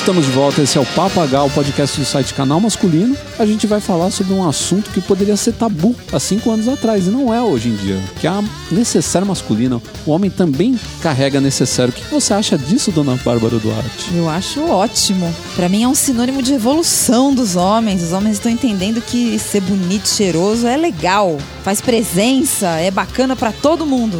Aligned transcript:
estamos 0.00 0.24
de 0.24 0.32
volta. 0.32 0.62
Esse 0.62 0.78
é 0.78 0.80
o 0.80 0.86
Papagal, 0.86 1.46
o 1.46 1.50
podcast 1.50 2.00
do 2.00 2.06
site 2.06 2.32
Canal 2.32 2.58
Masculino. 2.58 3.14
A 3.38 3.44
gente 3.44 3.66
vai 3.66 3.80
falar 3.80 4.10
sobre 4.10 4.32
um 4.32 4.48
assunto 4.48 4.90
que 4.90 5.00
poderia 5.00 5.36
ser 5.36 5.52
tabu 5.52 5.94
há 6.10 6.18
cinco 6.18 6.50
anos 6.50 6.68
atrás 6.68 7.06
e 7.06 7.10
não 7.10 7.32
é 7.32 7.42
hoje 7.42 7.68
em 7.68 7.76
dia, 7.76 7.98
que 8.18 8.26
é 8.26 8.30
a 8.30 8.42
necessário 8.72 9.28
masculino. 9.28 9.82
O 10.06 10.10
homem 10.12 10.30
também 10.30 10.78
carrega 11.02 11.38
necessário. 11.38 11.92
O 11.92 11.94
que 11.94 12.02
você 12.10 12.32
acha 12.32 12.56
disso, 12.56 12.90
dona 12.90 13.14
Bárbara 13.22 13.58
Duarte? 13.58 14.10
Eu 14.14 14.26
acho 14.26 14.64
ótimo. 14.64 15.32
Pra 15.54 15.68
mim 15.68 15.82
é 15.82 15.88
um 15.88 15.94
sinônimo 15.94 16.42
de 16.42 16.54
evolução 16.54 17.34
dos 17.34 17.54
homens. 17.54 18.02
Os 18.02 18.12
homens 18.12 18.36
estão 18.36 18.50
entendendo 18.50 19.02
que 19.02 19.38
ser 19.38 19.60
bonito, 19.60 20.08
cheiroso 20.08 20.66
é 20.66 20.78
legal, 20.78 21.36
faz 21.62 21.82
presença, 21.82 22.68
é 22.78 22.90
bacana 22.90 23.36
pra 23.36 23.52
todo 23.52 23.84
mundo. 23.84 24.18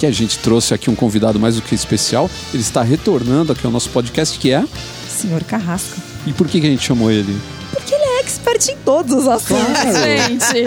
E 0.00 0.06
a 0.06 0.10
gente 0.10 0.38
trouxe 0.38 0.74
aqui 0.74 0.90
um 0.90 0.94
convidado 0.94 1.38
mais 1.38 1.54
do 1.54 1.62
que 1.62 1.74
especial. 1.74 2.28
Ele 2.52 2.62
está 2.62 2.82
retornando 2.82 3.52
aqui 3.52 3.64
ao 3.64 3.72
nosso 3.72 3.90
podcast, 3.90 4.36
que 4.38 4.50
é. 4.50 4.64
Senhor 5.20 5.42
Carrasco. 5.44 5.96
E 6.26 6.32
por 6.32 6.46
que, 6.48 6.60
que 6.60 6.66
a 6.66 6.70
gente 6.70 6.84
chamou 6.86 7.10
ele? 7.10 7.38
Porque 7.72 7.94
ele 7.94 8.02
é 8.04 8.20
expert 8.20 8.68
em 8.68 8.76
todos 8.84 9.12
os 9.14 9.28
assuntos, 9.28 9.80
Claro. 9.82 9.96
gente. 9.96 10.64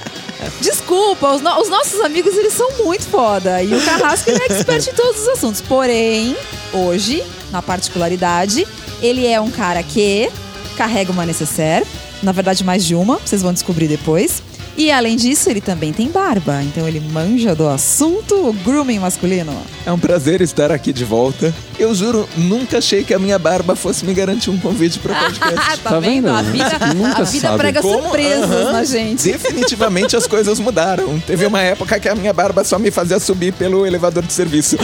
Desculpa, 0.60 1.32
os, 1.34 1.40
no- 1.42 1.60
os 1.60 1.68
nossos 1.68 2.00
amigos 2.00 2.34
eles 2.36 2.52
são 2.52 2.70
muito 2.84 3.04
foda. 3.04 3.62
E 3.62 3.74
o 3.74 3.80
Carrasco 3.84 4.30
ele 4.30 4.42
é 4.42 4.46
expert 4.52 4.86
em 4.88 4.92
todos 4.94 5.22
os 5.22 5.28
assuntos. 5.28 5.60
Porém, 5.60 6.36
hoje, 6.72 7.22
na 7.50 7.62
particularidade, 7.62 8.66
ele 9.00 9.26
é 9.26 9.40
um 9.40 9.50
cara 9.50 9.82
que 9.82 10.30
carrega 10.76 11.10
uma 11.12 11.24
necessaire. 11.24 11.86
Na 12.22 12.32
verdade, 12.32 12.62
mais 12.64 12.84
de 12.84 12.94
uma, 12.94 13.18
vocês 13.18 13.42
vão 13.42 13.52
descobrir 13.52 13.88
depois. 13.88 14.42
E 14.76 14.90
além 14.90 15.16
disso, 15.16 15.48
ele 15.48 15.60
também 15.60 15.92
tem 15.92 16.08
barba. 16.08 16.62
Então 16.62 16.86
ele 16.88 17.00
manja 17.00 17.54
do 17.54 17.68
assunto 17.68 18.34
o 18.48 18.52
grooming 18.52 18.98
masculino. 18.98 19.52
É 19.86 19.92
um 19.92 19.98
prazer 19.98 20.40
estar 20.40 20.72
aqui 20.72 20.92
de 20.92 21.04
volta. 21.04 21.54
Eu 21.78 21.94
juro, 21.94 22.28
nunca 22.36 22.78
achei 22.78 23.04
que 23.04 23.14
a 23.14 23.18
minha 23.18 23.38
barba 23.38 23.76
fosse 23.76 24.04
me 24.04 24.12
garantir 24.14 24.50
um 24.50 24.58
convite 24.58 24.98
para 24.98 25.14
podcast. 25.18 25.80
tá, 25.82 25.90
Tá 25.90 26.00
vendo? 26.00 26.28
A 26.28 26.42
vida, 26.42 26.70
Nunca 26.94 27.20
a 27.20 27.24
vida 27.24 27.48
sabe. 27.48 27.58
prega 27.58 27.82
Como? 27.82 28.02
surpresas 28.02 28.50
Aham. 28.50 28.72
na 28.72 28.84
gente. 28.84 29.22
Definitivamente 29.24 30.16
as 30.16 30.26
coisas 30.26 30.58
mudaram. 30.58 31.20
Teve 31.26 31.46
uma 31.46 31.60
época 31.60 31.98
que 32.00 32.08
a 32.08 32.14
minha 32.14 32.32
barba 32.32 32.64
só 32.64 32.78
me 32.78 32.90
fazia 32.90 33.20
subir 33.20 33.52
pelo 33.52 33.86
elevador 33.86 34.22
de 34.24 34.32
serviço. 34.32 34.76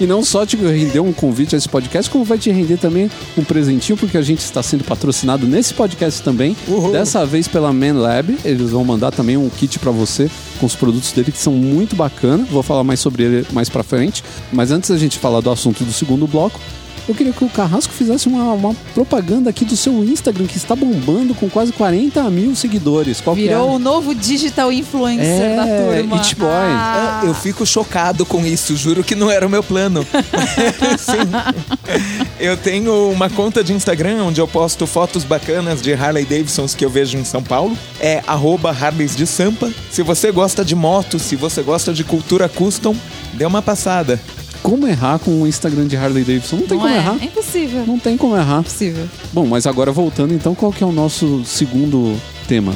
E 0.00 0.06
não 0.06 0.22
só 0.22 0.46
te 0.46 0.56
rendeu 0.56 1.04
um 1.04 1.12
convite 1.12 1.54
a 1.56 1.58
esse 1.58 1.68
podcast, 1.68 2.08
como 2.10 2.24
vai 2.24 2.38
te 2.38 2.50
render 2.50 2.76
também 2.76 3.10
um 3.36 3.42
presentinho, 3.42 3.96
porque 3.98 4.16
a 4.16 4.22
gente 4.22 4.38
está 4.38 4.62
sendo 4.62 4.84
patrocinado 4.84 5.44
nesse 5.46 5.74
podcast 5.74 6.22
também. 6.22 6.56
Uhul. 6.68 6.92
Dessa 6.92 7.26
vez 7.26 7.48
pela 7.58 7.72
Man 7.72 7.94
Lab. 7.94 8.38
Eles 8.44 8.70
vão 8.70 8.84
mandar 8.84 9.10
também 9.10 9.36
um 9.36 9.48
kit 9.48 9.80
para 9.80 9.90
você 9.90 10.30
com 10.60 10.66
os 10.66 10.76
produtos 10.76 11.10
dele 11.10 11.32
que 11.32 11.38
são 11.38 11.52
muito 11.52 11.96
bacana. 11.96 12.46
Vou 12.48 12.62
falar 12.62 12.84
mais 12.84 13.00
sobre 13.00 13.24
ele 13.24 13.46
mais 13.52 13.68
pra 13.68 13.82
frente. 13.82 14.22
Mas 14.52 14.70
antes 14.70 14.90
da 14.90 14.96
gente 14.96 15.18
falar 15.18 15.40
do 15.40 15.50
assunto 15.50 15.82
do 15.82 15.92
segundo 15.92 16.24
bloco, 16.28 16.60
eu 17.08 17.14
queria 17.14 17.32
que 17.32 17.44
o 17.44 17.48
Carrasco 17.48 17.92
fizesse 17.92 18.28
uma, 18.28 18.52
uma 18.52 18.74
propaganda 18.94 19.50
aqui 19.50 19.64
do 19.64 19.76
seu 19.76 20.04
Instagram, 20.04 20.46
que 20.46 20.56
está 20.56 20.76
bombando 20.76 21.34
com 21.34 21.48
quase 21.48 21.72
40 21.72 22.28
mil 22.30 22.54
seguidores. 22.54 23.20
Qual 23.20 23.34
que 23.34 23.42
é? 23.44 23.48
Virou 23.48 23.76
o 23.76 23.78
novo 23.78 24.14
digital 24.14 24.72
influencer 24.72 25.24
É, 25.24 25.56
da 25.56 25.64
turma. 25.64 26.16
It 26.16 26.36
Boy. 26.36 26.48
Ah, 26.50 27.22
Eu 27.24 27.34
fico 27.34 27.64
chocado 27.66 28.24
com 28.26 28.44
isso, 28.44 28.76
juro 28.76 29.02
que 29.02 29.14
não 29.14 29.30
era 29.30 29.46
o 29.46 29.50
meu 29.50 29.62
plano. 29.62 30.06
Sim. 30.98 31.98
Eu 32.38 32.56
tenho 32.56 33.10
uma 33.10 33.28
conta 33.30 33.62
de 33.64 33.72
Instagram 33.72 34.24
onde 34.24 34.40
eu 34.40 34.46
posto 34.48 34.86
fotos 34.86 35.24
bacanas 35.24 35.80
de 35.82 35.92
Harley 35.92 36.24
Davidsons 36.24 36.74
que 36.74 36.84
eu 36.84 36.90
vejo 36.90 37.16
em 37.16 37.24
São 37.24 37.42
Paulo. 37.42 37.76
É 38.00 38.22
arroba 38.26 38.70
Harleys 38.70 39.16
de 39.16 39.26
Sampa. 39.26 39.70
Se 39.90 40.02
você 40.02 40.30
gosta 40.30 40.64
de 40.64 40.74
moto, 40.74 41.18
se 41.18 41.36
você 41.36 41.62
gosta 41.62 41.92
de 41.92 42.04
cultura 42.04 42.48
custom, 42.48 42.94
dê 43.34 43.44
uma 43.44 43.62
passada. 43.62 44.20
Como 44.62 44.86
errar 44.86 45.18
com 45.18 45.42
o 45.42 45.46
Instagram 45.46 45.86
de 45.86 45.96
Harley 45.96 46.24
Davidson? 46.24 46.56
Não 46.56 46.66
tem 46.66 46.76
não 46.78 46.84
como 46.84 46.94
é? 46.94 46.98
errar. 46.98 47.16
É 47.20 47.24
impossível. 47.24 47.86
Não 47.86 47.98
tem 47.98 48.16
como 48.16 48.36
errar. 48.36 48.60
Impossível. 48.60 49.08
Bom, 49.32 49.46
mas 49.46 49.66
agora 49.66 49.92
voltando, 49.92 50.34
então, 50.34 50.54
qual 50.54 50.72
que 50.72 50.82
é 50.82 50.86
o 50.86 50.92
nosso 50.92 51.44
segundo 51.44 52.16
tema? 52.46 52.74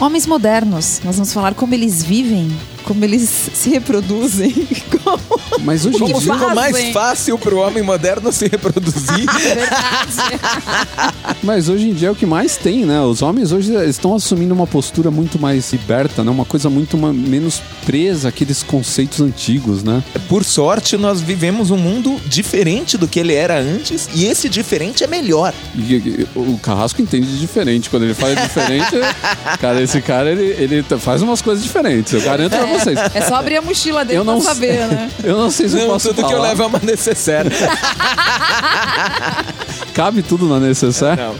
Homens 0.00 0.26
modernos. 0.26 1.00
Nós 1.04 1.16
vamos 1.16 1.32
falar 1.32 1.54
como 1.54 1.74
eles 1.74 2.02
vivem, 2.04 2.50
como 2.86 3.04
eles 3.04 3.28
se 3.52 3.68
reproduzem. 3.68 4.54
Como... 5.02 5.40
Mas 5.62 5.84
hoje 5.84 6.02
em 6.02 6.06
dia... 6.06 6.20
ficou 6.20 6.54
mais 6.54 6.92
fácil 6.92 7.38
pro 7.38 7.58
homem 7.58 7.82
moderno 7.82 8.32
se 8.32 8.48
reproduzir. 8.48 9.26
Mas 11.42 11.68
hoje 11.68 11.90
em 11.90 11.94
dia 11.94 12.08
é 12.08 12.10
o 12.10 12.14
que 12.14 12.26
mais 12.26 12.56
tem, 12.56 12.84
né? 12.84 13.00
Os 13.00 13.22
homens 13.22 13.52
hoje 13.52 13.74
estão 13.88 14.14
assumindo 14.14 14.54
uma 14.54 14.66
postura 14.66 15.10
muito 15.10 15.38
mais 15.38 15.72
liberta, 15.72 16.22
né? 16.22 16.30
Uma 16.30 16.44
coisa 16.44 16.70
muito 16.70 16.96
ma- 16.96 17.12
menos 17.12 17.62
presa 17.84 18.28
àqueles 18.28 18.62
conceitos 18.62 19.20
antigos, 19.20 19.82
né? 19.82 20.02
Por 20.28 20.44
sorte, 20.44 20.96
nós 20.96 21.20
vivemos 21.20 21.70
um 21.70 21.76
mundo 21.76 22.20
diferente 22.26 22.96
do 22.96 23.08
que 23.08 23.18
ele 23.18 23.34
era 23.34 23.58
antes 23.58 24.08
e 24.14 24.26
esse 24.26 24.48
diferente 24.48 25.04
é 25.04 25.06
melhor. 25.06 25.52
E, 25.74 25.94
e, 25.94 26.28
o 26.34 26.58
Carrasco 26.58 27.02
entende 27.02 27.26
de 27.26 27.38
diferente. 27.38 27.90
Quando 27.90 28.04
ele 28.04 28.14
fala 28.14 28.34
diferente, 28.34 28.92
cara, 29.60 29.82
esse 29.82 30.00
cara, 30.00 30.30
ele, 30.30 30.44
ele 30.62 30.82
faz 30.98 31.22
umas 31.22 31.42
coisas 31.42 31.64
diferentes. 31.64 32.12
Eu 32.12 32.20
garanto 32.22 32.50
pra 32.50 32.75
vocês. 32.78 32.98
É 33.14 33.20
só 33.22 33.36
abrir 33.36 33.56
a 33.56 33.62
mochila 33.62 34.04
dele 34.04 34.18
Eu 34.20 34.24
não 34.24 34.40
pra 34.40 34.54
saber, 34.54 34.78
sei. 34.78 34.86
né? 34.86 35.10
Eu 35.24 35.36
não 35.36 35.50
sei 35.50 35.68
se 35.68 35.76
eu 35.76 35.82
Não, 35.82 35.88
posso 35.94 36.08
tudo 36.08 36.20
falar. 36.22 36.28
que 36.28 36.34
eu 36.38 36.42
levo 36.42 36.62
é 36.62 36.66
uma 36.66 36.80
necessaire. 36.82 37.50
Cabe 39.94 40.22
tudo 40.22 40.46
na 40.46 40.60
necessaire? 40.60 41.20
Não. 41.20 41.34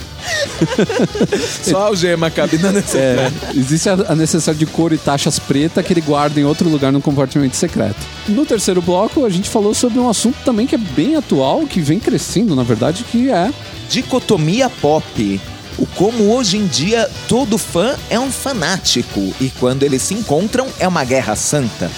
Só 1.62 1.82
a 1.82 1.86
algema 1.86 2.30
cabe 2.30 2.56
na 2.58 2.72
necessaire. 2.72 3.20
É, 3.20 3.30
existe 3.54 3.88
a, 3.88 3.92
a 4.08 4.14
necessidade 4.14 4.58
de 4.58 4.66
couro 4.66 4.94
e 4.94 4.98
taxas 4.98 5.38
preta 5.38 5.82
que 5.82 5.92
ele 5.92 6.00
guarda 6.00 6.40
em 6.40 6.44
outro 6.44 6.68
lugar 6.68 6.90
no 6.90 7.00
compartimento 7.02 7.54
secreto. 7.54 7.96
No 8.28 8.46
terceiro 8.46 8.80
bloco, 8.80 9.24
a 9.26 9.28
gente 9.30 9.50
falou 9.50 9.74
sobre 9.74 9.98
um 9.98 10.08
assunto 10.08 10.36
também 10.44 10.66
que 10.66 10.74
é 10.74 10.78
bem 10.78 11.16
atual, 11.16 11.66
que 11.66 11.80
vem 11.80 11.98
crescendo, 12.00 12.56
na 12.56 12.62
verdade, 12.62 13.04
que 13.04 13.30
é 13.30 13.50
Dicotomia 13.90 14.68
pop. 14.70 15.40
O 15.78 15.86
como 15.86 16.32
hoje 16.32 16.56
em 16.56 16.66
dia 16.66 17.08
todo 17.28 17.58
fã 17.58 17.96
é 18.08 18.18
um 18.18 18.30
fanático 18.30 19.34
e 19.40 19.50
quando 19.58 19.82
eles 19.82 20.02
se 20.02 20.14
encontram 20.14 20.66
é 20.78 20.88
uma 20.88 21.04
guerra 21.04 21.36
santa. 21.36 21.90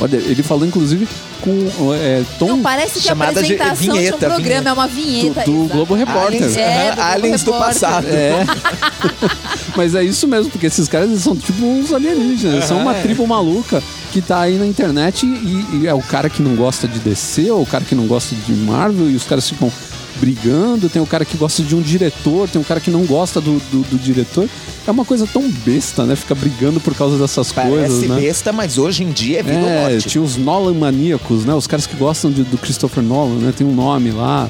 Olha, 0.00 0.16
ele 0.16 0.42
falou 0.42 0.66
inclusive 0.66 1.08
com 1.40 1.94
é, 1.94 2.22
tom 2.38 2.48
Não, 2.48 2.62
parece 2.62 3.00
que 3.00 3.08
a 3.08 3.10
Chamada 3.12 3.42
de 3.42 3.54
apresentação 3.54 3.84
de, 3.84 3.90
um 3.90 3.94
vinheta, 3.94 4.18
programa 4.18 4.38
vinheta. 4.38 4.68
é 4.68 4.72
uma 4.72 4.88
vinheta. 4.88 5.44
do, 5.44 5.52
do. 5.52 5.68
Globo 5.68 5.94
Repórter. 5.94 6.42
Aliens, 6.42 6.56
É, 6.56 6.90
do 6.90 6.96
Globo 6.96 7.02
aliens 7.02 7.42
do 7.42 7.52
passado. 7.52 8.06
É. 8.08 8.46
Mas 9.76 9.94
é 9.94 10.02
isso 10.02 10.26
mesmo, 10.26 10.50
porque 10.50 10.66
esses 10.66 10.88
caras 10.88 11.20
são 11.20 11.36
tipo 11.36 11.64
uns 11.64 11.92
alienígenas, 11.92 12.54
eles 12.54 12.64
são 12.64 12.80
uma 12.80 12.96
é. 12.96 13.02
tribo 13.02 13.26
maluca 13.26 13.82
que 14.12 14.22
tá 14.22 14.40
aí 14.40 14.56
na 14.56 14.66
internet 14.66 15.26
e, 15.26 15.80
e 15.82 15.86
é 15.86 15.94
o 15.94 16.02
cara 16.02 16.30
que 16.30 16.42
não 16.42 16.56
gosta 16.56 16.88
de 16.88 16.98
DC, 16.98 17.50
ou 17.50 17.62
o 17.62 17.66
cara 17.66 17.84
que 17.84 17.94
não 17.94 18.06
gosta 18.06 18.34
de 18.34 18.52
Marvel, 18.52 19.10
e 19.10 19.14
os 19.14 19.24
caras 19.24 19.48
ficam 19.48 19.70
brigando, 20.20 20.88
tem 20.88 21.00
o 21.00 21.06
cara 21.06 21.24
que 21.24 21.36
gosta 21.36 21.62
de 21.62 21.74
um 21.74 21.80
diretor, 21.80 22.48
tem 22.48 22.60
o 22.60 22.64
cara 22.64 22.80
que 22.80 22.90
não 22.90 23.04
gosta 23.04 23.40
do, 23.40 23.58
do, 23.70 23.82
do 23.82 23.98
diretor. 23.98 24.48
É 24.86 24.90
uma 24.90 25.04
coisa 25.04 25.26
tão 25.26 25.48
besta, 25.64 26.04
né? 26.04 26.16
Fica 26.16 26.34
brigando 26.34 26.80
por 26.80 26.94
causa 26.94 27.16
dessas 27.18 27.52
Parece 27.52 27.72
coisas, 27.72 28.02
né? 28.08 28.20
besta, 28.20 28.52
mas 28.52 28.78
hoje 28.78 29.02
em 29.04 29.10
dia 29.12 29.40
é 29.40 29.42
vida 29.42 29.56
É, 29.58 29.90
morte. 29.90 30.08
tinha 30.08 30.22
os 30.22 30.36
Nolan 30.36 30.74
maníacos, 30.74 31.44
né? 31.44 31.54
Os 31.54 31.66
caras 31.66 31.86
que 31.86 31.96
gostam 31.96 32.30
de- 32.30 32.42
do 32.44 32.56
Christopher 32.58 33.02
Nolan, 33.02 33.38
né? 33.40 33.52
Tem 33.56 33.66
um 33.66 33.74
nome 33.74 34.10
lá. 34.10 34.48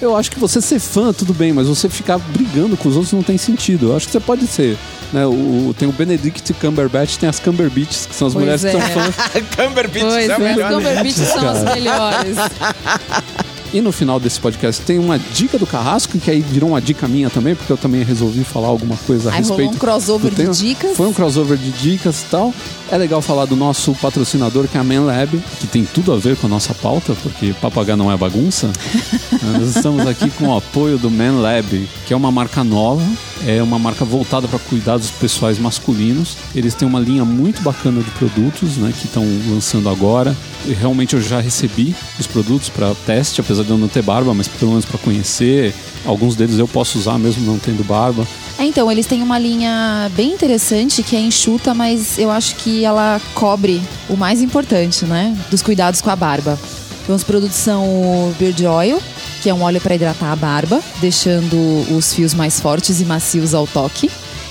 Eu 0.00 0.16
acho 0.16 0.30
que 0.32 0.38
você 0.40 0.60
ser 0.60 0.80
fã, 0.80 1.12
tudo 1.12 1.32
bem, 1.32 1.52
mas 1.52 1.68
você 1.68 1.88
ficar 1.88 2.18
brigando 2.18 2.76
com 2.76 2.88
os 2.88 2.96
outros 2.96 3.12
não 3.12 3.22
tem 3.22 3.38
sentido. 3.38 3.90
Eu 3.90 3.96
acho 3.96 4.06
que 4.06 4.12
você 4.12 4.18
pode 4.18 4.46
ser. 4.48 4.76
Né? 5.12 5.24
O, 5.26 5.68
o- 5.68 5.74
tem 5.78 5.88
o 5.88 5.92
Benedict 5.92 6.52
Cumberbatch, 6.54 7.16
tem 7.18 7.28
as 7.28 7.38
Cumberbitches, 7.38 8.06
que 8.06 8.14
são 8.14 8.26
as 8.26 8.32
Pois 8.34 8.42
mulheres 8.44 8.64
é. 8.64 8.70
que 8.72 8.80
são 8.80 8.88
fãs. 8.90 9.14
Cumberbatch 9.56 10.02
Pois 10.02 10.28
é 10.28 10.28
o 10.28 10.32
é, 10.34 10.38
melhor. 10.38 10.70
os 10.70 10.76
Cumberbatches 10.76 11.14
são 11.28 11.48
as 11.48 11.62
melhores. 11.74 12.36
E 13.72 13.80
no 13.80 13.90
final 13.90 14.20
desse 14.20 14.38
podcast 14.38 14.82
tem 14.82 14.98
uma 14.98 15.18
dica 15.18 15.58
do 15.58 15.66
Carrasco, 15.66 16.18
que 16.18 16.30
aí 16.30 16.40
virou 16.40 16.70
uma 16.70 16.80
dica 16.80 17.08
minha 17.08 17.30
também, 17.30 17.54
porque 17.54 17.72
eu 17.72 17.76
também 17.78 18.02
resolvi 18.02 18.44
falar 18.44 18.68
alguma 18.68 18.96
coisa 19.06 19.30
a 19.30 19.34
Aí 19.34 19.40
rolou 19.42 19.56
respeito. 19.56 19.76
um 19.76 19.78
crossover 19.78 20.34
de 20.34 20.46
dicas. 20.58 20.96
Foi 20.96 21.06
um 21.06 21.12
crossover 21.12 21.56
de 21.56 21.70
dicas 21.70 22.20
e 22.20 22.24
tal. 22.26 22.54
É 22.90 22.98
legal 22.98 23.22
falar 23.22 23.46
do 23.46 23.56
nosso 23.56 23.94
patrocinador, 23.94 24.68
que 24.68 24.76
é 24.76 24.80
a 24.80 24.84
Man 24.84 25.04
Lab, 25.06 25.42
que 25.58 25.66
tem 25.66 25.86
tudo 25.86 26.12
a 26.12 26.18
ver 26.18 26.36
com 26.36 26.46
a 26.46 26.50
nossa 26.50 26.74
pauta, 26.74 27.14
porque 27.22 27.54
papagaio 27.62 27.96
não 27.96 28.12
é 28.12 28.16
bagunça. 28.16 28.70
Nós 29.42 29.74
estamos 29.74 30.06
aqui 30.06 30.28
com 30.30 30.48
o 30.48 30.56
apoio 30.58 30.98
do 30.98 31.10
Man 31.10 31.40
Lab, 31.40 31.88
que 32.06 32.12
é 32.12 32.16
uma 32.16 32.30
marca 32.30 32.62
nova, 32.62 33.02
é 33.46 33.62
uma 33.62 33.78
marca 33.78 34.04
voltada 34.04 34.46
para 34.46 34.58
cuidados 34.58 35.10
pessoais 35.10 35.58
masculinos. 35.58 36.36
Eles 36.54 36.74
têm 36.74 36.86
uma 36.86 37.00
linha 37.00 37.24
muito 37.24 37.62
bacana 37.62 38.02
de 38.02 38.10
produtos, 38.10 38.76
né, 38.76 38.92
que 38.96 39.06
estão 39.06 39.24
lançando 39.48 39.88
agora. 39.88 40.36
E 40.66 40.72
realmente 40.72 41.14
eu 41.16 41.22
já 41.22 41.40
recebi 41.40 41.94
os 42.20 42.26
produtos 42.26 42.68
para 42.68 42.94
teste, 43.06 43.40
apesar 43.40 43.61
de 43.62 43.70
eu 43.70 43.78
não 43.78 43.88
ter 43.88 44.02
barba, 44.02 44.32
mas 44.34 44.48
pelo 44.48 44.72
menos 44.72 44.84
para 44.84 44.98
conhecer. 44.98 45.74
Alguns 46.04 46.34
deles 46.34 46.58
eu 46.58 46.66
posso 46.66 46.98
usar 46.98 47.18
mesmo 47.18 47.46
não 47.46 47.58
tendo 47.58 47.84
barba. 47.84 48.26
É, 48.58 48.64
então, 48.64 48.90
eles 48.90 49.06
têm 49.06 49.22
uma 49.22 49.38
linha 49.38 50.10
bem 50.14 50.32
interessante 50.32 51.02
que 51.02 51.16
é 51.16 51.20
enxuta, 51.20 51.74
mas 51.74 52.18
eu 52.18 52.30
acho 52.30 52.56
que 52.56 52.84
ela 52.84 53.20
cobre 53.34 53.80
o 54.08 54.16
mais 54.16 54.42
importante, 54.42 55.04
né? 55.04 55.36
Dos 55.50 55.62
cuidados 55.62 56.00
com 56.00 56.10
a 56.10 56.16
barba. 56.16 56.58
Então, 57.02 57.16
os 57.16 57.24
produtos 57.24 57.56
são 57.56 57.84
o 57.84 58.34
Beard 58.38 58.60
Oil, 58.64 59.02
que 59.42 59.48
é 59.48 59.54
um 59.54 59.62
óleo 59.62 59.80
para 59.80 59.94
hidratar 59.94 60.32
a 60.32 60.36
barba, 60.36 60.80
deixando 61.00 61.56
os 61.96 62.14
fios 62.14 62.34
mais 62.34 62.60
fortes 62.60 63.00
e 63.00 63.04
macios 63.04 63.54
ao 63.54 63.66
toque. 63.66 64.10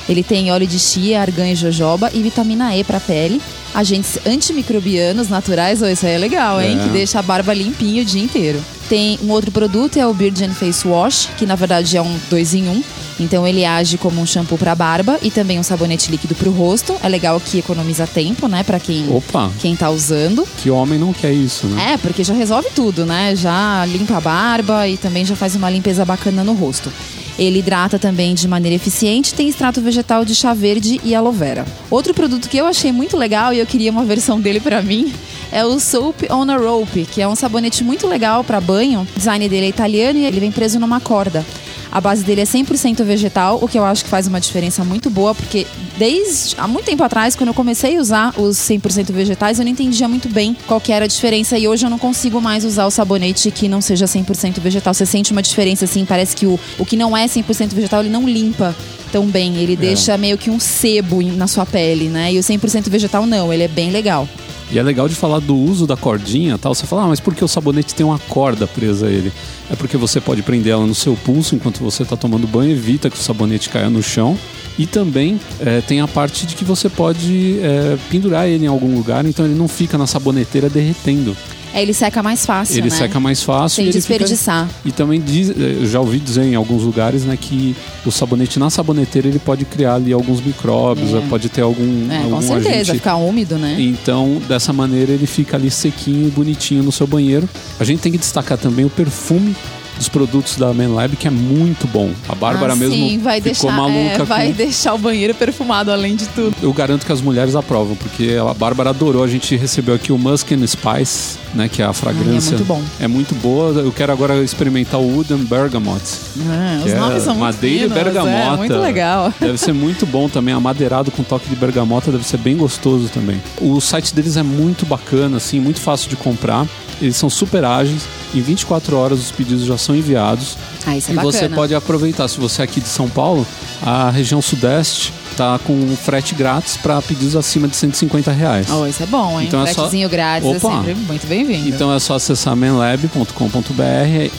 Ele 0.10 0.24
tem 0.24 0.52
óleo 0.52 0.68
de 0.68 0.80
chia, 0.80 1.22
argan 1.22 1.48
e 1.48 1.56
jojoba 1.56 2.10
e 2.14 2.22
vitamina 2.22 2.76
E 2.76 2.84
para 2.84 2.98
a 2.98 3.02
pele. 3.02 3.42
Agentes 3.74 4.18
antimicrobianos 4.26 5.30
naturais, 5.30 5.82
oh, 5.82 5.88
isso 5.88 6.06
aí 6.06 6.14
é 6.14 6.18
legal, 6.18 6.60
hein? 6.60 6.78
É. 6.78 6.84
Que 6.84 6.90
deixa 6.90 7.20
a 7.20 7.22
barba 7.22 7.54
limpinha 7.54 8.02
o 8.02 8.06
dia 8.06 8.22
inteiro. 8.22 8.62
Tem 8.92 9.18
um 9.24 9.30
outro 9.30 9.54
produto, 9.54 9.96
é 9.96 10.06
o 10.06 10.14
Beard 10.14 10.42
and 10.42 10.54
Face 10.54 10.86
Wash, 10.86 11.30
que 11.38 11.46
na 11.46 11.56
verdade 11.56 11.96
é 11.96 12.02
um 12.02 12.14
dois 12.30 12.54
em 12.54 12.68
um. 12.68 12.84
Então 13.18 13.48
ele 13.48 13.64
age 13.64 13.98
como 13.98 14.20
um 14.20 14.26
shampoo 14.26 14.58
para 14.58 14.76
barba 14.76 15.18
e 15.22 15.32
também 15.32 15.58
um 15.58 15.64
sabonete 15.64 16.12
líquido 16.12 16.36
para 16.36 16.50
o 16.50 16.52
rosto. 16.52 16.94
É 17.02 17.08
legal 17.08 17.40
que 17.40 17.58
economiza 17.60 18.06
tempo, 18.06 18.50
né, 18.50 18.64
para 18.64 18.82
quem 18.82 19.10
Opa, 19.10 19.50
quem 19.62 19.78
tá 19.78 19.90
usando. 19.90 20.46
que 20.58 20.70
homem 20.70 21.00
não 21.00 21.14
quer 21.14 21.32
isso, 21.32 21.68
né? 21.68 21.94
É, 21.94 21.98
porque 21.98 22.22
já 22.22 22.34
resolve 22.34 22.68
tudo, 22.76 23.06
né? 23.06 23.34
Já 23.34 23.86
limpa 23.86 24.18
a 24.18 24.20
barba 24.20 24.86
e 24.86 24.98
também 24.98 25.24
já 25.24 25.38
faz 25.38 25.56
uma 25.56 25.70
limpeza 25.70 26.04
bacana 26.04 26.44
no 26.44 26.52
rosto. 26.52 26.92
Ele 27.38 27.60
hidrata 27.60 27.98
também 27.98 28.34
de 28.34 28.48
maneira 28.48 28.76
eficiente, 28.76 29.34
tem 29.34 29.48
extrato 29.48 29.82
vegetal 29.82 30.24
de 30.26 30.36
chá 30.36 30.54
verde 30.54 31.00
e 31.04 31.16
aloe 31.16 31.36
vera. 31.36 31.66
Outro 31.90 32.14
produto 32.14 32.50
que 32.50 32.58
eu 32.58 32.66
achei 32.66 32.92
muito 32.92 33.18
legal 33.18 33.54
e 33.54 33.60
eu 33.60 33.66
queria 33.66 33.92
uma 33.92 34.04
versão 34.06 34.40
dele 34.40 34.60
pra 34.60 34.82
mim 34.82 35.12
é 35.52 35.66
o 35.66 35.80
Soap 35.80 36.24
on 36.30 36.50
a 36.50 36.58
Rope, 36.58 37.06
que 37.06 37.22
é 37.22 37.28
um 37.28 37.36
sabonete 37.36 37.84
muito 37.84 38.08
legal 38.08 38.44
pra 38.44 38.62
banho. 38.62 39.02
O 39.02 39.20
design 39.20 39.48
dele 39.50 39.66
é 39.66 39.70
italiano 39.70 40.20
e 40.20 40.26
ele 40.26 40.40
vem 40.40 40.52
preso 40.52 40.80
numa 40.80 41.02
corda. 41.02 41.46
A 41.92 42.00
base 42.00 42.24
dele 42.24 42.42
é 42.42 42.46
100% 42.46 43.04
vegetal, 43.04 43.60
o 43.62 43.68
que 43.68 43.78
eu 43.78 43.84
acho 43.84 44.04
que 44.04 44.10
faz 44.10 44.26
uma 44.26 44.40
diferença 44.40 44.84
muito 44.84 45.10
boa, 45.10 45.36
porque 45.36 45.68
desde 45.98 46.56
há 46.58 46.66
muito 46.68 46.86
tempo 46.86 47.04
atrás, 47.04 47.36
quando 47.36 47.50
eu 47.50 47.54
comecei 47.54 47.98
a 47.98 48.02
usar 48.02 48.34
os 48.40 48.58
100% 48.58 49.12
vegetais, 49.12 49.60
eu 49.60 49.66
não 49.66 49.72
entendia 49.72 50.08
muito 50.08 50.30
bem 50.30 50.56
qual 50.66 50.80
que 50.80 50.92
era 50.94 51.04
a 51.04 51.08
diferença 51.08 51.58
e 51.58 51.68
hoje 51.68 51.86
eu 51.86 51.90
não 51.90 52.00
consigo 52.00 52.40
mais 52.40 52.64
usar 52.64 52.86
o 52.86 52.92
sabonete 52.92 53.52
que 53.52 53.68
não 53.68 53.82
seja 53.82 54.06
100% 54.06 54.62
vegetal. 54.62 54.94
Você 54.94 55.06
sente 55.06 55.34
uma 55.34 55.42
diferença 55.42 55.84
assim, 55.84 56.06
parece 56.06 56.36
que 56.36 56.46
o, 56.46 56.58
o 56.80 56.86
que 56.86 56.96
não 56.96 57.16
é 57.16 57.26
100% 57.26 57.74
vegetal, 57.74 58.00
ele 58.00 58.10
não 58.10 58.28
limpa 58.28 58.74
tão 59.12 59.26
bem, 59.26 59.58
ele 59.58 59.76
deixa 59.76 60.18
meio 60.18 60.38
que 60.38 60.50
um 60.50 60.60
sebo 60.60 61.22
na 61.22 61.46
sua 61.46 61.66
pele, 61.66 62.08
né? 62.08 62.32
E 62.32 62.40
o 62.40 62.42
100% 62.42 62.90
vegetal 62.90 63.26
não, 63.26 63.52
ele 63.52 63.64
é 63.64 63.68
bem 63.68 63.92
legal. 63.92 64.28
E 64.72 64.80
é 64.80 64.84
legal 64.84 65.10
de 65.10 65.16
falar 65.16 65.40
do 65.40 65.56
uso 65.56 65.86
da 65.86 65.98
cordinha 65.98 66.58
tal. 66.58 66.74
Você 66.74 66.86
fala, 66.86 67.04
ah, 67.04 67.08
mas 67.08 67.20
por 67.20 67.36
que 67.36 67.44
o 67.44 67.48
sabonete 67.48 67.94
tem 67.94 68.06
uma 68.06 68.18
corda 68.18 68.66
presa 68.66 69.08
a 69.08 69.10
ele? 69.10 69.32
É 69.70 69.76
porque 69.76 69.98
você 69.98 70.22
pode 70.22 70.42
prender 70.42 70.72
ela 70.72 70.86
no 70.86 70.96
seu 70.96 71.16
pulso 71.16 71.56
enquanto 71.56 71.80
você 71.80 72.04
está 72.04 72.16
tomando 72.16 72.48
banho, 72.48 72.72
evita 72.72 73.10
que 73.10 73.18
o 73.18 73.20
sabonete 73.20 73.70
caia 73.70 73.90
no 73.90 74.02
chão. 74.02 74.38
E 74.80 74.88
também 74.88 75.40
é, 75.60 75.82
tem 75.82 76.00
a 76.00 76.08
parte 76.08 76.48
de 76.48 76.56
que 76.56 76.64
você 76.64 76.88
pode 76.88 77.60
é, 77.62 77.98
pendurar 78.10 78.48
ele 78.48 78.64
em 78.64 78.68
algum 78.68 78.96
lugar, 78.96 79.26
então 79.26 79.46
ele 79.46 79.56
não 79.56 79.68
fica 79.68 79.98
na 79.98 80.08
saboneteira 80.08 80.70
derretendo. 80.70 81.36
É, 81.74 81.82
ele 81.82 81.94
seca 81.94 82.22
mais 82.22 82.46
fácil, 82.46 82.76
ele 82.78 82.90
né? 82.90 82.96
seca 82.96 83.20
mais 83.20 83.42
fácil. 83.42 83.78
Sem 83.78 83.86
e 83.86 83.90
ele 83.90 84.02
fica- 84.02 84.14
desperdiçar. 84.18 84.70
E 84.86 84.92
também 84.92 85.22
diz, 85.22 85.50
eh, 85.50 85.54
eu 85.82 85.86
já 85.88 86.00
ouvi 86.00 86.20
dizer 86.20 86.44
em 86.44 86.56
alguns 86.56 86.84
lugares, 86.84 87.24
né, 87.24 87.38
que 87.40 87.76
o 88.06 88.12
sabonete 88.12 88.60
na 88.60 88.70
saboneteira 88.70 89.28
ele 89.28 89.40
pode 89.40 89.64
criar 89.66 89.96
ali 89.96 90.12
alguns 90.12 90.42
micróbios, 90.42 91.14
É. 91.14 91.18
eh, 91.18 91.24
pode 91.30 91.48
ter 91.50 91.62
algum, 91.62 92.12
É, 92.12 92.18
algum 92.18 92.32
com 92.36 92.42
certeza, 92.42 92.70
agente 92.82 92.92
ficar 92.98 93.16
úmido, 93.16 93.58
né? 93.58 93.78
então, 93.80 94.42
dessa 94.48 94.74
maneira, 94.74 95.12
ele 95.14 95.26
fica 95.26 95.56
ali 95.58 95.72
sequinho 95.72 96.28
e 96.28 96.32
bonitinho 96.32 96.84
no 96.84 96.92
seu 96.92 97.08
banheiro. 97.08 97.48
A 97.80 97.84
gente 97.84 98.00
tem 98.00 98.12
que 98.12 98.18
destacar 98.18 98.58
também 98.58 98.84
o 98.86 98.90
perfume 98.90 99.56
dos 100.02 100.10
produtos 100.10 100.56
da 100.58 100.74
Man 100.74 100.96
Lab, 100.96 101.16
que 101.16 101.28
é 101.28 101.32
muito 101.32 101.86
bom. 101.88 102.10
A 102.28 102.34
Bárbara 102.34 102.74
Ah, 102.74 102.76
mesmo 102.76 102.96
sim, 102.96 103.20
vai 103.20 103.40
ficou 103.40 103.70
deixar, 103.70 103.78
maluca 103.78 104.24
é, 104.24 104.26
vai 104.26 104.48
com... 104.48 104.54
deixar 104.54 104.94
o 104.96 104.98
banheiro 104.98 105.36
perfumado 105.36 105.92
além 105.92 106.16
de 106.16 106.26
tudo. 106.30 106.56
Eu 106.62 106.74
garanto 106.74 107.06
que 107.06 107.12
as 107.12 107.22
mulheres 107.22 107.56
aprovam, 107.56 107.96
porque 107.96 108.36
a 108.36 108.52
Bárbara 108.54 108.90
adorou. 108.90 109.24
A 109.24 109.28
gente 109.28 109.56
recebeu 109.56 109.94
aqui 109.94 110.12
o 110.12 110.18
Musk 110.18 110.52
and 110.54 110.66
Spice, 110.66 111.38
né, 111.54 111.70
que 111.70 111.84
é 111.84 111.86
a 111.86 111.94
fragrância. 111.94 112.54
muito 112.58 112.66
bom. 112.66 112.82
É 113.00 113.08
muito 113.08 113.36
boa. 113.36 113.80
Eu 113.80 113.92
quero 113.92 114.12
agora 114.12 114.42
experimentar 114.44 115.00
o 115.00 115.04
Wooden 115.04 115.46
Bergamot. 115.46 116.02
Ah, 116.48 116.80
que 116.82 116.90
os 116.90 116.94
é 116.94 117.00
nomes 117.00 117.24
são 117.24 117.36
muito 117.36 117.46
madeira 117.46 117.76
e 117.86 117.90
finos, 117.90 118.04
bergamota. 118.04 118.54
É, 118.54 118.58
muito 118.58 118.78
legal. 118.80 119.34
Deve 119.40 119.58
ser 119.60 119.74
muito 119.74 120.06
bom 120.08 120.28
também, 120.28 120.54
amadeirado 120.56 121.12
com 121.12 121.22
toque 121.22 121.48
de 121.48 121.56
bergamota, 121.56 122.12
deve 122.12 122.26
ser 122.26 122.38
bem 122.38 122.58
gostoso 122.58 123.08
também. 123.10 123.40
O 123.60 123.80
site 123.80 124.16
deles 124.16 124.36
é 124.36 124.44
muito 124.44 124.86
bacana, 124.86 125.38
assim, 125.38 125.60
muito 125.60 125.80
fácil 125.80 126.10
de 126.10 126.16
comprar. 126.16 126.66
Eles 127.02 127.16
são 127.16 127.30
super 127.30 127.66
ágeis. 127.66 128.04
Em 128.34 128.42
24 128.42 128.96
horas 128.96 129.20
os 129.20 129.32
pedidos 129.32 129.66
já 129.66 129.78
são 129.78 129.91
enviados. 129.96 130.58
Ah, 130.86 130.96
isso 130.98 131.10
é 131.10 131.14
e 131.14 131.16
bacana. 131.16 131.32
você 131.32 131.50
pode 131.50 131.74
aproveitar, 131.76 132.28
se 132.28 132.40
você 132.40 132.62
é 132.62 132.66
aqui 132.66 132.80
de 132.82 132.88
São 132.88 133.10
Paulo, 133.10 133.46
a 133.82 134.10
região 134.10 134.42
sudeste 134.42 135.14
tá 135.38 135.58
com 135.64 135.96
frete 135.96 136.36
grátis 136.36 136.76
para 136.78 137.02
pedidos 137.02 137.36
acima 137.36 137.68
de 137.68 137.76
150 137.76 138.32
reais. 138.32 138.68
Oh, 138.70 138.86
isso 138.86 139.02
é 139.02 139.06
bom, 139.06 139.40
hein? 139.40 139.48
Então 139.48 139.62
um 139.62 139.64
é 139.64 139.68
só- 139.68 139.82
fretezinho 139.84 140.10
grátis 140.10 140.48
é 140.48 140.58
Opa. 140.58 140.78
sempre 140.78 140.94
muito 140.96 141.26
bem-vindo. 141.28 141.70
Então 141.70 141.94
é 141.94 142.00
só 142.00 142.16
acessar 142.16 142.56
manlab.com.br, 142.56 144.32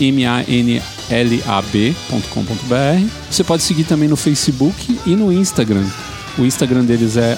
M-A-N-L-A-B.com.br. 1.73 3.07
Você 3.31 3.45
pode 3.45 3.63
seguir 3.63 3.85
também 3.85 4.09
no 4.09 4.17
Facebook 4.17 4.99
e 5.07 5.17
no 5.17 5.33
Instagram. 5.33 5.87
O 6.39 6.45
Instagram 6.45 6.85
deles 6.85 7.17
é 7.17 7.37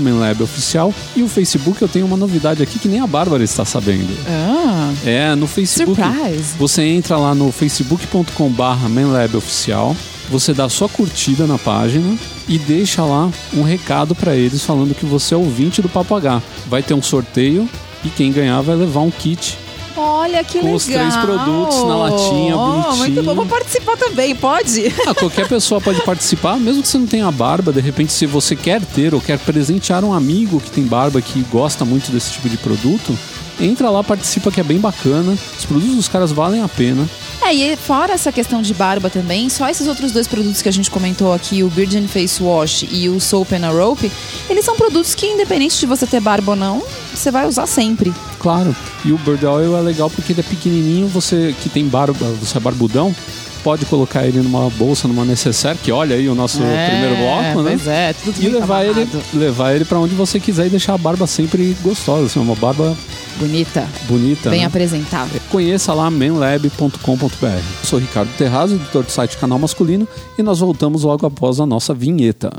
manlaboficial 0.00 0.92
e 1.14 1.22
o 1.22 1.28
Facebook 1.28 1.80
eu 1.80 1.88
tenho 1.88 2.06
uma 2.06 2.16
novidade 2.16 2.62
aqui 2.62 2.78
que 2.78 2.88
nem 2.88 3.00
a 3.00 3.06
Bárbara 3.06 3.44
está 3.44 3.64
sabendo. 3.64 4.14
Ah, 4.26 4.92
É, 5.04 5.34
no 5.34 5.46
Facebook. 5.46 6.00
surprise. 6.00 6.54
Você 6.58 6.82
entra 6.82 7.16
lá 7.16 7.34
no 7.34 7.52
facebook.com 7.52 8.48
barra 8.50 8.88
manlaboficial, 8.88 9.96
você 10.30 10.52
dá 10.52 10.68
sua 10.68 10.88
curtida 10.88 11.46
na 11.46 11.58
página 11.58 12.16
e 12.48 12.58
deixa 12.58 13.04
lá 13.04 13.30
um 13.54 13.62
recado 13.62 14.14
para 14.14 14.34
eles 14.34 14.64
falando 14.64 14.94
que 14.94 15.06
você 15.06 15.34
é 15.34 15.36
ouvinte 15.36 15.80
do 15.80 15.88
Papagá. 15.88 16.42
Vai 16.68 16.82
ter 16.82 16.94
um 16.94 17.02
sorteio 17.02 17.68
e 18.04 18.08
quem 18.08 18.32
ganhar 18.32 18.60
vai 18.62 18.74
levar 18.74 19.00
um 19.00 19.10
kit 19.10 19.56
Olha 19.96 20.42
que 20.44 20.58
Com 20.58 20.64
legal. 20.64 20.76
os 20.76 20.84
três 20.84 21.16
produtos 21.16 21.84
na 21.84 21.96
latinha, 21.96 22.56
oh, 22.56 22.66
bonitinho. 22.82 22.96
Muito 22.96 23.22
bom. 23.22 23.34
Vou 23.34 23.46
participar 23.46 23.96
também, 23.96 24.34
pode? 24.34 24.92
Ah, 25.06 25.14
qualquer 25.14 25.48
pessoa 25.48 25.80
pode 25.80 26.00
participar, 26.02 26.58
mesmo 26.58 26.82
que 26.82 26.88
você 26.88 26.98
não 26.98 27.06
tenha 27.06 27.30
barba, 27.30 27.72
de 27.72 27.80
repente, 27.80 28.12
se 28.12 28.26
você 28.26 28.54
quer 28.54 28.80
ter 28.80 29.14
ou 29.14 29.20
quer 29.20 29.38
presentear 29.38 30.04
um 30.04 30.12
amigo 30.12 30.60
que 30.60 30.70
tem 30.70 30.84
barba 30.84 31.20
que 31.20 31.40
gosta 31.50 31.84
muito 31.84 32.10
desse 32.10 32.32
tipo 32.32 32.48
de 32.48 32.56
produto, 32.56 33.16
entra 33.60 33.90
lá, 33.90 34.02
participa 34.02 34.50
que 34.50 34.60
é 34.60 34.64
bem 34.64 34.78
bacana. 34.78 35.36
Os 35.58 35.64
produtos 35.64 35.96
dos 35.96 36.08
caras 36.08 36.32
valem 36.32 36.62
a 36.62 36.68
pena. 36.68 37.08
É, 37.44 37.52
e 37.52 37.76
fora 37.76 38.12
essa 38.12 38.30
questão 38.30 38.62
de 38.62 38.72
barba 38.72 39.10
também, 39.10 39.48
só 39.48 39.68
esses 39.68 39.88
outros 39.88 40.12
dois 40.12 40.28
produtos 40.28 40.62
que 40.62 40.68
a 40.68 40.72
gente 40.72 40.88
comentou 40.88 41.32
aqui, 41.32 41.64
o 41.64 41.66
and 41.66 42.06
Face 42.06 42.40
Wash 42.40 42.84
e 42.88 43.08
o 43.08 43.20
Soap 43.20 43.52
and 43.52 43.66
a 43.66 43.70
Rope, 43.70 44.10
eles 44.48 44.64
são 44.64 44.76
produtos 44.76 45.12
que, 45.12 45.26
independente 45.26 45.78
de 45.78 45.84
você 45.84 46.06
ter 46.06 46.20
barba 46.20 46.52
ou 46.52 46.56
não, 46.56 46.82
você 47.12 47.32
vai 47.32 47.46
usar 47.46 47.66
sempre. 47.66 48.14
Claro. 48.38 48.74
E 49.04 49.12
o 49.12 49.18
Bird 49.18 49.44
Oil 49.44 49.76
é 49.76 49.80
legal 49.80 50.08
porque 50.08 50.32
ele 50.32 50.40
é 50.40 50.44
pequenininho, 50.44 51.08
você 51.08 51.54
que 51.60 51.68
tem 51.68 51.84
barba, 51.86 52.26
você 52.40 52.56
é 52.56 52.60
barbudão, 52.60 53.14
pode 53.62 53.86
colocar 53.86 54.26
ele 54.26 54.40
numa 54.40 54.68
bolsa, 54.70 55.06
numa 55.08 55.24
necessaire, 55.24 55.78
que 55.78 55.90
olha 55.92 56.16
aí 56.16 56.28
o 56.28 56.34
nosso 56.34 56.58
primeiro 56.58 57.16
bloco, 57.16 57.62
né? 57.62 57.70
Pois 57.76 57.86
é, 57.86 58.12
tudo 58.12 58.42
E 58.42 58.48
levar 58.48 58.84
ele, 58.84 59.08
levar 59.32 59.74
ele 59.74 59.84
para 59.84 59.98
onde 59.98 60.14
você 60.14 60.38
quiser 60.40 60.66
e 60.66 60.70
deixar 60.70 60.94
a 60.94 60.98
barba 60.98 61.26
sempre 61.26 61.76
gostosa, 61.82 62.26
assim, 62.26 62.40
uma 62.40 62.54
barba 62.54 62.96
Bonita, 63.38 63.88
bonita. 64.08 64.50
bem 64.50 64.60
né? 64.60 64.66
apresentável. 64.66 65.40
Conheça 65.50 65.94
lá 65.94 66.10
manlab.com.br. 66.10 67.46
Eu 67.46 67.62
sou 67.84 67.98
Ricardo 67.98 68.30
Terrazzo, 68.36 68.74
editor 68.74 69.04
do 69.04 69.10
site 69.10 69.38
Canal 69.38 69.58
Masculino, 69.58 70.06
e 70.38 70.42
nós 70.42 70.58
voltamos 70.60 71.04
logo 71.04 71.26
após 71.26 71.58
a 71.60 71.66
nossa 71.66 71.94
vinheta. 71.94 72.52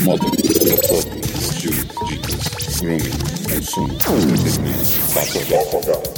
Moda, 0.00 0.24
propósito, 0.24 1.16
estilo, 1.40 1.84
dicas, 2.08 2.36
grooming, 2.80 3.10
consumo, 3.48 3.92
entretenimento, 3.94 6.17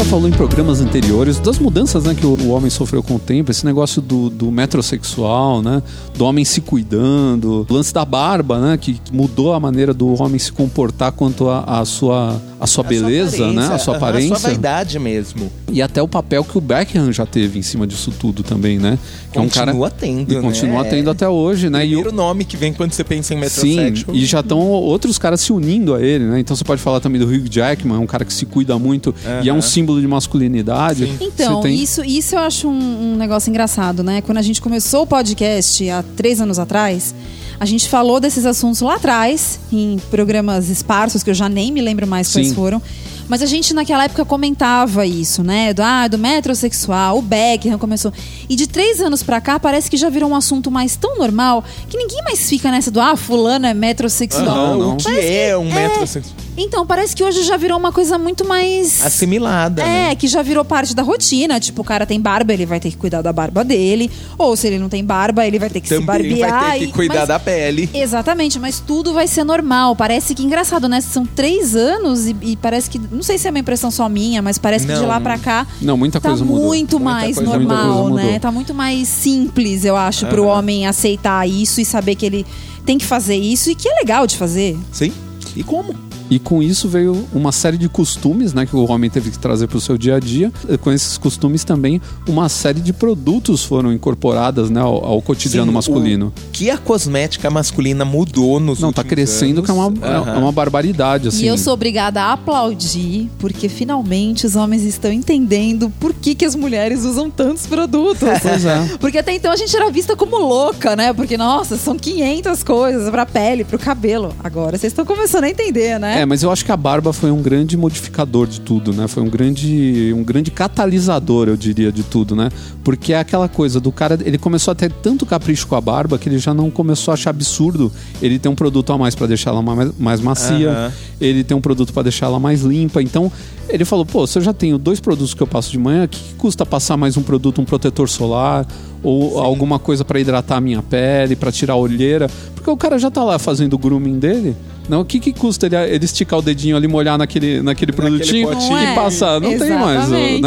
já 0.00 0.04
falou 0.06 0.26
em 0.26 0.32
programas 0.32 0.80
anteriores 0.80 1.38
das 1.38 1.58
mudanças 1.58 2.04
né, 2.04 2.14
que 2.14 2.24
o, 2.24 2.30
o 2.30 2.48
homem 2.52 2.70
sofreu 2.70 3.02
com 3.02 3.16
o 3.16 3.18
tempo, 3.18 3.50
esse 3.50 3.66
negócio 3.66 4.00
do, 4.00 4.30
do 4.30 4.50
metrosexual, 4.50 5.60
né? 5.60 5.82
Do 6.16 6.24
homem 6.24 6.42
se 6.42 6.62
cuidando, 6.62 7.66
o 7.68 7.74
lance 7.74 7.92
da 7.92 8.02
barba, 8.02 8.58
né? 8.58 8.78
Que 8.78 8.98
mudou 9.12 9.52
a 9.52 9.60
maneira 9.60 9.92
do 9.92 10.20
homem 10.22 10.38
se 10.38 10.50
comportar 10.52 11.12
quanto 11.12 11.50
à 11.50 11.80
a, 11.80 11.84
sua, 11.84 12.40
a 12.58 12.66
sua 12.66 12.82
beleza, 12.82 13.52
né? 13.52 13.66
A 13.66 13.78
sua 13.78 13.96
aparência. 13.96 14.34
A 14.34 14.38
sua 14.38 14.48
vaidade 14.48 14.98
mesmo. 14.98 15.52
E 15.70 15.82
até 15.82 16.00
o 16.02 16.08
papel 16.08 16.42
que 16.44 16.56
o 16.56 16.60
Beckham 16.62 17.12
já 17.12 17.26
teve 17.26 17.58
em 17.58 17.62
cima 17.62 17.86
disso 17.86 18.10
tudo 18.18 18.42
também, 18.42 18.78
né? 18.78 18.98
Que 19.30 19.38
Continua 19.38 19.42
é 19.42 19.74
um 19.74 19.80
cara 19.80 19.90
tendo, 19.90 20.32
e 20.32 20.36
né? 20.36 20.40
continua 20.40 20.84
tendo 20.84 21.10
até 21.10 21.28
hoje, 21.28 21.68
né? 21.68 21.84
E 21.86 21.94
o- 21.94 22.00
Primeiro 22.00 22.12
nome 22.12 22.44
que 22.46 22.56
vem 22.56 22.72
quando 22.72 22.92
você 22.92 23.04
pensa 23.04 23.34
em 23.34 23.48
Sim, 23.48 23.76
metrosexual. 23.76 24.16
e 24.16 24.24
já 24.24 24.40
estão 24.40 24.58
outros 24.58 25.18
caras 25.18 25.42
se 25.42 25.52
unindo 25.52 25.94
a 25.94 26.02
ele, 26.02 26.24
né? 26.24 26.40
Então 26.40 26.56
você 26.56 26.64
pode 26.64 26.80
falar 26.80 27.00
também 27.00 27.20
do 27.20 27.26
Hugh 27.26 27.48
Jackman, 27.50 27.98
um 27.98 28.06
cara 28.06 28.24
que 28.24 28.32
se 28.32 28.46
cuida 28.46 28.78
muito 28.78 29.14
e 29.44 29.48
é 29.48 29.52
um 29.52 29.56
Aham. 29.56 29.62
Símbolo 29.90 30.00
de 30.00 30.06
masculinidade. 30.08 31.06
Sim. 31.06 31.16
Então, 31.20 31.60
tem- 31.60 31.74
isso, 31.74 32.04
isso 32.04 32.34
eu 32.34 32.38
acho 32.40 32.68
um, 32.68 33.12
um 33.12 33.16
negócio 33.16 33.50
engraçado, 33.50 34.02
né? 34.02 34.20
Quando 34.22 34.38
a 34.38 34.42
gente 34.42 34.60
começou 34.60 35.02
o 35.02 35.06
podcast 35.06 35.88
há 35.90 36.04
três 36.16 36.40
anos 36.40 36.58
atrás, 36.58 37.14
a 37.58 37.66
gente 37.66 37.88
falou 37.88 38.20
desses 38.20 38.46
assuntos 38.46 38.80
lá 38.80 38.94
atrás, 38.96 39.60
em 39.72 39.98
programas 40.10 40.68
esparsos, 40.70 41.22
que 41.22 41.30
eu 41.30 41.34
já 41.34 41.48
nem 41.48 41.70
me 41.72 41.80
lembro 41.80 42.06
mais 42.06 42.32
quais 42.32 42.48
Sim. 42.48 42.54
foram. 42.54 42.80
Mas 43.28 43.42
a 43.42 43.46
gente 43.46 43.72
naquela 43.72 44.04
época 44.04 44.24
comentava 44.24 45.06
isso, 45.06 45.44
né? 45.44 45.72
Do, 45.72 45.82
ah, 45.82 46.08
do 46.08 46.18
metrosexual, 46.18 47.18
o 47.18 47.22
Beckham 47.22 47.78
começou. 47.78 48.12
E 48.48 48.56
de 48.56 48.66
três 48.66 49.00
anos 49.00 49.22
pra 49.22 49.40
cá, 49.40 49.60
parece 49.60 49.88
que 49.88 49.96
já 49.96 50.08
virou 50.08 50.28
um 50.30 50.34
assunto 50.34 50.68
mais 50.68 50.96
tão 50.96 51.16
normal 51.16 51.62
que 51.88 51.96
ninguém 51.96 52.24
mais 52.24 52.48
fica 52.48 52.72
nessa 52.72 52.90
do, 52.90 53.00
ah, 53.00 53.14
fulano 53.16 53.66
é 53.66 53.74
metrosexual. 53.74 54.48
Aham, 54.48 54.70
Não, 54.72 54.78
não. 54.80 54.94
O 54.94 54.96
que 54.96 55.08
é 55.20 55.56
um 55.56 55.72
metrosexual? 55.72 56.34
Então, 56.62 56.86
parece 56.86 57.16
que 57.16 57.24
hoje 57.24 57.42
já 57.42 57.56
virou 57.56 57.78
uma 57.78 57.90
coisa 57.90 58.18
muito 58.18 58.44
mais. 58.46 59.04
Assimilada, 59.04 59.82
né? 59.82 60.10
É, 60.10 60.14
que 60.14 60.26
já 60.28 60.42
virou 60.42 60.62
parte 60.64 60.94
da 60.94 61.02
rotina. 61.02 61.58
Tipo, 61.58 61.80
o 61.80 61.84
cara 61.84 62.04
tem 62.04 62.20
barba, 62.20 62.52
ele 62.52 62.66
vai 62.66 62.78
ter 62.78 62.90
que 62.90 62.96
cuidar 62.98 63.22
da 63.22 63.32
barba 63.32 63.64
dele. 63.64 64.10
Ou 64.36 64.54
se 64.56 64.66
ele 64.66 64.78
não 64.78 64.88
tem 64.88 65.02
barba, 65.04 65.46
ele 65.46 65.58
vai 65.58 65.70
ter 65.70 65.80
que 65.80 65.88
se 65.88 65.94
Também 65.94 66.06
barbear. 66.06 66.60
vai 66.60 66.78
ter 66.78 66.84
que 66.86 66.90
e- 66.90 66.92
cuidar 66.92 67.20
mas- 67.20 67.28
da 67.28 67.38
pele. 67.38 67.88
Exatamente, 67.94 68.58
mas 68.58 68.78
tudo 68.78 69.14
vai 69.14 69.26
ser 69.26 69.42
normal. 69.42 69.96
Parece 69.96 70.34
que 70.34 70.42
engraçado, 70.42 70.86
né? 70.88 71.00
São 71.00 71.24
três 71.24 71.74
anos 71.74 72.26
e, 72.26 72.36
e 72.42 72.56
parece 72.56 72.90
que. 72.90 72.98
Não 73.10 73.22
sei 73.22 73.38
se 73.38 73.46
é 73.46 73.50
uma 73.50 73.58
impressão 73.58 73.90
só 73.90 74.06
minha, 74.08 74.42
mas 74.42 74.58
parece 74.58 74.86
que 74.86 74.92
de 74.92 75.00
Não. 75.00 75.08
lá 75.08 75.18
pra 75.20 75.38
cá. 75.38 75.66
Não, 75.80 75.96
muita 75.96 76.20
Tá 76.20 76.28
coisa 76.28 76.44
mudou. 76.44 76.66
muito 76.66 76.98
Muita 77.00 77.04
mais 77.14 77.36
coisa- 77.36 77.58
muita 77.58 77.74
normal, 77.74 78.10
né? 78.10 78.38
Tá 78.38 78.50
muito 78.52 78.74
mais 78.74 79.08
simples, 79.08 79.84
eu 79.86 79.96
acho, 79.96 80.26
pro 80.26 80.44
Aham. 80.48 80.58
homem 80.58 80.86
aceitar 80.86 81.48
isso 81.48 81.80
e 81.80 81.84
saber 81.86 82.14
que 82.16 82.26
ele 82.26 82.44
tem 82.84 82.98
que 82.98 83.06
fazer 83.06 83.36
isso 83.36 83.70
e 83.70 83.74
que 83.74 83.88
é 83.88 83.94
legal 83.94 84.26
de 84.26 84.36
fazer. 84.36 84.76
Sim. 84.92 85.12
E 85.56 85.62
como? 85.62 85.94
E 86.30 86.38
com 86.38 86.62
isso 86.62 86.88
veio 86.88 87.26
uma 87.34 87.50
série 87.52 87.76
de 87.76 87.88
costumes, 87.88 88.54
né, 88.54 88.64
que 88.64 88.76
o 88.76 88.88
homem 88.90 89.10
teve 89.10 89.30
que 89.30 89.38
trazer 89.38 89.66
para 89.66 89.76
o 89.78 89.80
seu 89.80 89.98
dia 89.98 90.16
a 90.16 90.20
dia. 90.20 90.52
E 90.68 90.78
Com 90.78 90.92
esses 90.92 91.18
costumes 91.18 91.64
também, 91.64 92.00
uma 92.28 92.48
série 92.48 92.80
de 92.80 92.92
produtos 92.92 93.64
foram 93.64 93.92
incorporadas, 93.92 94.70
né, 94.70 94.80
ao, 94.80 95.04
ao 95.04 95.20
cotidiano 95.22 95.66
Sim, 95.70 95.74
masculino. 95.74 96.32
O 96.48 96.50
que 96.52 96.70
a 96.70 96.78
cosmética 96.78 97.50
masculina 97.50 98.04
mudou 98.04 98.60
nos 98.60 98.80
Não, 98.80 98.92
tá 98.92 99.00
últimos 99.02 99.08
crescendo, 99.10 99.58
anos. 99.58 99.64
que 99.64 99.70
é 99.70 99.74
uma, 99.74 100.06
Aham. 100.06 100.34
é 100.34 100.38
uma 100.38 100.52
barbaridade, 100.52 101.28
assim. 101.28 101.44
E 101.44 101.48
eu 101.48 101.58
sou 101.58 101.72
obrigada 101.74 102.22
a 102.22 102.32
aplaudir, 102.32 103.28
porque 103.38 103.68
finalmente 103.68 104.46
os 104.46 104.54
homens 104.56 104.84
estão 104.84 105.12
entendendo 105.12 105.90
por 105.98 106.12
que, 106.14 106.34
que 106.34 106.44
as 106.44 106.54
mulheres 106.54 107.04
usam 107.04 107.30
tantos 107.30 107.66
produtos. 107.66 108.20
Pois 108.42 108.64
é. 108.64 108.96
Porque 108.98 109.18
até 109.18 109.32
então 109.34 109.52
a 109.52 109.56
gente 109.56 109.74
era 109.76 109.90
vista 109.90 110.16
como 110.16 110.36
louca, 110.38 110.96
né? 110.96 111.12
Porque, 111.12 111.36
nossa, 111.36 111.76
são 111.76 111.96
500 111.96 112.62
coisas 112.62 113.10
pra 113.10 113.24
pele, 113.26 113.64
pro 113.64 113.78
cabelo. 113.78 114.34
Agora 114.42 114.76
vocês 114.78 114.92
estão 114.92 115.04
começando 115.04 115.44
a 115.44 115.50
entender, 115.50 115.98
né? 115.98 116.19
É, 116.20 116.26
mas 116.26 116.42
eu 116.42 116.52
acho 116.52 116.66
que 116.66 116.70
a 116.70 116.76
barba 116.76 117.14
foi 117.14 117.30
um 117.30 117.40
grande 117.40 117.78
modificador 117.78 118.46
de 118.46 118.60
tudo, 118.60 118.92
né? 118.92 119.08
Foi 119.08 119.22
um 119.22 119.26
grande, 119.26 120.12
um 120.14 120.22
grande 120.22 120.50
catalisador, 120.50 121.48
eu 121.48 121.56
diria, 121.56 121.90
de 121.90 122.02
tudo, 122.02 122.36
né? 122.36 122.50
Porque 122.84 123.14
é 123.14 123.18
aquela 123.18 123.48
coisa 123.48 123.80
do 123.80 123.90
cara, 123.90 124.18
ele 124.22 124.36
começou 124.36 124.72
a 124.72 124.74
ter 124.74 124.92
tanto 124.92 125.24
capricho 125.24 125.66
com 125.66 125.76
a 125.76 125.80
barba 125.80 126.18
que 126.18 126.28
ele 126.28 126.38
já 126.38 126.52
não 126.52 126.70
começou 126.70 127.10
a 127.10 127.14
achar 127.14 127.30
absurdo 127.30 127.90
ele 128.20 128.38
ter 128.38 128.50
um 128.50 128.54
produto 128.54 128.92
a 128.92 128.98
mais 128.98 129.14
pra 129.14 129.26
deixar 129.26 129.48
ela 129.48 129.62
mais, 129.62 129.92
mais 129.98 130.20
macia, 130.20 130.70
Aham. 130.70 130.92
ele 131.18 131.42
tem 131.42 131.56
um 131.56 131.60
produto 131.62 131.90
pra 131.90 132.02
deixar 132.02 132.26
ela 132.26 132.38
mais 132.38 132.60
limpa. 132.60 133.00
Então, 133.02 133.32
ele 133.66 133.86
falou: 133.86 134.04
"Pô, 134.04 134.26
se 134.26 134.36
eu 134.36 134.42
já 134.42 134.52
tenho 134.52 134.76
dois 134.76 135.00
produtos 135.00 135.32
que 135.32 135.42
eu 135.42 135.46
passo 135.46 135.70
de 135.70 135.78
manhã, 135.78 136.06
que 136.06 136.34
custa 136.34 136.66
passar 136.66 136.98
mais 136.98 137.16
um 137.16 137.22
produto, 137.22 137.62
um 137.62 137.64
protetor 137.64 138.10
solar 138.10 138.66
ou 139.02 139.38
alguma 139.38 139.78
coisa 139.78 140.04
pra 140.04 140.18
hidratar 140.20 140.56
a 140.56 140.60
minha 140.60 140.82
pele, 140.82 141.36
pra 141.36 141.50
tirar 141.52 141.74
a 141.74 141.76
olheira?" 141.76 142.28
Porque 142.54 142.70
o 142.70 142.76
cara 142.76 142.98
já 142.98 143.10
tá 143.10 143.24
lá 143.24 143.38
fazendo 143.38 143.74
o 143.74 143.78
grooming 143.78 144.18
dele. 144.18 144.54
Não, 144.88 145.02
o 145.02 145.04
que, 145.04 145.20
que 145.20 145.32
custa 145.32 145.66
ele, 145.66 145.76
ele 145.76 146.04
esticar 146.04 146.40
o 146.40 146.42
dedinho 146.42 146.76
ali, 146.76 146.88
molhar 146.88 147.16
naquele, 147.16 147.62
naquele 147.62 147.92
produtinho 147.92 148.48
potinho. 148.48 148.72
e 148.76 148.82
Não 148.86 148.92
é? 148.92 148.94
passar? 148.96 149.40
Não 149.40 149.56
tem 149.56 149.70
mais, 149.78 150.08
né? 150.08 150.40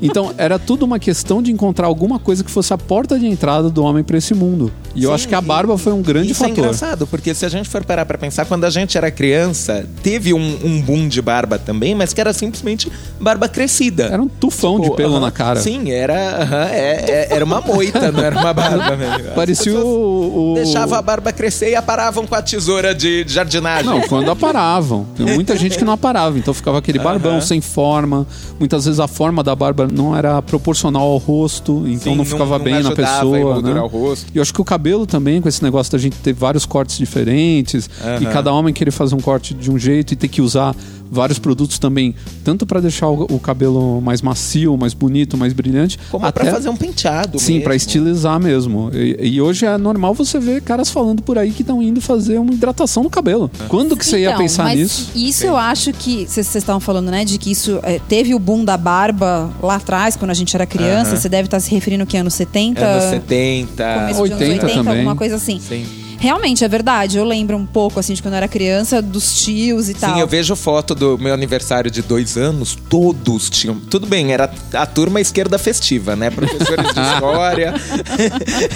Então, 0.00 0.32
era 0.36 0.58
tudo 0.58 0.84
uma 0.84 0.98
questão 0.98 1.40
de 1.40 1.52
encontrar 1.52 1.86
alguma 1.86 2.18
coisa 2.18 2.42
que 2.42 2.50
fosse 2.50 2.72
a 2.74 2.78
porta 2.78 3.16
de 3.18 3.26
entrada 3.26 3.70
do 3.70 3.84
homem 3.84 4.02
pra 4.02 4.18
esse 4.18 4.34
mundo. 4.34 4.72
E 4.96 5.04
eu 5.04 5.10
Sim, 5.10 5.14
acho 5.14 5.28
que 5.28 5.34
a 5.34 5.40
barba 5.40 5.78
foi 5.78 5.92
um 5.92 6.02
grande 6.02 6.32
Isso 6.32 6.44
é 6.44 6.48
fator. 6.48 6.64
engraçado, 6.64 7.06
porque 7.06 7.32
se 7.34 7.46
a 7.46 7.48
gente 7.48 7.68
for 7.68 7.84
parar 7.84 8.04
pra 8.04 8.18
pensar, 8.18 8.44
quando 8.46 8.64
a 8.64 8.70
gente 8.70 8.98
era 8.98 9.10
criança, 9.12 9.86
teve 10.02 10.34
um, 10.34 10.58
um 10.64 10.80
boom 10.82 11.06
de 11.08 11.22
barba 11.22 11.56
também, 11.58 11.94
mas 11.94 12.12
que 12.12 12.20
era 12.20 12.32
simplesmente 12.32 12.90
barba 13.20 13.48
crescida. 13.48 14.04
Era 14.04 14.20
um 14.20 14.28
tufão 14.28 14.76
de 14.78 14.84
Tipo, 14.84 14.96
pelo 14.96 15.12
aham, 15.14 15.20
na 15.20 15.30
cara. 15.30 15.60
Sim, 15.60 15.90
era, 15.90 16.42
aham, 16.42 16.64
é- 16.68 17.04
é- 17.08 17.28
era 17.30 17.44
uma 17.44 17.61
moita, 17.62 18.10
não 18.12 18.20
era 18.20 18.38
uma 18.38 18.52
barba. 18.52 18.84
As 19.28 19.34
Parecia 19.34 19.78
o, 19.78 20.52
o- 20.52 20.54
Deixava 20.54 20.98
a 20.98 21.02
barba 21.02 21.32
crescer 21.32 21.70
e 21.70 21.74
aparavam 21.74 22.26
com 22.26 22.34
a 22.34 22.42
tesoura 22.42 22.94
de 22.94 23.24
jardinagem. 23.26 23.86
Não, 23.90 24.00
quando 24.02 24.30
aparavam. 24.30 25.06
Tem 25.16 25.26
muita 25.34 25.56
gente 25.56 25.76
que 25.78 25.84
não 25.84 25.92
aparava, 25.94 26.38
então 26.38 26.52
ficava 26.52 26.78
aquele 26.78 26.98
barbão 26.98 27.32
Aham. 27.32 27.40
sem 27.40 27.60
forma. 27.60 28.26
Muitas 28.58 28.84
vezes 28.84 29.00
a 29.00 29.08
forma 29.08 29.42
da 29.42 29.54
barba 29.54 29.88
não 29.92 30.16
era 30.16 30.40
proporcional 30.42 31.02
ao 31.02 31.16
rosto, 31.18 31.84
então 31.86 32.12
Sim, 32.12 32.16
não 32.18 32.24
ficava 32.24 32.58
bem 32.58 32.74
na 32.74 32.78
ajudava 32.90 33.02
a 33.02 33.14
pessoa. 33.20 33.62
Né? 33.62 33.80
o 33.80 33.86
rosto. 33.86 34.26
E 34.34 34.38
eu 34.38 34.42
acho 34.42 34.52
que 34.52 34.60
o 34.60 34.64
cabelo 34.64 35.06
também, 35.06 35.40
com 35.40 35.48
esse 35.48 35.62
negócio 35.62 35.92
da 35.92 35.98
gente 35.98 36.16
ter 36.16 36.32
vários 36.32 36.64
cortes 36.66 36.98
diferentes, 36.98 37.88
e 38.20 38.24
Aham. 38.24 38.32
cada 38.32 38.52
homem 38.52 38.72
querer 38.74 38.90
fazer 38.90 39.14
um 39.14 39.20
corte 39.20 39.54
de 39.54 39.70
um 39.70 39.78
jeito 39.78 40.12
e 40.12 40.16
ter 40.16 40.28
que 40.28 40.40
usar 40.42 40.74
vários 41.12 41.38
produtos 41.38 41.78
também, 41.78 42.14
tanto 42.42 42.64
para 42.64 42.80
deixar 42.80 43.08
o, 43.08 43.26
o 43.30 43.38
cabelo 43.38 44.00
mais 44.00 44.22
macio, 44.22 44.74
mais 44.78 44.94
bonito, 44.94 45.36
mais 45.36 45.52
brilhante, 45.52 45.98
Como 46.10 46.24
até 46.24 46.42
pra 46.42 46.52
fazer 46.52 46.70
um 46.70 46.76
penteado 46.76 47.38
Sim, 47.38 47.60
pra 47.60 47.76
estilizar 47.76 48.40
mesmo. 48.40 48.90
E, 48.94 49.34
e 49.34 49.40
hoje 49.40 49.66
é 49.66 49.76
normal 49.76 50.14
você 50.14 50.40
ver 50.40 50.62
caras 50.62 50.88
falando 50.88 51.22
por 51.22 51.36
aí 51.36 51.50
que 51.50 51.60
estão 51.60 51.82
indo 51.82 52.00
fazer 52.00 52.38
uma 52.38 52.52
hidratação 52.52 53.02
no 53.02 53.10
cabelo. 53.10 53.50
Quando 53.68 53.94
que 53.94 54.06
você 54.06 54.20
ia 54.20 54.30
Então, 54.30 54.40
pensar 54.40 54.64
mas 54.64 54.78
nisso? 54.78 55.10
Isso 55.14 55.44
eu 55.44 55.56
acho 55.56 55.92
que. 55.92 56.26
Vocês 56.26 56.54
estavam 56.54 56.80
falando, 56.80 57.10
né? 57.10 57.24
De 57.24 57.36
que 57.36 57.50
isso 57.50 57.78
é, 57.82 58.00
teve 58.08 58.34
o 58.34 58.38
boom 58.38 58.64
da 58.64 58.78
barba 58.78 59.50
lá 59.62 59.74
atrás, 59.74 60.16
quando 60.16 60.30
a 60.30 60.34
gente 60.34 60.56
era 60.56 60.64
criança. 60.64 61.16
Você 61.16 61.28
deve 61.28 61.46
estar 61.46 61.60
se 61.60 61.70
referindo 61.70 62.06
que 62.06 62.16
anos 62.16 62.32
70? 62.34 62.84
Anos 62.84 63.04
70. 63.04 63.94
Começo 63.94 64.24
de 64.24 64.32
anos 64.32 64.40
80 64.40 64.66
80, 64.66 64.68
também. 64.76 64.98
alguma 64.98 65.16
coisa 65.16 65.36
assim. 65.36 65.60
Sim. 65.60 65.84
Realmente, 66.22 66.64
é 66.64 66.68
verdade. 66.68 67.18
Eu 67.18 67.24
lembro 67.24 67.56
um 67.56 67.66
pouco, 67.66 67.98
assim, 67.98 68.14
de 68.14 68.22
quando 68.22 68.34
eu 68.34 68.36
era 68.36 68.46
criança, 68.46 69.02
dos 69.02 69.42
tios 69.42 69.88
e 69.88 69.94
tal. 69.94 70.14
Sim, 70.14 70.20
eu 70.20 70.26
vejo 70.28 70.54
foto 70.54 70.94
do 70.94 71.18
meu 71.18 71.34
aniversário 71.34 71.90
de 71.90 72.00
dois 72.00 72.36
anos, 72.36 72.78
todos 72.88 73.50
tinham. 73.50 73.74
Tudo 73.74 74.06
bem, 74.06 74.32
era 74.32 74.48
a 74.72 74.86
turma 74.86 75.20
esquerda 75.20 75.58
festiva, 75.58 76.14
né? 76.14 76.30
Professores 76.30 76.94
de 76.94 77.00
história. 77.02 77.74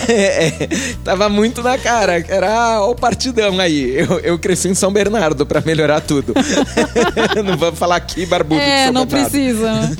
É, 0.08 0.46
é, 0.46 0.68
tava 1.04 1.28
muito 1.28 1.62
na 1.62 1.78
cara. 1.78 2.24
Era 2.28 2.80
ó, 2.80 2.90
o 2.90 2.94
partidão 2.94 3.58
aí. 3.60 3.96
Eu, 3.96 4.18
eu 4.20 4.38
cresci 4.38 4.68
em 4.68 4.74
São 4.74 4.92
Bernardo 4.92 5.44
pra 5.46 5.60
melhorar 5.60 6.00
tudo. 6.00 6.32
não 7.44 7.56
vamos 7.56 7.78
falar 7.78 7.96
aqui, 7.96 8.24
barbudo. 8.26 8.60
de 8.60 8.66
É, 8.66 8.84
São 8.84 8.92
não 8.92 9.06
precisa. 9.06 9.96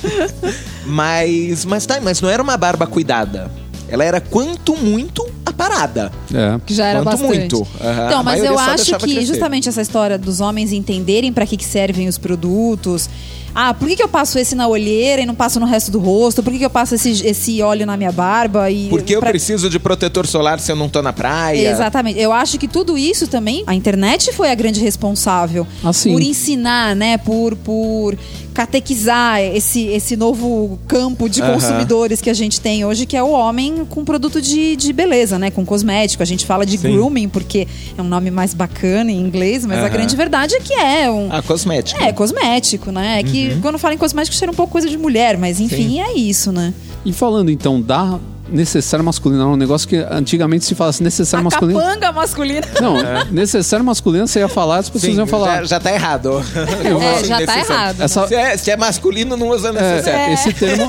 Mas, 0.84 1.64
mas 1.64 1.86
tá, 1.86 2.00
mas 2.00 2.20
não 2.20 2.30
era 2.30 2.42
uma 2.42 2.56
barba 2.56 2.86
cuidada. 2.86 3.50
Ela 3.88 4.04
era 4.04 4.20
quanto 4.20 4.76
muito 4.76 5.24
a 5.44 5.52
parada. 5.52 6.10
É. 6.34 6.58
Que 6.66 6.74
já 6.74 6.86
era 6.86 7.02
Quanto 7.02 7.18
bastante. 7.22 7.38
muito. 7.38 7.66
Aham, 7.80 8.06
Então, 8.06 8.22
mas 8.24 8.42
eu 8.44 8.58
acho 8.58 8.84
que 8.98 9.12
crescer. 9.12 9.24
justamente 9.26 9.68
essa 9.68 9.80
história 9.80 10.18
dos 10.18 10.40
homens 10.40 10.72
entenderem 10.72 11.32
pra 11.32 11.46
que, 11.46 11.56
que 11.56 11.64
servem 11.64 12.08
os 12.08 12.18
produtos. 12.18 13.08
Ah, 13.58 13.72
por 13.72 13.88
que, 13.88 13.96
que 13.96 14.02
eu 14.02 14.08
passo 14.08 14.38
esse 14.38 14.54
na 14.54 14.68
olheira 14.68 15.22
e 15.22 15.26
não 15.26 15.34
passo 15.34 15.58
no 15.58 15.64
resto 15.64 15.90
do 15.90 15.98
rosto? 15.98 16.42
Por 16.42 16.52
que, 16.52 16.58
que 16.58 16.64
eu 16.66 16.70
passo 16.70 16.94
esse, 16.94 17.26
esse 17.26 17.62
óleo 17.62 17.86
na 17.86 17.96
minha 17.96 18.12
barba? 18.12 18.70
E 18.70 18.88
Porque 18.90 19.16
eu 19.16 19.20
pra- 19.20 19.30
preciso 19.30 19.70
de 19.70 19.78
protetor 19.78 20.26
solar 20.26 20.60
se 20.60 20.70
eu 20.70 20.76
não 20.76 20.90
tô 20.90 21.00
na 21.00 21.10
praia. 21.12 21.70
Exatamente. 21.70 22.20
Eu 22.20 22.32
acho 22.32 22.58
que 22.58 22.68
tudo 22.68 22.98
isso 22.98 23.26
também, 23.26 23.64
a 23.66 23.74
internet 23.74 24.30
foi 24.34 24.50
a 24.50 24.54
grande 24.54 24.78
responsável 24.80 25.66
Ah, 25.82 25.90
sim. 25.90 26.12
por 26.12 26.20
ensinar, 26.20 26.94
né? 26.94 27.16
Por, 27.16 27.56
por 27.56 28.14
catequizar 28.52 29.40
esse, 29.40 29.84
esse 29.88 30.16
novo 30.16 30.78
campo 30.88 31.28
de 31.28 31.42
consumidores 31.42 32.20
que 32.22 32.30
a 32.30 32.34
gente 32.34 32.58
tem 32.60 32.84
hoje, 32.84 33.04
que 33.06 33.16
é 33.16 33.22
o 33.22 33.30
homem 33.30 33.84
com 33.88 34.04
produto 34.04 34.40
de, 34.40 34.74
de 34.76 34.92
beleza, 34.92 35.38
né? 35.38 35.50
Com 35.50 35.64
cosmético. 35.64 36.22
A 36.22 36.26
gente 36.26 36.44
fala 36.46 36.64
de 36.64 36.78
Sim. 36.78 36.92
grooming 36.92 37.28
porque 37.28 37.68
é 37.96 38.00
um 38.02 38.08
nome 38.08 38.30
mais 38.30 38.54
bacana 38.54 39.10
em 39.12 39.20
inglês, 39.20 39.64
mas 39.66 39.78
a 39.78 39.82
Aham. 39.82 39.90
grande 39.90 40.16
verdade 40.16 40.54
é 40.54 40.60
que 40.60 40.72
é 40.74 41.10
um. 41.10 41.28
Ah, 41.30 41.42
cosmético. 41.42 42.02
É, 42.02 42.12
cosmético, 42.12 42.90
né? 42.90 43.20
É 43.20 43.22
que 43.22 43.45
quando 43.60 43.78
fala 43.78 43.94
em 43.94 43.98
cosmético, 43.98 44.36
cheira 44.36 44.52
um 44.52 44.54
pouco 44.54 44.72
coisa 44.72 44.88
de 44.88 44.96
mulher, 44.96 45.36
mas 45.38 45.60
enfim, 45.60 46.00
é 46.00 46.14
isso, 46.14 46.52
né? 46.52 46.72
E 47.04 47.12
falando 47.12 47.50
então 47.50 47.80
da 47.80 48.18
necessário 48.48 49.04
masculino, 49.04 49.42
era 49.42 49.50
um 49.50 49.56
negócio 49.56 49.88
que 49.88 49.96
antigamente 50.10 50.64
se 50.64 50.74
falasse 50.74 51.02
necessário 51.02 51.42
A 51.46 51.50
masculino. 51.50 51.80
capanga 51.80 52.12
masculina. 52.12 52.66
Não, 52.80 52.96
necessário 53.30 53.84
masculino 53.84 54.26
você 54.26 54.40
ia 54.40 54.48
falar, 54.48 54.78
as 54.78 54.88
pessoas 54.88 55.12
Sim, 55.12 55.18
iam 55.18 55.26
falar. 55.26 55.58
Já, 55.62 55.64
já 55.64 55.80
tá 55.80 55.92
errado. 55.92 56.42
É, 56.86 57.24
já 57.24 57.44
tá 57.46 57.58
errado. 57.58 58.00
Essa, 58.00 58.26
Se 58.28 58.34
é, 58.34 58.56
se 58.56 58.70
é 58.70 58.76
masculino, 58.76 59.36
não 59.36 59.48
usa 59.48 59.72
necessário. 59.72 60.18
é, 60.18 60.32
esse, 60.32 60.52
termo, 60.52 60.88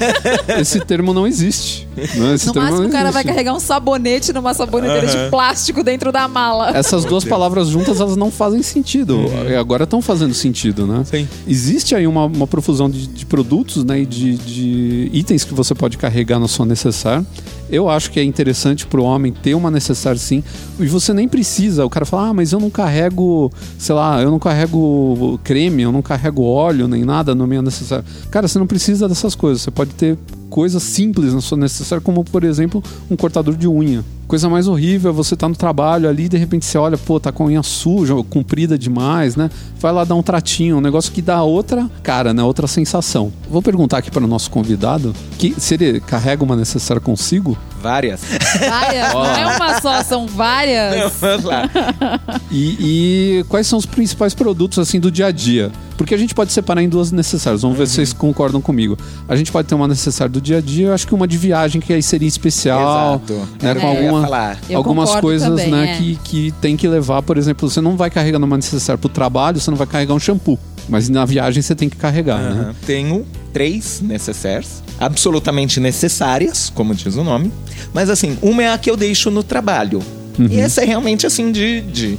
esse 0.60 0.80
termo 0.82 1.14
não 1.14 1.26
existe. 1.28 1.88
Não, 2.16 2.34
esse 2.34 2.48
No 2.48 2.54
termo 2.54 2.68
máximo, 2.68 2.82
não 2.84 2.90
o 2.90 2.92
cara 2.92 3.12
vai 3.12 3.24
carregar 3.24 3.54
um 3.54 3.60
sabonete 3.60 4.32
numa 4.32 4.54
saboneteira 4.54 5.08
de 5.08 5.30
plástico 5.30 5.84
dentro 5.84 6.12
da 6.12 6.28
mala. 6.28 6.72
Essas 6.78 7.04
duas 7.06 7.24
palavras 7.24 7.68
juntas, 7.70 8.00
elas 8.00 8.16
não 8.16 8.30
fazem 8.32 8.62
sentido. 8.62 9.26
E 9.50 9.56
Agora 9.56 9.84
estão 9.84 10.02
fazendo 10.02 10.34
sentido, 10.34 10.86
né? 10.86 11.04
Sim. 11.06 11.28
Existe 11.48 11.96
aí 11.96 12.06
uma, 12.08 12.26
uma 12.26 12.48
profusão 12.48 12.90
de, 12.90 13.08
de 13.08 13.26
produtos 13.26 13.84
né, 13.84 14.02
e 14.02 14.06
de, 14.06 14.36
de 14.38 15.10
itens 15.14 15.44
que 15.44 15.54
você 15.54 15.74
pode 15.74 15.98
carregar 15.98 16.40
na 16.40 16.48
sua 16.48 16.66
necessaire. 16.66 17.26
Eu 17.70 17.90
acho 17.90 18.12
que 18.12 18.20
é 18.20 18.24
interessante 18.24 18.86
pro 18.86 19.04
homem 19.04 19.32
ter 19.32 19.54
uma 19.54 19.70
necessaire 19.70 20.18
sim. 20.18 20.44
E 20.80 20.88
você 20.88 21.14
nem 21.14 21.28
precisa. 21.28 21.86
O 21.86 21.90
cara 21.90 22.06
fala, 22.06 22.30
ah, 22.30 22.34
mas 22.34 22.52
eu 22.54 22.60
não 22.60 22.70
carrego, 22.70 23.52
sei 23.78 23.94
lá, 23.94 24.22
eu 24.22 24.32
não 24.32 24.40
carrego 24.40 25.40
creme, 25.44 25.84
eu 25.84 25.92
não 25.92 26.02
carrego 26.02 26.44
óleo, 26.44 26.88
nem 26.88 27.04
nada 27.04 27.36
no 27.36 27.46
minha 27.46 27.62
necessaire. 27.62 28.06
Cara, 28.32 28.48
você 28.48 28.58
não 28.58 28.68
precisa 28.68 29.08
dessas 29.08 29.36
coisas. 29.36 29.62
Você 29.62 29.72
pode 29.72 29.92
ter 29.92 30.18
coisas 30.50 30.82
simples 30.82 31.34
na 31.34 31.42
sua 31.42 31.58
necessaire, 31.58 32.04
como 32.04 32.24
por 32.24 32.44
exemplo, 32.44 32.84
um 33.12 33.16
cortador 33.16 33.56
de 33.56 33.68
unha. 33.68 34.04
Coisa 34.28 34.50
mais 34.50 34.68
horrível 34.68 35.12
é 35.12 35.14
você 35.14 35.38
tá 35.38 35.48
no 35.48 35.56
trabalho 35.56 36.10
ali, 36.10 36.28
de 36.28 36.36
repente 36.36 36.66
você 36.66 36.78
olha, 36.78 36.98
pô, 36.98 37.18
tá 37.18 37.32
com 37.32 37.44
a 37.44 37.48
unha 37.48 37.64
suja, 37.64 38.14
comprida 38.30 38.78
demais, 38.78 39.38
né? 39.38 39.50
Vai 39.80 39.94
lá 39.94 40.04
dar 40.04 40.16
um 40.16 40.22
tratinho, 40.22 40.78
um 40.78 40.82
negócio 40.82 41.14
que 41.14 41.22
dá 41.22 41.42
outra 41.44 41.90
cara, 42.04 42.34
né? 42.34 42.44
Outra 42.44 42.68
sensação. 42.68 43.32
Vou 43.50 43.62
perguntar 43.62 44.00
aqui 44.00 44.12
para 44.12 44.24
o 44.24 44.28
nosso 44.28 44.52
convidado 44.52 45.16
que 45.38 45.56
se 45.58 45.76
ele 45.76 46.02
carrega 46.02 46.44
uma 46.44 46.58
necessária 46.58 47.00
consigo 47.00 47.58
Várias. 47.88 48.22
Várias. 48.60 49.14
Não 49.14 49.26
é 49.26 49.56
uma 49.56 49.80
só, 49.80 50.04
são 50.04 50.28
várias. 50.28 50.94
Não, 50.94 51.10
vamos 51.10 51.46
lá. 51.46 51.70
e, 52.52 53.40
e 53.40 53.44
quais 53.48 53.66
são 53.66 53.80
os 53.80 53.86
principais 53.86 54.34
produtos 54.34 54.78
assim 54.78 55.00
do 55.00 55.10
dia 55.10 55.28
a 55.28 55.32
dia. 55.32 55.72
Porque 55.96 56.14
a 56.14 56.18
gente 56.18 56.36
pode 56.36 56.52
separar 56.52 56.84
em 56.84 56.90
duas 56.90 57.14
necessárias. 57.14 57.62
Vamos 57.62 57.78
ver 57.78 57.88
se 57.88 57.94
vocês 57.96 58.12
concordam 58.12 58.60
comigo. 58.60 58.98
A 59.28 59.38
gente 59.38 59.54
pode 59.54 59.70
ter 59.70 59.74
uma 59.74 59.88
necessária 59.88 60.30
do 60.30 60.42
dia 60.42 60.58
a 60.58 60.62
dia, 60.62 60.88
eu 60.88 60.94
acho 60.94 61.08
que 61.08 61.16
uma 61.16 61.26
de 61.26 61.38
viagem 61.38 61.80
que 61.80 61.94
aí 61.94 62.04
seria 62.04 62.28
especial. 62.28 63.22
Exato. 63.26 63.34
Né, 63.34 63.70
Era 63.70 63.80
com 63.80 63.88
o 63.88 63.90
alguma, 63.90 64.58
algumas 64.76 65.16
coisas 65.16 65.48
também, 65.48 65.72
né, 65.72 65.94
é. 65.94 65.98
que, 65.98 66.16
que 66.24 66.52
tem 66.60 66.76
que 66.76 66.88
levar, 66.90 67.22
por 67.22 67.38
exemplo, 67.38 67.70
você 67.70 67.80
não 67.80 67.96
vai 67.96 68.10
carregando 68.10 68.46
uma 68.46 68.58
necessária 68.58 68.98
pro 68.98 69.10
trabalho, 69.10 69.62
você 69.62 69.72
não 69.72 69.78
vai 69.78 69.88
carregar 69.88 70.14
um 70.14 70.20
shampoo. 70.20 70.60
Mas 70.90 71.10
na 71.10 71.26
viagem 71.26 71.62
você 71.62 71.76
tem 71.76 71.90
que 71.90 71.98
carregar, 71.98 72.40
né? 72.40 72.50
Aham. 72.62 72.76
Tenho 72.86 73.26
três 73.52 74.00
necessaires, 74.02 74.82
absolutamente 75.00 75.80
necessárias, 75.80 76.72
como 76.74 76.94
diz 76.96 77.16
o 77.16 77.24
nome. 77.24 77.52
Mas 77.94 78.10
assim, 78.10 78.38
uma 78.42 78.64
é 78.64 78.72
a 78.72 78.78
que 78.78 78.90
eu 78.90 78.96
deixo 78.98 79.30
no 79.30 79.44
trabalho. 79.44 80.02
Uhum. 80.40 80.48
E 80.50 80.60
essa 80.60 80.82
é 80.82 80.86
realmente 80.86 81.26
assim 81.26 81.52
de. 81.52 81.82
de- 81.82 82.18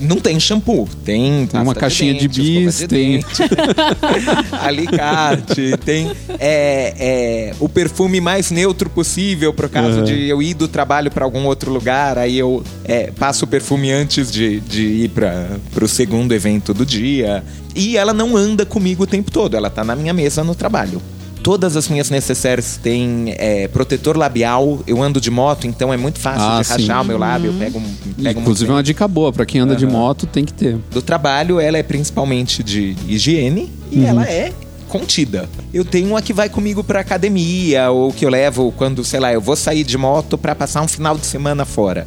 não 0.00 0.16
tem 0.16 0.38
shampoo, 0.40 0.88
tem 1.04 1.46
Tem 1.46 1.60
uma 1.60 1.74
caixinha 1.74 2.14
de 2.14 2.26
dente, 2.28 2.40
bis, 2.40 2.80
escova 2.80 2.88
de 2.88 2.88
tem- 2.88 3.12
dente, 3.20 3.42
alicate, 4.52 5.76
tem 5.84 6.10
é, 6.38 6.94
é, 6.98 7.54
o 7.60 7.68
perfume 7.68 8.20
mais 8.20 8.50
neutro 8.50 8.88
possível 8.90 9.52
pro 9.52 9.68
caso 9.68 9.98
Uhum. 9.98 10.04
de 10.04 10.28
eu 10.28 10.42
ir 10.42 10.54
do 10.54 10.66
trabalho 10.66 11.10
para 11.10 11.24
algum 11.24 11.44
outro 11.44 11.70
lugar, 11.72 12.16
aí 12.18 12.38
eu 12.38 12.62
é, 12.84 13.10
passo 13.12 13.44
o 13.44 13.48
perfume 13.48 13.92
antes 13.92 14.30
de, 14.30 14.60
de 14.60 14.82
ir 14.82 15.08
para 15.10 15.58
pro 15.72 15.86
segundo 15.86 16.32
evento 16.32 16.72
do 16.74 16.84
dia. 16.86 17.44
E 17.76 17.96
ela 17.96 18.12
não 18.12 18.36
anda 18.36 18.64
comigo 18.64 19.02
o 19.02 19.06
tempo 19.06 19.30
todo, 19.30 19.56
ela 19.56 19.68
tá 19.68 19.82
na 19.84 19.94
minha 19.96 20.12
mesa 20.14 20.42
no 20.44 20.54
trabalho. 20.54 21.02
Todas 21.44 21.76
as 21.76 21.88
minhas 21.88 22.08
necessárias 22.10 22.78
têm 22.82 23.34
é, 23.38 23.68
protetor 23.68 24.16
labial. 24.16 24.80
Eu 24.86 25.00
ando 25.02 25.20
de 25.20 25.30
moto, 25.30 25.66
então 25.66 25.92
é 25.92 25.96
muito 25.96 26.18
fácil 26.18 26.42
Ah, 26.42 26.62
de 26.62 26.68
rachar 26.68 26.98
sim. 26.98 27.04
o 27.04 27.04
meu 27.04 27.18
lábio. 27.18 27.52
Eu 27.52 27.58
pego, 27.58 27.82
pego 28.20 28.40
Inclusive 28.40 28.70
é 28.70 28.74
uma 28.74 28.82
dica 28.82 29.06
boa 29.06 29.30
para 29.30 29.44
quem 29.44 29.60
anda 29.60 29.76
de 29.76 29.86
moto, 29.86 30.26
tem 30.26 30.44
que 30.44 30.52
ter. 30.54 30.78
do 30.90 31.02
trabalho, 31.02 31.60
ela 31.60 31.76
é 31.78 31.82
principalmente 31.82 32.62
de 32.62 32.96
higiene 33.06 33.70
e 33.92 34.04
ela 34.06 34.24
é 34.24 34.52
contida. 34.88 35.46
Eu 35.72 35.84
tenho 35.84 36.08
uma 36.08 36.22
que 36.22 36.32
vai 36.32 36.48
comigo 36.48 36.82
pra 36.82 37.00
academia 37.00 37.90
ou 37.90 38.10
que 38.12 38.24
eu 38.24 38.30
levo 38.30 38.72
quando, 38.76 39.04
sei 39.04 39.20
lá, 39.20 39.30
eu 39.32 39.40
vou 39.40 39.54
sair 39.54 39.84
de 39.84 39.98
moto 39.98 40.38
pra 40.38 40.54
passar 40.54 40.80
um 40.82 40.88
final 40.88 41.16
de 41.18 41.26
semana 41.26 41.64
fora. 41.66 42.06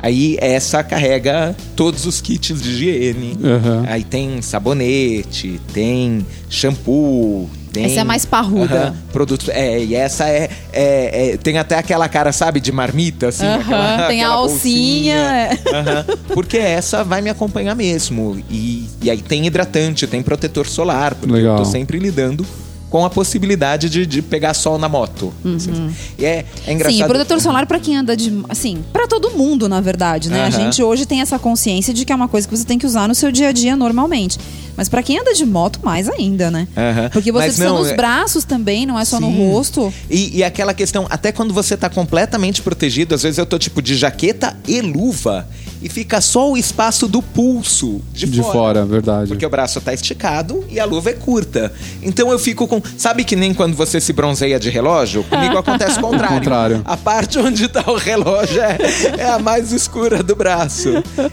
Aí 0.00 0.36
essa 0.40 0.84
carrega 0.84 1.56
todos 1.74 2.06
os 2.06 2.20
kits 2.20 2.62
de 2.62 2.70
higiene. 2.70 3.36
Aham. 3.42 3.84
Aí 3.88 4.04
tem 4.04 4.40
sabonete, 4.40 5.60
tem 5.72 6.24
shampoo, 6.48 7.50
tem 7.82 7.90
Essa 7.92 8.00
é 8.00 8.04
mais 8.04 8.24
parruda. 8.24 8.88
Aham, 8.88 8.94
produtos, 9.12 9.48
é, 9.48 9.82
e 9.84 9.94
essa 9.94 10.28
é, 10.28 10.48
é- 10.72 11.30
é- 11.32 11.36
tem 11.36 11.58
até 11.58 11.76
aquela 11.78 12.08
cara, 12.08 12.32
sabe, 12.32 12.60
de 12.60 12.72
marmita 12.72 13.28
assim, 13.28 13.46
Aham, 13.46 13.60
aquela- 13.60 14.06
tem 14.08 14.22
a 14.24 14.26
aquela 14.28 14.34
alcinha, 14.34 15.48
bolsinha. 15.48 15.80
Aham, 15.80 16.04
Porque 16.34 16.56
essa 16.58 17.04
vai 17.04 17.20
me 17.22 17.30
acompanhar 17.30 17.74
mesmo. 17.74 18.42
E, 18.50 18.88
e 19.02 19.10
aí 19.10 19.20
tem 19.22 19.46
hidratante, 19.46 20.06
tem 20.06 20.22
protetor 20.22 20.66
solar, 20.66 21.14
porque 21.14 21.32
Legal. 21.34 21.58
eu 21.58 21.64
tô 21.64 21.70
sempre 21.70 21.98
lidando 21.98 22.44
com 22.90 23.04
a 23.04 23.10
possibilidade 23.10 23.90
de, 23.90 24.06
de 24.06 24.22
pegar 24.22 24.54
sol 24.54 24.78
na 24.78 24.88
moto. 24.88 25.30
assim. 25.56 25.94
E 26.18 26.24
é, 26.24 26.46
é 26.66 26.72
engraçado. 26.72 26.96
Sim, 26.96 27.02
o 27.04 27.06
protetor 27.06 27.38
solar 27.40 27.66
pra 27.66 27.78
quem 27.78 27.96
anda 27.96 28.16
de. 28.16 28.32
Assim, 28.48 28.82
pra 28.92 29.06
todo 29.06 29.30
mundo, 29.32 29.68
na 29.68 29.78
verdade, 29.80 30.30
né? 30.30 30.40
A 30.40 30.42
Aham. 30.44 30.50
gente 30.52 30.82
hoje 30.82 31.04
tem 31.04 31.20
essa 31.20 31.38
consciência 31.38 31.92
de 31.92 32.06
que 32.06 32.12
é 32.12 32.16
uma 32.16 32.28
coisa 32.28 32.48
que 32.48 32.56
você 32.56 32.64
tem 32.64 32.78
que 32.78 32.86
usar 32.86 33.06
no 33.06 33.14
seu 33.14 33.30
dia 33.30 33.48
a 33.48 33.52
dia 33.52 33.76
normalmente. 33.76 34.38
Mas 34.78 34.88
pra 34.88 35.02
quem 35.02 35.18
anda 35.18 35.34
de 35.34 35.44
moto, 35.44 35.80
mais 35.82 36.08
ainda, 36.08 36.52
né? 36.52 36.68
Aham. 36.76 37.10
Porque 37.12 37.32
você 37.32 37.38
Mas 37.46 37.56
precisa 37.56 37.68
não, 37.68 37.78
nos 37.80 37.88
é- 37.88 37.96
braços 37.96 38.44
também, 38.44 38.86
não 38.86 38.96
é 38.96 39.04
só 39.04 39.18
no 39.18 39.26
Sim. 39.26 39.50
rosto. 39.50 39.92
E, 40.08 40.36
e 40.38 40.44
aquela 40.44 40.72
questão, 40.72 41.04
até 41.10 41.32
quando 41.32 41.52
você 41.52 41.76
tá 41.76 41.90
completamente 41.90 42.62
protegido, 42.62 43.12
às 43.12 43.24
vezes 43.24 43.38
eu 43.38 43.44
tô 43.44 43.58
tipo 43.58 43.82
de 43.82 43.96
jaqueta 43.96 44.56
e 44.68 44.80
luva 44.80 45.48
e 45.82 45.88
fica 45.88 46.20
só 46.20 46.50
o 46.50 46.56
espaço 46.56 47.06
do 47.06 47.22
pulso 47.22 48.00
de, 48.12 48.26
De 48.26 48.42
fora, 48.42 48.84
verdade. 48.84 49.28
Porque 49.28 49.46
o 49.46 49.50
braço 49.50 49.80
tá 49.80 49.92
esticado 49.92 50.64
e 50.68 50.80
a 50.80 50.84
luva 50.84 51.10
é 51.10 51.12
curta. 51.12 51.72
Então 52.02 52.30
eu 52.30 52.38
fico 52.38 52.66
com. 52.66 52.82
Sabe 52.96 53.24
que 53.24 53.36
nem 53.36 53.54
quando 53.54 53.76
você 53.76 54.00
se 54.00 54.12
bronzeia 54.12 54.58
de 54.58 54.70
relógio? 54.70 55.24
Comigo 55.24 55.56
acontece 55.58 55.98
o 55.98 56.02
contrário. 56.02 56.38
contrário. 56.38 56.82
A 56.84 56.96
parte 56.96 57.38
onde 57.38 57.68
tá 57.68 57.84
o 57.86 57.96
relógio 57.96 58.60
é, 58.60 58.78
é 59.18 59.30
a 59.30 59.38
mais 59.38 59.72
escura 59.72 60.22
do 60.22 60.34
braço. 60.34 60.90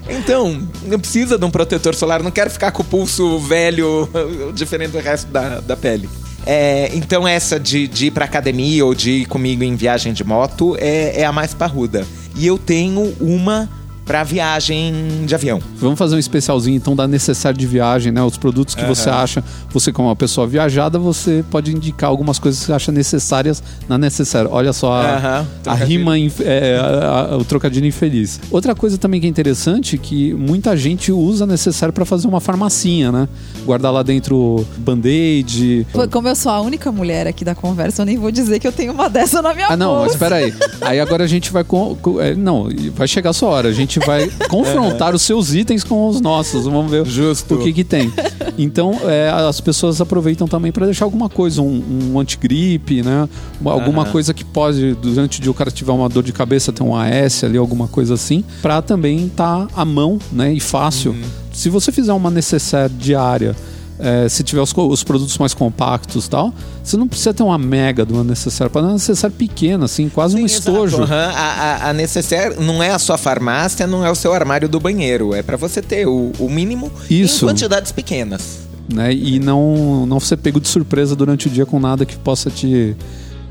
Então, 0.09 0.67
não 0.83 0.99
precisa 0.99 1.37
de 1.37 1.45
um 1.45 1.51
protetor 1.51 1.95
solar. 1.95 2.21
Não 2.21 2.31
quero 2.31 2.49
ficar 2.49 2.71
com 2.71 2.81
o 2.81 2.85
pulso 2.85 3.39
velho, 3.39 4.09
diferente 4.53 4.91
do 4.91 4.99
resto 4.99 5.31
da, 5.31 5.59
da 5.59 5.75
pele. 5.75 6.07
É, 6.45 6.91
então 6.93 7.27
essa 7.27 7.59
de, 7.59 7.87
de 7.87 8.07
ir 8.07 8.11
pra 8.11 8.25
academia 8.25 8.85
ou 8.85 8.93
de 8.93 9.11
ir 9.11 9.25
comigo 9.25 9.63
em 9.63 9.75
viagem 9.75 10.13
de 10.13 10.23
moto 10.23 10.77
é, 10.79 11.21
é 11.21 11.25
a 11.25 11.31
mais 11.31 11.53
parruda. 11.53 12.05
E 12.35 12.45
eu 12.45 12.57
tenho 12.57 13.15
uma 13.19 13.69
pra 14.05 14.23
viagem 14.23 14.93
de 15.25 15.33
avião. 15.33 15.59
Vamos 15.77 15.97
fazer 15.97 16.15
um 16.15 16.19
especialzinho 16.19 16.75
então 16.77 16.95
da 16.95 17.07
necessário 17.07 17.57
de 17.57 17.65
viagem, 17.65 18.11
né? 18.11 18.21
Os 18.21 18.37
produtos 18.37 18.75
que 18.75 18.85
você 18.85 19.09
acha, 19.09 19.43
você 19.71 19.91
como 19.91 20.07
uma 20.07 20.15
pessoa 20.15 20.45
viajada, 20.45 20.99
você 20.99 21.43
pode 21.49 21.71
indicar 21.73 22.09
algumas 22.09 22.37
coisas 22.39 22.59
que 22.59 22.67
você 22.67 22.73
acha 22.73 22.91
necessárias 22.91 23.63
na 23.89 23.97
necessária. 23.97 24.49
Olha 24.51 24.71
só 24.73 24.93
a, 24.93 25.15
Aham, 25.15 25.47
a 25.65 25.73
rima, 25.73 26.17
inf- 26.19 26.41
é, 26.41 26.77
a- 26.77 27.31
a- 27.33 27.37
o 27.37 27.43
trocadilho 27.43 27.85
infeliz. 27.87 28.39
Outra 28.51 28.75
coisa 28.75 28.97
também 28.97 29.19
que 29.19 29.25
é 29.27 29.29
interessante 29.29 29.97
que 29.97 30.33
muita 30.35 30.77
gente 30.77 31.11
usa 31.11 31.45
necessário 31.45 31.91
para 31.93 32.05
fazer 32.05 32.27
uma 32.27 32.39
farmacinha, 32.39 33.11
né? 33.11 33.27
Guardar 33.65 33.91
lá 33.91 34.03
dentro 34.03 34.65
band-aid. 34.77 35.87
Como 36.11 36.27
eu 36.27 36.35
sou 36.35 36.51
a 36.51 36.61
única 36.61 36.91
mulher 36.91 37.27
aqui 37.27 37.43
da 37.43 37.55
conversa, 37.55 38.01
eu 38.01 38.05
nem 38.05 38.17
vou 38.17 38.31
dizer 38.31 38.59
que 38.59 38.67
eu 38.67 38.71
tenho 38.71 38.91
uma 38.93 39.09
dessa 39.09 39.41
na 39.41 39.53
minha 39.53 39.67
Ah, 39.69 39.77
não, 39.77 39.93
mas 39.93 39.99
bolsa. 40.01 40.13
espera 40.15 40.35
aí. 40.35 40.53
Aí 40.81 40.99
agora 40.99 41.23
a 41.23 41.27
gente 41.27 41.51
vai 41.51 41.63
com, 41.63 41.95
com- 41.95 42.21
é, 42.21 42.35
não, 42.35 42.67
vai 42.95 43.07
chegar 43.07 43.31
a 43.31 43.33
sua 43.33 43.49
hora. 43.49 43.69
A 43.69 43.73
gente 43.73 43.94
vai 43.99 44.29
confrontar 44.49 45.13
os 45.15 45.21
seus 45.21 45.53
itens 45.53 45.83
com 45.83 46.07
os 46.07 46.19
nossos. 46.21 46.65
Vamos 46.65 46.89
ver 46.91 47.05
Justo. 47.05 47.55
o 47.55 47.57
que 47.59 47.73
que 47.73 47.83
tem. 47.83 48.11
Então, 48.57 48.97
é, 49.03 49.29
as 49.29 49.59
pessoas 49.59 49.99
aproveitam 50.01 50.47
também 50.47 50.71
para 50.71 50.85
deixar 50.85 51.05
alguma 51.05 51.27
coisa, 51.29 51.61
um, 51.61 52.11
um 52.13 52.19
antigripe, 52.19 53.01
né? 53.01 53.27
Uma- 53.59 53.73
Alguma 53.73 54.03
Aham. 54.03 54.11
coisa 54.11 54.33
que 54.33 54.43
pode, 54.45 54.93
durante 54.95 55.39
o 55.39 55.41
dia 55.41 55.51
o 55.51 55.53
cara 55.53 55.69
tiver 55.69 55.91
uma 55.91 56.07
dor 56.09 56.23
de 56.23 56.31
cabeça, 56.31 56.71
ter 56.71 56.83
um 56.83 56.95
AS 56.95 57.43
ali, 57.43 57.57
alguma 57.57 57.87
coisa 57.87 58.13
assim, 58.13 58.43
para 58.61 58.81
também 58.81 59.25
estar 59.27 59.67
à 59.75 59.83
mão, 59.85 60.17
né? 60.31 60.53
E 60.53 60.59
fácil. 60.59 61.11
Uhum. 61.11 61.21
Se 61.53 61.69
você 61.69 61.91
fizer 61.91 62.13
uma 62.13 62.29
necessaire 62.31 62.91
diária 62.93 63.55
é, 63.99 64.27
se 64.27 64.43
tiver 64.43 64.61
os, 64.61 64.73
os 64.75 65.03
produtos 65.03 65.37
mais 65.37 65.53
compactos 65.53 66.25
e 66.25 66.29
tal, 66.29 66.53
você 66.83 66.97
não 66.97 67.07
precisa 67.07 67.33
ter 67.33 67.43
uma 67.43 67.57
mega 67.57 68.05
de 68.05 68.13
uma 68.13 68.23
necessária. 68.23 68.69
Para 68.69 68.81
uma 68.81 68.93
necessária 68.93 69.35
pequena, 69.35 69.85
assim, 69.85 70.09
quase 70.09 70.35
um 70.35 70.39
Sim, 70.39 70.45
estojo. 70.45 70.97
exato. 70.97 71.03
Aham, 71.13 71.31
A, 71.33 71.41
a, 71.41 71.89
a 71.89 71.93
necessaire 71.93 72.55
não 72.59 72.83
é 72.83 72.91
a 72.91 72.99
sua 72.99 73.17
farmácia, 73.17 73.87
não 73.87 74.05
é 74.05 74.11
o 74.11 74.15
seu 74.15 74.33
armário 74.33 74.67
do 74.67 74.79
banheiro. 74.79 75.33
É 75.33 75.41
pra 75.41 75.57
você 75.57 75.81
ter 75.81 76.07
o, 76.07 76.31
o 76.39 76.49
mínimo 76.49 76.91
Isso. 77.09 77.45
em 77.45 77.49
quantidades 77.49 77.91
pequenas. 77.91 78.59
Né? 78.93 79.13
E 79.13 79.39
não, 79.39 80.05
não 80.05 80.19
ser 80.19 80.37
pego 80.37 80.59
de 80.59 80.67
surpresa 80.67 81.15
durante 81.15 81.47
o 81.47 81.49
dia 81.49 81.65
com 81.65 81.79
nada 81.79 82.05
que 82.05 82.15
possa 82.17 82.51
te, 82.51 82.95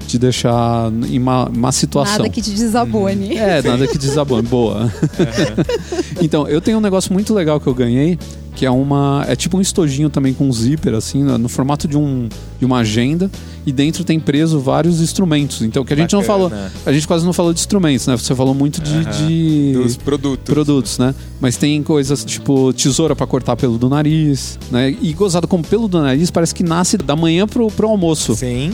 te 0.06 0.18
deixar 0.18 0.90
em 1.08 1.18
uma, 1.18 1.48
uma 1.48 1.72
situação. 1.72 2.18
Nada 2.18 2.28
que 2.30 2.40
te 2.42 2.50
desabone. 2.50 3.36
É, 3.36 3.62
nada 3.62 3.86
que 3.86 3.98
desabone. 3.98 4.46
Boa. 4.46 4.92
então, 6.20 6.46
eu 6.48 6.60
tenho 6.60 6.78
um 6.78 6.80
negócio 6.80 7.12
muito 7.12 7.32
legal 7.34 7.60
que 7.60 7.66
eu 7.66 7.74
ganhei, 7.74 8.18
que 8.54 8.64
é 8.64 8.70
uma. 8.70 9.24
É 9.28 9.34
tipo 9.34 9.56
um 9.56 9.60
estojinho 9.60 10.08
também 10.08 10.32
com 10.32 10.50
zíper, 10.52 10.94
assim, 10.94 11.22
no, 11.22 11.36
no 11.38 11.48
formato 11.48 11.88
de, 11.88 11.96
um, 11.96 12.28
de 12.58 12.64
uma 12.64 12.78
agenda. 12.78 13.30
E 13.66 13.72
dentro 13.72 14.04
tem 14.04 14.20
preso 14.20 14.60
vários 14.60 15.00
instrumentos. 15.00 15.62
Então, 15.62 15.84
que 15.84 15.92
a 15.92 15.96
gente 15.96 16.12
não 16.12 16.20
Bacana. 16.20 16.48
falou. 16.50 16.70
A 16.84 16.92
gente 16.92 17.06
quase 17.06 17.24
não 17.24 17.32
falou 17.32 17.52
de 17.52 17.60
instrumentos, 17.60 18.06
né? 18.06 18.16
Você 18.16 18.34
falou 18.34 18.54
muito 18.54 18.80
de. 18.80 19.04
de- 19.04 19.72
Dos 19.72 19.96
produtos. 19.96 20.44
produtos, 20.54 20.98
né? 20.98 21.14
Mas 21.40 21.56
tem 21.56 21.82
coisas 21.82 22.24
tipo 22.24 22.72
tesoura 22.74 23.16
pra 23.16 23.26
cortar 23.26 23.56
pelo 23.56 23.78
do 23.78 23.88
nariz, 23.88 24.58
né? 24.70 24.94
E 25.00 25.12
gozado 25.14 25.48
com 25.48 25.62
pelo 25.62 25.88
do 25.88 26.00
nariz 26.00 26.30
parece 26.30 26.54
que 26.54 26.62
nasce 26.62 26.98
da 26.98 27.16
manhã 27.16 27.46
pro, 27.46 27.68
pro 27.68 27.88
almoço. 27.88 28.34
Sim. 28.34 28.72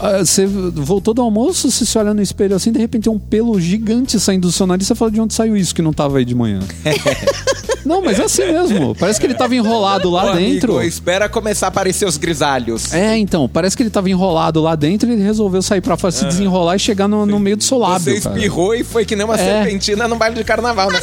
Ah, 0.00 0.18
Você 0.24 0.46
voltou 0.46 1.12
do 1.14 1.22
almoço, 1.22 1.70
você 1.70 1.84
se 1.84 1.98
olha 1.98 2.12
no 2.12 2.22
espelho 2.22 2.54
assim, 2.54 2.72
de 2.72 2.78
repente 2.78 3.04
tem 3.04 3.12
um 3.12 3.18
pelo 3.18 3.58
gigante 3.60 4.18
saindo 4.20 4.42
do 4.48 4.52
seu 4.52 4.66
nariz, 4.66 4.86
você 4.86 4.94
fala 4.94 5.10
de 5.10 5.20
onde 5.20 5.34
saiu 5.34 5.56
isso 5.56 5.74
que 5.74 5.82
não 5.82 5.92
tava 5.92 6.18
aí 6.18 6.24
de 6.24 6.34
manhã. 6.34 6.60
não, 7.86 8.02
mas 8.02 8.18
é 8.18 8.24
assim 8.24 8.44
mesmo. 8.46 8.94
Parece 8.94 9.18
que 9.20 9.26
ele 9.26 9.34
tava 9.34 9.54
enrolado 9.54 10.10
lá 10.10 10.32
Ô, 10.32 10.34
dentro. 10.34 10.72
amigo, 10.74 10.82
espera 10.88 11.28
começar 11.28 11.66
a 11.66 11.68
aparecer 11.68 12.06
os 12.06 12.16
grisalhos. 12.16 12.92
É, 12.92 13.16
então, 13.16 13.48
parece 13.48 13.76
que 13.76 13.82
ele 13.82 13.90
tava 13.90 14.10
enrolado 14.10 14.60
lá 14.60 14.74
dentro 14.74 15.08
e 15.08 15.12
ele 15.12 15.22
resolveu 15.22 15.62
sair 15.62 15.80
pra 15.80 15.96
fora, 15.96 16.10
se 16.12 16.24
desenrolar 16.24 16.76
e 16.76 16.78
chegar 16.78 17.08
no, 17.08 17.24
no 17.24 17.38
meio 17.38 17.56
do 17.56 17.64
seu 17.64 17.78
lábio. 17.78 18.14
Você 18.14 18.20
cara. 18.20 18.34
espirrou 18.36 18.74
e 18.74 18.84
foi 18.84 19.04
que 19.04 19.14
nem 19.16 19.24
uma 19.24 19.34
É. 19.34 19.38
serpentina 19.38 20.06
no 20.08 20.16
baile 20.16 20.36
de 20.36 20.44
carnaval, 20.44 20.90
né? 20.90 20.98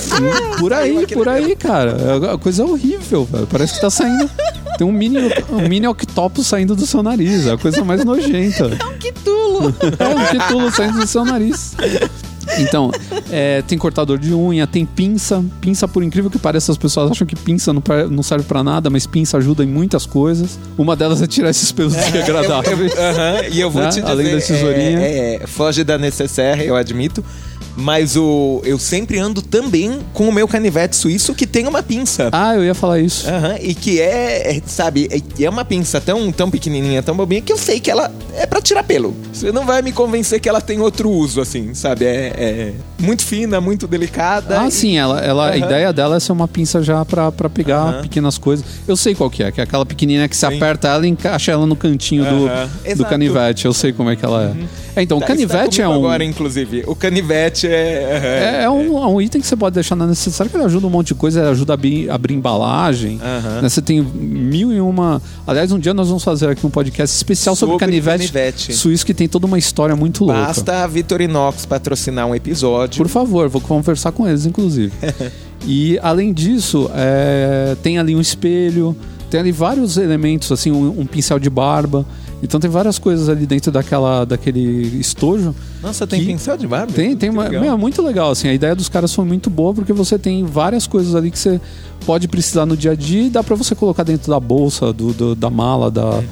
Por 0.60 0.72
Saiu 0.72 1.00
aí, 1.00 1.08
por 1.08 1.30
aí, 1.30 1.56
cara. 1.56 1.92
É 1.92 2.16
uma 2.16 2.38
coisa 2.38 2.64
horrível, 2.66 3.26
velho. 3.26 3.48
Parece 3.48 3.74
que 3.76 3.82
tá 3.82 3.90
saindo. 3.90 4.30
Tem 4.78 4.86
um 4.88 4.92
mini, 4.92 5.20
um 5.52 5.68
mini 5.70 5.88
octopus 5.88 6.48
saindo 6.48 6.76
do 6.76 6.86
seu 6.88 7.04
nariz. 7.04 7.46
É 7.48 7.52
a 7.54 7.58
coisa 7.58 7.84
mais 7.84 8.04
nojenta. 8.04 8.70
Que 9.00 9.12
tulo! 9.12 9.74
É 10.00 10.08
um 10.08 10.26
titulo 10.40 10.72
saindo 10.72 11.00
do 11.00 11.08
seu 11.08 11.24
nariz. 11.24 11.76
Então, 12.60 12.92
é, 13.32 13.62
tem 13.64 13.78
cortador 13.78 14.18
de 14.18 14.34
unha, 14.34 14.66
tem 14.68 14.86
pinça. 14.86 15.44
Pinça, 15.62 15.88
por 15.88 16.04
incrível 16.04 16.30
que 16.30 16.38
pareça, 16.40 16.72
as 16.72 16.78
pessoas 16.78 17.12
acham 17.12 17.26
que 17.26 17.36
pinça 17.36 17.72
não, 17.74 17.82
não 18.10 18.24
serve 18.24 18.46
pra 18.46 18.64
nada, 18.64 18.90
mas 18.90 19.06
pinça 19.08 19.38
ajuda 19.38 19.64
em 19.64 19.68
muitas 19.68 20.06
coisas. 20.06 20.60
Uma 20.78 20.96
delas 20.96 21.22
é 21.22 21.28
tirar 21.28 21.50
esses 21.50 21.72
pelos 21.72 21.94
desagradáveis. 22.12 22.94
Aham, 22.98 23.42
e 23.52 23.60
eu 23.60 23.70
vou 23.70 23.82
Né? 23.82 23.90
te 23.90 23.96
dizer, 24.02 24.08
Além 24.12 24.32
da 24.32 24.42
tesourinha. 24.42 25.00
É, 25.00 25.36
é, 25.44 25.48
foge 25.48 25.84
da 25.84 25.98
necessaire, 25.98 26.66
eu 26.66 26.76
admito. 26.76 27.24
Mas 27.76 28.16
o, 28.16 28.62
eu 28.64 28.78
sempre 28.78 29.18
ando 29.20 29.42
também 29.42 30.00
com 30.14 30.30
o 30.30 30.32
meu 30.32 30.48
canivete 30.48 30.96
suíço 30.96 31.34
que 31.34 31.48
tem 31.48 31.68
uma 31.68 31.82
pinça. 31.82 32.30
Ah, 32.32 32.56
eu 32.56 32.64
ia 32.64 32.76
falar 32.76 33.00
isso. 33.00 33.28
Aham, 33.28 33.56
e 33.62 33.74
que 33.74 34.00
é, 34.00 34.58
é, 34.58 34.62
sabe, 34.66 35.10
é, 35.12 35.44
é 35.44 35.50
uma 35.50 35.66
pinça 35.66 36.00
tão, 36.00 36.32
tão 36.32 36.52
pequenininha, 36.52 37.02
tão 37.02 37.16
bobinha, 37.16 37.42
que 37.42 37.52
eu 37.52 37.58
sei 37.58 37.80
que 37.80 37.90
ela 37.90 38.12
é 38.36 38.46
pra 38.46 38.62
tirar 38.62 38.84
pelo. 38.84 39.16
Você 39.34 39.52
não 39.52 39.66
vai 39.66 39.82
me 39.82 39.92
convencer 39.92 40.40
que 40.40 40.48
ela 40.48 40.62
tem 40.62 40.80
outro 40.80 41.10
uso, 41.10 41.42
assim, 41.42 41.74
sabe? 41.74 42.06
É, 42.06 42.34
é 42.38 42.74
muito 43.00 43.24
fina, 43.24 43.60
muito 43.60 43.88
delicada. 43.88 44.62
Ah, 44.62 44.68
e- 44.68 44.72
sim, 44.72 44.98
ela, 44.98 45.20
ela, 45.22 45.46
a 45.48 45.50
Aham. 45.50 45.58
ideia 45.58 45.92
dela 45.94 46.16
é 46.18 46.20
ser 46.20 46.32
uma 46.32 46.48
pinça 46.48 46.82
já 46.84 47.04
pra, 47.04 47.32
pra 47.32 47.50
pegar 47.50 47.82
Aham. 47.82 48.02
pequenas 48.04 48.38
coisas. 48.38 48.64
Eu 48.88 48.96
sei 48.96 49.16
qual 49.16 49.30
que 49.30 49.42
é, 49.44 49.52
que 49.52 49.60
é 49.60 49.64
aquela 49.64 49.86
pequenininha 49.86 50.28
que 50.30 50.38
você 50.38 50.48
Sim. 50.48 50.58
aperta 50.58 50.88
ela 50.90 51.06
e 51.08 51.10
encaixa 51.10 51.52
ela 51.52 51.66
no 51.66 51.76
cantinho 51.76 52.24
do, 52.24 52.30
do. 52.96 53.04
Uhum. 53.04 53.10
canivete. 53.10 53.66
Eu 53.66 53.74
sei 53.74 53.92
como 53.92 54.10
é 54.12 54.16
que 54.16 54.24
ela 54.24 54.44
é. 54.96 55.00
É, 55.00 55.02
então, 55.02 55.18
o 55.18 55.22
Tá, 55.22 55.26
está 55.34 55.36
canivete 55.36 55.82
é 55.82 55.88
um. 55.88 55.94
agora, 55.96 56.24
inclusive. 56.24 56.84
O 56.86 56.96
canivete 56.96 57.63
é... 57.68 58.60
É, 58.60 58.64
é 58.64 58.70
um, 58.70 58.98
é 58.98 59.08
um 59.08 59.22
item 59.22 59.42
que 59.42 59.48
você 59.48 59.56
pode 59.56 59.74
deixar 59.74 59.96
na 59.96 60.06
necessária, 60.08 60.50
que 60.50 60.56
ele 60.56 60.64
ajuda 60.64 60.88
um 60.88 60.90
monte 60.90 61.08
de 61.08 61.16
coisa, 61.16 61.40
ele 61.40 61.50
ajuda 61.50 61.74
a 61.74 61.76
abrir, 61.76 62.10
abrir 62.10 62.34
embalagem. 62.34 63.20
Aham. 63.22 63.62
né? 63.62 63.70
Você 63.70 63.82
tem 63.82 64.02
mil 64.02 64.72
e 64.72 64.80
uma. 64.80 65.22
Aliás, 65.46 65.72
um 65.72 65.80
dia 65.80 65.94
nós 65.94 66.08
vamos 66.08 66.24
fazer 66.24 66.50
aqui 66.50 66.66
um 66.66 66.70
podcast 66.70 67.16
especial 67.16 67.56
sobre, 67.56 67.74
Sobre 67.74 67.86
canivete, 67.86 68.32
canivete. 68.32 68.74
suíço 68.74 69.06
que 69.06 69.14
tem 69.14 69.28
toda 69.28 69.46
uma 69.46 69.58
história 69.58 69.96
muito 69.96 70.26
louca. 70.26 70.42
Basta 70.42 70.84
a 70.84 70.88
Vitorinox 70.88 71.66
patrocinar 71.66 72.28
um 72.28 72.36
episódio. 72.36 72.98
Por 72.98 73.10
favor, 73.10 73.50
vou 73.50 73.62
conversar 73.62 74.12
com 74.12 74.28
eles, 74.28 74.46
inclusive. 74.46 74.94
e 75.66 76.00
além 76.02 76.34
disso, 76.34 76.90
é, 76.94 77.76
tem 77.82 77.98
ali 77.98 78.16
um 78.16 78.22
espelho, 78.22 78.96
tem 79.30 79.40
ali 79.40 79.52
vários 79.52 79.98
elementos, 79.98 80.52
assim, 80.52 80.72
um, 80.72 81.00
um 81.00 81.06
pincel 81.06 81.40
de 81.40 81.50
barba. 81.50 82.06
Então 82.44 82.60
tem 82.60 82.70
várias 82.70 83.00
coisas 83.00 83.30
ali 83.30 83.46
dentro 83.46 83.72
daquela, 83.72 84.26
daquele 84.26 85.00
estojo. 85.00 85.56
Nossa, 85.82 86.06
tem 86.06 86.20
que- 86.20 86.26
pincel 86.28 86.58
de 86.58 86.68
barba? 86.68 86.92
Tem, 86.92 87.16
tem 87.16 87.30
uma, 87.30 87.46
é 87.48 87.76
muito 87.78 88.02
legal, 88.02 88.32
assim, 88.32 88.50
a 88.50 88.54
ideia 88.54 88.76
dos 88.76 88.90
caras 88.90 89.14
foi 89.14 89.24
muito 89.24 89.50
boa 89.50 89.74
porque 89.74 89.94
você 89.94 90.20
tem 90.20 90.46
várias 90.46 90.86
coisas 90.86 91.16
ali 91.16 91.32
que 91.32 91.40
você 91.40 91.60
pode 92.06 92.28
precisar 92.28 92.66
no 92.66 92.76
dia 92.76 92.92
a 92.92 92.96
dia 92.96 93.24
e 93.24 93.30
dá 93.30 93.42
pra 93.42 93.56
você 93.56 93.74
colocar 93.74 94.04
dentro 94.04 94.30
da 94.30 94.40
bolsa, 94.42 94.92
do, 94.92 95.14
do- 95.14 95.36
da 95.36 95.50
mala, 95.50 95.90
da, 95.90 96.06
Uhum. 96.16 96.24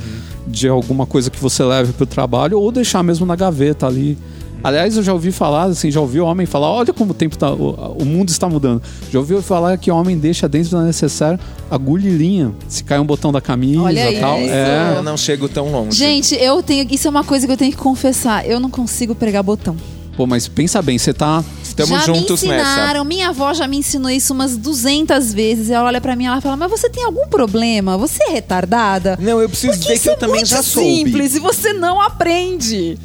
de 0.47 0.67
alguma 0.67 1.05
coisa 1.05 1.29
que 1.29 1.39
você 1.39 1.63
leve 1.63 1.93
pro 1.93 2.05
trabalho 2.05 2.59
ou 2.59 2.71
deixar 2.73 3.01
mesmo 3.01 3.25
na 3.25 3.35
gaveta 3.37 3.87
ali. 3.87 4.17
Aliás, 4.63 4.95
eu 4.95 5.01
já 5.03 5.11
ouvi 5.11 5.31
falar, 5.31 5.63
assim, 5.63 5.89
já 5.89 5.99
ouvi 5.99 6.19
homem 6.19 6.45
falar, 6.45 6.69
olha 6.69 6.93
como 6.93 7.11
o 7.11 7.13
tempo 7.13 7.35
tá, 7.37 7.51
o, 7.51 7.95
o 7.99 8.05
mundo 8.05 8.29
está 8.29 8.47
mudando. 8.47 8.81
Já 9.11 9.17
ouvi 9.19 9.41
falar 9.41 9.75
que 9.77 9.89
homem 9.89 10.17
deixa 10.17 10.47
dentro 10.47 10.71
da 10.71 10.83
necessária 10.83 11.39
agulha 11.69 12.07
e 12.07 12.11
linha, 12.11 12.53
se 12.67 12.83
cai 12.83 12.99
um 12.99 13.05
botão 13.05 13.31
da 13.31 13.41
camisa 13.41 13.81
Olha 13.81 14.11
e 14.11 14.19
tal. 14.19 14.39
isso. 14.39 14.51
É. 14.51 14.93
Eu 14.97 15.03
não 15.03 15.17
chego 15.17 15.49
tão 15.49 15.71
longe. 15.71 15.97
Gente, 15.97 16.35
eu 16.35 16.61
tenho. 16.61 16.85
Isso 16.91 17.07
é 17.07 17.09
uma 17.09 17.23
coisa 17.23 17.47
que 17.47 17.53
eu 17.53 17.57
tenho 17.57 17.71
que 17.71 17.77
confessar. 17.77 18.45
Eu 18.45 18.59
não 18.59 18.69
consigo 18.69 19.15
pregar 19.15 19.41
botão. 19.41 19.75
Pô, 20.15 20.27
mas 20.27 20.47
pensa 20.47 20.81
bem, 20.81 20.97
você 20.97 21.13
tá 21.13 21.43
Estamos 21.63 21.89
já 22.01 22.05
juntos 22.05 22.43
me 22.43 22.49
nessa. 22.49 22.69
ensinaram, 22.69 23.03
minha 23.05 23.29
avó 23.29 23.53
já 23.53 23.65
me 23.65 23.77
ensinou 23.77 24.11
isso 24.11 24.33
umas 24.33 24.57
200 24.57 25.33
vezes. 25.33 25.69
Ela 25.69 25.85
olha 25.87 26.01
pra 26.01 26.15
mim 26.15 26.25
e 26.25 26.27
ela 26.27 26.41
fala: 26.41 26.57
Mas 26.57 26.69
você 26.69 26.89
tem 26.89 27.03
algum 27.03 27.27
problema? 27.27 27.97
Você 27.97 28.21
é 28.25 28.29
retardada? 28.31 29.17
Não, 29.19 29.41
eu 29.41 29.47
preciso 29.49 29.73
Porque 29.79 29.93
dizer 29.93 29.99
que 30.03 30.09
eu 30.09 30.13
é 30.13 30.17
também 30.17 30.45
já 30.45 30.61
soube. 30.61 30.87
simples 30.87 31.35
e 31.35 31.39
você 31.39 31.73
não 31.73 31.99
aprende. 32.01 32.97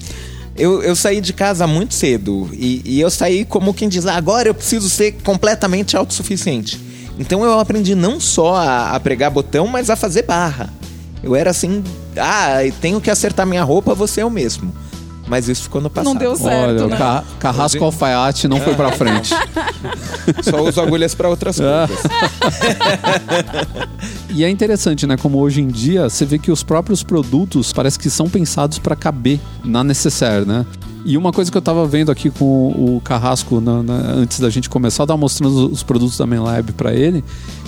Eu, 0.58 0.82
eu 0.82 0.96
saí 0.96 1.20
de 1.20 1.32
casa 1.32 1.66
muito 1.66 1.94
cedo 1.94 2.48
e, 2.52 2.82
e 2.84 3.00
eu 3.00 3.10
saí 3.10 3.44
como 3.44 3.74
quem 3.74 3.88
diz, 3.88 4.06
"Ah, 4.06 4.16
agora 4.16 4.48
eu 4.48 4.54
preciso 4.54 4.88
ser 4.88 5.12
completamente 5.22 5.96
autossuficiente. 5.96 6.80
Então 7.18 7.44
eu 7.44 7.58
aprendi 7.58 7.94
não 7.94 8.20
só 8.20 8.56
a, 8.56 8.90
a 8.90 9.00
pregar 9.00 9.30
botão, 9.30 9.66
mas 9.66 9.90
a 9.90 9.96
fazer 9.96 10.22
barra. 10.22 10.72
Eu 11.22 11.34
era 11.34 11.50
assim, 11.50 11.82
ah, 12.16 12.58
tenho 12.80 13.00
que 13.00 13.10
acertar 13.10 13.46
minha 13.46 13.64
roupa, 13.64 13.94
você 13.94 14.20
é 14.20 14.24
o 14.24 14.30
mesmo. 14.30 14.72
Mas 15.26 15.48
isso 15.48 15.64
ficou 15.64 15.80
no 15.80 15.90
passado. 15.90 16.12
Não 16.12 16.20
deu 16.20 16.36
certo. 16.36 16.68
Olha, 16.70 16.86
o 16.86 16.88
né? 16.88 16.96
ca- 16.96 17.24
carrasco 17.40 17.82
alfaiate 17.84 18.46
não 18.46 18.60
foi 18.60 18.74
pra 18.74 18.92
frente. 18.92 19.34
Só 20.42 20.62
uso 20.62 20.80
agulhas 20.80 21.14
pra 21.14 21.28
outras 21.28 21.60
Ah. 21.60 21.88
coisas. 21.88 22.06
E 24.30 24.44
é 24.44 24.50
interessante, 24.50 25.06
né? 25.06 25.16
Como 25.16 25.38
hoje 25.38 25.62
em 25.62 25.68
dia 25.68 26.08
você 26.10 26.24
vê 26.26 26.38
que 26.38 26.50
os 26.50 26.62
próprios 26.62 27.02
produtos 27.02 27.72
parece 27.72 27.98
que 27.98 28.10
são 28.10 28.28
pensados 28.28 28.78
para 28.78 28.94
caber 28.94 29.40
na 29.64 29.82
necessaire, 29.82 30.44
né? 30.44 30.66
E 31.06 31.16
uma 31.16 31.32
coisa 31.32 31.50
que 31.50 31.56
eu 31.56 31.62
tava 31.62 31.86
vendo 31.86 32.10
aqui 32.10 32.28
com 32.30 32.44
o 32.68 33.00
Carrasco 33.02 33.60
na- 33.60 33.82
na- 33.82 34.10
antes 34.12 34.40
da 34.40 34.50
gente 34.50 34.68
começar, 34.68 35.04
eu 35.04 35.06
tava 35.06 35.18
mostrando 35.18 35.70
os 35.70 35.82
produtos 35.82 36.18
da 36.18 36.26
ManLab 36.26 36.72
para 36.72 36.92
ele. 36.92 37.24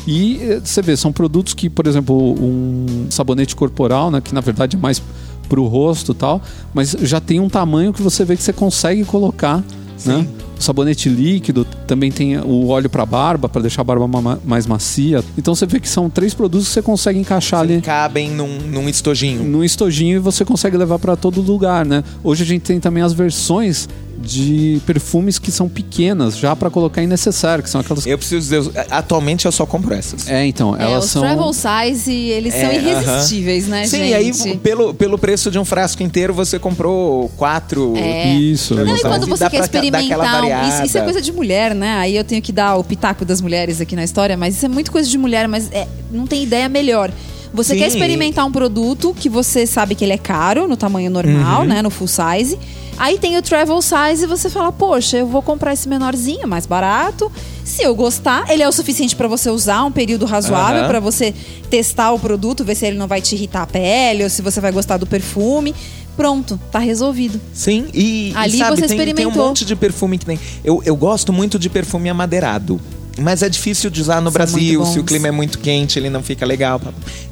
E 0.06 0.38
eh, 0.42 0.60
você 0.62 0.82
vê, 0.82 0.96
são 0.96 1.12
produtos 1.12 1.54
que, 1.54 1.70
por 1.70 1.86
exemplo, 1.86 2.14
um 2.38 3.06
sabonete 3.08 3.54
corporal, 3.56 4.10
né? 4.10 4.20
Que 4.20 4.34
na 4.34 4.40
verdade 4.40 4.76
é 4.76 4.80
mais 4.80 5.00
pro 5.48 5.64
rosto 5.66 6.12
e 6.12 6.14
tal, 6.14 6.42
mas 6.74 6.96
já 7.02 7.20
tem 7.20 7.40
um 7.40 7.48
tamanho 7.48 7.92
que 7.92 8.02
você 8.02 8.24
vê 8.24 8.36
que 8.36 8.42
você 8.42 8.52
consegue 8.52 9.04
colocar, 9.04 9.62
né? 10.04 10.26
O 10.58 10.62
sabonete 10.62 11.08
líquido, 11.08 11.64
também 11.86 12.10
tem 12.10 12.36
o 12.38 12.66
óleo 12.66 12.90
para 12.90 13.06
barba, 13.06 13.48
para 13.48 13.62
deixar 13.62 13.82
a 13.82 13.84
barba 13.84 14.08
ma- 14.08 14.38
mais 14.44 14.66
macia. 14.66 15.22
Então 15.36 15.54
você 15.54 15.64
vê 15.64 15.78
que 15.78 15.88
são 15.88 16.10
três 16.10 16.34
produtos 16.34 16.66
que 16.66 16.74
você 16.74 16.82
consegue 16.82 17.16
encaixar 17.18 17.60
ali 17.60 17.80
Cabem 17.80 18.30
num, 18.32 18.58
num 18.66 18.88
estojinho. 18.88 19.44
num 19.44 19.62
estojinho 19.62 20.16
e 20.16 20.18
você 20.18 20.44
consegue 20.44 20.76
levar 20.76 20.98
para 20.98 21.14
todo 21.14 21.40
lugar, 21.40 21.86
né? 21.86 22.02
Hoje 22.24 22.42
a 22.42 22.46
gente 22.46 22.62
tem 22.62 22.80
também 22.80 23.04
as 23.04 23.12
versões 23.12 23.88
de 24.20 24.80
perfumes 24.84 25.38
que 25.38 25.50
são 25.50 25.68
pequenas, 25.68 26.36
já 26.36 26.54
para 26.56 26.68
colocar 26.70 27.02
em 27.02 27.06
necessário, 27.06 27.62
que 27.62 27.70
são 27.70 27.80
aquelas 27.80 28.04
Eu 28.06 28.18
preciso 28.18 28.40
dizer, 28.40 28.86
atualmente 28.90 29.46
eu 29.46 29.52
só 29.52 29.64
compro 29.64 29.94
essas. 29.94 30.28
É, 30.28 30.44
então, 30.46 30.74
É, 30.76 30.82
elas 30.82 31.04
os 31.04 31.10
são 31.10 31.22
travel 31.22 31.52
size, 31.52 32.12
eles 32.12 32.52
são 32.52 32.62
É, 32.68 32.76
irresistíveis, 32.76 33.66
né, 33.68 33.84
Sim, 33.86 33.98
gente? 33.98 34.10
e 34.10 34.14
aí 34.14 34.56
pelo, 34.58 34.92
pelo 34.92 35.18
preço 35.18 35.50
de 35.50 35.58
um 35.58 35.64
frasco 35.64 36.02
inteiro 36.02 36.34
você 36.34 36.58
comprou 36.58 37.28
quatro. 37.36 37.94
É. 37.96 38.28
Isso, 38.34 38.74
Não, 38.74 38.84
Não, 38.84 38.96
e 38.96 39.00
quando 39.00 39.26
você 39.26 39.48
quer 39.48 39.60
experimentar, 39.60 40.42
um- 40.44 40.68
isso, 40.68 40.82
isso 40.84 40.98
é 40.98 41.02
coisa 41.02 41.20
de 41.22 41.32
mulher, 41.32 41.74
né? 41.74 41.94
Aí 41.98 42.16
eu 42.16 42.24
tenho 42.24 42.42
que 42.42 42.52
dar 42.52 42.76
o 42.76 42.84
pitaco 42.84 43.24
das 43.24 43.40
mulheres 43.40 43.80
aqui 43.80 43.94
na 43.94 44.04
história, 44.04 44.36
mas 44.36 44.56
isso 44.56 44.66
é 44.66 44.68
muito 44.68 44.90
coisa 44.90 45.08
de 45.08 45.16
mulher, 45.18 45.46
mas 45.48 45.70
é, 45.72 45.86
não 46.10 46.26
tem 46.26 46.42
ideia 46.42 46.68
melhor. 46.68 47.10
Você 47.54 47.72
Sim. 47.74 47.78
quer 47.80 47.88
experimentar 47.88 48.44
um 48.44 48.52
produto 48.52 49.14
que 49.18 49.28
você 49.28 49.66
sabe 49.66 49.94
que 49.94 50.04
ele 50.04 50.12
é 50.12 50.18
caro, 50.18 50.68
no 50.68 50.76
tamanho 50.76 51.10
normal, 51.10 51.62
Uhum. 51.62 51.68
né? 51.68 51.80
No 51.82 51.88
full 51.88 52.06
size. 52.08 52.58
Aí 52.98 53.18
tem 53.18 53.36
o 53.36 53.42
travel 53.42 53.80
size 53.80 54.24
e 54.24 54.26
você 54.26 54.50
fala, 54.50 54.72
poxa, 54.72 55.18
eu 55.18 55.26
vou 55.26 55.40
comprar 55.40 55.72
esse 55.72 55.88
menorzinho, 55.88 56.48
mais 56.48 56.66
barato. 56.66 57.30
Se 57.64 57.82
eu 57.82 57.94
gostar, 57.94 58.50
ele 58.50 58.62
é 58.62 58.68
o 58.68 58.72
suficiente 58.72 59.14
pra 59.14 59.28
você 59.28 59.50
usar 59.50 59.84
um 59.84 59.92
período 59.92 60.24
razoável, 60.26 60.86
pra 60.88 60.98
você 61.00 61.34
testar 61.70 62.12
o 62.12 62.18
produto, 62.18 62.64
ver 62.64 62.74
se 62.74 62.86
ele 62.86 62.98
não 62.98 63.06
vai 63.06 63.20
te 63.20 63.34
irritar 63.34 63.62
a 63.62 63.66
pele 63.66 64.24
ou 64.24 64.30
se 64.30 64.42
você 64.42 64.60
vai 64.60 64.72
gostar 64.72 64.96
do 64.96 65.06
perfume. 65.06 65.74
Pronto, 66.16 66.58
tá 66.72 66.80
resolvido. 66.80 67.40
Sim, 67.54 67.86
e, 67.94 68.30
e 68.30 68.36
Ali 68.36 68.58
sabe, 68.58 68.80
você 68.80 68.88
tem, 68.88 68.88
tem 68.88 68.98
um 68.98 69.08
experimentou. 69.08 69.46
monte 69.46 69.64
de 69.64 69.76
perfume 69.76 70.18
que 70.18 70.26
tem. 70.26 70.40
Eu, 70.64 70.82
eu 70.84 70.96
gosto 70.96 71.32
muito 71.32 71.58
de 71.60 71.70
perfume 71.70 72.08
amadeirado. 72.08 72.80
Mas 73.18 73.42
é 73.42 73.48
difícil 73.48 73.90
de 73.90 74.00
usar 74.00 74.20
no 74.20 74.30
São 74.30 74.32
Brasil, 74.32 74.80
muito 74.80 74.92
se 74.92 74.98
o 75.00 75.04
clima 75.04 75.28
é 75.28 75.30
muito 75.30 75.58
quente, 75.58 75.98
ele 75.98 76.08
não 76.08 76.22
fica 76.22 76.46
legal. 76.46 76.80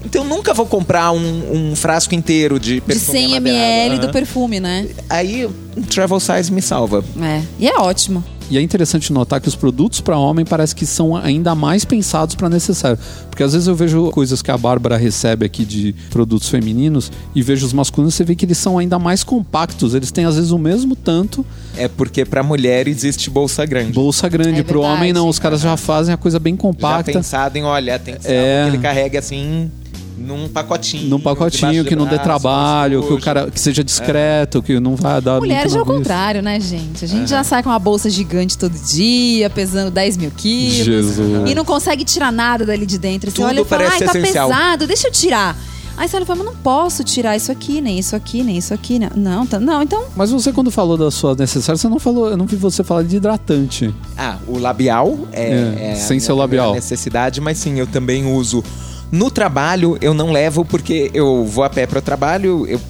Então 0.05 0.23
eu 0.25 0.29
nunca 0.29 0.53
vou 0.53 0.67
comprar 0.67 1.13
um, 1.13 1.71
um 1.71 1.77
frasco 1.77 2.15
inteiro 2.15 2.59
de 2.61 2.75
De 2.77 2.81
perfume 2.81 3.19
100 3.19 3.37
amadeirado. 3.37 3.65
ml 3.65 3.99
do 3.99 4.05
Aham. 4.05 4.13
perfume, 4.13 4.61
né? 4.61 4.87
Aí 5.09 5.47
um 5.77 5.83
travel 5.83 6.19
size 6.21 6.53
me 6.53 6.61
salva. 6.63 7.05
É. 7.21 7.43
E 7.59 7.69
é 7.69 7.77
ótimo. 7.79 8.25
E 8.49 8.57
é 8.57 8.63
interessante 8.63 9.13
notar 9.13 9.41
que 9.41 9.49
os 9.49 9.57
produtos 9.57 10.01
para 10.01 10.17
homem 10.17 10.45
parece 10.45 10.75
que 10.75 10.87
são 10.87 11.17
ainda 11.17 11.55
mais 11.55 11.85
pensados 11.85 12.35
para 12.37 12.49
necessário. 12.49 12.97
Porque 13.29 13.43
às 13.43 13.53
vezes 13.53 13.67
eu 13.67 13.75
vejo 13.75 14.11
coisas 14.13 14.41
que 14.41 14.51
a 14.53 14.57
Bárbara 14.57 14.97
recebe 14.97 15.45
aqui 15.45 15.65
de 15.65 15.93
produtos 16.11 16.49
femininos 16.49 17.11
e 17.35 17.43
vejo 17.43 17.67
os 17.67 17.73
masculinos, 17.73 18.15
você 18.15 18.23
vê 18.25 18.35
que 18.37 18.45
eles 18.45 18.57
são 18.57 18.79
ainda 18.79 18.99
mais 18.99 19.25
compactos. 19.25 19.95
Eles 19.95 20.11
têm 20.13 20.25
às 20.25 20.37
vezes 20.37 20.53
o 20.53 20.59
mesmo 20.59 20.95
tanto 20.95 21.45
É 21.77 21.89
porque 21.89 22.25
pra 22.25 22.43
mulher 22.43 22.87
existe 22.89 23.29
bolsa 23.29 23.67
grande. 23.67 23.93
bolsa 23.93 24.29
grande. 24.29 24.61
É 24.61 24.63
Pro 24.63 24.81
verdade. 24.81 24.99
homem 25.01 25.13
não, 25.13 25.29
os 25.29 25.39
caras 25.41 25.61
já 25.61 25.77
fazem 25.77 26.15
a 26.15 26.17
coisa 26.17 26.39
bem 26.39 26.55
Já 26.55 26.61
compacta. 26.61 27.13
pensado 27.13 27.59
em, 27.59 27.65
olha, 27.65 27.97
atenção, 27.97 28.31
É. 28.31 28.63
que 28.65 28.77
ele 28.77 28.79
carregue 28.83 29.19
assim 29.19 29.71
num 30.17 30.49
pacotinho. 30.49 31.09
Num 31.09 31.21
pacotinho 31.21 31.85
que 31.85 31.95
não 31.95 32.05
dê 32.05 32.11
braço, 32.13 32.25
trabalho, 32.25 33.03
que 33.03 33.13
o 33.13 33.21
cara 33.21 33.51
que 33.51 33.61
seja 33.61 33.85
discreto, 33.85 34.63
que 34.63 34.81
não 34.81 34.97
vai 34.97 35.21
dar 35.21 35.39
Mulheres 35.39 35.75
é 35.75 35.81
o 35.81 35.85
contrário, 35.85 36.43
né, 36.43 36.59
gente? 36.59 37.05
A 37.05 37.09
gente 37.09 37.29
já 37.29 37.45
sai 37.45 37.63
com 37.63 37.69
uma 37.69 37.79
bolsa 37.79 38.09
gigante 38.09 38.57
todo 38.57 38.73
dia, 38.73 39.51
pesando 39.51 39.91
10 39.91 40.17
mil 40.17 40.31
quilos. 40.31 40.85
Jesus. 40.85 41.51
E 41.51 41.55
não 41.55 41.65
consegue 41.65 42.05
tirar 42.05 42.33
nada 42.33 42.65
dali 42.65 42.87
de 42.87 42.99
dentro. 42.99 43.31
Você 43.31 43.37
Tudo 43.37 43.47
olha 43.47 43.61
e 43.61 43.65
fala, 43.65 43.89
ai, 43.91 43.99
tá 43.99 44.07
essencial." 44.07 44.49
pesado, 44.49 44.87
deixa 44.87 45.09
eu 45.09 45.13
tirar. 45.13 45.57
Aí 45.99 46.07
você 46.07 46.17
olha 46.17 46.25
e 46.25 46.27
fala, 46.27 46.45
mas 46.45 46.55
não 46.55 46.57
posso 46.57 47.03
tirar 47.03 47.37
isso 47.37 47.51
aqui, 47.51 47.81
nem 47.81 47.99
isso 47.99 48.15
aqui, 48.15 48.43
nem 48.43 48.59
isso 48.59 48.75
aqui. 48.75 48.99
Né? 48.99 49.11
Não, 49.17 49.47
tá, 49.47 49.59
não, 49.59 49.83
então... 49.83 50.05
Mas 50.15 50.31
você 50.31 50.53
quando 50.53 50.71
falou 50.71 50.97
da 50.97 51.11
sua 51.11 51.35
necessária, 51.35 51.79
você 51.79 51.89
não 51.89 51.99
falou, 51.99 52.29
eu 52.29 52.37
não 52.37 52.45
vi 52.47 52.55
você 52.57 52.85
falar 52.85 53.03
de 53.03 53.17
hidratante. 53.17 53.95
Ah, 54.17 54.37
o 54.47 54.59
labial 54.59 55.19
é, 55.33 55.43
É, 55.43 55.77
é 55.79 55.93
a 55.93 55.97
sem 55.97 56.17
minha 56.17 56.27
seu 56.27 56.37
labial. 56.37 56.75
necessidade, 56.75 57.41
mas 57.41 57.57
sim, 57.57 57.79
eu 57.81 57.87
também 57.87 58.31
uso. 58.31 58.63
No 59.11 59.31
trabalho 59.31 59.97
eu 60.01 60.13
não 60.13 60.33
levo 60.33 60.65
porque 60.65 61.11
eu 61.15 61.45
vou 61.45 61.65
a 61.65 61.71
pé 61.71 61.87
para 61.87 61.99
o 61.99 62.03
trabalho 62.03 62.67
eu, 62.67 62.81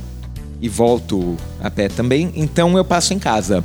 e 0.61 0.69
volto 0.69 1.37
a 1.61 1.71
pé 1.71 1.89
também, 1.89 2.33
então 2.35 2.77
eu 2.77 2.85
passo 2.85 3.13
em 3.13 3.19
casa. 3.19 3.63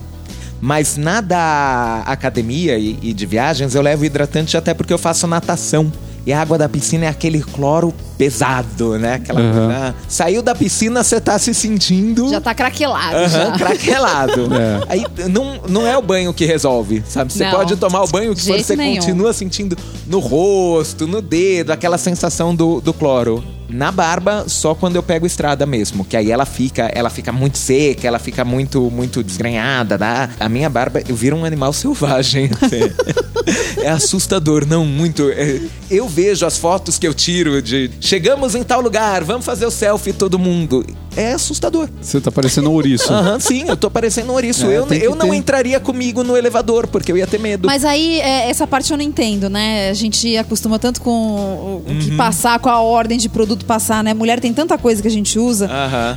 Mas 0.59 0.95
na 0.95 1.21
da 1.21 2.03
academia 2.05 2.77
e, 2.77 2.97
e 3.01 3.13
de 3.13 3.25
viagens 3.25 3.73
eu 3.73 3.81
levo 3.81 4.05
hidratante 4.05 4.55
até 4.55 4.73
porque 4.73 4.93
eu 4.93 4.97
faço 4.97 5.25
natação. 5.25 5.91
E 6.25 6.31
a 6.31 6.39
água 6.41 6.57
da 6.57 6.69
piscina 6.69 7.05
é 7.05 7.07
aquele 7.07 7.41
cloro 7.41 7.91
pesado, 8.17 8.97
né? 8.99 9.15
Aquela 9.15 9.41
coisa- 9.41 9.95
Saiu 10.07 10.41
da 10.43 10.53
piscina, 10.53 11.03
você 11.03 11.19
tá 11.19 11.39
se 11.39 11.51
sentindo. 11.53 12.29
Já 12.29 12.39
tá 12.39 12.53
craquelado. 12.53 13.15
Aham, 13.17 13.27
já. 13.29 13.51
craquelado. 13.57 14.41
É. 14.53 14.81
Aí 14.87 15.05
não, 15.29 15.59
não 15.67 15.87
é 15.87 15.97
o 15.97 16.01
banho 16.01 16.31
que 16.33 16.45
resolve, 16.45 17.03
sabe? 17.07 17.33
Você 17.33 17.43
Não. 17.43 17.51
pode 17.51 17.75
tomar 17.75 18.03
o 18.03 18.07
banho 18.07 18.35
que 18.35 18.41
você 18.41 18.75
nenhum. 18.75 18.97
continua 18.99 19.33
sentindo 19.33 19.75
no 20.05 20.19
rosto, 20.19 21.07
no 21.07 21.21
dedo, 21.21 21.71
aquela 21.71 21.97
sensação 21.97 22.53
do, 22.53 22.79
do 22.81 22.93
cloro. 22.93 23.43
Na 23.71 23.91
barba, 23.91 24.45
só 24.47 24.75
quando 24.75 24.95
eu 24.95 25.03
pego 25.03 25.25
estrada 25.25 25.65
mesmo, 25.65 26.03
que 26.05 26.15
aí 26.17 26.31
ela 26.31 26.45
fica, 26.45 26.91
ela 26.93 27.09
fica 27.09 27.31
muito 27.31 27.57
seca, 27.57 28.07
ela 28.07 28.19
fica 28.19 28.43
muito, 28.45 28.89
muito 28.91 29.23
desgrenhada, 29.23 29.97
tá? 29.97 30.29
A 30.39 30.49
minha 30.49 30.69
barba, 30.69 31.01
eu 31.07 31.15
viro 31.15 31.35
um 31.35 31.45
animal 31.45 31.71
selvagem. 31.73 32.49
é 33.81 33.89
assustador, 33.89 34.65
não 34.65 34.85
muito. 34.85 35.29
é- 35.31 35.61
eu 35.89 36.07
vejo 36.07 36.45
as 36.45 36.57
fotos 36.57 36.97
que 36.97 37.07
eu 37.07 37.13
tiro 37.13 37.61
de 37.61 37.89
chegamos 37.99 38.55
em 38.55 38.63
tal 38.63 38.81
lugar, 38.81 39.23
vamos 39.23 39.45
fazer 39.45 39.65
o 39.65 39.71
selfie 39.71 40.13
todo 40.13 40.37
mundo. 40.39 40.85
É 41.17 41.33
assustador. 41.33 41.89
Você 42.01 42.21
tá 42.21 42.31
parecendo 42.31 42.69
um 42.69 42.73
ouriço. 42.73 43.11
Aham, 43.11 43.37
sim, 43.37 43.65
eu 43.67 43.75
tô 43.75 43.91
parecendo 43.91 44.31
um 44.31 44.35
ouriço. 44.35 44.65
É, 44.67 44.77
eu 44.77 44.85
que 44.87 44.95
eu 44.95 45.13
não 45.13 45.29
ter. 45.31 45.35
entraria 45.35 45.77
comigo 45.77 46.23
no 46.23 46.37
elevador, 46.37 46.87
porque 46.87 47.11
eu 47.11 47.17
ia 47.17 47.27
ter 47.27 47.37
medo. 47.37 47.65
Mas 47.67 47.83
aí, 47.83 48.21
é, 48.21 48.49
essa 48.49 48.65
parte 48.65 48.89
eu 48.91 48.97
não 48.97 49.03
entendo, 49.03 49.49
né? 49.49 49.89
A 49.89 49.93
gente 49.93 50.37
acostuma 50.37 50.79
tanto 50.79 51.01
com 51.01 51.11
o 51.11 51.71
o 51.85 51.91
Uhum. 51.91 51.99
que 51.99 52.15
passar, 52.15 52.59
com 52.59 52.69
a 52.69 52.79
ordem 52.81 53.17
de 53.17 53.27
produto 53.27 53.60
passar, 53.63 54.03
né? 54.03 54.13
Mulher 54.13 54.39
tem 54.39 54.53
tanta 54.53 54.77
coisa 54.77 55.01
que 55.01 55.07
a 55.07 55.11
gente 55.11 55.37
usa. 55.39 55.67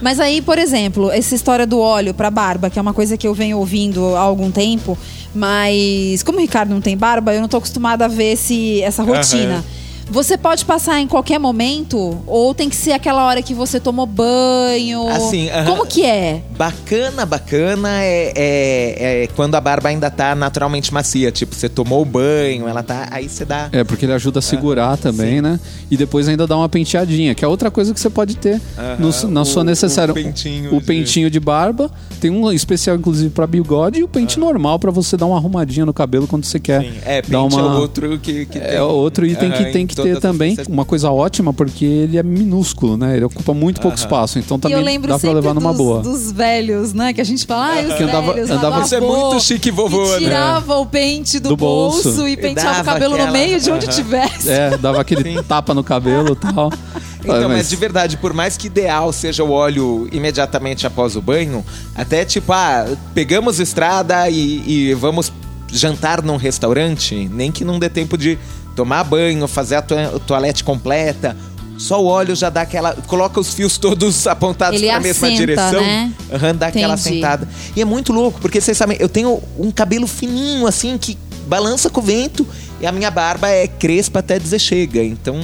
Mas 0.03 0.21
aí, 0.21 0.41
por 0.41 0.59
exemplo, 0.59 1.11
essa 1.11 1.35
história 1.35 1.67
do 1.67 1.79
óleo 1.79 2.13
pra 2.15 2.31
barba, 2.31 2.71
que 2.71 2.79
é 2.79 2.83
uma 2.83 2.95
coisa 2.95 3.17
que 3.17 3.27
eu 3.27 3.35
venho 3.35 3.59
ouvindo 3.59 4.15
há 4.17 4.21
algum 4.21 4.51
tempo, 4.51 4.97
mas 5.35 6.23
como 6.23 6.39
o 6.39 6.41
Ricardo 6.41 6.71
não 6.71 6.81
tem 6.81 6.97
barba, 6.97 7.35
eu 7.35 7.41
não 7.41 7.49
tô 7.49 7.57
acostumada 7.57 8.05
a 8.05 8.09
ver 8.09 8.33
esse, 8.33 8.81
essa 8.83 9.03
rotina. 9.03 9.65
Você 10.11 10.37
pode 10.37 10.65
passar 10.65 11.01
em 11.01 11.09
qualquer 11.09 11.39
momento? 11.39 12.23
Ou 12.27 12.55
tem 12.55 12.69
que 12.69 12.77
ser 12.77 12.93
aquela 12.93 13.25
hora 13.25 13.43
que 13.43 13.55
você 13.55 13.81
tomou 13.81 14.07
banho? 14.07 15.09
Assim, 15.09 15.49
aham. 15.51 15.65
Como 15.65 15.87
que 15.87 16.05
é? 16.05 16.43
Bacana, 16.57 17.25
bacana 17.27 17.89
é, 18.03 18.33
é- 18.37 19.23
é 19.25 19.27
quando 19.35 19.55
a 19.55 19.61
barba 19.61 19.89
ainda 19.89 20.11
tá 20.11 20.35
naturalmente 20.35 20.93
macia. 20.93 21.33
Tipo, 21.33 21.55
você 21.55 21.69
tomou 21.69 22.03
o 22.03 22.05
banho, 22.05 22.69
ela 22.69 22.83
tá. 22.83 23.09
Aí 23.11 23.29
você 23.29 23.45
dá. 23.45 23.69
É, 23.73 23.83
porque 23.83 24.05
ele 24.05 24.13
ajuda 24.13 24.39
a 24.39 24.43
segurar 24.43 24.97
também, 24.99 25.41
né? 25.41 25.59
E 25.91 25.97
depois 25.97 26.29
ainda 26.29 26.47
dá 26.47 26.57
uma 26.57 26.69
penteadinha, 26.69 27.35
que 27.35 27.45
é 27.45 27.49
outra 27.49 27.71
coisa 27.71 27.93
que 27.93 27.99
você 27.99 28.11
pode 28.11 28.37
ter 28.37 28.61
no- 28.99 29.09
Aham, 29.09 29.31
na 29.31 29.41
o- 29.41 29.45
sua 29.45 29.65
necessária. 29.65 30.13
o 30.13 30.15
pentinho 30.15 30.75
O 30.77 30.81
de- 30.81 30.87
pentinho 30.87 31.31
de 31.31 31.41
barba. 31.41 31.91
Tem 32.21 32.31
um 32.31 32.51
especial, 32.53 32.97
inclusive, 32.97 33.31
pra 33.31 33.47
bigode 33.47 34.01
e 34.01 34.03
o 34.05 34.09
pente 34.09 34.39
normal 34.39 34.79
pra 34.79 34.91
você 34.91 35.17
dar 35.17 35.27
uma 35.27 35.37
arrumadinha 35.37 35.85
no 35.85 35.93
cabelo 35.93 36.27
quando 36.27 36.45
você 36.45 36.59
quer 36.61 36.81
Sim, 36.83 36.93
é, 37.05 37.21
pente 37.21 37.33
dar 37.33 37.43
uma. 37.43 37.61
é 37.61 37.65
outro 37.79 38.19
que, 38.19 38.47
que 38.47 38.59
É 38.59 38.83
outro 38.83 39.27
item 39.27 39.51
que 39.51 39.65
tem 39.73 39.83
em 39.83 39.87
que 39.87 39.94
todas 39.95 40.15
ter 40.15 40.21
também. 40.21 40.57
Uma 40.69 40.85
coisa 40.85 41.11
ótima, 41.11 41.53
porque 41.53 41.85
ele 41.85 42.19
é 42.19 42.23
minúsculo, 42.23 42.97
né? 42.97 43.17
Ele 43.17 43.25
ocupa 43.25 43.53
muito 43.55 43.81
pouco 43.81 43.97
espaço. 43.97 44.39
Então 44.39 44.57
E 44.57 44.61
também 44.61 45.01
dá 45.01 45.19
pra 45.19 45.33
levar 45.33 45.55
numa 45.55 45.71
dos, 45.71 45.79
boa. 45.79 46.01
dos 46.03 46.33
velhos, 46.33 46.93
né? 46.93 47.13
Que 47.13 47.21
a 47.21 47.25
gente 47.25 47.47
fala, 47.47 47.67
ah, 47.79 47.81
os 47.89 47.95
Que 47.95 48.03
andava- 48.03 48.33
velhos, 48.33 48.51
andava- 48.51 48.83
Isso 48.83 48.95
é 48.95 49.01
muito 49.01 49.41
chique 49.41 49.71
vovô, 49.71 50.05
e 50.07 50.11
né? 50.13 50.19
tirava 50.19 50.77
o 50.79 50.87
pente 50.87 51.39
do, 51.39 51.51
Do 51.51 51.57
bolso, 51.57 52.03
bolso. 52.05 52.29
e 52.29 52.37
penteava 52.37 52.83
o 52.83 52.85
cabelo 52.85 53.11
no 53.17 53.23
aquela- 53.25 53.31
meio 53.33 53.61
de 53.61 53.71
onde 53.71 53.87
tivesse. 53.89 54.51
É, 54.51 54.77
dava 54.77 55.01
aquele 55.01 55.43
tapa 55.43 55.73
no 55.75 55.83
cabelo 55.85 56.33
e 56.33 56.37
tal. 56.37 56.71
Então, 57.23 57.37
Ah, 57.45 57.49
mas... 57.49 57.71
de 57.71 57.77
verdade, 57.77 58.19
por 58.19 58.35
mais 58.35 58.57
que 58.59 58.67
ideal 58.67 59.11
seja 59.11 59.43
o 59.43 59.51
óleo 59.51 60.07
imediatamente 60.13 60.87
após 60.87 61.17
o 61.17 61.23
banho, 61.23 61.65
até 61.95 62.23
tipo, 62.23 62.53
ah, 62.53 62.87
pegamos 63.15 63.59
estrada 63.61 64.29
e, 64.29 64.63
e 64.91 64.95
vamos 64.95 65.33
jantar 65.73 66.23
num 66.23 66.37
restaurante, 66.37 67.29
nem 67.33 67.51
que 67.51 67.65
não 67.65 67.79
dê 67.79 67.89
tempo 67.89 68.19
de 68.19 68.39
tomar 68.75 69.05
banho, 69.05 69.47
fazer 69.49 69.77
a 69.77 69.83
toalete 70.27 70.65
completa. 70.65 71.37
Só 71.77 72.01
o 72.01 72.07
óleo 72.07 72.37
já 72.37 72.51
dá 72.51 72.61
aquela. 72.63 72.95
Coloca 73.07 73.41
os 73.41 73.53
fios 73.53 73.79
todos 73.79 74.27
apontados 74.29 74.81
Ele 74.81 74.89
pra 74.89 75.01
mesma 75.01 75.31
direção. 75.33 75.81
né? 75.81 76.13
Aham, 76.33 76.55
dá 76.55 76.69
aquela 76.69 76.95
Entendi. 76.95 77.17
sentada. 77.17 77.49
E 77.75 77.81
é 77.81 77.85
muito 77.85 78.13
louco, 78.13 78.41
porque 78.41 78.61
vocês 78.61 78.77
sabem, 78.77 78.97
eu 79.01 79.09
tenho 79.09 79.43
um 79.59 79.71
cabelo 79.73 80.07
fininho, 80.07 80.67
assim, 80.69 80.97
que 80.97 81.19
balança 81.49 81.91
com 81.91 82.01
o 82.01 82.03
vento, 82.03 82.47
e 82.81 82.87
a 82.87 82.93
minha 82.93 83.11
barba 83.11 83.49
é 83.49 83.67
crespa 83.67 84.21
até 84.21 84.39
dizer 84.39 84.61
chega. 84.61 85.03
Então, 85.03 85.41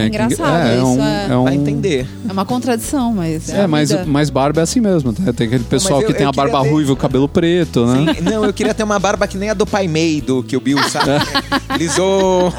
é, 0.00 0.06
Engraçado 0.06 0.66
é, 0.68 0.76
isso, 0.76 0.84
um, 0.86 1.02
é. 1.04 1.26
é 1.30 1.36
um- 1.36 1.44
vai 1.44 1.54
entender. 1.54 2.06
É 2.28 2.32
uma 2.32 2.44
contradição, 2.44 3.12
mas. 3.12 3.48
É, 3.48 3.62
a 3.62 3.68
mas, 3.68 3.90
mas 4.06 4.30
barba 4.30 4.60
é 4.60 4.64
assim 4.64 4.80
mesmo. 4.80 5.14
né? 5.18 5.32
Tem 5.32 5.46
aquele 5.46 5.64
pessoal 5.64 6.00
eu- 6.00 6.06
que 6.06 6.14
tem 6.14 6.26
a 6.26 6.32
barba 6.32 6.62
ter- 6.62 6.70
ruiva 6.70 6.90
e 6.90 6.92
o 6.92 6.96
cabelo 6.96 7.28
preto, 7.28 7.86
né? 7.86 8.14
Sim, 8.14 8.20
Não, 8.22 8.44
eu 8.44 8.52
queria 8.52 8.74
ter 8.74 8.82
uma 8.82 8.98
barba 8.98 9.26
que 9.26 9.36
nem 9.36 9.50
a 9.50 9.54
do 9.54 9.66
Pai 9.66 9.86
Mei, 9.88 10.20
do 10.20 10.42
que 10.42 10.56
o 10.56 10.60
Bill 10.60 10.78
sabe. 10.88 11.10
Lisou. 11.78 12.52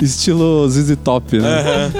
Estilo 0.00 0.68
ZZ 0.68 0.96
Top, 1.02 1.38
né? 1.38 1.90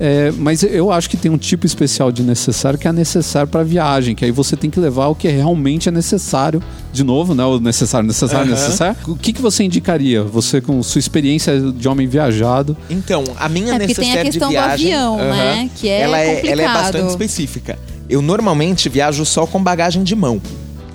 É, 0.00 0.32
mas 0.32 0.62
eu 0.64 0.90
acho 0.90 1.08
que 1.08 1.16
tem 1.16 1.30
um 1.30 1.38
tipo 1.38 1.64
especial 1.64 2.10
de 2.10 2.22
necessário 2.22 2.78
que 2.78 2.88
é 2.88 2.92
necessário 2.92 3.46
para 3.48 3.62
viagem, 3.62 4.14
que 4.14 4.24
aí 4.24 4.32
você 4.32 4.56
tem 4.56 4.68
que 4.68 4.80
levar 4.80 5.06
o 5.08 5.14
que 5.14 5.28
realmente 5.28 5.88
é 5.88 5.92
necessário. 5.92 6.62
De 6.92 7.04
novo, 7.04 7.34
né? 7.34 7.44
O 7.44 7.60
necessário, 7.60 8.06
necessário, 8.06 8.50
Aham. 8.52 8.60
necessário. 8.60 8.96
O 9.06 9.14
que, 9.14 9.32
que 9.32 9.40
você 9.40 9.62
indicaria? 9.62 10.22
Você 10.24 10.60
com 10.60 10.82
sua 10.82 10.98
experiência 10.98 11.60
de 11.60 11.88
homem 11.88 12.06
viajado. 12.08 12.76
Então, 12.90 13.22
a 13.38 13.48
minha 13.48 13.74
É, 13.74 13.78
porque 13.78 13.94
tem 13.94 14.12
a 14.18 14.22
questão 14.24 14.30
de 14.30 14.38
do 14.56 14.60
viagem. 14.60 14.92
avião, 14.94 15.16
né? 15.18 15.70
Que 15.76 15.88
é 15.88 16.00
ela, 16.00 16.18
é, 16.18 16.46
ela 16.48 16.62
é 16.62 16.68
bastante 16.68 17.08
específica. 17.10 17.78
Eu 18.08 18.20
normalmente 18.20 18.88
viajo 18.88 19.24
só 19.24 19.46
com 19.46 19.62
bagagem 19.62 20.02
de 20.02 20.16
mão. 20.16 20.40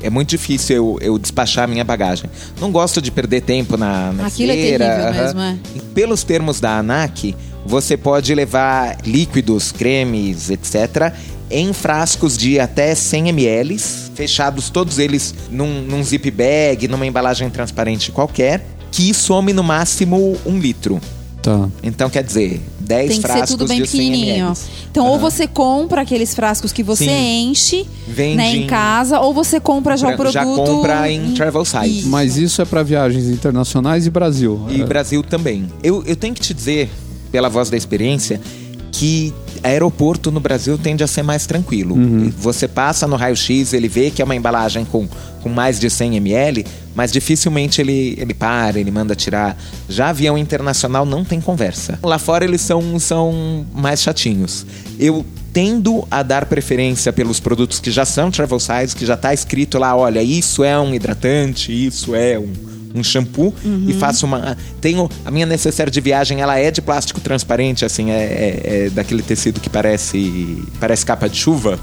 É 0.01 0.09
muito 0.09 0.29
difícil 0.29 0.75
eu, 0.75 0.97
eu 1.01 1.17
despachar 1.17 1.63
a 1.63 1.67
minha 1.67 1.83
bagagem. 1.83 2.29
Não 2.61 2.71
gosto 2.71 3.01
de 3.01 3.09
perder 3.09 3.41
tempo 3.41 3.77
na, 3.77 4.11
na 4.11 4.27
Aquilo 4.27 4.51
é 4.51 4.55
esteira, 4.55 4.85
terrível 4.85 5.07
aham. 5.09 5.23
mesmo, 5.23 5.41
é. 5.41 5.57
E 5.75 5.79
Pelos 5.79 6.23
termos 6.23 6.59
da 6.59 6.77
ANAC, 6.77 7.35
você 7.67 7.95
pode 7.97 8.33
levar 8.33 8.97
líquidos, 9.05 9.71
cremes, 9.71 10.49
etc., 10.49 11.13
em 11.49 11.71
frascos 11.71 12.37
de 12.37 12.59
até 12.59 12.93
100 12.95 13.29
ml, 13.29 13.77
fechados 14.15 14.69
todos 14.69 14.99
eles 14.99 15.33
num, 15.49 15.81
num 15.81 16.03
zip 16.03 16.29
bag, 16.31 16.87
numa 16.87 17.05
embalagem 17.05 17.49
transparente 17.49 18.11
qualquer, 18.11 18.65
que 18.91 19.13
some 19.13 19.53
no 19.53 19.63
máximo 19.63 20.35
um 20.45 20.59
litro. 20.59 20.99
Tá. 21.41 21.69
Então, 21.81 22.09
quer 22.09 22.23
dizer, 22.23 22.59
10 22.81 22.99
Tem 22.99 23.07
que 23.07 23.15
ser 23.15 23.21
frascos 23.33 23.49
tudo 23.51 23.65
bem 23.67 23.81
de 23.81 23.87
100 23.87 23.99
pequenininho. 23.99 24.45
ml. 24.47 24.57
Então, 24.91 25.05
ou 25.05 25.13
Aham. 25.13 25.21
você 25.21 25.47
compra 25.47 26.01
aqueles 26.01 26.35
frascos 26.35 26.73
que 26.73 26.83
você 26.83 27.05
Sim. 27.05 27.49
enche 27.51 27.87
Vende 28.05 28.35
né, 28.35 28.51
em 28.53 28.63
em- 28.63 28.67
casa, 28.67 29.19
ou 29.21 29.33
você 29.33 29.57
compra 29.59 29.95
já 29.95 30.09
o 30.09 30.11
Compra- 30.11 30.31
já 30.31 30.41
produto. 30.41 30.65
compra 30.65 31.09
em 31.09 31.33
travel 31.33 31.63
size. 31.63 32.05
Mas 32.07 32.35
isso 32.35 32.61
é 32.61 32.65
para 32.65 32.83
viagens 32.83 33.25
internacionais 33.27 34.05
e 34.05 34.09
Brasil. 34.09 34.65
E 34.69 34.81
É. 34.81 34.85
Brasil 34.85 35.23
também. 35.23 35.67
Eu, 35.81 36.03
eu 36.05 36.15
tenho 36.17 36.33
que 36.33 36.41
te 36.41 36.53
dizer, 36.53 36.89
pela 37.37 37.49
voz 37.49 37.69
da 37.69 37.77
experiência, 37.77 38.41
que 38.91 39.31
aeroporto 39.61 40.31
no 40.31 40.39
Brasil 40.39 40.75
tende 40.75 41.03
a 41.03 41.07
ser 41.07 41.21
mais 41.21 41.45
tranquilo. 41.45 41.95
Você 42.31 42.67
passa 42.67 43.05
no 43.05 43.15
raio-x, 43.15 43.73
ele 43.73 43.87
vê 43.87 44.09
que 44.09 44.23
é 44.23 44.25
uma 44.25 44.35
embalagem 44.35 44.83
com, 44.83 45.07
com 45.43 45.49
mais 45.49 45.79
de 45.79 45.87
100 45.87 46.15
ml, 46.15 46.65
mas 46.95 47.11
dificilmente 47.11 47.79
ele, 47.79 48.15
ele 48.17 48.33
para, 48.33 48.79
ele 48.79 48.89
manda 48.89 49.15
tirar. 49.15 49.55
Já 49.87 50.09
avião 50.09 50.35
internacional 50.35 51.05
não 51.05 51.23
tem 51.23 51.39
conversa. 51.39 51.99
Lá 52.01 52.17
fora 52.17 52.43
eles 52.43 52.61
são, 52.61 52.97
são 52.97 53.67
mais 53.71 54.01
chatinhos. 54.01 54.65
Eu 54.97 55.23
tendo 55.53 56.07
a 56.09 56.23
dar 56.23 56.47
preferência 56.47 57.13
pelos 57.13 57.39
produtos 57.39 57.79
que 57.79 57.91
já 57.91 58.03
são 58.03 58.31
travel 58.31 58.59
size, 58.59 58.95
que 58.95 59.05
já 59.05 59.13
está 59.13 59.31
escrito 59.31 59.77
lá, 59.77 59.95
olha, 59.95 60.23
isso 60.23 60.63
é 60.63 60.79
um 60.79 60.91
hidratante, 60.91 61.71
isso 61.71 62.15
é 62.15 62.39
um 62.39 62.76
um 62.97 63.03
shampoo 63.03 63.53
e 63.87 63.93
faço 63.93 64.25
uma. 64.25 64.57
Tenho. 64.81 65.09
A 65.25 65.31
minha 65.31 65.45
necessaire 65.45 65.89
de 65.91 66.01
viagem 66.01 66.41
ela 66.41 66.57
é 66.57 66.71
de 66.71 66.81
plástico 66.81 67.19
transparente, 67.19 67.85
assim, 67.85 68.11
é, 68.11 68.15
é- 68.15 68.61
é 68.85 68.89
daquele 68.89 69.21
tecido 69.21 69.59
que 69.59 69.69
parece. 69.69 70.63
parece 70.79 71.05
capa 71.05 71.27
de 71.29 71.37
chuva. 71.37 71.79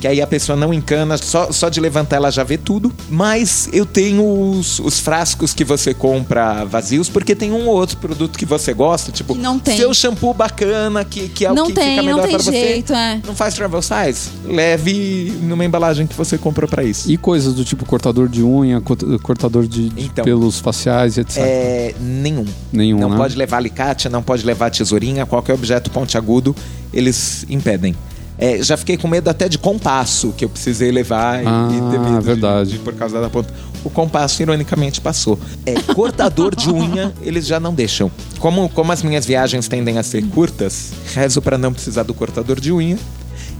Que 0.00 0.06
aí 0.06 0.20
a 0.20 0.26
pessoa 0.26 0.56
não 0.56 0.72
encana, 0.72 1.16
só, 1.18 1.50
só 1.52 1.68
de 1.68 1.80
levantar 1.80 2.16
ela 2.16 2.30
já 2.30 2.44
vê 2.44 2.56
tudo. 2.58 2.92
Mas 3.08 3.68
eu 3.72 3.84
tenho 3.86 4.22
os, 4.50 4.78
os 4.80 4.98
frascos 5.00 5.52
que 5.54 5.64
você 5.64 5.92
compra 5.94 6.64
vazios, 6.64 7.08
porque 7.08 7.34
tem 7.34 7.52
um 7.52 7.66
ou 7.66 7.74
outro 7.74 7.96
produto 7.98 8.38
que 8.38 8.44
você 8.46 8.72
gosta, 8.72 9.10
tipo, 9.12 9.34
não 9.34 9.58
tem. 9.58 9.76
seu 9.76 9.92
shampoo 9.94 10.32
bacana, 10.34 11.04
que, 11.04 11.28
que 11.28 11.44
é 11.44 11.50
o 11.50 11.54
Não 11.54 11.66
que 11.66 11.72
tem, 11.74 11.90
fica 11.90 11.96
não 12.02 12.04
melhor 12.04 12.22
tem 12.22 12.30
pra 12.36 12.42
você. 12.42 12.50
jeito, 12.52 12.92
é. 12.92 13.20
Não 13.26 13.34
faz 13.34 13.54
travel 13.54 13.80
size? 13.82 14.30
Leve 14.44 15.32
numa 15.42 15.64
embalagem 15.64 16.06
que 16.06 16.14
você 16.16 16.36
comprou 16.38 16.68
pra 16.68 16.84
isso. 16.84 17.10
E 17.10 17.16
coisas 17.16 17.54
do 17.54 17.64
tipo 17.64 17.84
cortador 17.84 18.28
de 18.28 18.42
unha, 18.42 18.80
cort- 18.80 19.02
cortador 19.22 19.66
de, 19.66 19.88
de 19.88 20.04
Então. 20.04 20.24
pelos 20.24 20.49
faciais, 20.58 21.18
etc. 21.18 21.36
É, 21.38 21.94
nenhum. 22.00 22.44
Nenhum, 22.72 22.98
Não 22.98 23.10
né? 23.10 23.16
pode 23.16 23.36
levar 23.36 23.58
alicate, 23.58 24.08
não 24.08 24.22
pode 24.22 24.44
levar 24.44 24.70
tesourinha, 24.70 25.26
qualquer 25.26 25.52
objeto 25.54 25.90
pontiagudo, 25.90 26.56
eles 26.92 27.44
impedem. 27.48 27.94
É, 28.38 28.62
já 28.62 28.74
fiquei 28.74 28.96
com 28.96 29.06
medo 29.06 29.28
até 29.28 29.50
de 29.50 29.58
compasso, 29.58 30.32
que 30.34 30.46
eu 30.46 30.48
precisei 30.48 30.90
levar 30.90 31.42
e- 31.42 31.46
Ah, 31.46 31.68
e 31.70 31.90
ter 31.92 31.98
medo 32.00 32.18
de- 32.20 32.24
verdade. 32.24 32.70
de- 32.72 32.78
por 32.78 32.94
causa 32.94 33.20
da 33.20 33.28
ponta. 33.28 33.52
O 33.84 33.90
compasso, 33.90 34.40
ironicamente, 34.40 34.98
passou. 34.98 35.38
É, 35.66 35.74
cortador 35.94 36.54
de 36.56 36.70
unha, 36.70 37.12
eles 37.20 37.46
já 37.46 37.60
não 37.60 37.74
deixam. 37.74 38.10
Como, 38.38 38.68
como 38.70 38.92
as 38.92 39.02
minhas 39.02 39.26
viagens 39.26 39.68
tendem 39.68 39.98
a 39.98 40.02
ser 40.02 40.22
curtas, 40.28 40.90
rezo 41.14 41.42
para 41.42 41.58
não 41.58 41.70
precisar 41.72 42.02
do 42.02 42.14
cortador 42.14 42.58
de 42.58 42.72
unha. 42.72 42.98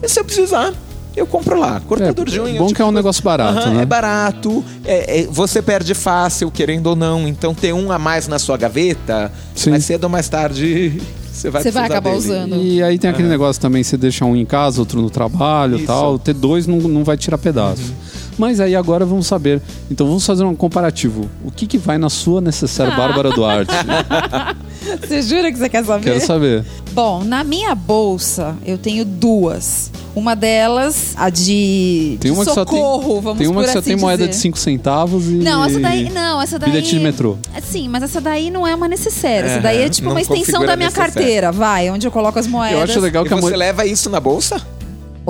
E 0.02 0.08
se 0.08 0.18
eu 0.18 0.24
precisar, 0.24 0.72
eu 1.16 1.26
compro 1.26 1.58
lá. 1.58 1.80
Cortador 1.80 2.26
É, 2.26 2.30
de 2.30 2.40
unha. 2.40 2.58
bom 2.58 2.66
tipo, 2.66 2.76
que 2.76 2.82
é 2.82 2.84
um 2.84 2.92
negócio 2.92 3.22
barato, 3.22 3.58
Aham, 3.58 3.74
né? 3.74 3.82
É 3.82 3.86
barato, 3.86 4.64
é- 4.84 5.20
é- 5.20 5.26
você 5.30 5.60
perde 5.62 5.94
fácil, 5.94 6.50
querendo 6.50 6.86
ou 6.88 6.96
não. 6.96 7.26
Então 7.28 7.54
ter 7.54 7.72
um 7.72 7.90
a 7.92 7.98
mais 7.98 8.26
na 8.28 8.38
sua 8.38 8.56
gaveta, 8.56 9.30
Sim. 9.54 9.70
mais 9.70 9.84
cedo 9.84 10.04
ou 10.04 10.10
mais 10.10 10.28
tarde, 10.28 11.00
você 11.32 11.50
vai 11.50 11.62
Você 11.62 11.70
vai 11.70 11.82
precisar 11.82 11.84
acabar 11.86 12.10
dele. 12.10 12.16
usando. 12.18 12.56
E 12.56 12.82
aí 12.82 12.98
tem 12.98 13.10
aquele 13.10 13.28
negócio 13.28 13.60
também, 13.60 13.82
você 13.82 13.96
deixa 13.96 14.24
um 14.24 14.36
em 14.36 14.44
casa, 14.46 14.80
outro 14.80 15.00
no 15.00 15.10
trabalho 15.10 15.74
e 15.74 15.78
Isso. 15.78 15.86
tal. 15.86 16.18
Ter 16.18 16.34
dois 16.34 16.66
não, 16.66 16.78
não 16.78 17.04
vai 17.04 17.16
tirar 17.16 17.38
pedaço. 17.38 17.92
Mas 18.38 18.58
aí 18.60 18.74
agora 18.74 19.04
vamos 19.04 19.26
saber. 19.26 19.60
Então 19.90 20.06
vamos 20.06 20.24
fazer 20.24 20.44
um 20.44 20.54
comparativo. 20.56 21.28
O 21.44 21.50
que, 21.50 21.66
que 21.66 21.76
vai 21.78 21.98
na 21.98 22.08
sua 22.08 22.40
necessaire 22.40 22.94
Bárbara 22.96 23.30
Duarte? 23.30 23.72
Você 25.00 25.22
jura 25.22 25.52
que 25.52 25.58
você 25.58 25.68
quer 25.68 25.84
saber? 25.84 26.04
Quero 26.04 26.20
saber. 26.26 26.64
Bom, 26.92 27.22
na 27.22 27.44
minha 27.44 27.74
bolsa 27.74 28.56
eu 28.64 28.78
tenho 28.78 29.04
duas. 29.04 29.90
Uma 30.14 30.34
delas, 30.34 31.12
a 31.16 31.30
de, 31.30 32.16
Tem 32.20 32.32
de 32.32 32.36
uma 32.36 32.44
que 32.44 32.50
só 32.52 32.64
tem. 32.64 32.74
socorro, 32.78 33.20
vamos 33.20 33.38
tem 33.38 33.46
uma 33.46 33.60
por 33.60 33.66
que 33.66 33.72
só 33.72 33.78
assim 33.78 33.90
tem 33.90 33.96
moeda 33.96 34.24
de 34.24 34.30
dizer. 34.30 34.40
5 34.42 34.58
centavos 34.58 35.26
e. 35.26 35.34
Não, 35.34 35.64
essa 35.64 35.78
daí. 35.78 36.10
Não, 36.10 36.42
essa 36.42 36.58
daí. 36.58 36.70
Bilhete 36.70 36.90
de 36.96 37.00
metrô. 37.00 37.36
Sim, 37.62 37.88
mas 37.88 38.02
essa 38.02 38.20
daí 38.20 38.50
não 38.50 38.66
é 38.66 38.74
uma 38.74 38.88
necessária. 38.88 39.46
Essa 39.46 39.60
daí 39.60 39.82
é 39.82 39.88
tipo 39.88 40.06
não 40.08 40.14
uma 40.14 40.20
extensão 40.20 40.64
da 40.66 40.74
minha 40.76 40.88
necessária. 40.88 41.12
carteira, 41.12 41.52
vai, 41.52 41.90
onde 41.90 42.06
eu 42.06 42.10
coloco 42.10 42.38
as 42.38 42.46
moedas. 42.48 42.76
Eu 42.78 42.82
acho 42.82 43.00
legal 43.00 43.24
E 43.24 43.28
que 43.28 43.34
a 43.34 43.36
você 43.36 43.42
moeda. 43.42 43.56
leva 43.56 43.86
isso 43.86 44.10
na 44.10 44.18
bolsa? 44.18 44.60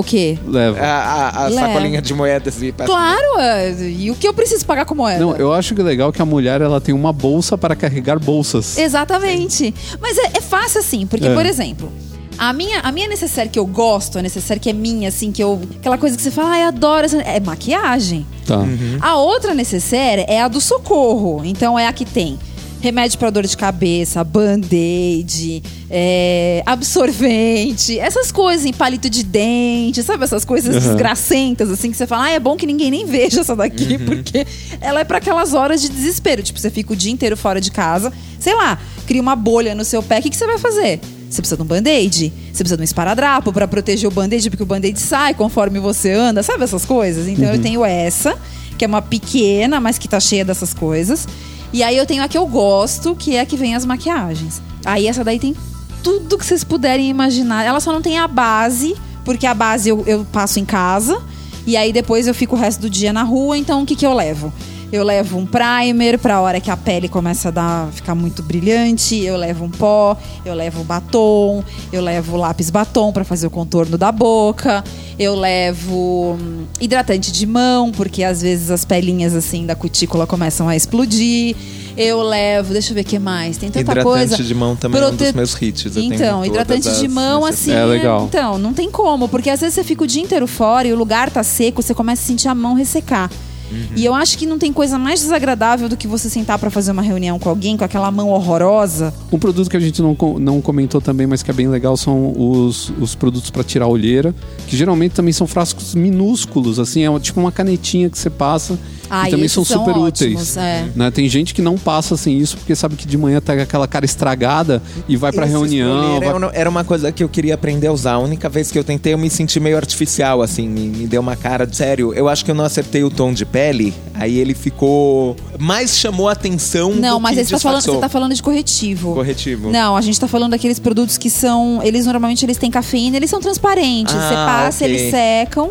O 0.01 0.03
quê? 0.03 0.39
Leva. 0.47 0.81
A, 0.81 0.85
a- 0.87 1.45
a 1.45 1.49
Leva. 1.49 1.67
sacolinha 1.67 2.01
de 2.01 2.15
moedas 2.15 2.63
e 2.63 2.73
passa- 2.73 2.91
Claro, 2.91 3.39
é, 3.39 3.71
e 3.91 4.11
o 4.11 4.15
que 4.15 4.27
eu 4.27 4.33
preciso 4.33 4.65
pagar 4.65 4.87
com 4.87 4.95
moeda? 4.95 5.21
Não, 5.21 5.37
eu 5.37 5.53
acho 5.53 5.75
que 5.75 5.81
é 5.83 5.85
legal 5.85 6.11
que 6.11 6.23
a 6.23 6.25
mulher 6.25 6.63
ela 6.63 6.81
tem 6.81 6.95
uma 6.95 7.13
bolsa 7.13 7.59
para 7.59 7.77
carregar 7.77 8.19
bolsas. 8.19 8.79
Exatamente. 8.79 9.75
Mas 10.01 10.17
é, 10.17 10.39
é 10.39 10.41
fácil 10.41 10.81
assim, 10.81 11.07
porque, 11.07 11.27
É. 11.27 11.35
por 11.35 11.45
exemplo, 11.45 11.93
a 12.39 12.53
minha, 12.55 12.81
a 12.81 12.91
minha 12.91 13.07
necessaire 13.09 13.51
que 13.51 13.59
eu 13.59 13.67
gosto, 13.67 14.19
a 14.19 14.23
necessaire 14.23 14.59
que 14.59 14.71
é 14.71 14.73
minha, 14.73 15.11
assim, 15.11 15.31
que 15.31 15.43
eu. 15.43 15.61
Aquela 15.79 15.99
coisa 15.99 16.17
que 16.17 16.23
você 16.23 16.31
fala, 16.31 16.51
ai, 16.53 16.63
adoro, 16.63 17.05
essa- 17.05 17.21
é 17.21 17.39
maquiagem. 17.39 18.27
Tá. 18.47 18.57
Uhum. 18.59 18.97
A 19.03 19.17
outra 19.17 19.55
necessaire 19.55 20.25
é 20.27 20.41
a 20.41 20.49
do 20.49 20.61
socorro. 20.63 21.43
Então 21.45 21.79
é 21.79 21.87
a 21.87 21.93
que 21.93 22.07
tem 22.07 22.39
remédio 22.81 23.19
para 23.19 23.31
dor 23.31 23.47
de 23.47 23.57
cabeça, 23.57 24.23
band-aid, 24.25 25.63
é, 25.91 26.63
absorvente, 26.65 27.99
essas 27.99 28.33
coisas, 28.33 28.65
em 28.65 28.73
palito 28.73 29.11
de 29.11 29.23
dente, 29.23 30.03
sabe? 30.03 30.25
Essas 30.25 30.45
coisas 30.45 30.75
Uhum. 30.75 30.81
desgracentas, 30.81 31.71
assim, 31.71 31.91
que 31.91 31.97
você 31.97 32.07
fala, 32.07 32.25
ah, 32.25 32.31
é 32.31 32.41
bom 32.41 32.57
que 32.57 32.67
ninguém 32.67 32.91
nem 32.91 33.05
veja 33.07 33.41
essa 33.41 33.55
daqui, 33.57 33.99
porque 33.99 34.47
ela 34.81 35.01
é 35.01 35.05
para 35.05 35.19
aquelas 35.19 35.53
horas 35.55 35.81
de 35.83 35.89
desespero. 35.89 36.43
Tipo, 36.43 36.59
você 36.59 36.71
fica 36.71 36.93
o 36.93 36.97
dia 36.97 37.13
inteiro 37.13 37.37
fora 37.37 37.61
de 37.61 37.71
casa, 37.71 38.13
sei 38.39 38.55
lá, 38.55 38.79
cria 39.07 39.21
uma 39.21 39.37
bolha 39.37 39.75
no 39.75 39.85
seu 39.85 40.03
pé, 40.03 40.19
o 40.19 40.23
que, 40.23 40.31
que 40.31 40.37
você 40.37 40.47
vai 40.47 40.59
fazer? 40.59 41.01
Você 41.29 41.41
precisa 41.43 41.57
de 41.57 41.63
um 41.63 41.67
band-aid, 41.67 42.33
você 42.53 42.59
precisa 42.65 42.77
de 42.77 42.83
um 42.83 42.85
esparadrapo 42.85 43.53
para 43.53 43.69
proteger 43.69 44.09
o 44.09 44.11
band-aid, 44.13 44.51
porque 44.51 44.63
o 44.63 44.67
band-aid 44.67 44.99
sai 44.99 45.33
conforme 45.35 45.79
você 45.79 46.11
anda, 46.13 46.43
sabe 46.43 46.65
essas 46.65 46.85
coisas? 46.85 47.29
Então 47.29 47.45
eu 47.53 47.61
tenho 47.61 47.85
essa, 47.85 48.37
que 48.77 48.85
é 48.85 48.89
uma 48.89 49.01
pequena, 49.03 49.79
mas 49.81 49.97
que 49.97 50.09
tá 50.09 50.19
cheia 50.19 50.45
dessas 50.45 50.75
coisas. 50.75 51.29
E 51.73 51.83
aí 51.83 51.97
eu 51.97 52.07
tenho 52.07 52.23
a 52.23 52.29
que 52.29 52.37
eu 52.37 52.47
gosto, 52.47 53.15
que 53.15 53.37
é 53.37 53.41
a 53.41 53.47
que 53.47 53.57
vem 53.57 53.75
as 53.75 53.85
maquiagens. 53.85 54.61
Aí 54.85 55.07
essa 55.07 55.23
daí 55.23 55.39
tem 55.39 55.55
tudo 56.03 56.39
que 56.39 56.45
vocês 56.45 56.65
puderem 56.65 57.09
imaginar. 57.09 57.65
Ela 57.65 57.81
só 57.81 57.93
não 57.93 58.03
tem 58.03 58.19
a 58.19 58.27
base, 58.27 58.97
porque 59.25 59.47
a 59.47 59.55
base 59.55 59.89
eu, 59.89 60.03
eu 60.07 60.27
passo 60.33 60.59
em 60.59 60.65
casa. 60.65 61.21
E 61.67 61.77
aí 61.77 61.93
depois 61.93 62.27
eu 62.27 62.35
fico 62.35 62.57
o 62.57 62.59
resto 62.59 62.81
do 62.81 62.91
dia 62.91 63.13
na 63.13 63.23
rua, 63.23 63.57
então 63.57 63.83
o 63.83 63.87
que, 63.87 63.95
que 63.95 64.07
eu 64.07 64.15
levo? 64.15 64.53
Eu 64.93 65.05
levo 65.05 65.39
um 65.39 65.47
primer 65.47 66.19
pra 66.19 66.41
hora 66.41 66.61
que 66.61 66.69
a 66.71 66.77
pele 66.77 67.09
começa 67.09 67.47
a 67.49 67.51
dar, 67.53 67.89
ficar 67.93 68.15
muito 68.15 68.43
brilhante. 68.43 69.17
Eu 69.23 69.37
levo 69.37 69.65
um 69.65 69.71
pó, 69.71 70.17
eu 70.45 70.53
levo 70.53 70.83
batom, 70.83 71.63
eu 71.93 72.03
levo 72.03 72.37
lápis 72.37 72.71
batom 72.71 73.13
pra 73.13 73.23
fazer 73.23 73.47
o 73.47 73.51
contorno 73.51 73.97
da 73.97 74.11
boca. 74.11 74.83
Eu 75.17 75.37
levo 75.37 76.37
hum, 76.41 76.65
hidratante 76.81 77.31
de 77.31 77.47
mão, 77.47 77.93
porque 77.93 78.25
às 78.25 78.43
vezes 78.43 78.69
as 78.71 78.85
pelinhas 78.85 79.35
assim 79.35 79.65
da 79.65 79.77
cutícula 79.77 80.27
começam 80.27 80.69
a 80.69 80.75
explodir. 80.75 81.55
Eu 81.97 82.23
levo, 82.23 82.73
deixa 82.73 82.91
eu 82.91 82.95
ver 82.95 83.03
o 83.03 83.05
que 83.05 83.19
mais. 83.19 83.57
Tem 83.59 83.69
tanta 83.71 83.81
Hidratante 83.93 84.05
coisa. 84.29 84.43
de 84.43 84.55
mão 84.55 84.75
também 84.75 85.01
é 85.01 85.07
um 85.07 85.11
dos 85.11 85.19
Prote- 85.19 85.37
meus 85.37 85.63
hits. 85.63 85.97
Então, 85.97 86.45
hidratante 86.45 86.91
de 86.99 87.07
mão, 87.09 87.45
assim. 87.45 87.73
É 87.73 87.85
legal. 87.85 88.25
Então, 88.25 88.59
não 88.59 88.73
tem 88.73 88.91
como, 88.91 89.29
porque 89.29 89.51
às 89.51 89.61
vezes 89.61 89.75
você 89.75 89.85
fica 89.85 90.03
o 90.03 90.07
dia 90.07 90.23
inteiro 90.23 90.47
fora 90.49 90.89
e 90.89 90.93
o 90.93 90.97
lugar 90.97 91.31
tá 91.31 91.43
seco, 91.45 91.81
você 91.83 91.95
começa 91.95 92.23
a 92.23 92.27
sentir 92.27 92.49
a 92.49 92.55
mão 92.55 92.75
ressecar. 92.75 93.31
Uhum. 93.71 93.87
E 93.97 94.05
eu 94.05 94.15
acho 94.15 94.37
que 94.37 94.47
não 94.47 94.59
tem 94.59 94.73
coisa 94.73 94.99
mais 94.99 95.21
desagradável 95.21 95.89
do 95.89 95.97
que 95.97 96.09
você 96.09 96.29
sentar 96.29 96.59
pra 96.59 96.71
fazer 96.71 96.93
uma 96.93 97.03
reunião 97.03 97.39
com 97.39 97.49
alguém 97.49 97.77
com 97.77 97.85
aquela 97.85 98.11
mão 98.11 98.29
horrorosa. 98.29 99.15
Um 99.33 99.39
produto 99.39 99.71
que 99.71 99.77
a 99.77 99.81
gente 99.81 100.03
não, 100.03 100.17
não 100.39 100.61
comentou 100.61 101.01
também, 101.01 101.27
mas 101.27 101.43
que 101.43 101.51
é 101.51 101.55
bem 101.55 101.69
legal, 101.69 101.97
são 101.97 102.33
os, 102.37 102.93
os 103.01 103.15
produtos 103.15 103.51
para 103.51 103.63
tirar 103.63 103.85
a 103.85 103.89
olheira, 103.89 104.35
que 104.67 104.77
geralmente 104.77 105.13
também 105.13 105.33
são 105.33 105.47
frascos 105.47 105.95
minúsculos, 105.95 106.79
assim, 106.79 107.05
é 107.05 107.21
tipo 107.21 107.41
uma 107.41 107.53
canetinha 107.53 108.11
que 108.11 108.19
você 108.19 108.31
passa. 108.31 108.79
Ah, 109.11 109.27
e 109.29 109.31
também 109.33 109.49
são 109.49 109.65
são 109.65 109.79
super 109.81 109.99
ótimos, 109.99 110.43
úteis. 110.43 110.57
é. 110.57 110.87
Né? 110.95 111.11
Tem 111.11 111.29
gente 111.29 111.53
que 111.53 111.61
não 111.61 111.77
passa 111.77 112.17
sem 112.17 112.39
isso 112.39 112.57
porque 112.57 112.75
sabe 112.77 112.95
que 112.97 113.07
de 113.07 113.19
manhã 113.19 113.41
tá 113.41 113.53
aquela 113.55 113.89
cara 113.89 114.05
estragada 114.05 114.81
e 115.09 115.17
vai 115.17 115.33
pra 115.33 115.45
Esse 115.45 115.53
reunião. 115.53 116.19
vai- 116.21 116.29
era 116.29 116.37
uma- 116.37 116.51
Era 116.55 116.71
uma 116.71 116.85
coisa 116.85 117.11
que 117.13 117.23
eu 117.25 117.29
queria 117.29 117.55
aprender 117.55 117.87
a 117.89 117.93
usar. 117.93 118.13
A 118.13 118.19
única 118.19 118.49
vez 118.49 118.71
que 118.71 118.79
eu 118.79 118.85
tentei, 118.85 119.13
eu 119.15 119.19
me 119.19 119.29
senti 119.31 119.59
meio 119.59 119.77
artificial, 119.77 120.43
assim. 120.43 120.69
Me, 120.69 120.89
me 120.89 121.07
deu 121.07 121.21
uma 121.21 121.35
cara 121.37 121.67
de 121.67 121.75
sério. 121.77 122.13
Eu 122.15 122.29
acho 122.29 122.45
que 122.45 122.51
eu 122.51 122.55
não 122.55 122.65
acertei 122.65 123.03
o 123.03 123.11
tom 123.11 123.33
de 123.33 123.45
pele. 123.45 123.93
Aí 124.15 124.39
ele 124.39 124.55
ficou. 124.55 125.37
Mais 125.59 125.97
chamou 125.97 126.29
a 126.29 126.33
atenção. 126.33 126.93
Não, 126.95 127.17
do 127.19 127.21
mas 127.23 127.35
que 127.35 127.39
aí 127.41 127.45
você 127.47 127.53
tá, 127.53 127.59
falando, 127.61 127.83
você 127.83 127.97
tá 127.99 128.09
falando 128.09 128.35
de 128.35 128.43
corretivo. 128.43 129.15
Corretivo. 129.15 129.71
Não, 129.71 129.97
a 129.97 130.01
gente 130.01 130.19
tá 130.21 130.29
falando 130.29 130.51
daqueles 130.53 130.79
produtos 130.79 131.17
que 131.19 131.31
são. 131.31 131.81
Eles 131.83 132.07
normalmente 132.07 132.45
eles 132.45 132.57
têm 132.59 132.71
cafeína, 132.71 133.17
eles 133.17 133.31
são 133.31 133.41
transparentes. 133.41 134.15
Ah, 134.15 134.29
Você 134.29 134.35
passa, 134.35 134.85
ok. 134.85 134.95
eles 134.97 135.11
secam 135.11 135.71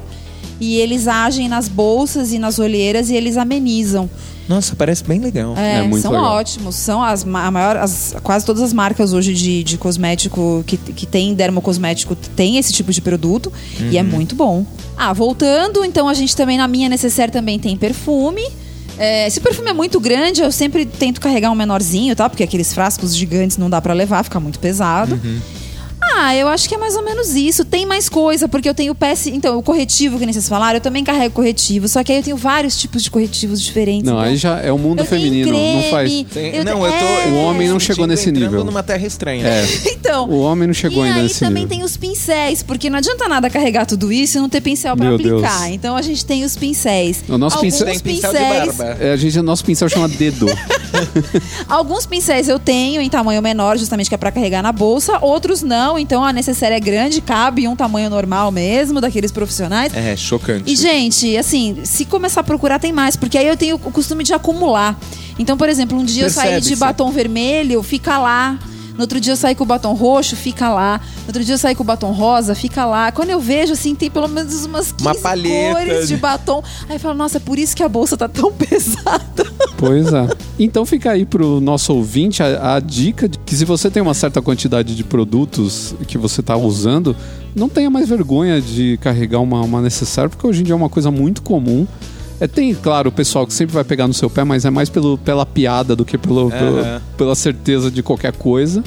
e 0.59 0.77
eles 0.77 1.07
agem 1.07 1.47
nas 1.47 1.67
bolsas 1.67 2.31
e 2.33 2.39
nas 2.39 2.59
olheiras 2.59 3.09
e 3.09 3.15
eles 3.15 3.37
amenizam. 3.37 4.09
Nossa, 4.47 4.75
parece 4.75 5.03
bem 5.03 5.19
legal. 5.19 5.55
É, 5.55 5.75
É 5.77 5.81
muito 5.83 6.01
são 6.01 6.11
legal. 6.11 6.31
ótimos. 6.37 6.73
São 6.75 7.03
as, 7.03 7.23
a 7.23 7.51
maior, 7.51 7.77
as- 7.77 8.15
quase 8.23 8.43
todas 8.45 8.63
as 8.63 8.73
marcas 8.73 9.13
hoje 9.13 9.33
de, 9.33 9.63
de 9.63 9.77
cosmético 9.77 10.63
que, 10.65 10.75
que 10.75 11.05
tem 11.05 11.35
dermocosmético 11.35 12.15
tem 12.15 12.57
esse 12.57 12.73
tipo 12.73 12.91
de 12.91 12.99
produto 12.99 13.53
e 13.79 13.83
Uhum. 13.83 13.97
é 13.97 14.03
muito 14.03 14.35
bom. 14.35 14.65
Ah, 14.97 15.13
voltando, 15.13 15.85
então 15.85 16.09
a 16.09 16.13
gente 16.15 16.35
também 16.35 16.57
na 16.57 16.67
minha 16.67 16.89
necessaire 16.89 17.31
também 17.31 17.59
tem 17.59 17.77
perfume. 17.77 18.41
É, 18.97 19.29
se 19.29 19.37
o 19.37 19.41
perfume 19.41 19.69
é 19.69 19.73
muito 19.73 19.97
grande, 19.99 20.41
eu 20.41 20.51
sempre 20.51 20.83
tento 20.85 21.21
carregar 21.21 21.51
um 21.51 21.55
menorzinho, 21.55 22.13
tá? 22.15 22.27
Porque 22.27 22.43
aqueles 22.43 22.73
frascos 22.73 23.15
gigantes 23.15 23.55
não 23.55 23.69
dá 23.69 23.79
pra 23.79 23.93
levar, 23.93 24.23
fica 24.23 24.39
muito 24.39 24.59
pesado. 24.59 25.13
Uhum. 25.23 25.39
Ah, 26.21 26.36
eu 26.36 26.49
acho 26.49 26.67
que 26.67 26.75
é 26.75 26.77
mais 26.77 26.95
ou 26.95 27.03
menos 27.03 27.34
isso. 27.34 27.63
Tem 27.63 27.86
mais 27.86 28.10
coisa, 28.10 28.47
porque 28.47 28.67
eu 28.67 28.73
tenho 28.73 28.93
PS. 28.93 29.27
Então, 29.27 29.58
o 29.58 29.63
corretivo 29.63 30.19
que 30.19 30.25
nem 30.25 30.34
vocês 30.34 30.49
falaram, 30.49 30.75
eu 30.77 30.82
também 30.82 31.01
carrego 31.03 31.34
corretivo. 31.34 31.88
Só 31.88 32.03
que 32.03 32.12
aí 32.12 32.17
eu 32.19 32.23
tenho 32.23 32.36
vários 32.38 32.77
tipos 32.77 33.03
de 33.03 33.10
corretivos 33.10 33.62
diferentes. 33.62 34.03
Não, 34.03 34.13
então- 34.13 34.23
aí 34.25 34.36
já 34.36 34.58
é 34.60 34.69
o 34.71 34.77
mundo 34.77 34.99
eu 34.99 35.05
tenho 35.05 35.21
feminino, 35.21 35.51
não 35.51 35.84
faz. 35.84 36.10
creme, 36.10 36.25
Tem- 36.25 36.55
eu- 36.55 36.65
não, 36.65 36.86
eu 36.86 36.91
tô. 36.91 36.97
é. 37.05 37.27
O 37.27 37.36
homem 37.43 37.69
não 37.69 37.79
chegou 37.79 38.05
nesse 38.05 38.32
nível. 38.32 38.63
numa 38.65 38.84
terra 38.84 39.05
estranha. 39.08 39.45
É. 39.47 39.65
Então. 40.10 40.27
O 40.27 40.39
homem 40.41 40.65
não 40.67 40.73
chegou 40.73 41.03
e 41.03 41.08
ainda 41.08 41.17
aí 41.19 41.23
nesse 41.27 41.39
também 41.39 41.63
nível. 41.63 41.77
tem 41.77 41.86
os 41.86 41.95
pincéis, 41.95 42.63
porque 42.63 42.89
não 42.89 42.97
adianta 42.97 43.27
nada 43.27 43.47
carregar 43.47 43.86
tudo 43.86 44.12
isso 44.12 44.38
e 44.39 44.41
não 44.41 44.49
ter 44.49 44.60
pincel 44.60 44.95
pra 44.97 45.05
Meu 45.05 45.15
aplicar. 45.15 45.60
Deus. 45.62 45.73
Então 45.75 45.95
a 45.95 46.01
gente 46.01 46.25
tem 46.25 46.43
os 46.43 46.55
pincéis. 46.55 47.23
O 47.29 47.38
nosso 47.38 47.58
Alguns 47.58 47.73
pincel- 47.73 47.86
Tem 47.86 47.99
pincel 47.99 48.32
de 48.34 48.38
pincéis, 48.39 48.75
barba. 48.77 48.97
É, 48.99 49.12
a 49.13 49.15
gente, 49.17 49.39
nosso 49.41 49.63
pincel 49.63 49.88
chama 49.88 50.08
dedo. 50.08 50.47
alguns 51.69 52.05
pincéis 52.08 52.47
eu 52.47 52.58
tenho 52.58 53.01
em 53.01 53.10
tamanho 53.10 53.41
menor, 53.41 53.77
justamente 53.77 54.10
que 54.10 54.15
é 54.15 54.17
pra 54.17 54.32
carregar 54.32 54.63
na 54.63 54.71
bolsa, 54.71 55.19
outros 55.21 55.62
não, 55.62 55.99
então 55.99 56.08
a 56.23 56.33
necessária 56.33 56.75
é 56.75 56.79
grande, 56.79 57.21
cabe 57.21 57.67
um 57.67 57.75
tamanho 57.75 58.09
normal 58.09 58.51
mesmo, 58.51 58.99
daqueles 58.99 59.31
profissionais. 59.31 59.93
É, 59.95 60.15
chocante. 60.15 60.71
E, 60.71 60.75
gente, 60.75 61.37
assim, 61.37 61.79
se 61.83 62.05
começar 62.05 62.41
a 62.41 62.43
procurar, 62.43 62.79
tem 62.79 62.91
mais, 62.91 63.15
porque 63.15 63.37
aí 63.37 63.47
eu 63.47 63.55
tenho 63.57 63.75
o 63.75 63.91
costume 63.91 64.23
de 64.23 64.33
acumular. 64.33 64.97
Então, 65.37 65.55
por 65.57 65.69
exemplo, 65.69 65.97
um 65.97 66.03
dia 66.03 66.23
eu 66.25 66.29
saí 66.29 66.59
de 66.61 66.75
batom 66.75 67.11
vermelho, 67.11 67.81
fica 67.83 68.17
lá. 68.17 68.57
No 68.95 69.03
outro 69.03 69.17
dia 69.17 69.31
eu 69.31 69.37
saí 69.37 69.55
com 69.55 69.63
o 69.63 69.67
batom 69.67 69.93
roxo, 69.93 70.35
fica 70.35 70.69
lá. 70.69 70.99
No 71.21 71.27
outro 71.27 71.41
dia 71.41 71.53
eu 71.53 71.57
saí 71.57 71.73
com 71.73 71.83
o 71.83 71.85
batom 71.85 72.11
rosa, 72.11 72.53
fica 72.53 72.83
lá. 72.85 73.09
Quando 73.13 73.29
eu 73.29 73.39
vejo, 73.39 73.71
assim, 73.71 73.95
tem 73.95 74.11
pelo 74.11 74.27
menos 74.27 74.65
umas 74.65 74.91
15 74.91 75.01
Uma 75.05 75.15
palheta 75.15 75.75
cores 75.85 76.07
de- 76.09 76.17
batom. 76.17 76.61
Aí 76.89 76.97
eu 76.97 76.99
falo, 76.99 77.13
nossa, 77.15 77.37
é 77.37 77.39
por 77.39 77.57
isso 77.57 77.73
que 77.73 77.81
a 77.81 77.87
bolsa 77.87 78.17
tá 78.17 78.27
tão 78.27 78.51
pesada. 78.99 79.49
Pois 79.79 80.11
é. 80.11 80.27
Então 80.59 80.85
fica 80.85 81.11
aí 81.11 81.25
pro 81.25 81.61
nosso 81.61 81.93
ouvinte 81.93 82.43
a, 82.43 82.75
a 82.75 82.79
dica 82.81 83.29
de 83.29 83.39
que 83.39 83.55
se 83.55 83.63
você 83.63 83.89
tem 83.89 84.03
uma 84.03 84.13
certa 84.13 84.41
quantidade 84.41 84.93
de 84.95 85.03
produtos 85.05 85.95
que 86.05 86.17
você 86.17 86.41
está 86.41 86.57
usando, 86.57 87.15
não 87.55 87.69
tenha 87.69 87.89
mais 87.89 88.09
vergonha 88.09 88.61
de 88.61 88.97
carregar 89.01 89.39
uma, 89.39 89.61
uma 89.61 89.81
necessária, 89.81 90.29
porque 90.29 90.45
hoje 90.45 90.61
em 90.61 90.63
dia 90.63 90.73
é 90.73 90.75
uma 90.75 90.89
coisa 90.89 91.09
muito 91.09 91.41
comum. 91.41 91.87
É, 92.41 92.47
tem, 92.47 92.73
claro, 92.73 93.10
o 93.10 93.12
pessoal 93.12 93.45
que 93.45 93.54
sempre 93.54 93.73
vai 93.73 93.83
pegar 93.83 94.08
no 94.08 94.13
seu 94.13 94.29
pé, 94.29 94.43
mas 94.45 94.63
é 94.63 94.69
mais 94.69 94.89
pelo, 94.89 95.17
pela 95.17 95.45
piada 95.45 95.93
do 95.95 96.06
que 96.06 96.17
pelo, 96.17 96.49
pelo- 96.49 96.79
Aham. 96.79 97.01
pela 97.17 97.35
certeza 97.35 97.89
de 97.91 98.01
qualquer 98.04 98.31
coisa. 98.33 98.81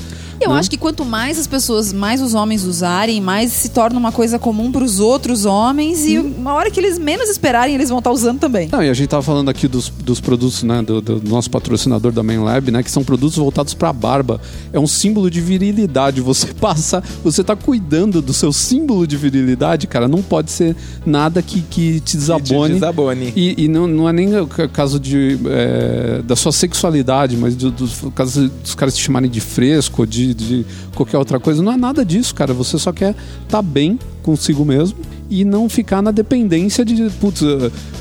Eu 0.44 0.50
né? 0.50 0.58
acho 0.58 0.70
que 0.70 0.76
quanto 0.76 1.04
mais 1.04 1.38
as 1.38 1.46
pessoas, 1.46 1.92
mais 1.92 2.20
os 2.20 2.34
homens 2.34 2.64
usarem, 2.64 3.20
mais 3.20 3.52
se 3.52 3.68
torna 3.70 3.98
uma 3.98 4.12
coisa 4.12 4.38
comum 4.38 4.70
para 4.72 4.84
os 4.84 5.00
outros 5.00 5.44
homens 5.44 6.06
e 6.06 6.18
uma 6.18 6.54
hora 6.54 6.70
que 6.70 6.80
eles 6.80 6.98
menos 6.98 7.28
esperarem, 7.28 7.74
eles 7.74 7.88
vão 7.88 7.98
estar 7.98 8.10
usando 8.10 8.38
também. 8.38 8.68
Não, 8.70 8.82
e 8.82 8.88
a 8.88 8.94
gente 8.94 9.08
tava 9.08 9.22
falando 9.22 9.48
aqui 9.48 9.68
dos, 9.68 9.88
dos 9.88 10.20
produtos, 10.20 10.62
né, 10.62 10.82
do, 10.82 11.00
do 11.00 11.22
nosso 11.28 11.50
patrocinador 11.50 12.12
da 12.12 12.22
Main 12.22 12.38
Lab, 12.38 12.70
né, 12.70 12.82
que 12.82 12.90
são 12.90 13.04
produtos 13.04 13.36
voltados 13.36 13.74
pra 13.74 13.92
barba. 13.92 14.40
É 14.72 14.78
um 14.78 14.86
símbolo 14.86 15.30
de 15.30 15.40
virilidade. 15.40 16.20
Você 16.20 16.48
passa, 16.54 17.02
você 17.22 17.42
tá 17.44 17.54
cuidando 17.56 18.20
do 18.22 18.32
seu 18.32 18.52
símbolo 18.52 19.06
de 19.06 19.16
virilidade, 19.16 19.86
cara. 19.86 20.08
Não 20.08 20.22
pode 20.22 20.50
ser 20.50 20.76
nada 21.04 21.42
que, 21.42 21.60
que 21.62 22.00
te 22.00 22.16
desabone. 22.16 22.74
desabone. 22.74 23.32
E, 23.36 23.64
e 23.64 23.68
não, 23.68 23.86
não 23.86 24.08
é 24.08 24.12
nem 24.12 24.38
o 24.38 24.46
ca- 24.46 24.68
caso 24.68 24.98
de, 24.98 25.38
é, 25.46 26.22
da 26.22 26.36
sua 26.36 26.52
sexualidade, 26.52 27.36
mas 27.36 27.54
do, 27.54 27.70
do 27.70 28.10
caso 28.10 28.48
dos 28.48 28.74
caras 28.74 28.96
te 28.96 29.02
chamarem 29.02 29.30
de 29.30 29.40
fresco, 29.40 30.06
de, 30.06 30.31
de 30.34 30.64
qualquer 30.94 31.18
outra 31.18 31.38
coisa. 31.38 31.62
Não 31.62 31.72
é 31.72 31.76
nada 31.76 32.04
disso, 32.04 32.34
cara. 32.34 32.52
Você 32.52 32.78
só 32.78 32.92
quer 32.92 33.14
estar 33.44 33.62
bem 33.62 33.98
consigo 34.22 34.64
mesmo 34.64 34.98
e 35.30 35.44
não 35.44 35.68
ficar 35.68 36.02
na 36.02 36.10
dependência 36.10 36.84
de, 36.84 37.08
putz, 37.20 37.42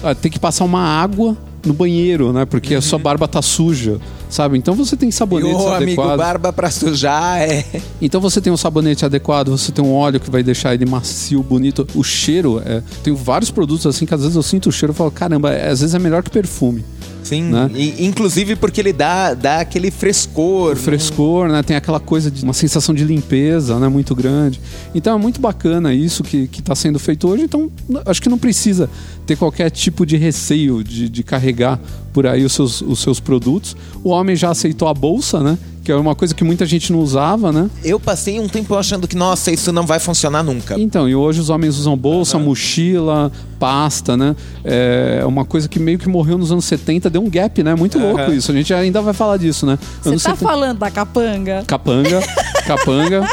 ah, 0.03 0.13
ter 0.13 0.29
que 0.29 0.39
passar 0.39 0.65
uma 0.65 0.81
água 0.81 1.37
no 1.65 1.73
banheiro, 1.73 2.33
né? 2.33 2.45
Porque 2.45 2.75
a 2.75 2.81
sua 2.81 2.99
barba 2.99 3.27
tá 3.27 3.41
suja, 3.41 3.99
sabe? 4.31 4.57
Então 4.57 4.73
você 4.73 4.95
tem 4.97 5.11
sabonetes 5.11 5.53
o 5.61 5.67
amigo 5.67 6.01
adequados. 6.01 6.17
barba 6.17 6.51
pra 6.53 6.71
sujar 6.71 7.39
é. 7.41 7.63
Então 8.01 8.19
você 8.19 8.41
tem 8.41 8.51
um 8.51 8.57
sabonete 8.57 9.05
adequado, 9.05 9.49
você 9.49 9.71
tem 9.71 9.83
um 9.85 9.93
óleo 9.93 10.19
que 10.19 10.31
vai 10.31 10.41
deixar 10.41 10.73
ele 10.73 10.85
macio, 10.85 11.43
bonito. 11.43 11.87
O 11.93 12.03
cheiro, 12.03 12.61
é, 12.65 12.81
tem 13.03 13.13
vários 13.13 13.51
produtos 13.51 13.85
assim 13.85 14.05
que 14.05 14.13
às 14.13 14.21
vezes 14.21 14.35
eu 14.35 14.41
sinto 14.43 14.69
o 14.69 14.71
cheiro 14.71 14.93
e 14.93 14.95
falo, 14.95 15.11
caramba, 15.11 15.51
é- 15.53 15.69
às 15.69 15.81
vezes 15.81 15.93
é 15.93 15.99
melhor 15.99 16.23
que 16.23 16.31
perfume. 16.31 16.83
Sim. 17.23 17.43
Né? 17.43 17.69
E, 17.75 18.05
inclusive 18.05 18.55
porque 18.55 18.81
ele 18.81 18.91
dá, 18.91 19.35
dá 19.35 19.59
aquele 19.59 19.91
frescor. 19.91 20.73
O 20.73 20.75
frescor, 20.75 21.47
né? 21.49 21.61
Tem 21.61 21.75
aquela 21.77 21.99
coisa 21.99 22.31
de 22.31 22.43
uma 22.43 22.51
sensação 22.53 22.95
de 22.95 23.03
limpeza, 23.03 23.77
né? 23.77 23.87
Muito 23.87 24.15
grande. 24.15 24.59
Então 24.93 25.15
é 25.15 25.21
muito 25.21 25.39
bacana 25.39 25.93
isso 25.93 26.23
que, 26.23 26.47
que 26.47 26.63
tá 26.63 26.73
sendo 26.73 26.97
feito 26.97 27.27
hoje. 27.27 27.43
Então 27.43 27.69
acho 28.05 28.21
que 28.21 28.27
não 28.27 28.39
precisa 28.39 28.89
ter 29.25 29.35
qualquer 29.35 29.69
tipo 29.69 30.03
de 30.03 30.17
receio 30.17 30.83
de, 30.83 31.07
de 31.07 31.23
carregar 31.23 31.79
por 32.13 32.27
aí 32.27 32.43
os 32.43 32.53
seus, 32.53 32.81
os 32.81 32.99
seus 32.99 33.19
produtos. 33.19 33.75
O 34.03 34.09
homem 34.09 34.35
já 34.35 34.49
aceitou 34.49 34.87
a 34.87 34.93
bolsa, 34.93 35.41
né? 35.41 35.57
Que 35.83 35.91
é 35.91 35.95
uma 35.95 36.13
coisa 36.13 36.35
que 36.35 36.43
muita 36.43 36.65
gente 36.65 36.91
não 36.91 36.99
usava, 36.99 37.51
né? 37.51 37.69
Eu 37.83 37.99
passei 37.99 38.39
um 38.39 38.47
tempo 38.47 38.75
achando 38.75 39.07
que, 39.07 39.15
nossa, 39.15 39.51
isso 39.51 39.71
não 39.71 39.85
vai 39.85 39.99
funcionar 39.99 40.43
nunca. 40.43 40.79
Então, 40.79 41.09
e 41.09 41.15
hoje 41.15 41.39
os 41.39 41.49
homens 41.49 41.77
usam 41.77 41.97
bolsa, 41.97 42.37
mochila, 42.37 43.31
pasta, 43.59 44.15
né? 44.15 44.35
É 44.63 45.23
uma 45.25 45.45
coisa 45.45 45.67
que 45.67 45.79
meio 45.79 45.99
que 45.99 46.09
morreu 46.09 46.37
nos 46.37 46.51
anos 46.51 46.65
70, 46.65 47.09
deu 47.09 47.23
um 47.23 47.29
gap, 47.29 47.61
né? 47.63 47.75
Muito 47.75 47.99
louco 47.99 48.21
Aham. 48.21 48.33
isso. 48.33 48.51
A 48.51 48.55
gente 48.55 48.73
ainda 48.73 49.01
vai 49.01 49.13
falar 49.13 49.37
disso, 49.37 49.65
né? 49.65 49.77
Você 50.01 50.11
tá 50.11 50.17
70 50.17 50.37
falando 50.37 50.77
da 50.79 50.91
capanga? 50.91 51.63
Capanga, 51.65 52.21
capanga. 52.65 53.27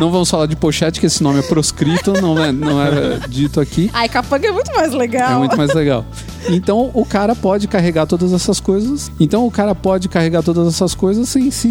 Não 0.00 0.10
vamos 0.10 0.30
falar 0.30 0.46
de 0.46 0.56
pochete, 0.56 0.98
que 1.00 1.06
esse 1.06 1.22
nome 1.22 1.40
é 1.40 1.42
proscrito, 1.42 2.12
não 2.20 2.42
é, 2.42 2.50
não 2.50 2.82
é 2.82 3.20
dito 3.28 3.60
aqui. 3.60 3.90
Ai, 3.92 4.08
capanga 4.08 4.48
é 4.48 4.52
muito 4.52 4.72
mais 4.72 4.92
legal. 4.92 5.32
É 5.32 5.38
muito 5.38 5.56
mais 5.56 5.72
legal. 5.74 6.04
Então 6.48 6.90
o 6.94 7.04
cara 7.04 7.34
pode 7.34 7.68
carregar 7.68 8.06
todas 8.06 8.32
essas 8.32 8.60
coisas. 8.60 9.10
Então 9.20 9.46
o 9.46 9.50
cara 9.50 9.74
pode 9.74 10.08
carregar 10.08 10.42
todas 10.42 10.66
essas 10.66 10.94
coisas 10.94 11.28
sem 11.28 11.50
se 11.50 11.68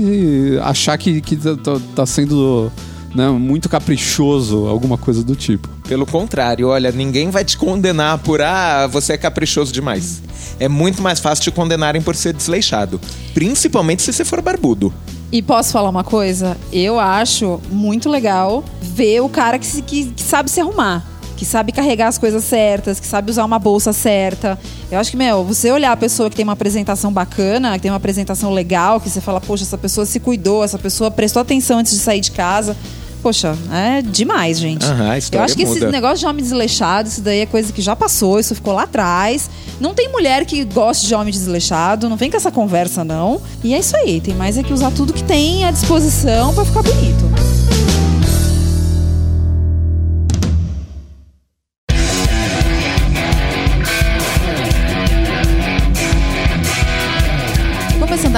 achar 0.64 0.98
que, 0.98 1.22
que 1.22 1.36
tá, 1.36 1.56
tá- 1.56 1.82
tá 1.96 2.06
sendo 2.06 2.72
né, 3.14 3.30
muito 3.30 3.68
caprichoso, 3.70 4.68
alguma 4.68 4.98
coisa 4.98 5.24
do 5.24 5.36
tipo. 5.36 5.68
Pelo 5.88 6.06
contrário, 6.06 6.68
olha, 6.70 6.92
ninguém 6.92 7.30
vai 7.30 7.44
te 7.44 7.58
condenar 7.58 8.18
por, 8.20 8.42
ah, 8.42 8.88
você 8.88 9.14
é 9.14 9.18
caprichoso 9.18 9.72
demais. 9.74 10.22
É 10.60 10.68
muito 10.70 11.02
mais 11.02 11.20
fácil 11.20 11.44
te 11.44 11.52
condenarem 11.52 12.02
por 12.02 12.16
ser 12.16 12.34
desleixado. 12.34 13.00
Principalmente 13.34 14.02
se 14.02 14.14
você 14.14 14.24
for 14.24 14.42
barbudo. 14.42 14.94
E 15.32 15.42
posso 15.42 15.72
falar 15.72 15.90
uma 15.90 16.04
coisa? 16.04 16.58
Eu 16.72 17.00
acho 17.00 17.60
muito 17.72 18.10
legal 18.10 18.64
ver 18.82 19.22
o 19.22 19.30
cara 19.30 19.58
que, 19.58 19.66
se- 19.66 19.82
que- 19.82 20.06
que 20.12 20.22
sabe 20.22 20.50
se 20.52 20.60
arrumar. 20.60 21.06
Que 21.42 21.46
sabe 21.46 21.72
carregar 21.72 22.08
as 22.08 22.20
coisas 22.20 22.44
certas, 22.44 23.00
que 23.00 23.08
sabe 23.08 23.32
usar 23.32 23.44
uma 23.44 23.58
bolsa 23.58 23.92
certa. 23.92 24.60
Eu 24.92 25.00
acho 25.00 25.10
que, 25.10 25.18
meu, 25.18 25.44
você 25.44 25.72
olhar 25.72 25.92
a 25.92 25.98
pessoa 25.98 26.30
que 26.30 26.36
tem 26.36 26.44
uma 26.44 26.54
apresentação 26.54 27.12
bacana, 27.12 27.74
que 27.74 27.80
tem 27.80 27.90
uma 27.90 27.98
apresentação 27.98 28.54
legal, 28.54 29.02
que 29.02 29.10
você 29.10 29.20
fala, 29.20 29.42
poxa, 29.42 29.64
essa 29.64 29.76
pessoa 29.76 30.06
se 30.06 30.20
cuidou, 30.20 30.64
essa 30.64 30.78
pessoa 30.78 31.10
prestou 31.10 31.42
atenção 31.42 31.80
antes 31.80 31.94
de 31.94 31.98
sair 31.98 32.20
de 32.20 32.30
casa. 32.30 32.78
Poxa, 33.24 33.58
é 33.74 34.04
demais, 34.04 34.60
gente. 34.60 34.86
A 34.86 34.94
Eu 35.32 35.42
acho 35.42 35.56
que 35.56 35.64
esse 35.64 35.80
muda. 35.80 35.90
negócio 35.90 36.20
de 36.20 36.28
homem 36.28 36.44
desleixado, 36.44 37.10
isso 37.10 37.22
daí 37.22 37.40
é 37.40 37.48
coisa 37.48 37.74
que 37.74 37.82
já 37.82 37.96
passou, 37.96 38.40
isso 38.40 38.54
ficou 38.54 38.76
lá 38.76 38.84
atrás. 38.84 39.50
Não 39.80 39.96
tem 39.96 40.10
mulher 40.10 40.46
que 40.46 40.64
goste 40.64 41.08
de 41.08 41.16
homem 41.16 41.34
desleixado, 41.34 42.08
não 42.08 42.18
vem 42.18 42.30
com 42.30 42.38
essa 42.38 42.52
conversa, 42.52 43.04
não. 43.04 43.42
E 43.64 43.74
é 43.74 43.80
isso 43.80 43.98
aí, 43.98 44.22
tem 44.22 44.36
mais 44.36 44.60
é 44.60 44.64
que 44.64 44.72
usar 44.72 44.92
tudo 44.92 45.12
que 45.12 45.24
tem 45.24 45.66
à 45.66 45.72
disposição 45.72 46.54
pra 46.54 46.64
ficar 46.64 46.84
bonito. 46.84 47.31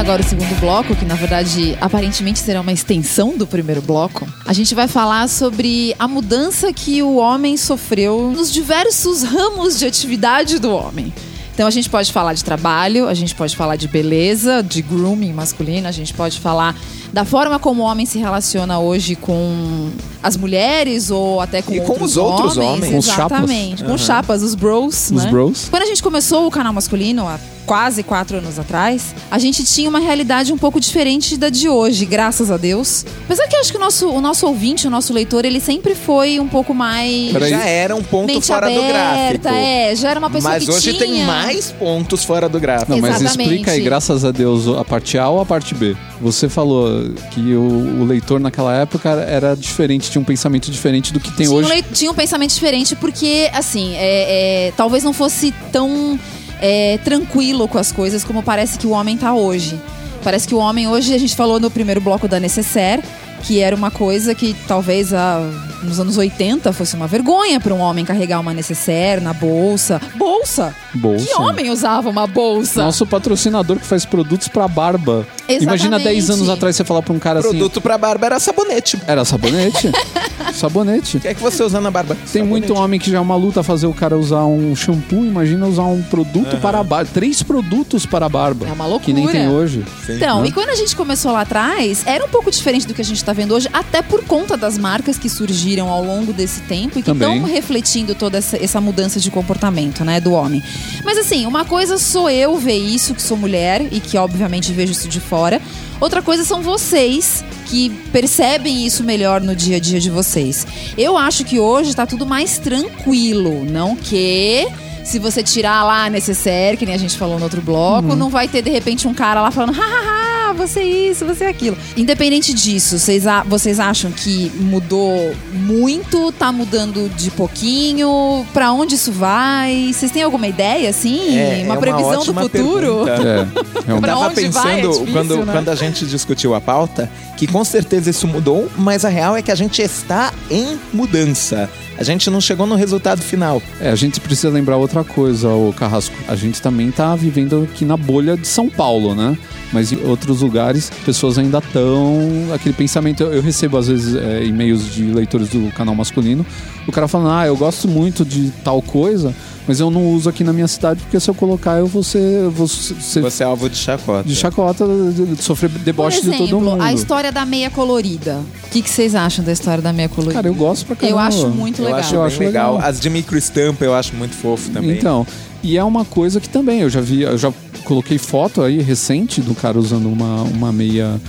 Agora 0.04 0.22
o 0.22 0.26
segundo 0.26 0.54
bloco, 0.60 0.94
que 0.98 1.06
na 1.06 1.16
verdade 1.16 1.78
aparentemente 1.80 2.40
será 2.40 2.60
uma 2.60 2.74
extensão 2.74 3.38
do 3.38 3.48
primeiro 3.48 3.82
bloco, 3.82 4.28
a 4.46 4.52
gente 4.52 4.76
vai 4.76 4.86
falar 4.86 5.30
sobre 5.30 5.96
a 5.98 6.10
mudança 6.10 6.74
que 6.74 7.02
o 7.02 7.16
homem 7.16 7.56
sofreu 7.56 8.30
nos 8.30 8.52
diversos 8.52 9.24
ramos 9.24 9.80
de 9.80 9.86
atividade 9.86 10.60
do 10.60 10.70
homem. 10.76 11.14
Então 11.54 11.66
a 11.66 11.72
gente 11.72 11.90
pode 11.90 12.12
falar 12.12 12.34
de 12.34 12.44
trabalho, 12.44 13.08
a 13.08 13.14
gente 13.14 13.34
pode 13.34 13.56
falar 13.56 13.78
de 13.78 13.88
beleza, 13.88 14.62
de 14.62 14.82
grooming 14.82 15.32
masculino, 15.32 15.88
a 15.88 15.92
gente 15.92 16.14
pode 16.14 16.38
falar 16.38 16.76
da 17.14 17.24
forma 17.24 17.60
como 17.60 17.84
o 17.84 17.86
homem 17.86 18.06
se 18.08 18.18
relaciona 18.18 18.80
hoje 18.80 19.16
com 19.16 19.92
as 20.22 20.36
mulheres 20.36 21.12
ou 21.12 21.40
até 21.40 21.62
com, 21.62 21.72
E 21.74 21.80
com 21.82 21.92
outros 21.92 22.12
os 22.12 22.18
outros 22.18 22.58
homens. 22.58 22.92
Com 22.92 22.98
os 22.98 23.06
chapas. 23.06 23.38
Exatamente, 23.38 23.84
com 23.84 23.94
os 23.94 24.02
chapas, 24.02 24.42
os 24.42 24.56
bros, 24.56 25.12
Os 25.12 25.24
né? 25.24 25.30
bros. 25.30 25.68
Quando 25.70 25.84
a 25.84 25.86
gente 25.86 26.02
começou 26.02 26.48
o 26.48 26.52
canal 26.52 26.74
masculino, 26.74 27.28
há 27.28 27.40
quase 27.66 28.04
quatro 28.04 28.38
anos 28.40 28.60
atrás, 28.60 29.16
a 29.32 29.40
gente 29.40 29.64
tinha 29.64 29.88
uma 29.90 30.00
realidade 30.00 30.52
um 30.52 30.58
pouco 30.58 30.82
diferente 30.82 31.38
da 31.38 31.48
de 31.50 31.70
hoje, 31.70 32.06
graças 32.06 32.52
a 32.52 32.58
Deus. 32.58 33.06
Apesar 33.24 33.48
que 33.48 33.56
eu 33.56 33.60
acho 33.62 33.72
que 33.72 33.78
o 33.78 33.80
nosso, 33.80 34.10
o 34.10 34.20
nosso 34.20 34.46
ouvinte, 34.48 34.86
o 34.86 34.90
nosso 34.90 35.14
leitor, 35.14 35.46
ele 35.46 35.62
sempre 35.62 35.96
foi 35.96 36.40
um 36.42 36.48
pouco 36.48 36.74
mais. 36.74 37.32
Peraí. 37.32 37.52
Já 37.52 37.66
era 37.66 37.96
um 37.96 38.04
ponto 38.04 38.28
mente 38.28 38.46
fora 38.48 38.70
do 38.70 38.80
aberta, 38.80 39.50
gráfico. 39.50 39.56
é, 39.56 39.96
já 39.96 40.10
era 40.10 40.20
uma 40.20 40.30
pessoa 40.30 40.54
Mas 40.54 40.66
que 40.66 40.72
hoje 40.72 40.94
tinha... 40.94 41.00
tem 41.00 41.24
mais 41.26 41.72
pontos 41.72 42.24
fora 42.26 42.50
do 42.50 42.60
gráfico. 42.60 42.92
Não, 42.92 43.00
mas 43.00 43.22
Exatamente. 43.22 43.50
explica 43.52 43.72
aí, 43.72 43.82
graças 43.82 44.26
a 44.26 44.32
Deus, 44.32 44.68
a 44.68 44.84
parte 44.84 45.18
A 45.18 45.30
ou 45.30 45.40
a 45.40 45.46
parte 45.46 45.74
B? 45.74 45.96
Você 46.22 46.50
falou 46.50 47.03
que 47.32 47.56
o, 47.56 48.02
o 48.02 48.06
leitor 48.06 48.40
naquela 48.40 48.76
época 48.76 49.10
era 49.10 49.56
diferente, 49.56 50.10
tinha 50.10 50.22
um 50.22 50.26
pensamento 50.26 50.70
diferente 50.72 51.14
do 51.14 51.20
que 51.20 51.32
tem 51.32 51.48
tinha, 51.48 51.52
hoje. 51.52 51.72
Um 51.72 51.94
tinha 51.94 52.12
um 52.12 52.16
pensamento 52.16 52.54
diferente 52.54 52.96
porque, 52.96 53.50
assim, 53.54 53.94
é, 53.96 54.68
é, 54.68 54.74
talvez 54.76 55.04
não 55.04 55.14
fosse 55.14 55.54
tão 55.72 56.20
é, 56.62 56.98
tranquilo 57.00 57.68
com 57.68 57.78
as 57.78 57.92
coisas 57.92 58.24
como 58.24 58.42
parece 58.42 58.78
que 58.80 58.88
o 58.88 58.92
homem 58.92 59.18
tá 59.18 59.34
hoje. 59.34 59.80
Parece 60.24 60.48
que 60.48 60.56
o 60.56 60.58
homem 60.58 60.88
hoje, 60.88 61.14
a 61.14 61.18
gente 61.18 61.36
falou 61.36 61.60
no 61.60 61.70
primeiro 61.70 62.00
bloco 62.00 62.28
da 62.28 62.40
Necessaire, 62.40 63.04
que 63.44 63.60
era 63.60 63.76
uma 63.76 63.92
coisa 63.92 64.34
que 64.34 64.56
talvez 64.68 65.14
ah, 65.14 65.40
nos 65.84 66.00
anos 66.00 66.18
80 66.18 66.72
fosse 66.74 66.96
uma 66.96 67.08
vergonha 67.08 67.60
para 67.60 67.74
um 67.74 67.80
homem 67.80 68.06
carregar 68.06 68.40
uma 68.40 68.54
necessaire 68.54 69.22
na 69.22 69.34
bolsa. 69.34 70.02
Bolsa? 70.16 70.74
Bolsa. 70.94 71.26
Que 71.26 71.34
homem 71.36 71.70
usava 71.70 72.10
uma 72.10 72.26
bolsa? 72.26 72.84
Nosso 72.84 73.06
patrocinador 73.06 73.78
que 73.78 73.86
faz 73.86 74.06
produtos 74.06 74.48
pra 74.48 74.68
barba. 74.68 75.28
Imagina 75.48 75.98
Exatamente. 75.98 76.04
10 76.04 76.30
anos 76.30 76.50
atrás 76.50 76.76
você 76.76 76.84
falar 76.84 77.02
pra 77.02 77.14
um 77.14 77.20
cara 77.20 77.40
assim. 77.40 77.50
Produto 77.50 77.82
pra 77.82 77.98
barba 77.98 78.26
era 78.26 78.40
sabonete. 78.40 78.98
Era 79.06 79.26
sabonete? 79.26 79.92
sabonete. 80.54 81.18
O 81.18 81.20
que 81.20 81.28
é 81.28 81.34
que 81.34 81.42
você 81.42 81.64
usa 81.64 81.82
na 81.82 81.92
barba? 81.92 82.16
Tem 82.16 82.42
Sabonete. 82.44 82.50
muito 82.50 82.74
homem 82.76 83.00
que 83.00 83.12
já 83.12 83.18
é 83.18 83.22
uma 83.22 83.36
luta 83.36 83.62
fazer 83.62 83.88
o 83.88 83.94
cara 83.94 84.18
usar 84.18 84.46
um 84.46 84.76
shampoo, 84.76 85.26
imagina 85.26 85.68
usar 85.68 85.84
um 85.84 86.02
produto 86.02 86.58
para 86.58 86.80
a 86.80 86.84
barba. 86.84 87.10
Três 87.14 87.44
produtos 87.44 88.06
para 88.06 88.26
a 88.26 88.30
barba. 88.30 88.68
É 88.68 88.72
uma 88.72 88.86
loucura. 88.86 89.04
Que 89.04 89.14
nem 89.14 89.28
tem 89.28 89.50
hoje. 89.50 89.84
Sim. 90.06 90.16
Então, 90.16 90.42
né? 90.42 90.48
e 90.48 90.52
quando 90.52 90.70
a 90.70 90.76
gente 90.76 90.96
começou 90.96 91.32
lá 91.32 91.42
atrás, 91.42 92.04
era 92.06 92.24
um 92.24 92.30
pouco 92.30 92.50
diferente 92.50 92.88
do 92.88 92.94
que 92.94 93.02
a 93.02 93.06
gente 93.06 93.18
está 93.18 93.33
vendo 93.34 93.54
hoje, 93.54 93.70
até 93.74 94.02
por 94.02 94.24
conta 94.26 94.56
das 94.56 94.78
marcas 94.78 95.18
que 95.18 95.30
surgiram 95.30 95.90
ao 95.90 96.04
longo 96.04 96.32
desse 96.34 96.62
tempo 96.62 97.00
e 97.00 97.04
que 97.04 97.12
estão 97.12 97.44
refletindo 97.44 98.16
toda 98.16 98.38
essa, 98.38 98.58
essa 98.58 98.80
mudança 98.80 99.20
de 99.20 99.30
comportamento, 99.32 100.04
né, 100.04 100.20
do 100.20 100.34
homem. 100.34 100.62
Mas 101.04 101.18
assim, 101.18 101.46
uma 101.46 101.66
coisa 101.66 101.98
sou 101.98 102.30
eu 102.30 102.58
ver 102.58 102.78
isso, 102.78 103.14
que 103.14 103.22
sou 103.22 103.38
mulher 103.38 103.86
e 103.92 104.00
que 104.00 104.18
obviamente 104.18 104.72
vejo 104.72 104.92
isso 104.92 105.08
de 105.08 105.20
fora. 105.20 105.62
Outra 106.00 106.22
coisa 106.22 106.44
são 106.44 106.62
vocês 106.62 107.44
que 107.66 107.90
percebem 108.12 108.86
isso 108.86 109.04
melhor 109.04 109.42
no 109.42 109.56
dia 109.56 109.78
a 109.78 109.80
dia 109.80 110.00
de 110.00 110.10
vocês. 110.10 110.68
Eu 110.98 111.18
acho 111.18 111.44
que 111.44 111.60
hoje 111.60 111.96
tá 111.96 112.06
tudo 112.06 112.26
mais 112.26 112.58
tranquilo, 112.58 113.66
não 113.66 113.96
que 113.96 114.68
se 115.04 115.20
você 115.20 115.44
tirar 115.44 115.84
lá 115.84 116.06
a 116.06 116.10
necessaire, 116.10 116.78
que 116.78 116.86
nem 116.86 116.96
a 116.96 116.98
gente 116.98 117.18
falou 117.18 117.38
no 117.38 117.44
outro 117.44 117.62
bloco, 117.62 118.10
Uhum. 118.10 118.16
não 118.16 118.30
vai 118.30 118.48
ter 118.48 118.62
de 118.62 118.70
repente 118.70 119.08
um 119.08 119.14
cara 119.14 119.42
lá 119.42 119.52
falando, 119.52 119.74
hahaha, 119.74 120.50
ah, 120.50 120.54
você 120.54 120.82
isso, 120.84 121.26
você 121.26 121.46
aquilo. 121.46 121.78
Independente 121.98 122.54
disso, 122.54 122.98
vocês, 123.00 123.26
a- 123.28 123.44
vocês 123.44 123.80
acham 123.80 124.12
que 124.12 124.52
mudou 124.60 125.34
muito? 125.52 126.32
Tá 126.34 126.52
mudando 126.52 127.10
de 127.16 127.32
pouquinho? 127.32 128.46
Pra 128.54 128.72
onde 128.72 128.96
isso 128.96 129.12
vai? 129.12 129.92
Vocês 129.94 130.12
têm 130.12 130.22
alguma 130.24 130.48
ideia, 130.48 130.90
assim? 130.90 131.38
É, 131.38 131.64
uma 131.66 131.76
é 131.76 131.78
previsão 131.80 132.12
do 132.14 132.20
ótima 132.20 132.42
futuro? 132.44 133.08
É, 133.08 133.14
Eu 133.88 134.00
realmente. 134.00 134.02
Pra 134.02 134.14
tava 134.14 134.26
onde 134.28 134.48
vai? 134.50 134.80
É 134.80 134.82
pensando, 134.82 134.92
difícil, 134.94 135.14
quando, 135.14 135.46
né? 135.46 135.54
quando 135.54 135.70
a 135.70 135.76
gente 135.76 136.06
discutiu 136.06 136.54
a 136.56 136.62
pauta, 136.62 137.10
que 137.38 137.48
com 137.48 137.64
certeza 137.64 138.10
isso 138.10 138.28
mudou, 138.28 138.70
mas 138.78 139.04
a 139.06 139.10
real 139.10 139.36
é 139.36 139.42
que 139.42 139.52
a 139.52 139.56
gente 139.56 139.82
está 139.82 140.32
em 140.50 140.80
mudança. 140.94 141.70
A 142.04 142.06
gente 142.06 142.30
não 142.30 142.42
chegou 142.42 142.68
no 142.68 142.76
resultado 142.76 143.22
final. 143.22 143.62
É, 143.80 143.90
a 143.90 143.96
gente 143.96 144.20
precisa 144.20 144.50
lembrar 144.50 144.76
outra 144.76 145.06
coisa, 145.06 145.48
o 145.48 145.72
Carrasco. 145.72 146.14
A 146.28 146.36
gente 146.36 146.62
também 146.62 146.92
tá 146.92 147.16
vivendo 147.16 147.64
aqui 147.64 147.86
na 147.86 147.96
bolha 147.96 148.36
de 148.36 148.46
São 148.46 148.70
Paulo, 148.70 149.16
né? 149.16 149.38
Mas 149.72 149.94
em 149.94 150.04
outros 150.04 150.42
lugares, 150.42 150.92
pessoas 151.06 151.38
ainda 151.38 151.60
estão. 151.60 152.30
Aquele 152.54 152.76
pensamento. 152.76 153.24
Eu, 153.24 153.36
eu 153.36 153.42
recebo, 153.42 153.78
às 153.78 153.88
vezes, 153.88 154.16
é, 154.16 154.44
e-mails 154.44 154.94
de 154.94 155.04
leitores 155.04 155.48
do 155.48 155.72
canal 155.72 155.96
masculino. 155.96 156.46
O 156.86 156.92
cara 156.92 157.08
falando, 157.08 157.30
ah, 157.32 157.48
eu 157.48 157.56
gosto 157.56 157.88
muito 157.88 158.26
de 158.26 158.52
tal 158.66 158.82
coisa, 158.82 159.34
mas 159.68 159.80
eu 159.80 159.90
não 159.90 160.12
uso 160.14 160.30
aqui 160.30 160.44
na 160.44 160.52
minha 160.52 160.68
cidade, 160.68 161.00
porque 161.02 161.20
se 161.20 161.30
eu 161.30 161.34
colocar, 161.34 161.78
eu 161.80 161.88
vou 161.88 162.04
ser, 162.04 162.18
eu 162.20 162.52
vou 162.52 162.68
ser 162.68 163.22
Você 163.22 163.44
é 163.44 163.46
alvo 163.46 163.70
de 163.70 163.78
chacota. 163.78 164.28
de 164.28 164.36
chacota, 164.36 164.86
de, 164.86 165.36
de 165.36 165.42
sofrer 165.44 165.70
Por 165.70 165.80
deboche 165.80 166.18
de 166.22 166.32
todo 166.32 166.36
exemplo, 166.44 166.62
mundo. 166.62 166.82
a 166.82 166.92
história 166.94 167.32
da 167.32 167.46
meia 167.46 167.70
colorida. 167.70 168.42
O 168.66 168.70
que, 168.70 168.82
que 168.82 168.90
vocês 168.90 169.16
acham 169.16 169.44
da 169.46 169.52
história 169.52 169.82
da 169.82 169.94
meia 169.94 170.10
colorida? 170.10 170.34
Cara, 170.36 170.48
eu 170.48 170.54
gosto 170.56 170.86
pra 170.86 170.96
caramba. 170.96 171.16
Eu 171.18 171.20
acho 171.26 171.48
muito 171.50 171.80
Eu 171.82 171.86
legal. 171.86 172.00
acho 172.00 172.16
Eu 172.16 172.24
acho 172.24 172.40
legal. 172.40 172.74
legal. 172.76 172.90
As 172.90 173.00
de 173.00 173.10
microestampa 173.10 173.86
eu 173.86 173.94
acho 173.94 174.16
muito 174.16 174.36
fofo 174.36 174.70
também. 174.72 174.98
Então, 174.98 175.26
e 175.64 175.78
é 175.78 175.84
uma 175.84 176.04
coisa 176.04 176.42
que 176.42 176.50
também, 176.50 176.82
eu 176.82 176.90
já 176.90 177.00
vi, 177.00 177.22
eu 177.22 177.38
já 177.38 177.54
coloquei 177.86 178.18
foto 178.18 178.62
aí 178.62 178.82
recente 178.82 179.40
do 179.42 179.56
cara 179.56 179.80
usando 179.80 180.08
uma, 180.12 180.42
uma 180.44 180.72
meia 180.74 181.20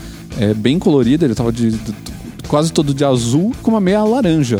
é, 0.40 0.52
bem 0.52 0.78
colorida, 0.78 1.24
ele 1.24 1.34
tava 1.34 1.52
de, 1.52 1.70
de- 1.70 1.94
quase 2.48 2.72
todo 2.72 2.92
de 2.92 3.04
azul 3.04 3.52
com 3.62 3.70
uma 3.70 3.80
meia 3.80 4.02
laranja, 4.02 4.58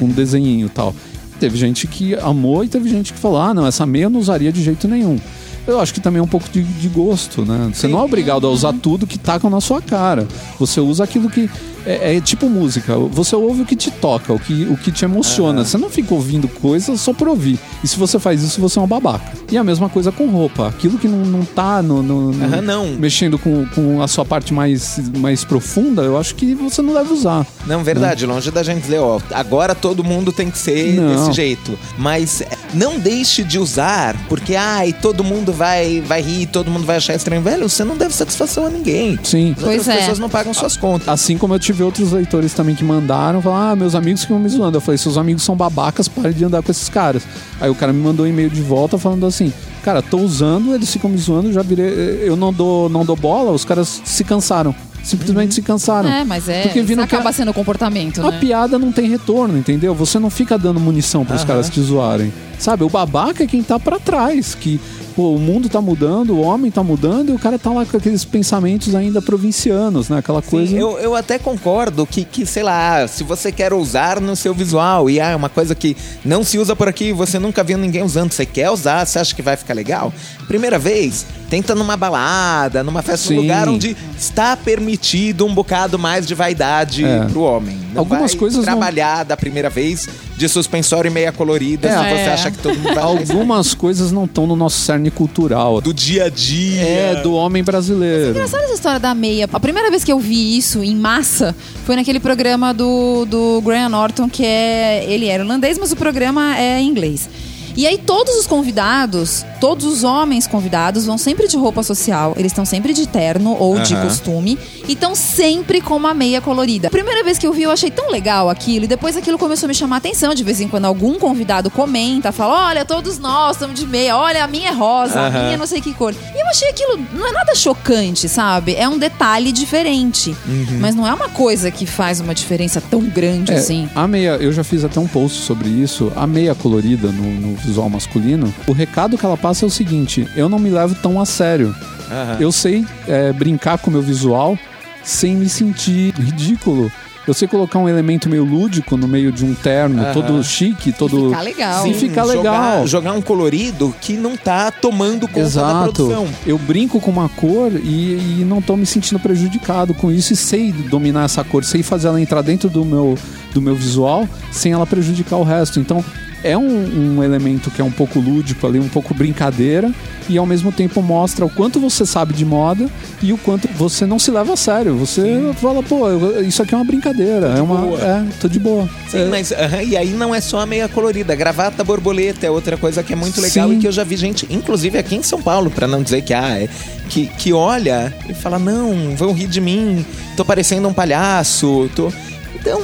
com 0.00 0.06
um 0.06 0.08
desenhinho 0.08 0.66
e 0.66 0.70
tal. 0.70 0.94
Teve 1.38 1.56
gente 1.58 1.86
que 1.86 2.14
amou 2.14 2.64
e 2.64 2.68
teve 2.68 2.88
gente 2.88 3.12
que 3.12 3.18
falou: 3.18 3.38
ah, 3.38 3.54
não, 3.54 3.66
essa 3.66 3.84
meia 3.84 4.04
eu 4.04 4.10
não 4.10 4.20
usaria 4.20 4.52
de 4.52 4.62
jeito 4.62 4.86
nenhum. 4.86 5.18
Eu 5.66 5.80
acho 5.80 5.94
que 5.94 6.00
também 6.00 6.20
é 6.20 6.22
um 6.22 6.28
pouco 6.28 6.48
de, 6.50 6.62
de 6.62 6.88
gosto, 6.88 7.44
né? 7.44 7.70
Você 7.72 7.88
não 7.88 7.98
é 7.98 8.02
obrigado 8.02 8.46
a 8.46 8.50
usar 8.50 8.74
tudo 8.74 9.06
que 9.06 9.18
tacam 9.18 9.48
na 9.48 9.60
sua 9.60 9.80
cara. 9.80 10.28
Você 10.58 10.80
usa 10.80 11.04
aquilo 11.04 11.30
que. 11.30 11.48
É, 11.86 12.16
é 12.16 12.20
tipo 12.20 12.48
música. 12.48 12.96
Você 12.96 13.34
ouve 13.36 13.62
o 13.62 13.66
que 13.66 13.76
te 13.76 13.90
toca, 13.90 14.32
o 14.32 14.38
que, 14.38 14.64
o 14.64 14.76
que 14.76 14.90
te 14.90 15.04
emociona. 15.04 15.64
Você 15.64 15.76
não 15.78 15.90
fica 15.90 16.14
ouvindo 16.14 16.48
coisas 16.48 17.00
só 17.00 17.12
por 17.12 17.28
ouvir. 17.28 17.58
E 17.82 17.88
se 17.88 17.96
você 17.96 18.18
faz 18.18 18.42
isso, 18.42 18.60
você 18.60 18.78
é 18.78 18.82
um 18.82 18.86
babaca. 18.86 19.32
E 19.50 19.56
a 19.56 19.64
mesma 19.64 19.88
coisa 19.88 20.10
com 20.10 20.26
roupa. 20.28 20.68
Aquilo 20.68 20.98
que 20.98 21.06
não, 21.08 21.18
não 21.18 21.44
tá 21.44 21.82
no, 21.82 22.02
no- 22.02 22.32
no- 22.32 22.62
não. 22.62 22.86
mexendo 22.98 23.38
com, 23.38 23.66
com 23.66 24.02
a 24.02 24.08
sua 24.08 24.24
parte 24.24 24.52
mais, 24.54 25.00
mais 25.18 25.44
profunda, 25.44 26.02
eu 26.02 26.18
acho 26.18 26.34
que 26.34 26.54
você 26.54 26.80
não 26.82 26.94
deve 26.94 27.12
usar. 27.12 27.46
Não, 27.66 27.82
verdade, 27.84 28.24
longe 28.26 28.50
da 28.50 28.62
gente 28.62 28.82
dizer, 28.82 28.98
ó, 28.98 29.20
agora 29.32 29.74
todo 29.74 30.02
mundo 30.02 30.32
tem 30.32 30.50
que 30.50 30.58
ser 30.58 30.94
Não. 30.94 31.08
desse 31.14 31.32
jeito. 31.32 31.78
Mas 31.98 32.40
é, 32.40 32.48
não 32.72 32.98
deixe 32.98 33.42
de 33.44 33.58
usar, 33.58 34.16
porque, 34.28 34.54
ai, 34.56 34.92
todo 34.92 35.22
mundo 35.22 35.52
vai, 35.52 36.00
vai 36.00 36.22
rir, 36.22 36.46
todo 36.46 36.70
mundo 36.70 36.84
vai 36.86 36.96
achar 36.96 37.14
estranho. 37.14 37.42
Velho, 37.42 37.68
você 37.68 37.84
não 37.84 37.96
deve 37.96 38.14
satisfação 38.14 38.66
a 38.66 38.70
ninguém. 38.70 39.18
Sim. 39.22 39.52
As 39.56 39.62
Pois 39.62 39.78
outras 39.78 39.88
é. 39.96 39.98
pessoas 40.00 40.18
não 40.18 40.28
pagam 40.28 40.54
suas 40.54 40.76
contas. 40.76 41.08
Assim 41.08 41.36
como 41.38 41.54
eu 41.54 41.58
tive 41.58 41.73
outros 41.82 42.12
leitores 42.12 42.52
também 42.54 42.74
que 42.74 42.84
mandaram, 42.84 43.40
falaram, 43.42 43.70
ah, 43.72 43.76
meus 43.76 43.94
amigos 43.94 44.22
ficam 44.22 44.38
me 44.38 44.48
zoando. 44.48 44.76
Eu 44.76 44.80
falei, 44.80 44.98
seus 44.98 45.16
amigos 45.18 45.42
são 45.42 45.56
babacas, 45.56 46.06
pare 46.08 46.32
de 46.32 46.44
andar 46.44 46.62
com 46.62 46.70
esses 46.70 46.88
caras. 46.88 47.22
Aí 47.60 47.68
o 47.70 47.74
cara 47.74 47.92
me 47.92 48.02
mandou 48.02 48.24
um 48.26 48.28
e-mail 48.28 48.50
de 48.50 48.60
volta 48.62 48.96
falando 48.98 49.26
assim, 49.26 49.52
cara, 49.82 50.00
tô 50.02 50.18
usando, 50.18 50.74
eles 50.74 50.90
ficam 50.92 51.10
me 51.10 51.18
zoando, 51.18 51.52
já 51.52 51.62
virei, 51.62 52.20
eu 52.22 52.36
não 52.36 52.52
dou, 52.52 52.88
não 52.88 53.04
dou 53.04 53.16
bola, 53.16 53.50
os 53.52 53.64
caras 53.64 54.00
se 54.04 54.22
cansaram. 54.24 54.74
Simplesmente 55.02 55.54
se 55.54 55.60
cansaram. 55.60 56.08
É, 56.08 56.24
mas 56.24 56.48
é. 56.48 56.62
Porque 56.62 56.78
Isso 56.78 56.88
viram 56.88 57.06
que 57.06 57.14
acaba 57.14 57.28
a- 57.28 57.32
sendo 57.34 57.50
o 57.50 57.54
comportamento, 57.54 58.26
A 58.26 58.30
né? 58.30 58.38
piada 58.40 58.78
não 58.78 58.90
tem 58.90 59.06
retorno, 59.06 59.58
entendeu? 59.58 59.94
Você 59.94 60.18
não 60.18 60.30
fica 60.30 60.56
dando 60.56 60.80
munição 60.80 61.26
pros 61.26 61.44
caras 61.44 61.68
te 61.68 61.78
zoarem. 61.82 62.32
Sabe, 62.58 62.84
o 62.84 62.88
babaca 62.88 63.44
é 63.44 63.46
quem 63.46 63.62
tá 63.62 63.78
pra 63.78 63.98
trás, 63.98 64.54
que 64.54 64.80
pô, 65.14 65.34
o 65.34 65.38
mundo 65.38 65.68
tá 65.68 65.80
mudando, 65.80 66.30
o 66.34 66.40
homem 66.40 66.70
tá 66.70 66.82
mudando 66.82 67.30
e 67.30 67.32
o 67.34 67.38
cara 67.38 67.58
tá 67.58 67.70
lá 67.70 67.84
com 67.86 67.96
aqueles 67.96 68.24
pensamentos 68.24 68.94
ainda 68.94 69.20
provincianos, 69.22 70.08
né? 70.08 70.18
Aquela 70.18 70.42
coisa. 70.42 70.70
Sim, 70.72 70.78
eu, 70.78 70.98
eu 70.98 71.14
até 71.14 71.38
concordo 71.38 72.06
que, 72.06 72.24
que, 72.24 72.44
sei 72.46 72.62
lá, 72.62 73.06
se 73.06 73.22
você 73.22 73.52
quer 73.52 73.72
usar 73.72 74.20
no 74.20 74.34
seu 74.34 74.52
visual 74.54 75.08
e 75.08 75.20
ah, 75.20 75.30
é 75.30 75.36
uma 75.36 75.48
coisa 75.48 75.74
que 75.74 75.96
não 76.24 76.42
se 76.42 76.58
usa 76.58 76.74
por 76.74 76.88
aqui, 76.88 77.12
você 77.12 77.38
nunca 77.38 77.62
viu 77.62 77.78
ninguém 77.78 78.02
usando, 78.02 78.32
você 78.32 78.44
quer 78.46 78.70
usar, 78.70 79.04
você 79.06 79.18
acha 79.18 79.34
que 79.34 79.42
vai 79.42 79.56
ficar 79.56 79.74
legal? 79.74 80.12
Primeira 80.48 80.78
vez, 80.78 81.24
tenta 81.48 81.74
numa 81.74 81.96
balada, 81.96 82.82
numa 82.82 83.00
festa, 83.02 83.28
Sim. 83.28 83.36
num 83.36 83.42
lugar 83.42 83.68
onde 83.68 83.96
está 84.18 84.56
permitido 84.56 85.46
um 85.46 85.54
bocado 85.54 85.98
mais 85.98 86.26
de 86.26 86.34
vaidade 86.34 87.04
É. 87.04 87.24
pro 87.26 87.40
homem. 87.42 87.78
Não 87.92 88.00
Algumas 88.00 88.32
vai 88.32 88.38
coisas 88.40 88.58
não- 88.58 88.64
trabalhar 88.64 89.24
da 89.24 89.36
primeira 89.36 89.70
vez 89.70 90.08
de 90.36 90.48
suspensório 90.48 91.08
e 91.08 91.12
meia 91.12 91.30
colorida, 91.32 91.88
É. 91.88 91.92
se 91.92 91.96
você 91.96 92.22
É. 92.30 92.32
acha 92.32 92.50
que 92.50 92.58
todo 92.58 92.74
mundo 92.76 92.94
vai. 92.94 92.98
Algumas 93.04 93.72
coisas 93.74 94.10
não 94.10 94.24
estão 94.24 94.46
no 94.46 94.56
nosso 94.56 94.80
cerne 94.80 95.03
cultural. 95.10 95.80
do 95.80 95.92
dia 95.92 96.24
a 96.24 96.28
dia. 96.28 96.82
É, 96.82 97.22
do 97.22 97.34
homem 97.34 97.62
brasileiro. 97.62 98.30
Engraçado 98.30 98.62
essa 98.64 98.74
história 98.74 99.00
da 99.00 99.14
meia. 99.14 99.48
A 99.52 99.60
primeira 99.60 99.90
vez 99.90 100.04
que 100.04 100.12
eu 100.12 100.18
vi 100.18 100.56
isso 100.56 100.82
em 100.82 100.96
massa 100.96 101.54
foi 101.84 101.96
naquele 101.96 102.20
programa 102.20 102.72
do, 102.72 103.24
do 103.24 103.62
Graham 103.62 103.88
Norton, 103.88 104.28
que 104.28 104.44
é. 104.44 105.04
Ele 105.08 105.26
era 105.26 105.42
irlandês, 105.42 105.78
mas 105.78 105.92
o 105.92 105.96
programa 105.96 106.58
é 106.58 106.80
em 106.80 106.88
inglês. 106.88 107.28
E 107.76 107.86
aí 107.86 107.98
todos 107.98 108.34
os 108.36 108.46
convidados, 108.46 109.44
todos 109.60 109.84
os 109.84 110.04
homens 110.04 110.46
convidados 110.46 111.06
vão 111.06 111.18
sempre 111.18 111.48
de 111.48 111.56
roupa 111.56 111.82
social, 111.82 112.34
eles 112.36 112.52
estão 112.52 112.64
sempre 112.64 112.92
de 112.92 113.06
terno 113.08 113.56
ou 113.58 113.80
de 113.80 113.94
Aham. 113.94 114.04
costume 114.06 114.58
e 114.86 114.92
estão 114.92 115.14
sempre 115.14 115.80
com 115.80 115.96
uma 115.96 116.14
meia 116.14 116.40
colorida. 116.40 116.88
Primeira 116.90 117.24
vez 117.24 117.36
que 117.38 117.46
eu 117.46 117.52
vi, 117.52 117.62
eu 117.62 117.70
achei 117.70 117.90
tão 117.90 118.10
legal 118.10 118.48
aquilo 118.48 118.84
e 118.84 118.88
depois 118.88 119.16
aquilo 119.16 119.36
começou 119.38 119.66
a 119.66 119.68
me 119.68 119.74
chamar 119.74 119.96
a 119.96 119.98
atenção. 119.98 120.34
De 120.34 120.44
vez 120.44 120.60
em 120.60 120.68
quando 120.68 120.84
algum 120.84 121.14
convidado 121.18 121.70
comenta, 121.70 122.30
fala: 122.30 122.68
"Olha, 122.68 122.84
todos 122.84 123.18
nós 123.18 123.56
estamos 123.56 123.78
de 123.80 123.86
meia. 123.86 124.16
Olha, 124.16 124.44
a 124.44 124.46
minha 124.46 124.68
é 124.68 124.72
rosa, 124.72 125.18
a 125.20 125.26
Aham. 125.26 125.42
minha 125.44 125.56
não 125.56 125.66
sei 125.66 125.80
que 125.80 125.92
cor". 125.94 126.14
E 126.14 126.40
eu 126.40 126.46
achei 126.48 126.68
aquilo 126.68 126.98
não 127.12 127.26
é 127.26 127.32
nada 127.32 127.54
chocante, 127.54 128.28
sabe? 128.28 128.74
É 128.76 128.88
um 128.88 128.98
detalhe 128.98 129.50
diferente, 129.50 130.30
Uhum. 130.46 130.78
mas 130.80 130.94
não 130.94 131.06
é 131.06 131.12
uma 131.14 131.28
coisa 131.28 131.70
que 131.70 131.86
faz 131.86 132.20
uma 132.20 132.34
diferença 132.34 132.80
tão 132.80 133.00
grande 133.00 133.52
É, 133.52 133.56
assim. 133.56 133.88
a 133.94 134.06
meia, 134.06 134.36
eu 134.36 134.52
já 134.52 134.62
fiz 134.62 134.84
até 134.84 135.00
um 135.00 135.06
post 135.08 135.40
sobre 135.42 135.68
isso. 135.68 136.12
A 136.14 136.26
meia 136.26 136.54
colorida 136.54 137.08
no, 137.08 137.22
no 137.24 137.63
visual 137.66 137.88
masculino, 137.88 138.52
o 138.66 138.72
recado 138.72 139.16
que 139.18 139.24
ela 139.24 139.36
passa 139.36 139.64
é 139.64 139.68
o 139.68 139.70
seguinte: 139.70 140.26
eu 140.36 140.48
não 140.48 140.58
me 140.58 140.70
levo 140.70 140.94
tão 140.96 141.20
a 141.20 141.26
sério. 141.26 141.74
Aham. 142.10 142.36
Eu 142.40 142.52
sei 142.52 142.84
é, 143.08 143.32
brincar 143.32 143.78
com 143.78 143.90
o 143.90 143.92
meu 143.92 144.02
visual 144.02 144.58
sem 145.02 145.34
me 145.36 145.48
sentir 145.48 146.14
ridículo. 146.14 146.90
Eu 147.26 147.32
sei 147.32 147.48
colocar 147.48 147.78
um 147.78 147.88
elemento 147.88 148.28
meio 148.28 148.44
lúdico 148.44 148.98
no 148.98 149.08
meio 149.08 149.32
de 149.32 149.46
um 149.46 149.54
terno, 149.54 150.02
Aham. 150.02 150.12
todo 150.12 150.44
chique, 150.44 150.92
todo. 150.92 151.30
ficar 151.30 151.40
legal. 151.40 151.82
Sim, 151.82 151.94
fica 151.94 152.22
legal. 152.22 152.44
Jogar, 152.44 152.86
jogar 152.86 153.12
um 153.14 153.22
colorido 153.22 153.94
que 153.98 154.12
não 154.12 154.36
tá 154.36 154.70
tomando 154.70 155.26
conta 155.26 155.40
da 155.40 155.46
Exato. 155.46 155.92
produção. 155.94 156.28
Eu 156.46 156.58
brinco 156.58 157.00
com 157.00 157.10
uma 157.10 157.30
cor 157.30 157.72
e, 157.72 158.40
e 158.40 158.44
não 158.46 158.60
tô 158.60 158.76
me 158.76 158.84
sentindo 158.84 159.18
prejudicado 159.18 159.94
com 159.94 160.12
isso 160.12 160.34
e 160.34 160.36
sei 160.36 160.70
dominar 160.70 161.24
essa 161.24 161.42
cor, 161.42 161.64
sei 161.64 161.82
fazer 161.82 162.08
ela 162.08 162.20
entrar 162.20 162.42
dentro 162.42 162.68
do 162.68 162.84
meu, 162.84 163.16
do 163.54 163.62
meu 163.62 163.74
visual 163.74 164.28
sem 164.52 164.72
ela 164.72 164.86
prejudicar 164.86 165.36
o 165.36 165.44
resto. 165.44 165.80
Então 165.80 166.04
é 166.44 166.56
um, 166.56 167.16
um 167.16 167.24
elemento 167.24 167.70
que 167.70 167.80
é 167.80 167.84
um 167.84 167.90
pouco 167.90 168.20
lúdico 168.20 168.66
ali, 168.66 168.78
um 168.78 168.88
pouco 168.88 169.12
brincadeira 169.14 169.90
e 170.28 170.38
ao 170.38 170.46
mesmo 170.46 170.70
tempo 170.70 171.02
mostra 171.02 171.44
o 171.44 171.50
quanto 171.50 171.80
você 171.80 172.06
sabe 172.06 172.32
de 172.34 172.44
moda 172.44 172.86
e 173.22 173.32
o 173.32 173.38
quanto 173.38 173.66
você 173.68 174.06
não 174.06 174.18
se 174.18 174.30
leva 174.30 174.52
a 174.52 174.56
sério. 174.56 174.94
Você 174.96 175.40
fala, 175.60 175.82
pô, 175.82 176.08
eu- 176.08 176.42
isso 176.46 176.62
aqui 176.62 176.74
é 176.74 176.76
uma 176.78 176.84
brincadeira, 176.84 177.46
é 177.48 177.60
uma, 177.62 177.76
boa. 177.78 177.98
é, 178.00 178.24
tô 178.40 178.46
de 178.48 178.58
boa. 178.58 178.88
Sim, 179.08 179.18
É, 179.20 179.24
mas 179.26 179.50
aham, 179.52 179.82
e 179.82 179.96
aí 179.96 180.10
não 180.10 180.34
é 180.34 180.40
só 180.40 180.60
a 180.60 180.66
meia 180.66 180.86
colorida, 180.88 181.34
gravata 181.34 181.82
borboleta 181.82 182.46
é 182.46 182.50
outra 182.50 182.76
coisa 182.76 183.02
que 183.02 183.12
é 183.12 183.16
muito 183.16 183.40
legal 183.40 183.68
Sim. 183.68 183.76
e 183.76 183.78
que 183.80 183.88
eu 183.88 183.92
já 183.92 184.04
vi 184.04 184.16
gente, 184.16 184.46
inclusive 184.50 184.96
aqui 184.98 185.16
em 185.16 185.22
São 185.22 185.40
Paulo, 185.42 185.70
pra 185.70 185.86
não 185.88 186.02
dizer 186.02 186.22
que 186.22 186.32
ah, 186.34 186.58
é, 186.58 186.68
que, 187.08 187.26
que 187.38 187.52
olha 187.52 188.14
e 188.28 188.34
fala 188.34 188.58
não, 188.58 189.14
vão 189.16 189.32
rir 189.32 189.46
de 189.46 189.60
mim, 189.60 190.04
tô 190.36 190.44
parecendo 190.44 190.88
um 190.88 190.92
palhaço, 190.94 191.90
tô. 191.96 192.12
Então, 192.54 192.80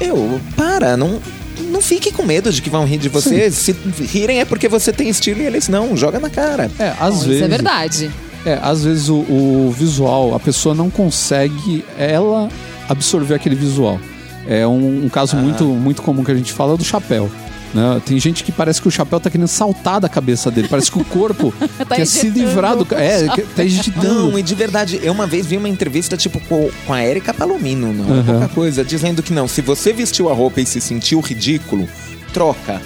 eu 0.00 0.40
para, 0.56 0.96
não 0.96 1.20
não 1.60 1.80
fique 1.80 2.12
com 2.12 2.24
medo 2.24 2.52
de 2.52 2.60
que 2.60 2.70
vão 2.70 2.84
rir 2.84 2.98
de 2.98 3.08
você. 3.08 3.50
Se 3.50 3.74
rirem 4.00 4.40
é 4.40 4.44
porque 4.44 4.68
você 4.68 4.92
tem 4.92 5.08
estilo 5.08 5.40
e 5.40 5.46
eles 5.46 5.68
não, 5.68 5.96
joga 5.96 6.18
na 6.18 6.30
cara. 6.30 6.70
é, 6.78 6.92
às 6.98 7.14
Bom, 7.14 7.20
vezes. 7.20 7.36
Isso 7.36 7.44
é 7.44 7.48
verdade. 7.48 8.10
É, 8.44 8.58
às 8.62 8.84
vezes 8.84 9.08
o, 9.08 9.16
o 9.16 9.74
visual, 9.76 10.34
a 10.34 10.40
pessoa 10.40 10.74
não 10.74 10.88
consegue 10.88 11.84
ela 11.98 12.48
absorver 12.88 13.34
aquele 13.34 13.54
visual. 13.54 14.00
É 14.48 14.66
um, 14.66 15.04
um 15.04 15.08
caso 15.08 15.36
muito, 15.36 15.64
muito 15.64 16.02
comum 16.02 16.24
que 16.24 16.30
a 16.30 16.34
gente 16.34 16.52
fala 16.52 16.76
do 16.76 16.84
chapéu. 16.84 17.30
Né? 17.72 18.02
Tem 18.04 18.18
gente 18.18 18.42
que 18.42 18.50
parece 18.50 18.82
que 18.82 18.88
o 18.88 18.90
chapéu 18.90 19.20
tá 19.20 19.30
querendo 19.30 19.46
saltar 19.46 20.00
da 20.00 20.08
cabeça 20.08 20.50
dele. 20.50 20.66
Parece 20.68 20.90
que 20.90 20.98
o 20.98 21.04
corpo 21.04 21.54
Tá 21.88 21.96
quer 21.96 22.04
se 22.06 22.28
livrar 22.28 22.76
do. 22.76 22.86
É, 22.94 23.28
que- 23.28 23.42
tá 23.42 23.62
agitando. 23.62 24.08
Não, 24.30 24.38
e 24.38 24.42
de 24.42 24.54
verdade, 24.54 24.98
eu 25.02 25.12
uma 25.12 25.26
vez 25.26 25.46
vi 25.46 25.56
uma 25.56 25.68
entrevista, 25.68 26.16
tipo, 26.16 26.40
com, 26.40 26.68
com 26.86 26.92
a 26.92 27.04
Erika 27.04 27.32
Palomino, 27.32 27.92
não 27.92 28.16
é 28.16 28.18
Aham. 28.18 28.24
pouca 28.24 28.48
coisa, 28.48 28.84
dizendo 28.84 29.22
que 29.22 29.32
não, 29.32 29.46
se 29.46 29.60
você 29.60 29.92
vestiu 29.92 30.28
a 30.28 30.34
roupa 30.34 30.60
e 30.60 30.66
se 30.66 30.80
sentiu 30.80 31.20
ridículo, 31.20 31.88
troca. 32.32 32.80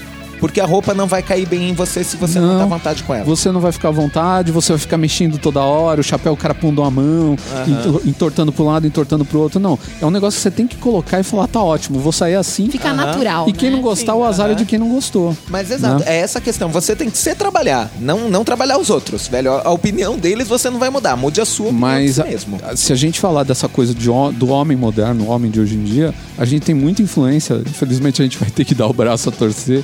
Porque 0.44 0.60
a 0.60 0.66
roupa 0.66 0.92
não 0.92 1.06
vai 1.06 1.22
cair 1.22 1.46
bem 1.46 1.70
em 1.70 1.72
você 1.72 2.04
se 2.04 2.16
você 2.18 2.38
não, 2.38 2.48
Não. 2.48 2.58
tá 2.58 2.64
à 2.64 2.66
vontade 2.66 3.02
com 3.02 3.14
ela. 3.14 3.24
Você 3.24 3.50
não 3.50 3.60
vai 3.60 3.72
ficar 3.72 3.88
à 3.88 3.90
vontade, 3.92 4.52
você 4.52 4.72
vai 4.72 4.78
ficar 4.78 4.98
mexendo 4.98 5.38
toda 5.38 5.62
hora, 5.62 6.02
o 6.02 6.04
chapéu 6.04 6.34
o 6.34 6.36
cara 6.36 6.54
pondo 6.54 6.82
a 6.82 6.90
mão, 6.90 7.34
entor- 7.66 8.02
entortando 8.04 8.52
pro 8.52 8.64
lado, 8.64 8.86
entortando 8.86 9.24
pro 9.24 9.40
outro. 9.40 9.58
Não, 9.58 9.78
é 10.02 10.04
um 10.04 10.10
negócio 10.10 10.36
que 10.36 10.42
você 10.42 10.50
tem 10.50 10.66
que 10.66 10.76
colocar 10.76 11.18
e 11.18 11.22
falar, 11.22 11.46
tá 11.46 11.62
ótimo, 11.62 11.98
vou 11.98 12.12
sair 12.12 12.34
assim. 12.34 12.68
Fica 12.68 12.92
natural. 12.92 13.48
E 13.48 13.52
quem 13.54 13.70
né? 13.70 13.76
não 13.76 13.82
gostar, 13.82 14.14
o 14.14 14.22
azar 14.22 14.50
é 14.50 14.54
de 14.54 14.66
quem 14.66 14.78
não 14.78 14.90
gostou. 14.90 15.34
Mas 15.48 15.70
exato, 15.70 16.04
Né? 16.04 16.10
é 16.14 16.16
essa 16.18 16.38
a 16.38 16.42
questão. 16.42 16.68
Você 16.68 16.94
tem 16.94 17.08
que 17.08 17.16
se 17.16 17.34
trabalhar, 17.34 17.90
não, 17.98 18.28
não 18.28 18.44
trabalhar 18.44 18.76
os 18.78 18.90
outros, 18.90 19.26
velho. 19.26 19.50
A, 19.52 19.70
opinião 19.70 20.18
deles 20.18 20.46
você 20.46 20.68
não 20.68 20.78
vai 20.78 20.90
mudar, 20.90 21.16
mude 21.16 21.40
a 21.40 21.44
sua 21.46 21.68
opinião 21.68 21.80
Mas 21.88 22.20
a- 22.20 22.24
si 22.24 22.28
mesmo. 22.30 22.60
a- 22.62 22.76
se 22.76 22.92
a 22.92 22.96
gente 22.96 23.18
falar 23.18 23.44
dessa 23.44 23.66
coisa 23.68 23.94
de, 23.94 24.08
do 24.36 24.48
homem 24.48 24.76
moderno, 24.76 25.24
o 25.24 25.28
homem 25.28 25.50
de 25.50 25.58
hoje 25.58 25.74
em 25.74 25.84
dia, 25.84 26.12
a 26.36 26.44
gente 26.44 26.62
tem 26.64 26.74
muita 26.74 27.00
influência. 27.00 27.62
Infelizmente 27.66 28.20
a 28.20 28.24
gente 28.24 28.36
vai 28.38 28.50
ter 28.50 28.64
que 28.66 28.74
dar 28.74 28.86
o 28.86 28.92
braço 28.92 29.30
a 29.30 29.32
torcer 29.32 29.82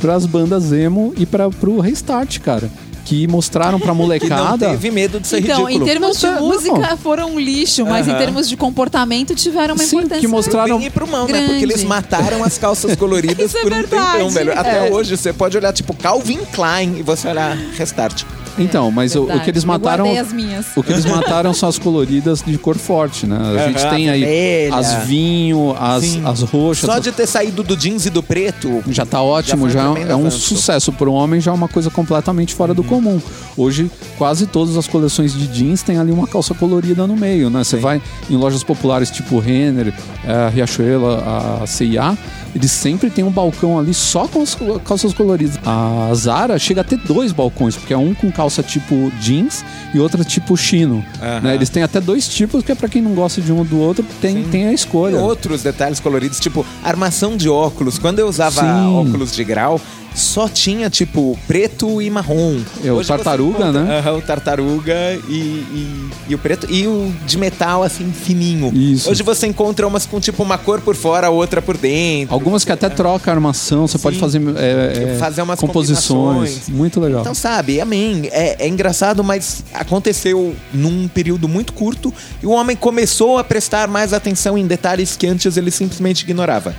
para 0.00 0.14
as 0.14 0.24
bandas 0.26 0.72
emo 0.72 1.12
e 1.16 1.26
para 1.26 1.50
pro 1.50 1.80
Restart, 1.80 2.38
cara. 2.40 2.70
Que 3.04 3.26
mostraram 3.26 3.78
pra 3.78 3.86
Que 3.92 3.98
não 3.98 4.04
molecada. 4.04 4.68
teve 4.70 4.90
medo 4.90 5.18
de 5.18 5.26
ser 5.26 5.40
Então, 5.40 5.64
ridículo. 5.64 5.84
em 5.84 5.86
termos 5.92 6.18
de 6.20 6.26
Não, 6.26 6.34
não. 6.34 6.48
música, 6.48 6.96
foram 6.98 7.30
um 7.34 7.40
lixo, 7.40 7.84
mas 7.86 8.06
em 8.06 8.10
Aham. 8.10 8.18
termos 8.18 8.48
de 8.48 8.56
comportamento 8.56 9.34
tiveram 9.34 9.74
uma 9.74 9.82
Sim, 9.82 9.96
importância. 9.96 10.20
que 10.20 10.28
mostraram- 10.28 10.80
e 10.80 10.90
pro 10.90 11.06
mal, 11.08 11.26
né? 11.26 11.46
Porque 11.48 11.64
eles 11.64 11.84
mataram 11.84 12.44
as 12.44 12.58
calças 12.58 12.94
coloridas 12.96 13.46
Isso 13.48 13.56
é 13.58 13.62
por 13.62 13.72
um 13.72 13.76
verdade. 13.76 14.12
tempão, 14.12 14.30
velho. 14.30 14.52
Até 14.58 14.88
É. 14.88 14.92
hoje 14.92 15.16
você 15.16 15.32
pode 15.32 15.56
olhar, 15.56 15.72
tipo, 15.72 15.94
Calvin 15.94 16.40
Klein 16.52 16.96
e 16.98 17.02
você 17.02 17.28
olhar 17.28 17.56
Restart. 17.76 18.24
Então, 18.58 18.90
mas 18.90 19.14
o, 19.14 19.24
o 19.24 19.40
que 19.40 19.50
eles 19.50 19.64
mataram. 19.64 20.04
guardei 20.04 20.20
as 20.20 20.32
minhas. 20.32 20.66
O 20.76 20.82
que 20.82 20.92
eles 20.92 21.04
mataram 21.04 21.52
são 21.54 21.68
as 21.68 21.78
coloridas 21.78 22.42
de 22.44 22.56
cor 22.58 22.76
forte, 22.76 23.26
né? 23.26 23.36
A 23.36 23.68
gente 23.68 23.88
tem 23.90 24.08
aí 24.08 24.20
vermelha. 24.20 24.76
as 24.76 25.06
vinho, 25.06 25.76
as, 25.78 26.04
Sim. 26.04 26.22
as 26.26 26.42
roxas. 26.42 26.90
Só 26.90 26.98
de 26.98 27.12
ter 27.12 27.26
saído 27.26 27.62
do 27.62 27.76
jeans 27.76 28.06
e 28.06 28.10
do 28.10 28.22
preto. 28.22 28.82
Já 28.88 29.04
tá 29.06 29.22
ótimo, 29.22 29.68
Já 29.68 29.80
já, 29.80 29.90
um 29.90 29.96
é 29.96 30.16
um 30.16 30.20
avanço. 30.20 30.40
sucesso. 30.40 30.92
Para 30.92 31.08
um 31.08 31.14
homem 31.14 31.40
já 31.40 31.50
é 31.50 31.54
uma 31.54 31.68
coisa 31.68 31.90
completamente 31.90 32.54
fora 32.54 32.74
do 32.74 32.82
comum. 32.82 33.20
Hoje, 33.56 33.90
quase 34.16 34.46
todas 34.46 34.76
as 34.76 34.86
coleções 34.86 35.32
de 35.32 35.46
jeans 35.46 35.82
têm 35.82 35.98
ali 35.98 36.10
uma 36.12 36.26
calça 36.26 36.54
colorida 36.54 37.06
no 37.06 37.16
meio, 37.16 37.50
né? 37.50 37.64
Você 37.64 37.76
vai 37.76 38.00
em 38.28 38.36
lojas 38.36 38.62
populares 38.62 39.10
tipo 39.10 39.38
Renner, 39.38 39.92
eh, 40.24 40.50
Riachuelo, 40.52 41.08
a 41.08 41.66
C&A, 41.66 42.16
eles 42.54 42.70
sempre 42.70 43.10
têm 43.10 43.24
um 43.24 43.30
balcão 43.30 43.78
ali 43.78 43.92
só 43.92 44.26
com 44.26 44.42
as 44.42 44.56
calças 44.84 45.12
coloridas. 45.12 45.58
A 45.64 46.10
Zara 46.14 46.58
chega 46.58 46.80
a 46.80 46.84
ter 46.84 46.96
dois 46.98 47.30
balcões, 47.32 47.76
porque 47.76 47.92
é 47.92 47.98
um 47.98 48.14
com 48.14 48.30
calça 48.32 48.47
tipo 48.62 49.12
jeans 49.20 49.64
e 49.94 49.98
outra 49.98 50.24
tipo 50.24 50.56
chino. 50.56 51.04
Aham. 51.20 51.40
né? 51.40 51.54
Eles 51.54 51.68
têm 51.68 51.82
até 51.82 52.00
dois 52.00 52.26
tipos, 52.28 52.62
que 52.64 52.72
é 52.72 52.74
para 52.74 52.88
quem 52.88 53.02
não 53.02 53.12
gosta 53.14 53.40
de 53.40 53.52
um 53.52 53.58
ou 53.58 53.64
do 53.64 53.78
outro, 53.78 54.04
tem, 54.20 54.42
tem 54.44 54.66
a 54.66 54.72
E 54.72 54.74
escolha. 54.74 55.18
outros 55.18 55.62
detalhes 55.62 56.00
coloridos, 56.00 56.40
tipo 56.40 56.64
armação 56.82 57.36
de 57.36 57.48
óculos. 57.48 57.98
Quando 57.98 58.18
eu 58.18 58.28
usava 58.28 58.60
Sim. 58.60 58.94
óculos 58.94 59.32
de 59.32 59.44
grau, 59.44 59.80
só 60.14 60.48
tinha, 60.48 60.90
tipo, 60.90 61.38
preto 61.46 62.02
e 62.02 62.10
marrom. 62.10 62.60
É, 62.84 62.92
o 62.92 63.04
tartaruga, 63.04 63.58
encontra- 63.58 63.82
né? 63.84 63.98
Aham, 63.98 64.16
o 64.16 64.22
tartaruga 64.22 64.94
e, 65.28 65.32
e, 65.32 66.10
e 66.30 66.34
o 66.34 66.38
preto. 66.38 66.66
E 66.70 66.86
o 66.86 67.12
de 67.26 67.38
metal, 67.38 67.82
assim, 67.82 68.10
fininho. 68.12 68.72
Isso. 68.74 69.10
Hoje 69.10 69.22
você 69.22 69.46
encontra 69.46 69.86
umas 69.86 70.06
com, 70.06 70.18
tipo, 70.18 70.42
uma 70.42 70.58
cor 70.58 70.80
por 70.80 70.96
fora, 70.96 71.30
outra 71.30 71.62
por 71.62 71.76
dentro. 71.76 72.34
Algumas 72.34 72.64
que 72.64 72.72
até 72.72 72.88
troca 72.88 73.30
a 73.30 73.34
armação, 73.34 73.86
você 73.86 73.98
pode 73.98 74.18
fazer, 74.18 74.42
é, 74.56 75.14
é, 75.14 75.18
Fazer 75.18 75.42
umas 75.42 75.60
composições. 75.60 76.68
Muito 76.68 77.00
legal. 77.00 77.20
Então, 77.20 77.34
sabe, 77.34 77.80
amém. 77.80 78.28
É, 78.32 78.64
é 78.64 78.68
engraçado, 78.68 79.22
mas 79.22 79.62
aconteceu 79.72 80.54
num 80.72 81.08
período 81.08 81.48
muito 81.48 81.72
curto 81.72 82.12
e 82.42 82.46
o 82.46 82.50
homem 82.50 82.76
começou 82.76 83.38
a 83.38 83.44
prestar 83.44 83.88
mais 83.88 84.12
atenção 84.12 84.56
em 84.58 84.66
detalhes 84.66 85.16
que 85.16 85.26
antes 85.26 85.56
ele 85.56 85.70
simplesmente 85.70 86.22
ignorava. 86.22 86.74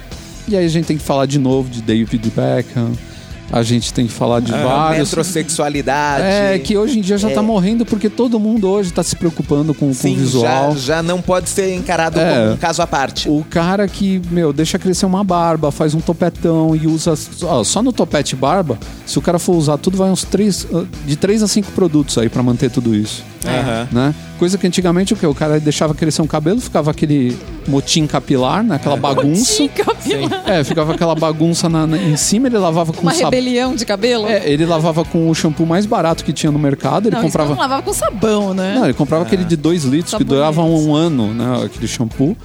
E 0.48 0.58
aí 0.58 0.66
a 0.66 0.70
gente 0.70 0.86
tem 0.86 0.98
que 0.98 1.04
falar 1.04 1.26
de 1.26 1.38
novo 1.38 1.70
de 1.70 1.82
David 1.82 2.32
Beckham. 2.36 2.92
A 3.52 3.64
gente 3.64 3.92
tem 3.94 4.06
que 4.06 4.14
falar 4.14 4.40
de 4.42 4.54
Ah, 4.54 4.58
vários. 4.64 5.10
Metrosexualidade. 5.10 6.24
É, 6.24 6.60
que 6.60 6.78
hoje 6.78 7.00
em 7.00 7.02
dia 7.02 7.18
já 7.18 7.30
tá 7.30 7.42
morrendo 7.42 7.86
porque 7.86 8.10
todo 8.10 8.40
mundo 8.40 8.70
hoje 8.70 8.92
tá 8.92 9.02
se 9.04 9.16
preocupando 9.16 9.74
com, 9.74 9.94
com 9.94 10.12
o 10.12 10.16
visual. 10.16 10.72
Já, 10.74 10.78
já 10.98 11.04
não 11.04 11.22
pode 11.22 11.50
ser 11.50 11.74
encarado 11.76 12.20
É. 12.20 12.34
como 12.42 12.54
um 12.54 12.58
caso 12.58 12.82
à 12.82 12.88
parte. 12.88 13.28
O 13.30 13.44
cara 13.50 13.88
que, 13.88 14.22
meu, 14.30 14.54
deixa 14.54 14.78
crescer 14.78 15.06
uma 15.06 15.24
barba, 15.24 15.72
faz 15.72 15.94
um 15.94 16.00
topetão 16.00 16.76
e 16.76 16.86
usa. 16.88 17.14
ó, 17.44 17.64
só 17.64 17.82
no 17.82 17.92
topete 17.92 18.36
barba, 18.36 18.78
se 19.06 19.18
o 19.18 19.22
cara 19.22 19.40
for 19.40 19.56
usar 19.56 19.78
tudo, 19.78 19.98
vai 19.98 20.10
uns 20.10 20.24
três, 20.24 20.68
ah, 20.74 20.84
de 21.06 21.16
3 21.16 21.44
a 21.44 21.48
5 21.48 21.72
produtos 21.72 22.18
aí 22.18 22.30
pra 22.30 22.44
manter 22.44 22.70
tudo 22.70 22.94
isso. 22.96 23.24
Aham. 23.46 23.88
Né? 23.92 24.16
Coisa 24.38 24.58
que 24.58 24.68
antigamente 24.68 25.14
o 25.14 25.18
que? 25.18 25.26
O 25.26 25.34
cara 25.34 25.60
deixava 25.60 25.94
crescer 25.94 26.22
um 26.22 26.28
cabelo, 26.28 26.60
ficava 26.62 26.92
aquele 26.92 27.38
motim 27.68 28.06
capilar, 28.06 28.64
né? 28.64 28.76
Aquela 28.76 28.96
bagunça. 28.98 29.44
Sim, 29.46 29.68
cabelo. 29.70 30.30
É, 30.46 30.64
ficava 30.64 30.94
aquela 30.94 31.16
bagunça 31.16 31.68
na- 31.70 31.86
na- 31.88 31.98
em 31.98 32.16
cima, 32.18 32.48
ele 32.48 32.58
lavava 32.58 32.92
com 32.94 33.02
Uma 33.02 33.14
sabão. 33.14 33.32
Rebelião 33.40 33.76
de 33.76 33.86
cabelo? 33.86 34.28
É, 34.28 34.50
ele 34.50 34.66
lavava 34.66 35.04
com 35.06 35.30
o 35.30 35.36
shampoo 35.36 35.66
mais 35.66 35.86
barato 35.86 36.24
que 36.24 36.34
tinha 36.34 36.52
no 36.52 36.60
mercado, 36.60 37.08
ele 37.08 37.16
não, 37.16 37.24
comprava. 37.24 37.50
não 37.50 37.58
lavava 37.62 37.82
com 37.82 37.94
sabão, 37.94 38.54
né? 38.54 38.76
Não, 38.76 38.84
ele 38.86 38.94
comprava 38.94 39.24
aquele 39.24 39.44
de 39.44 39.56
2 39.56 39.84
litros 39.86 40.06
que 40.06 40.12
Sabonete. 40.12 40.36
durava 40.36 40.62
um 40.64 40.94
ano, 40.94 41.34
né? 41.34 41.66
Aquele 41.66 41.88
shampoo. 41.88 42.36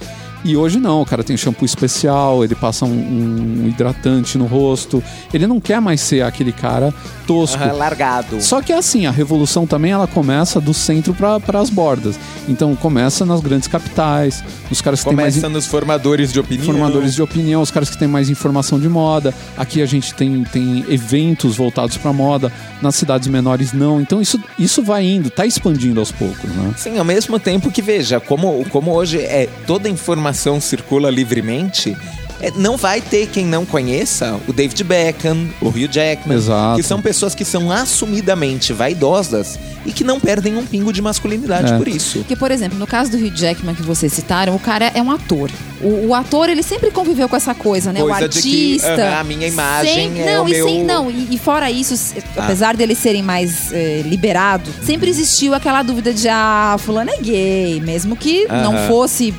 E 0.45 0.57
hoje 0.57 0.79
não, 0.79 1.01
o 1.01 1.07
cara 1.07 1.25
tem 1.25 1.37
shampoo 1.37 1.65
especial, 1.65 2.45
ele 2.45 2.55
passa 2.55 2.85
um, 2.85 2.91
um 2.91 3.69
hidratante 3.69 4.37
no 4.37 4.45
rosto. 4.45 5.03
Ele 5.33 5.47
não 5.47 5.59
quer 5.59 5.81
mais 5.81 6.01
ser 6.03 6.23
aquele 6.23 6.53
cara 6.53 6.93
tosco. 7.27 7.57
Aham, 7.63 7.73
largado. 7.73 8.41
Só 8.43 8.61
que 8.61 8.73
é 8.73 8.77
assim, 8.77 9.07
a 9.07 9.11
revolução 9.11 9.67
também 9.67 9.93
ela 9.93 10.07
começa 10.07 10.61
do 10.61 10.75
centro 10.75 11.15
para 11.15 11.59
as 11.59 11.71
bordas. 11.71 12.19
Então 12.49 12.77
começa 12.77 13.25
nas 13.25 13.41
grandes 13.41 13.69
capitais, 13.69 14.45
os 14.71 14.81
caras 14.83 15.01
que 15.01 15.07
têm 15.09 15.17
mais 15.17 15.35
Começa 15.35 15.49
nos 15.49 15.67
formadores 15.67 16.33
de 16.33 16.41
opinião. 16.41 16.67
formadores 16.67 17.15
de 17.15 17.23
opinião, 17.23 17.63
os 17.63 17.71
caras 17.71 17.89
que 17.89 17.97
têm 17.97 18.07
mais 18.09 18.29
informação 18.29 18.79
de 18.79 18.89
moda. 18.89 19.33
Aqui 19.57 19.81
a 19.81 19.87
gente 19.87 20.15
tem, 20.15 20.45
tem 20.45 20.85
eventos 20.89 21.57
voltados 21.57 21.97
para 21.97 22.13
moda, 22.13 22.53
nas 22.83 22.95
cidades 22.95 23.29
menores 23.29 23.73
não. 23.73 24.01
Então 24.01 24.21
isso, 24.21 24.39
isso 24.59 24.83
vai 24.83 25.05
indo, 25.05 25.31
tá 25.31 25.47
expandindo 25.47 26.01
aos 26.01 26.13
poucos, 26.13 26.51
né? 26.51 26.75
Sim, 26.77 26.99
ao 26.99 27.05
mesmo 27.05 27.39
tempo 27.39 27.71
que, 27.71 27.81
veja, 27.81 28.21
como, 28.21 28.65
como 28.71 28.93
hoje 28.93 29.19
é 29.21 29.49
toda 29.67 29.89
a 29.89 29.91
informação 30.35 30.61
circula 30.61 31.09
livremente, 31.11 31.97
é, 32.41 32.51
não 32.57 32.77
vai 32.77 33.01
ter 33.01 33.29
quem 33.29 33.47
não 33.47 33.65
conheça 33.65 34.39
o 34.49 34.53
David 34.53 34.83
Beckham, 34.83 35.49
o 35.61 35.69
Hugh 35.69 35.89
Jackman, 35.91 36.37
Exato. 36.37 36.77
que 36.77 36.83
são 36.83 37.01
pessoas 37.01 37.35
que 37.35 37.45
são 37.45 37.71
assumidamente 37.71 38.73
vaidosas 38.73 39.59
e 39.87 39.93
que 39.93 40.03
não 40.03 40.19
perdem 40.19 40.57
um 40.57 40.67
pingo 40.67 40.93
de 40.93 41.01
masculinidade 41.01 41.73
É. 41.73 41.77
por 41.79 41.87
isso. 41.87 42.19
Porque, 42.19 42.35
por 42.35 42.51
exemplo, 42.51 42.77
no 42.79 42.87
caso 42.87 43.11
do 43.13 43.17
Hugh 43.17 43.35
Jackman 43.35 43.75
que 43.75 43.83
vocês 43.83 44.13
citaram, 44.13 44.55
o 44.57 44.59
cara 44.59 44.91
é 44.95 45.01
um 45.01 45.11
ator. 45.13 45.49
O, 45.81 46.09
o 46.09 46.15
ator, 46.15 46.49
ele 46.49 46.63
sempre 46.63 46.91
conviveu 46.91 47.29
com 47.29 47.37
essa 47.37 47.55
coisa, 47.55 47.93
né? 47.93 48.03
o 48.03 48.09
Coisa 48.09 48.29
de 48.29 48.43
que, 48.43 48.73
artista. 48.75 48.95
aham, 49.07 49.21
a 49.21 49.25
minha 49.25 49.47
imagem 49.47 49.95
Sem- 49.95 50.23
é 50.23 50.35
não, 50.35 50.45
o 50.45 50.49
e 50.49 50.53
meu- 50.53 50.67
sem- 50.69 50.85
não, 50.85 51.11
e, 51.11 51.29
e 51.31 51.39
fora 51.39 51.71
isso, 51.71 51.95
Ah. 52.37 52.45
apesar 52.45 52.77
deles 52.77 52.99
serem 52.99 53.23
mais 53.23 53.71
eh, 53.73 54.03
liberados, 54.05 54.73
sempre 54.83 55.09
existiu 55.09 55.55
aquela 55.55 55.83
dúvida 55.83 56.13
de, 56.13 56.29
ah, 56.29 56.77
fulano 56.81 57.11
é 57.11 57.19
gay, 57.19 57.81
mesmo 57.81 58.17
que 58.17 58.47
não 58.49 58.77
fosse, 58.89 59.33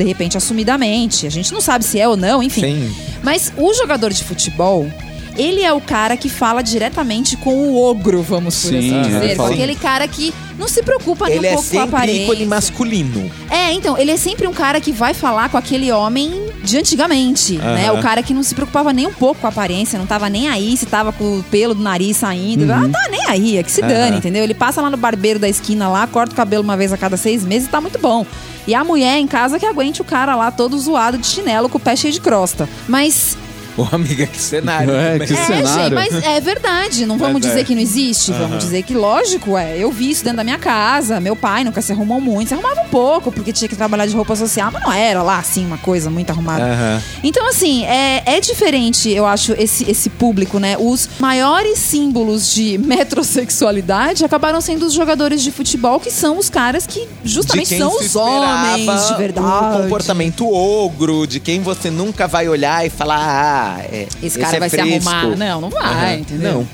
de 0.00 0.06
repente, 0.06 0.38
assumidamente. 0.38 1.26
A 1.26 1.30
gente 1.30 1.52
não 1.52 1.60
sabe 1.60 1.84
se 1.84 2.00
é 2.00 2.08
ou 2.08 2.16
não, 2.16 2.42
enfim. 2.42 2.62
Sim. 2.62 2.96
Mas 3.22 3.52
o 3.54 3.74
jogador 3.74 4.10
de 4.10 4.24
futebol, 4.24 4.90
ele 5.36 5.62
é 5.62 5.72
o 5.72 5.80
cara 5.80 6.16
que 6.16 6.28
fala 6.28 6.62
diretamente 6.62 7.36
com 7.36 7.54
o 7.54 7.76
ogro, 7.82 8.22
vamos 8.22 8.60
por 8.62 8.68
Sim, 8.70 8.78
assim 8.78 8.94
ele 8.94 9.04
dizer. 9.06 9.28
Com 9.36 9.42
fala- 9.44 9.50
aquele 9.54 9.74
cara 9.74 10.08
que 10.08 10.34
não 10.58 10.68
se 10.68 10.82
preocupa 10.82 11.26
nem 11.26 11.38
Ele 11.38 11.46
um 11.46 11.50
é 11.50 11.54
pouco 11.54 11.70
com 11.70 11.76
a 11.78 11.80
sempre 11.82 11.96
aparência. 11.96 12.22
ícone 12.24 12.46
masculino. 12.46 13.30
É, 13.50 13.72
então, 13.72 13.96
ele 13.96 14.10
é 14.10 14.16
sempre 14.18 14.46
um 14.46 14.52
cara 14.52 14.78
que 14.80 14.92
vai 14.92 15.14
falar 15.14 15.48
com 15.48 15.56
aquele 15.56 15.90
homem 15.90 16.30
de 16.62 16.76
antigamente, 16.76 17.54
né? 17.56 17.90
O 17.92 18.02
cara 18.02 18.22
que 18.22 18.34
não 18.34 18.42
se 18.42 18.54
preocupava 18.54 18.92
nem 18.92 19.06
um 19.06 19.12
pouco 19.14 19.40
com 19.40 19.46
a 19.46 19.50
aparência, 19.50 19.98
não 19.98 20.06
tava 20.06 20.28
nem 20.28 20.48
aí 20.48 20.76
se 20.76 20.84
tava 20.84 21.12
com 21.12 21.38
o 21.38 21.42
pelo 21.44 21.74
do 21.74 21.82
nariz 21.82 22.18
saindo. 22.18 22.70
Ah, 22.70 22.86
tá 22.92 23.08
nem 23.10 23.24
aí, 23.26 23.56
é 23.56 23.62
que 23.62 23.72
se 23.72 23.80
dane, 23.80 24.18
entendeu? 24.18 24.44
Ele 24.44 24.52
passa 24.54 24.82
lá 24.82 24.90
no 24.90 24.96
barbeiro 24.98 25.38
da 25.38 25.48
esquina 25.48 25.88
lá, 25.88 26.06
corta 26.06 26.32
o 26.34 26.36
cabelo 26.36 26.62
uma 26.62 26.76
vez 26.76 26.92
a 26.92 26.98
cada 26.98 27.16
seis 27.16 27.42
meses 27.42 27.66
e 27.66 27.70
tá 27.70 27.80
muito 27.80 27.98
bom. 27.98 28.26
E 28.66 28.74
a 28.74 28.84
mulher 28.84 29.16
em 29.18 29.26
casa 29.26 29.58
que 29.58 29.64
aguente 29.64 30.02
o 30.02 30.04
cara 30.04 30.36
lá 30.36 30.50
todo 30.50 30.78
zoado 30.78 31.16
de 31.16 31.26
chinelo 31.26 31.68
com 31.70 31.78
o 31.78 31.80
pé 31.80 31.96
cheio 31.96 32.12
de 32.12 32.20
crosta. 32.20 32.68
Mas 32.86 33.36
Ô, 33.80 33.88
amiga, 33.94 34.26
que 34.26 34.38
cenário. 34.38 34.94
É, 34.94 35.18
que 35.18 35.32
é, 35.32 35.36
cenário. 35.46 35.66
gente, 35.66 35.94
mas 35.94 36.22
é 36.22 36.40
verdade. 36.40 37.06
Não 37.06 37.16
vamos 37.16 37.40
Mas 37.40 37.46
é. 37.46 37.48
dizer 37.48 37.64
que 37.64 37.74
não 37.74 37.80
existe. 37.80 38.30
Vamos 38.32 38.58
dizer 38.58 38.82
que, 38.82 38.92
lógico, 38.94 39.56
é. 39.56 39.78
Eu 39.78 39.90
vi 39.90 40.10
isso 40.10 40.22
dentro 40.22 40.36
da 40.36 40.44
minha 40.44 40.58
casa. 40.58 41.18
Meu 41.18 41.34
pai 41.34 41.64
nunca 41.64 41.80
se 41.80 41.92
arrumou 41.92 42.20
muito. 42.20 42.48
Se 42.48 42.54
arrumava 42.54 42.82
um 42.82 42.88
pouco, 42.88 43.32
porque 43.32 43.52
tinha 43.52 43.68
que 43.68 43.76
trabalhar 43.76 44.06
de 44.06 44.14
roupa 44.14 44.36
social, 44.36 44.70
mas 44.70 44.82
não 44.82 44.92
era 44.92 45.22
lá, 45.22 45.38
assim, 45.38 45.64
uma 45.64 45.78
coisa 45.78 46.10
muito 46.10 46.30
arrumada. 46.30 46.64
Aham. 46.64 47.02
Então, 47.22 47.48
assim, 47.48 47.84
é, 47.86 48.22
é 48.26 48.40
diferente, 48.40 49.08
eu 49.08 49.24
acho, 49.24 49.52
esse, 49.52 49.90
esse 49.90 50.10
público, 50.10 50.58
né? 50.58 50.76
Os 50.78 51.08
maiores 51.18 51.78
símbolos 51.78 52.52
de 52.52 52.76
metrosexualidade 52.84 54.24
acabaram 54.24 54.60
sendo 54.60 54.84
os 54.84 54.92
jogadores 54.92 55.42
de 55.42 55.50
futebol, 55.50 55.98
que 55.98 56.10
são 56.10 56.36
os 56.38 56.50
caras 56.50 56.86
que 56.86 57.08
justamente 57.24 57.78
são 57.78 57.96
os 57.96 58.14
homens 58.14 59.08
de 59.08 59.14
verdade. 59.16 59.78
Um 59.78 59.82
comportamento 59.82 60.46
ogro, 60.52 61.26
de 61.26 61.40
quem 61.40 61.60
você 61.60 61.90
nunca 61.90 62.26
vai 62.26 62.48
olhar 62.48 62.84
e 62.84 62.90
falar, 62.90 63.18
ah, 63.18 63.69
é, 63.80 64.08
Esse 64.22 64.38
cara 64.38 64.56
é 64.56 64.60
vai 64.60 64.68
se 64.70 64.76
fresco. 64.76 65.08
arrumar. 65.10 65.36
Não, 65.36 65.60
não 65.60 65.70
vai, 65.70 66.14
Aham. 66.14 66.20
entendeu? 66.20 66.66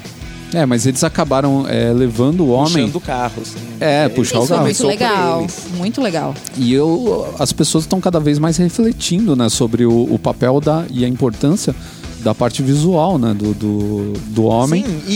Não, 0.53 0.61
É, 0.61 0.65
mas 0.65 0.87
eles 0.87 1.03
acabaram 1.05 1.67
é, 1.69 1.93
levando 1.93 2.41
o 2.41 2.51
homem. 2.51 2.87
puxando 2.87 2.97
o 2.97 3.01
carro. 3.01 3.43
Assim. 3.43 3.59
É, 3.81 4.09
puxar 4.09 4.39
o 4.41 4.45
Isso 4.45 4.53
é 4.53 4.57
carro. 4.57 4.65
muito 4.65 4.87
legal. 4.87 5.47
Muito 5.77 6.01
legal. 6.01 6.35
E 6.57 6.73
eu, 6.73 7.35
as 7.39 7.53
pessoas 7.53 7.85
estão 7.85 8.01
cada 8.01 8.21
vez 8.21 8.39
mais 8.39 8.57
refletindo 8.57 9.35
né, 9.37 9.49
sobre 9.49 9.85
o, 9.85 10.07
o 10.15 10.19
papel 10.19 10.61
da, 10.61 10.85
e 10.91 11.05
a 11.05 11.09
importância 11.09 11.75
da 12.27 12.35
parte 12.35 12.61
visual, 12.61 13.19
né? 13.21 13.33
Do, 13.33 13.55
do, 13.55 14.13
do 14.31 14.45
homem. 14.47 14.85
Sim, 14.85 15.01
e, 15.07 15.15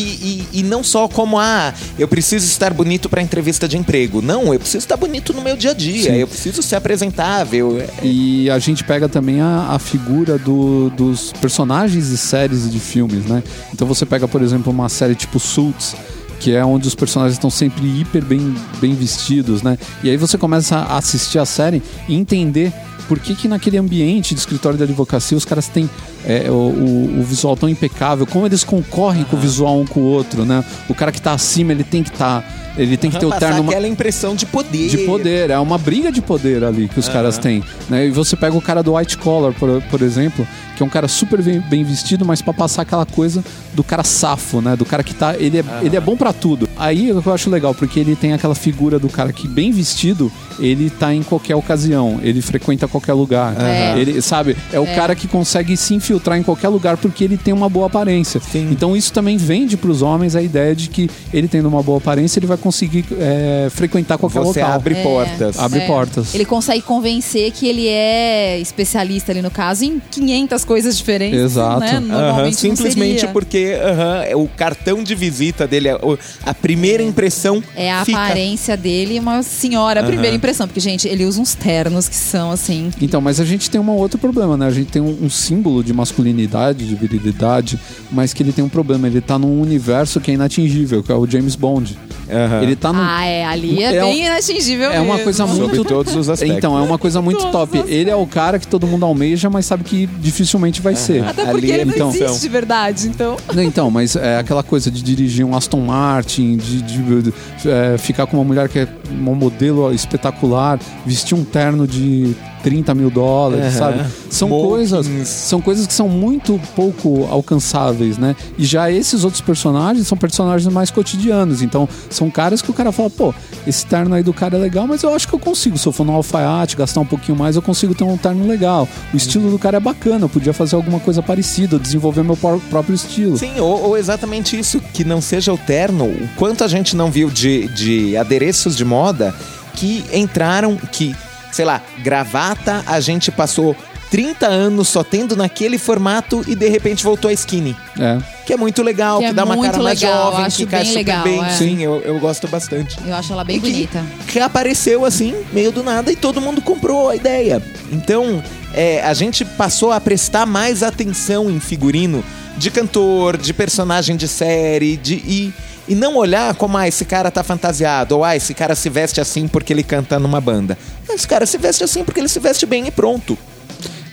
e, 0.55 0.61
e 0.61 0.63
não 0.63 0.85
só 0.85 1.09
como, 1.09 1.41
ah, 1.41 1.75
eu 1.99 2.07
preciso 2.07 2.47
estar 2.47 2.73
bonito 2.73 3.09
para 3.09 3.21
entrevista 3.21 3.67
de 3.67 3.77
emprego. 3.77 4.23
Não, 4.23 4.55
eu 4.55 4.61
preciso 4.61 4.85
estar 4.85 4.97
bonito 4.97 5.33
no 5.33 5.43
meu 5.43 5.57
dia 5.57 5.73
a 5.73 5.75
dia, 5.75 6.13
Sim. 6.13 6.19
eu 6.19 6.29
preciso 6.29 6.63
ser 6.63 6.77
apresentável. 6.77 7.83
E 8.01 8.49
a 8.49 8.61
gente 8.61 8.85
pega 8.85 9.09
também 9.09 9.41
a, 9.41 9.71
a 9.71 9.79
figura 9.81 10.39
do- 10.39 10.91
dos 10.91 11.33
personagens 11.41 12.11
de 12.11 12.17
séries 12.17 12.67
e 12.67 12.69
de 12.69 12.79
filmes, 12.79 13.25
né? 13.25 13.43
Então 13.75 13.89
você 13.89 14.07
pega, 14.07 14.29
por 14.29 14.41
exemplo, 14.41 14.73
uma 14.73 14.89
série 14.89 15.17
tipo 15.17 15.41
Suits, 15.41 15.97
que 16.39 16.55
é 16.55 16.65
onde 16.65 16.87
os 16.87 16.95
personagens 16.95 17.35
estão 17.35 17.51
sempre 17.51 17.85
hiper 17.87 18.25
bem, 18.25 18.55
bem 18.81 18.95
vestidos, 18.95 19.63
né? 19.63 19.77
E 20.05 20.09
aí 20.11 20.17
você 20.17 20.39
começa 20.39 20.77
a 20.77 20.97
assistir 20.99 21.41
a 21.41 21.45
série 21.45 21.83
e 22.09 22.15
entender 22.15 22.73
por 23.09 23.19
que, 23.19 23.35
que 23.35 23.49
naquele 23.49 23.77
ambiente 23.77 24.35
de 24.35 24.39
escritório 24.41 24.79
de 24.79 24.85
advocacia 24.85 25.37
os 25.37 25.45
caras 25.45 25.67
têm 25.67 25.91
é, 26.27 26.51
o, 26.51 26.55
o- 26.55 27.21
o 27.21 27.23
visual 27.23 27.57
tão 27.57 27.69
impecável, 27.69 28.27
como 28.27 28.47
eles 28.47 28.63
concorrem 28.65 29.25
com 29.25 29.37
o 29.37 29.41
visual 29.41 29.79
um 29.81 29.87
com 29.87 30.01
o 30.01 30.05
outro, 30.05 30.45
né? 30.45 30.65
O 30.89 30.95
cara 30.95 31.11
que 31.13 31.21
tá 31.21 31.33
acima, 31.33 31.73
ele 31.73 31.85
tem 31.85 32.03
que 32.03 32.11
estar. 32.11 32.45
ele 32.77 32.97
tem 32.97 33.11
que 33.11 33.19
ter 33.19 33.27
o 33.27 33.31
Passar 33.31 33.53
terno 33.55 33.69
aquela 33.71 33.89
impressão 33.89 34.35
de 34.35 34.47
poder. 34.47 34.89
de 34.89 34.99
poder, 34.99 35.51
é 35.51 35.59
uma 35.59 35.77
briga 35.79 36.11
de 36.13 36.21
poder 36.23 36.63
ali 36.65 36.89
que 36.89 36.99
os 36.99 37.09
caras 37.09 37.37
têm. 37.39 37.63
Né? 37.89 38.07
E 38.07 38.11
você 38.11 38.37
pega 38.37 38.57
o 38.57 38.61
cara 38.61 38.83
do 38.83 38.95
White 38.97 39.19
Collar, 39.19 39.53
por, 39.53 39.83
por 39.91 40.03
exemplo, 40.03 40.47
que 40.77 40.83
é 40.83 40.87
um 40.87 40.89
cara 40.89 41.09
super 41.09 41.43
bem, 41.43 41.61
bem 41.61 41.85
vestido, 41.85 42.25
mas 42.25 42.41
pra 42.41 42.55
passar 42.55 42.83
aquela 42.83 43.05
coisa 43.05 43.45
do 43.75 43.83
cara 43.85 44.03
safo, 44.05 44.61
né? 44.63 44.77
Do 44.77 44.85
cara 44.87 45.03
que 45.03 45.15
tá. 45.15 45.35
Ele 45.37 45.59
é, 45.59 45.65
ele 45.83 45.97
é 45.97 46.01
bom 46.01 46.17
pra 46.17 46.33
tudo. 46.33 46.69
Aí 46.79 47.11
é 47.11 47.15
o 47.15 47.21
que 47.21 47.29
eu 47.29 47.35
acho 47.35 47.51
legal, 47.51 47.75
porque 47.75 48.01
ele 48.01 48.17
tem 48.17 48.33
aquela 48.33 48.55
figura 48.55 48.99
do 48.99 49.09
cara 49.09 49.33
que, 49.33 49.47
bem 49.47 49.71
vestido, 49.73 50.33
ele 50.59 50.89
tá 50.89 51.13
em 51.15 51.23
qualquer 51.23 51.55
ocasião, 51.57 52.19
ele 52.23 52.41
frequenta 52.41 52.89
qualquer 52.89 53.13
lugar. 53.13 53.55
É. 53.61 53.99
Ele, 53.99 54.23
sabe, 54.23 54.57
é 54.73 54.81
o 54.81 54.87
cara 54.87 55.15
que 55.15 55.29
consegue 55.29 55.77
se 55.77 55.93
infiltrar 56.11 56.37
em 56.39 56.43
qualquer 56.43 56.69
lugar 56.69 56.97
porque 56.97 57.23
ele 57.23 57.37
tem 57.37 57.55
uma 57.55 57.69
boa 57.69 57.87
aparência. 57.87 58.41
Sim. 58.41 58.69
Então 58.73 58.97
isso 58.97 59.13
também 59.13 59.37
vende 59.37 59.77
pros 59.77 60.03
homens 60.03 60.35
a 60.35 60.43
ideia 60.43 60.75
de 60.75 60.89
que 60.89 61.09
ele 61.33 61.47
tendo 61.47 61.69
uma 61.69 61.83
boa 61.83 61.99
aparência, 61.99 62.41
ele 62.41 62.47
vai 62.47 62.57
conseguir 62.57 63.05
é, 63.19 63.69
frequentar 63.71 64.19
qualquer 64.19 64.41
Você 64.41 64.61
local. 64.61 64.75
abre 64.77 64.95
É. 64.97 65.03
portas. 65.03 65.59
Abre 65.59 65.81
portas. 65.83 66.35
Ele 66.35 66.45
consegue 66.45 66.83
convencer 66.83 67.53
que 67.53 67.67
ele 67.69 67.87
é 67.87 68.59
especialista 68.59 69.31
ali 69.31 69.41
no 69.41 69.51
caso 69.51 69.85
em 69.85 70.01
500 70.11 70.65
coisas 70.65 70.97
diferentes. 70.99 71.39
Exato. 71.39 71.81
Né? 71.81 72.01
Normalmente 72.01 72.67
não 72.67 72.77
simplesmente 72.77 73.27
porque 73.29 73.79
aham, 73.81 74.23
é 74.25 74.35
o 74.37 74.49
cartão 74.49 75.03
de 75.05 75.15
visita 75.15 75.67
dele, 75.67 75.89
é 75.89 75.95
o- 75.95 76.19
a 76.45 76.53
primeira 76.53 77.03
impressão 77.03 77.63
É 77.77 77.93
a 77.93 78.05
fica. 78.05 78.19
aparência 78.19 78.77
dele, 78.77 79.19
uma 79.21 79.43
senhora, 79.45 80.01
a 80.01 80.05
primeira 80.05 80.35
impressão. 80.35 80.67
Porque, 80.67 80.81
gente, 80.81 81.07
ele 81.07 81.25
usa 81.25 81.41
uns 81.41 81.55
ternos 81.55 82.09
que 82.09 82.17
são 82.17 82.51
assim. 82.51 82.91
Então, 83.01 83.21
mas 83.21 83.39
a 83.41 83.45
gente 83.45 83.71
tem 83.71 83.81
um 83.81 83.91
outro 83.91 84.19
problema, 84.19 84.57
né? 84.57 84.67
A 84.67 84.71
gente 84.71 84.91
tem 84.91 85.01
um, 85.03 85.17
um 85.23 85.31
símbolo 85.31 85.83
de 85.85 85.93
masculinidade, 86.01 86.87
de 86.87 86.95
virilidade, 86.95 87.79
mas 88.11 88.33
que 88.33 88.43
ele 88.43 88.53
tem 88.53 88.65
um 88.65 88.69
problema. 88.69 89.07
Ele 89.07 89.21
tá 89.21 89.39
num 89.39 89.61
universo 89.61 90.21
que 90.21 90.31
é 90.31 90.35
inatingível, 90.35 91.03
que 91.03 91.13
é 91.13 91.15
o 91.15 91.27
James 91.27 91.55
Bond. 91.55 91.97
Aham. 92.33 92.63
Ele 92.63 92.77
tá 92.77 92.93
num. 92.93 93.01
Ah, 93.03 93.25
é, 93.25 93.45
ali 93.45 93.83
é, 93.83 93.97
É 93.97 94.05
um- 94.05 94.09
bem 94.09 94.27
inatingível. 94.27 94.91
É 94.91 95.01
uma 95.01 95.15
mesmo. 95.15 95.25
coisa 95.25 95.47
Sobre 95.47 95.67
muito. 95.67 95.85
todos 95.85 96.15
os 96.15 96.29
aspectos. 96.29 96.57
Então, 96.59 96.79
é 96.79 96.83
uma 96.83 96.97
coisa 96.99 97.21
muito 97.21 97.39
Todos 97.41 97.53
top. 97.53 97.85
Ele 97.89 98.09
é 98.09 98.15
o 98.15 98.27
cara 98.27 98.59
que 98.59 98.67
todo 98.69 98.87
mundo 98.87 99.05
almeja, 99.05 99.51
mas 99.51 99.67
sabe 99.67 99.83
que 99.85 100.07
dificilmente 100.21 100.81
vai 100.81 100.95
ser. 100.95 101.25
Até 101.25 101.43
Ali 101.43 101.53
porque 101.61 101.73
é 101.73 101.75
ele 101.81 101.85
não 101.87 101.95
então. 101.95 102.27
existe 102.27 102.41
de 102.43 102.49
verdade, 102.49 103.09
então. 103.09 103.37
Não, 103.53 103.63
Então, 103.63 103.91
mas 103.91 104.15
é 104.17 104.39
aquela 104.39 104.63
coisa 104.63 104.91
de 104.91 105.03
dirigir 105.03 105.45
um 105.45 105.57
Aston 105.57 105.81
Martin, 105.81 106.57
de, 106.57 106.83
de, 106.83 107.23
de, 107.23 107.33
é, 107.67 107.99
ficar 107.99 108.27
com 108.27 108.37
uma 108.37 108.45
mulher 108.45 108.69
que 108.69 108.79
é 108.81 108.89
um 109.11 109.35
modelo 109.35 109.93
espetacular, 109.93 110.79
vestir 111.05 111.35
um 111.37 111.45
terno 111.45 111.87
de 111.87 112.35
30 112.63 112.95
mil 112.95 113.11
dólares, 113.11 113.67
Aham. 113.67 113.79
sabe? 113.79 114.05
São 114.31 114.49
coisas, 114.49 115.07
são 115.29 115.61
coisas 115.61 115.87
que 115.87 115.93
são 115.93 116.09
muito 116.09 116.61
pouco 116.77 117.27
alcançáveis, 117.31 118.17
né? 118.19 118.37
E 118.59 118.65
já 118.65 118.91
esses 118.91 119.25
outros 119.25 119.41
personagens 119.41 120.07
são 120.07 120.17
personagens 120.17 120.73
mais 120.73 120.91
cotidianos. 120.91 121.63
Então, 121.63 121.89
são 122.09 122.31
caras 122.31 122.63
que 122.63 122.71
o 122.71 122.75
cara 122.75 122.93
fala, 122.93 123.11
pô, 123.11 123.35
esse 123.67 123.85
terno 123.87 124.15
aí 124.15 124.23
do 124.23 124.33
cara 124.33 124.57
é 124.57 124.61
legal, 124.61 124.87
mas 124.87 125.03
eu 125.03 125.15
acho 125.15 125.27
que 125.27 125.35
eu 125.35 125.39
consigo. 125.39 125.77
Se 125.79 125.87
eu 125.87 125.93
for 125.93 126.05
no 126.05 126.13
alfaiate, 126.13 126.77
gastar 126.77 127.01
um 127.01 127.07
pouquinho 127.07 127.37
mais, 127.37 127.57
eu 127.57 127.63
consigo 127.63 127.95
ter 127.95 128.05
um 128.05 128.17
terno 128.17 128.47
legal. 128.47 128.89
O 129.13 129.17
estilo 129.17 129.51
do 129.51 129.59
cara 129.59 129.79
é 129.79 129.81
bacana, 129.81 130.25
eu 130.25 130.29
podia 130.29 130.53
fazer 130.53 130.77
alguma 130.77 131.01
coisa 131.01 131.23
parecida, 131.23 131.79
desenvolver 131.79 132.23
meu 132.23 132.37
pró- 132.37 132.61
próprio 132.71 132.95
estilo. 132.95 133.37
Sim, 133.37 133.59
ou, 133.59 133.85
ou 133.89 133.99
exatamente 133.99 134.59
isso, 134.59 134.81
que 134.93 135.05
não 135.05 135.21
seja 135.21 135.53
o 135.53 135.59
terno. 135.59 136.05
O 136.05 136.29
quanto 136.37 136.63
a 136.65 136.69
gente 136.69 136.95
não 136.95 137.11
viu 137.11 137.31
de, 137.31 137.69
de 137.69 138.17
adereços 138.17 138.77
de 138.77 138.85
moda 138.85 139.35
que 139.75 140.05
entraram, 140.13 140.77
que, 140.77 141.15
sei 141.53 141.65
lá, 141.65 141.81
gravata, 141.99 142.83
a 142.87 143.01
gente 143.01 143.31
passou 143.31 143.75
30 144.11 144.47
anos 144.49 144.89
só 144.89 145.05
tendo 145.05 145.37
naquele 145.37 145.79
formato 145.79 146.45
e 146.49 146.57
de 146.57 146.69
repente 146.69 147.05
voltou 147.05 147.29
a 147.29 147.33
skinny. 147.33 147.77
É. 147.99 148.19
Que 148.45 148.55
é 148.55 148.57
muito 148.57 148.83
legal, 148.83 149.19
Que 149.19 149.27
que, 149.27 149.31
é 149.31 149.33
dá 149.33 149.45
uma 149.45 149.57
cara 149.57 149.79
mais 149.81 150.01
legal, 150.01 150.31
jovem, 150.33 150.47
acho 150.47 150.57
que 150.57 150.67
cai 150.67 150.81
bem 150.81 150.89
super 150.89 150.99
legal, 150.99 151.23
bem. 151.23 151.45
é. 151.45 151.51
Sim, 151.51 151.81
eu, 151.83 152.01
eu 152.05 152.19
gosto 152.19 152.49
bastante. 152.49 152.97
Eu 153.07 153.15
acho 153.15 153.33
ela 153.33 153.45
bem 153.45 153.59
E 153.59 153.61
que- 153.61 153.71
bonita. 153.71 154.05
Que 154.27 154.41
apareceu 154.41 155.05
assim, 155.05 155.35
meio 155.53 155.71
do 155.71 155.85
nada, 155.85 156.11
e 156.11 156.17
todo 156.17 156.41
mundo 156.41 156.61
comprou 156.61 157.09
a 157.11 157.15
ideia. 157.15 157.63
Então, 157.93 158.43
é, 158.75 159.01
a 159.05 159.15
gente 159.15 159.45
passou 159.45 159.93
a 159.93 160.01
prestar 160.01 160.45
mais 160.45 160.83
atenção 160.83 161.49
em 161.49 161.61
figurino 161.61 162.25
de 162.57 162.69
cantor, 162.69 163.37
de 163.37 163.55
personagem 163.55 164.17
de 164.17 164.27
série, 164.27 164.97
de 164.97 165.15
e, 165.15 165.55
e 165.91 165.95
não 165.97 166.17
olhar 166.17 166.55
como, 166.55 166.79
ah, 166.79 166.87
esse 166.87 167.05
cara 167.05 167.33
tá 167.33 167.43
fantasiado, 167.43 168.17
ou 168.17 168.25
ah, 168.25 168.37
esse 168.37 168.55
cara 168.55 168.77
se 168.77 168.89
veste 168.89 169.21
assim 169.21 169.49
porque 169.49 169.73
ele 169.73 169.83
canta 169.83 170.21
numa 170.21 170.41
banda. 170.41 170.79
Esse 171.09 171.27
cara 171.27 171.45
se 171.45 171.59
veste 171.59 171.83
assim 171.83 172.05
porque 172.05 172.21
ele 172.21 172.29
se 172.29 172.39
veste 172.39 172.65
bem 172.65 172.87
e 172.87 172.93
pronto. 172.93 173.37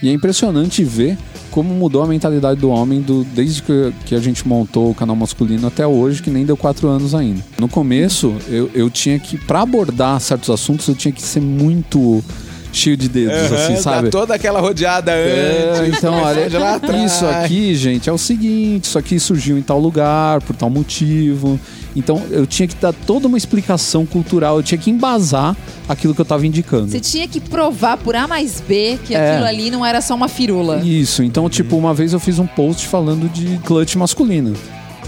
E 0.01 0.09
é 0.09 0.11
impressionante 0.11 0.83
ver 0.83 1.15
como 1.51 1.75
mudou 1.75 2.01
a 2.01 2.07
mentalidade 2.07 2.59
do 2.59 2.69
homem 2.69 2.99
do, 2.99 3.23
desde 3.23 3.61
que, 3.61 3.93
que 4.07 4.15
a 4.15 4.19
gente 4.19 4.47
montou 4.47 4.89
o 4.89 4.95
canal 4.95 5.15
masculino 5.15 5.67
até 5.67 5.85
hoje, 5.85 6.23
que 6.23 6.31
nem 6.31 6.47
deu 6.47 6.57
quatro 6.57 6.87
anos 6.87 7.13
ainda. 7.13 7.43
No 7.59 7.69
começo, 7.69 8.35
eu, 8.47 8.71
eu 8.73 8.89
tinha 8.89 9.19
que, 9.19 9.37
pra 9.37 9.61
abordar 9.61 10.19
certos 10.19 10.49
assuntos, 10.49 10.87
eu 10.87 10.95
tinha 10.95 11.11
que 11.11 11.21
ser 11.21 11.41
muito 11.41 12.23
cheio 12.77 12.95
de 12.95 13.09
dedos, 13.09 13.51
assim, 13.51 13.73
Aham, 13.73 13.81
sabe? 13.81 14.03
Dá 14.03 14.09
toda 14.11 14.33
aquela 14.35 14.59
rodeada 14.61 15.11
É, 15.11 15.73
antes. 15.79 15.97
então, 15.97 16.13
olha, 16.23 16.47
isso 17.05 17.25
aqui, 17.25 17.75
gente, 17.75 18.09
é 18.09 18.13
o 18.13 18.17
seguinte, 18.17 18.85
isso 18.85 18.97
aqui 18.97 19.19
surgiu 19.19 19.57
em 19.57 19.61
tal 19.61 19.79
lugar, 19.79 20.41
por 20.41 20.55
tal 20.55 20.69
motivo. 20.69 21.59
Então, 21.95 22.21
eu 22.29 22.45
tinha 22.45 22.67
que 22.67 22.75
dar 22.75 22.93
toda 22.93 23.27
uma 23.27 23.37
explicação 23.37 24.05
cultural, 24.05 24.57
eu 24.57 24.63
tinha 24.63 24.77
que 24.77 24.91
embasar 24.91 25.57
aquilo 25.89 26.13
que 26.13 26.21
eu 26.21 26.23
estava 26.23 26.45
indicando. 26.45 26.89
Você 26.91 26.99
tinha 26.99 27.27
que 27.27 27.39
provar 27.39 27.97
por 27.97 28.15
A 28.15 28.27
mais 28.27 28.61
B 28.61 28.99
que 29.05 29.15
É. 29.15 29.31
aquilo 29.31 29.47
ali 29.47 29.71
não 29.71 29.83
era 29.85 29.99
só 29.99 30.13
uma 30.13 30.27
firula. 30.27 30.77
Isso, 30.83 31.23
então, 31.23 31.49
tipo, 31.49 31.75
uma 31.75 31.93
vez 31.93 32.13
eu 32.13 32.19
fiz 32.19 32.37
um 32.37 32.45
post 32.45 32.87
falando 32.87 33.27
de 33.31 33.57
clutch 33.65 33.95
masculino. 33.95 34.53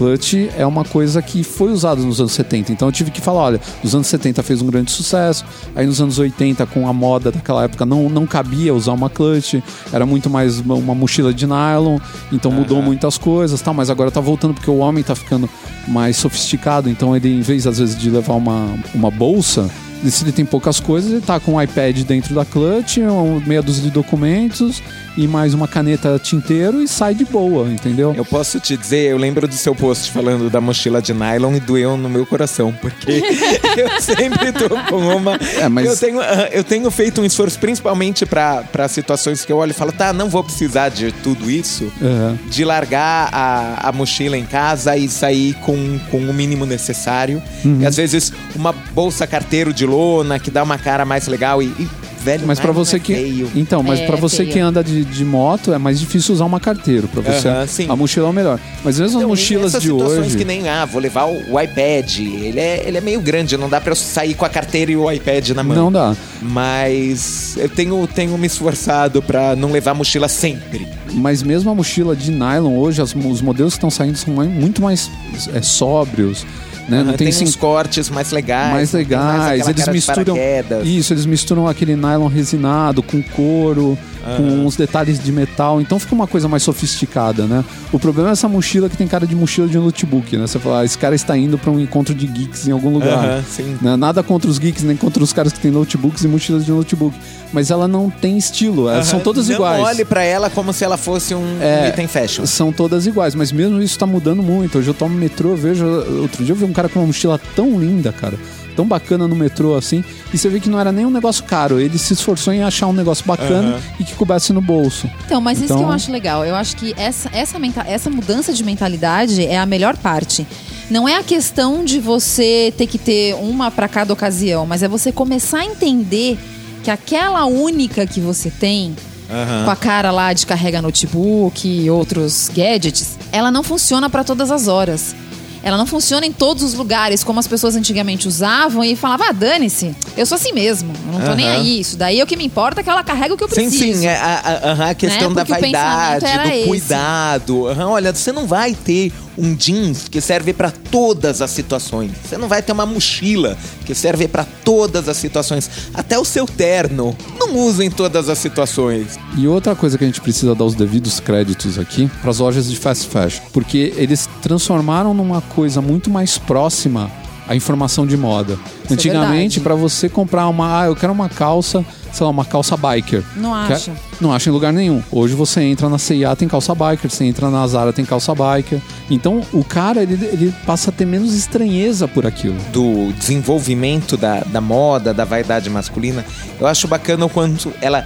Clutch 0.00 0.32
é 0.56 0.64
uma 0.64 0.82
coisa 0.82 1.20
que 1.20 1.44
foi 1.44 1.70
usada 1.70 2.00
nos 2.00 2.20
anos 2.20 2.32
70. 2.32 2.72
Então 2.72 2.88
eu 2.88 2.92
tive 2.92 3.10
que 3.10 3.20
falar, 3.20 3.40
olha, 3.42 3.60
nos 3.84 3.94
anos 3.94 4.06
70 4.06 4.42
fez 4.42 4.62
um 4.62 4.66
grande 4.66 4.90
sucesso. 4.90 5.44
Aí 5.76 5.84
nos 5.86 6.00
anos 6.00 6.18
80, 6.18 6.64
com 6.64 6.88
a 6.88 6.92
moda 6.94 7.30
daquela 7.30 7.64
época, 7.64 7.84
não, 7.84 8.08
não 8.08 8.26
cabia 8.26 8.74
usar 8.74 8.92
uma 8.94 9.10
clutch. 9.10 9.56
Era 9.92 10.06
muito 10.06 10.30
mais 10.30 10.58
uma, 10.58 10.74
uma 10.74 10.94
mochila 10.94 11.34
de 11.34 11.46
nylon. 11.46 11.98
Então 12.32 12.50
mudou 12.50 12.80
muitas 12.80 13.18
coisas, 13.18 13.60
tá? 13.60 13.74
Mas 13.74 13.90
agora 13.90 14.10
tá 14.10 14.22
voltando 14.22 14.54
porque 14.54 14.70
o 14.70 14.78
homem 14.78 15.04
tá 15.04 15.14
ficando 15.14 15.50
mais 15.86 16.16
sofisticado. 16.16 16.88
Então 16.88 17.14
ele, 17.14 17.28
em 17.28 17.42
vez, 17.42 17.66
às 17.66 17.76
vezes, 17.78 17.94
de 17.94 18.08
levar 18.08 18.36
uma, 18.36 18.74
uma 18.94 19.10
bolsa, 19.10 19.68
se 20.02 20.24
ele 20.24 20.32
tem 20.32 20.46
poucas 20.46 20.80
coisas, 20.80 21.12
ele 21.12 21.20
tá 21.20 21.38
com 21.38 21.56
um 21.56 21.62
iPad 21.62 21.98
dentro 22.04 22.34
da 22.34 22.42
clutch, 22.46 22.96
um- 23.00 23.38
meia 23.46 23.60
dúzia 23.60 23.82
de 23.82 23.90
documentos 23.90 24.82
e 25.16 25.26
mais 25.26 25.54
uma 25.54 25.66
caneta 25.68 26.18
tinteiro 26.22 26.80
e 26.82 26.88
sai 26.88 27.14
de 27.14 27.24
boa, 27.24 27.68
entendeu? 27.70 28.14
Eu 28.16 28.24
posso 28.24 28.58
te 28.60 28.76
dizer, 28.76 29.10
eu 29.10 29.16
lembro 29.18 29.46
do 29.48 29.54
seu 29.54 29.74
post 29.74 30.10
falando 30.10 30.48
da 30.50 30.60
mochila 30.60 31.02
de 31.02 31.12
nylon 31.12 31.54
e 31.56 31.60
doeu 31.60 31.96
no 31.96 32.08
meu 32.08 32.24
coração, 32.24 32.72
porque 32.80 33.22
eu 33.76 34.00
sempre 34.00 34.52
tô 34.52 34.68
com 34.88 35.16
uma. 35.16 35.36
É, 35.58 35.68
mas- 35.68 35.86
eu, 35.86 35.96
tenho, 35.96 36.20
ah, 36.20 36.48
eu 36.52 36.62
tenho 36.64 36.90
feito 36.90 37.20
um 37.20 37.24
esforço, 37.24 37.58
principalmente 37.58 38.24
para 38.26 38.88
situações 38.88 39.44
que 39.44 39.52
eu 39.52 39.56
olho 39.58 39.70
e 39.70 39.74
falo, 39.74 39.92
tá, 39.92 40.12
não 40.12 40.28
vou 40.28 40.42
precisar 40.44 40.88
de 40.88 41.12
tudo 41.12 41.50
isso, 41.50 41.92
É. 42.00 42.34
de 42.48 42.64
largar 42.64 43.28
a, 43.32 43.88
a 43.88 43.92
mochila 43.92 44.36
em 44.36 44.44
casa 44.46 44.96
e 44.96 45.08
sair 45.08 45.54
com, 45.54 45.98
com 46.10 46.18
o 46.18 46.32
mínimo 46.32 46.64
necessário. 46.66 47.42
Uhum. 47.64 47.78
E 47.80 47.86
às 47.86 47.96
vezes 47.96 48.32
uma 48.54 48.72
bolsa 48.72 49.26
carteiro 49.26 49.72
de 49.72 49.84
lona 49.86 50.38
que 50.38 50.50
dá 50.50 50.62
uma 50.62 50.78
cara 50.78 51.04
mais 51.04 51.26
legal 51.26 51.62
e. 51.62 51.66
e, 51.66 51.88
velho, 52.22 52.46
Mas 52.46 52.58
pra 52.60 52.68
nylon 52.70 52.84
você 52.84 52.96
é 52.96 52.98
que 52.98 53.14
feio. 53.14 53.50
então, 53.56 53.82
mas 53.82 53.98
É, 54.00 54.06
pra 54.06 54.16
você 54.16 54.38
feio. 54.38 54.52
que 54.52 54.58
anda 54.58 54.82
de, 54.84 55.04
de 55.04 55.24
moto 55.24 55.72
é 55.72 55.78
mais 55.78 55.98
difícil 55.98 56.34
usar 56.34 56.44
uma 56.44 56.60
carteira 56.60 57.06
para 57.08 57.20
você. 57.22 57.48
Aham, 57.48 57.66
sim. 57.66 57.86
A 57.88 57.96
mochila 57.96 58.26
é 58.26 58.30
o 58.30 58.32
melhor. 58.32 58.58
Mas 58.84 58.98
mesmo 58.98 59.16
as 59.18 59.22
Então, 59.22 59.28
mochilas 59.28 59.72
nessas 59.72 59.82
de 59.82 59.88
situações 59.88 60.26
hoje, 60.26 60.36
que 60.36 60.44
nem, 60.44 60.68
ah, 60.68 60.84
vou 60.84 61.00
levar 61.00 61.24
o, 61.26 61.60
iPad. 61.60 62.18
Ele 62.18 62.60
é, 62.60 62.84
ele 62.86 62.98
é 62.98 63.00
meio 63.00 63.20
grande, 63.20 63.56
não 63.56 63.68
dá 63.68 63.80
pra 63.80 63.92
eu 63.92 63.96
sair 63.96 64.34
com 64.34 64.44
a 64.44 64.48
carteira 64.48 64.90
e 64.92 64.96
o 64.96 65.10
iPad 65.10 65.50
na 65.50 65.62
mão. 65.62 65.76
não 65.76 65.92
dá. 65.92 66.14
Mas 66.42 67.54
eu 67.56 67.68
tenho, 67.68 68.06
tenho 68.06 68.36
me 68.38 68.46
esforçado 68.46 69.22
pra 69.22 69.56
não 69.56 69.70
levar 69.72 69.94
mochila 69.94 70.28
sempre. 70.28 70.86
Mas 71.12 71.42
mesmo 71.42 71.70
a 71.70 71.74
mochila 71.74 72.14
de 72.14 72.30
nylon 72.30 72.76
hoje, 72.76 73.00
as- 73.02 73.14
os 73.14 73.40
modelos 73.42 73.72
que 73.74 73.78
estão 73.78 73.90
saindo 73.90 74.16
são 74.16 74.32
muito 74.34 74.80
mais 74.82 75.10
é, 75.54 75.60
sóbrios, 75.62 76.46
né? 76.90 77.02
Não 77.04 77.14
Ah, 77.14 77.16
tem, 77.16 77.26
tem 77.26 77.32
sim- 77.32 77.44
uns 77.44 77.56
cortes 77.56 78.10
mais 78.10 78.30
legais. 78.32 78.72
mais 78.72 78.92
não 78.92 78.92
mais 78.92 78.92
legais. 78.92 79.60
aquela 79.68 79.70
Eles 79.70 79.88
misturam 79.88 80.36
isso, 80.84 81.12
eles 81.14 81.24
misturam 81.26 81.66
aquele 81.68 81.96
nylon 81.96 82.26
resinado 82.26 83.02
com 83.02 83.22
couro. 83.22 83.96
Com 84.36 84.42
uns 84.66 84.76
detalhes 84.76 85.22
de 85.22 85.30
metal. 85.32 85.80
Então 85.80 85.98
fica 85.98 86.14
uma 86.14 86.26
coisa 86.26 86.48
mais 86.48 86.62
sofisticada, 86.62 87.44
né? 87.46 87.64
O 87.92 87.98
problema 87.98 88.30
é 88.30 88.32
essa 88.32 88.48
mochila 88.48 88.88
que 88.88 88.96
tem 88.96 89.06
cara 89.06 89.26
de 89.26 89.34
mochila 89.34 89.66
de 89.68 89.78
notebook, 89.78 90.36
né? 90.36 90.46
Você 90.46 90.58
fala, 90.58 90.80
ah, 90.80 90.84
esse 90.84 90.96
cara 90.98 91.14
está 91.14 91.36
indo 91.36 91.58
para 91.58 91.70
um 91.70 91.78
encontro 91.80 92.14
de 92.14 92.26
geeks 92.26 92.66
em 92.68 92.72
algum 92.72 92.90
lugar. 92.90 93.42
Sim. 93.44 93.76
Né? 93.80 93.96
Nada 93.96 94.22
contra 94.22 94.50
os 94.50 94.58
geeks, 94.58 94.82
nem 94.82 94.96
contra 94.96 95.22
os 95.22 95.32
caras 95.32 95.52
que 95.52 95.60
têm 95.60 95.70
notebooks 95.70 96.24
e 96.24 96.28
mochilas 96.28 96.64
de 96.64 96.70
notebook. 96.72 97.16
Mas 97.52 97.70
ela 97.70 97.88
não 97.88 98.08
tem 98.08 98.38
estilo, 98.38 98.88
elas 98.88 99.06
são 99.08 99.18
todas 99.20 99.48
não 99.48 99.56
iguais. 99.56 99.82
olhe 99.84 100.04
pra 100.04 100.22
ela 100.22 100.48
como 100.48 100.72
se 100.72 100.84
ela 100.84 100.96
fosse 100.96 101.34
um 101.34 101.58
É. 101.60 101.88
item 101.88 102.06
fashion. 102.06 102.46
São 102.46 102.72
todas 102.72 103.06
iguais, 103.06 103.34
mas 103.34 103.50
mesmo 103.50 103.80
isso 103.82 103.98
tá 103.98 104.06
mudando 104.06 104.40
muito. 104.42 104.78
Hoje 104.78 104.88
eu 104.88 104.94
tomo 104.94 105.14
metrô, 105.16 105.50
eu 105.50 105.56
vejo. 105.56 105.84
Outro 106.20 106.44
dia 106.44 106.52
eu 106.52 106.56
vi 106.56 106.64
um 106.64 106.72
cara 106.72 106.88
com 106.88 107.00
uma 107.00 107.06
mochila 107.06 107.40
tão 107.56 107.78
linda, 107.80 108.12
cara. 108.12 108.34
Tão 108.76 108.86
bacana 108.86 109.26
no 109.28 109.34
metrô 109.36 109.76
assim. 109.76 110.02
E 110.32 110.38
você 110.38 110.48
vê 110.48 110.60
que 110.60 110.68
não 110.68 110.78
era 110.80 110.90
nem 110.92 111.04
um 111.04 111.10
negócio 111.10 111.44
caro. 111.44 111.78
Ele 111.80 111.98
se 111.98 112.12
esforçou 112.14 112.52
em 112.52 112.62
achar 112.62 112.86
um 112.86 112.92
negócio 112.92 113.24
bacana 113.26 113.70
Aham. 113.74 113.80
e 113.98 114.04
que 114.04 114.14
coubesse 114.14 114.52
no 114.52 114.60
bolso. 114.60 115.10
Então, 115.26 115.40
mas 115.40 115.58
isso 115.58 115.68
que 115.68 115.72
Então- 115.74 115.86
eu 115.88 115.92
acho 115.92 116.10
legal. 116.10 116.44
Eu 116.44 116.54
acho 116.54 116.76
que 116.76 116.94
essa, 116.96 117.28
essa, 117.32 117.58
menta- 117.58 117.84
essa 117.86 118.08
mudança 118.08 118.52
de 118.52 118.62
mentalidade 118.64 119.44
é 119.44 119.58
a 119.58 119.66
melhor 119.66 119.96
parte. 119.96 120.46
Não 120.90 121.08
é 121.08 121.16
a 121.16 121.22
questão 121.22 121.84
de 121.84 122.00
você 122.00 122.72
ter 122.76 122.86
que 122.86 122.98
ter 122.98 123.34
uma 123.34 123.70
para 123.70 123.86
cada 123.88 124.12
ocasião, 124.12 124.66
mas 124.66 124.82
é 124.82 124.88
você 124.88 125.12
começar 125.12 125.58
a 125.60 125.64
entender 125.64 126.38
que 126.82 126.90
aquela 126.90 127.44
única 127.44 128.06
que 128.06 128.20
você 128.20 128.50
tem, 128.50 128.96
Aham. 129.30 129.64
com 129.66 129.70
a 129.70 129.76
cara 129.76 130.10
lá 130.10 130.32
de 130.32 130.44
carrega 130.46 130.80
notebook 130.82 131.68
e 131.68 131.88
outros 131.90 132.50
gadgets, 132.52 133.16
ela 133.30 133.50
não 133.52 133.62
funciona 133.62 134.08
para 134.10 134.24
todas 134.24 134.50
as 134.50 134.66
horas. 134.66 135.14
Ela 135.62 135.76
não 135.76 135.84
funciona 135.86 136.24
em 136.24 136.32
todos 136.32 136.62
os 136.62 136.74
lugares, 136.74 137.22
como 137.22 137.38
as 137.38 137.46
pessoas 137.46 137.76
antigamente 137.76 138.26
usavam 138.26 138.82
e 138.82 138.96
falavam, 138.96 139.26
ah, 139.28 139.32
dane-se, 139.32 139.94
eu 140.16 140.24
sou 140.24 140.36
assim 140.36 140.52
mesmo, 140.52 140.92
eu 141.06 141.18
não 141.18 141.26
tô 141.26 141.34
nem 141.34 141.46
Aham. 141.48 141.56
aí. 141.60 141.80
Isso 141.80 141.96
daí 141.96 142.18
é 142.18 142.24
o 142.24 142.26
que 142.26 142.36
me 142.36 142.44
importa, 142.46 142.80
é 142.80 142.84
que 142.84 142.88
ela 142.90 143.04
carrega 143.04 143.34
o 143.34 143.36
que 143.36 143.44
eu 143.44 143.48
Sim, 143.48 143.54
preciso. 143.68 144.00
sim, 144.00 144.06
é 144.06 144.16
a, 144.16 144.40
a- 144.86 144.90
a 144.90 144.94
questão 144.94 145.28
Né? 145.28 145.34
da 145.34 145.44
vaidade, 145.44 146.24
do 146.24 146.48
esse. 146.48 146.66
cuidado. 146.68 147.68
Aham, 147.68 147.88
olha, 147.90 148.14
você 148.14 148.32
não 148.32 148.46
vai 148.46 148.74
ter 148.74 149.12
um 149.36 149.54
jeans 149.54 150.08
que 150.08 150.20
serve 150.20 150.52
pra 150.52 150.70
todas 150.70 151.40
as 151.42 151.50
situações. 151.50 152.12
Você 152.24 152.36
não 152.36 152.48
vai 152.48 152.62
ter 152.62 152.72
uma 152.72 152.86
mochila 152.86 153.56
que 153.84 153.94
serve 153.94 154.28
pra 154.28 154.44
todas 154.64 155.08
as 155.08 155.16
situações. 155.16 155.70
Até 155.94 156.18
o 156.18 156.24
seu 156.24 156.46
terno 156.46 157.16
não 157.38 157.56
usa 157.58 157.84
em 157.84 157.90
todas 157.90 158.28
as 158.28 158.38
situações. 158.38 159.18
E 159.36 159.46
outra 159.46 159.74
coisa 159.74 159.96
que 159.96 160.04
a 160.04 160.06
gente 160.06 160.20
precisa 160.20 160.54
dar 160.54 160.64
os 160.64 160.74
devidos 160.74 161.20
créditos 161.20 161.78
aqui 161.78 162.10
para 162.20 162.30
as 162.30 162.38
lojas 162.38 162.68
de 162.70 162.76
fast 162.76 163.06
fashion, 163.08 163.42
porque 163.52 163.92
eles 163.96 164.28
transformaram 164.42 165.14
numa 165.14 165.40
coisa 165.40 165.80
muito 165.80 166.10
mais 166.10 166.38
próxima 166.38 167.10
a 167.48 167.56
informação 167.56 168.06
de 168.06 168.16
moda. 168.16 168.56
é 168.88 168.92
Antigamente, 168.92 169.58
verdade. 169.58 169.60
para 169.60 169.74
você 169.74 170.08
comprar 170.08 170.46
uma, 170.46 170.82
ah, 170.82 170.86
eu 170.86 170.94
quero 170.94 171.12
uma 171.12 171.28
calça, 171.28 171.84
sei 172.12 172.24
lá, 172.24 172.30
uma 172.30 172.44
calça 172.44 172.76
biker. 172.76 173.22
Não 173.36 173.50
Quer- 173.66 173.74
acha. 173.74 173.92
Não 174.20 174.32
acha 174.32 174.48
em 174.50 174.52
lugar 174.52 174.72
nenhum. 174.72 175.02
Hoje 175.10 175.34
você 175.34 175.62
entra 175.62 175.88
na 175.88 175.98
CIA, 175.98 176.34
tem 176.36 176.46
calça 176.48 176.74
biker, 176.74 177.10
você 177.10 177.24
entra 177.24 177.50
na 177.50 177.66
Zara, 177.66 177.92
tem 177.92 178.04
calça 178.04 178.32
biker. 178.34 178.80
Então, 179.10 179.40
o 179.52 179.64
cara, 179.64 180.02
ele, 180.02 180.14
ele 180.32 180.54
passa 180.66 180.90
a 180.90 180.92
ter 180.92 181.06
menos 181.06 181.34
estranheza 181.34 182.06
por 182.06 182.26
aquilo. 182.26 182.56
do 182.72 183.12
desenvolvimento 183.18 184.16
da, 184.16 184.40
da 184.40 184.60
moda, 184.60 185.12
da 185.14 185.24
vaidade 185.24 185.68
masculina, 185.70 186.24
eu 186.60 186.66
acho 186.66 186.86
bacana 186.88 187.24
o 187.26 187.28
quanto 187.28 187.72
ela 187.80 188.04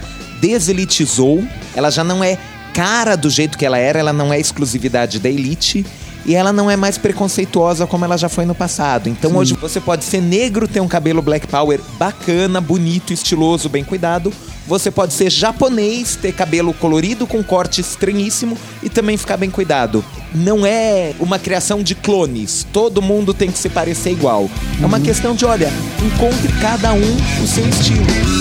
deselitizou, 0.59 1.43
ela 1.75 1.89
já 1.91 2.03
não 2.03 2.23
é 2.23 2.37
cara 2.73 3.15
do 3.15 3.29
jeito 3.29 3.57
que 3.57 3.65
ela 3.65 3.77
era, 3.77 3.99
ela 3.99 4.13
não 4.13 4.33
é 4.33 4.39
exclusividade 4.39 5.19
da 5.19 5.29
elite. 5.29 5.85
E 6.25 6.33
ela 6.33 6.51
não 6.51 6.69
é 6.69 6.75
mais 6.75 6.97
preconceituosa 6.97 7.85
como 7.85 8.03
ela 8.03 8.17
já 8.17 8.27
foi 8.27 8.45
no 8.45 8.55
passado. 8.55 9.07
Então 9.07 9.35
hoje 9.35 9.53
você 9.53 9.79
pode 9.79 10.03
ser 10.03 10.21
negro, 10.21 10.67
ter 10.67 10.79
um 10.79 10.87
cabelo 10.87 11.21
black 11.21 11.47
power 11.47 11.79
bacana, 11.99 12.59
bonito, 12.59 13.13
estiloso, 13.13 13.69
bem 13.69 13.83
cuidado. 13.83 14.33
Você 14.67 14.89
pode 14.89 15.13
ser 15.13 15.31
japonês, 15.31 16.15
ter 16.15 16.33
cabelo 16.33 16.73
colorido 16.73 17.27
com 17.27 17.43
corte 17.43 17.81
estranhíssimo 17.81 18.57
e 18.81 18.89
também 18.89 19.15
ficar 19.15 19.37
bem 19.37 19.51
cuidado. 19.51 20.03
Não 20.33 20.65
é 20.65 21.13
uma 21.19 21.37
criação 21.37 21.83
de 21.83 21.93
clones. 21.93 22.65
Todo 22.73 23.01
mundo 23.01 23.31
tem 23.31 23.51
que 23.51 23.59
se 23.59 23.69
parecer 23.69 24.11
igual. 24.11 24.49
É 24.81 24.85
uma 24.85 24.99
questão 24.99 25.35
de, 25.35 25.45
olha, 25.45 25.71
encontre 26.03 26.51
cada 26.59 26.93
um 26.93 27.43
o 27.43 27.47
seu 27.47 27.67
estilo. 27.69 28.34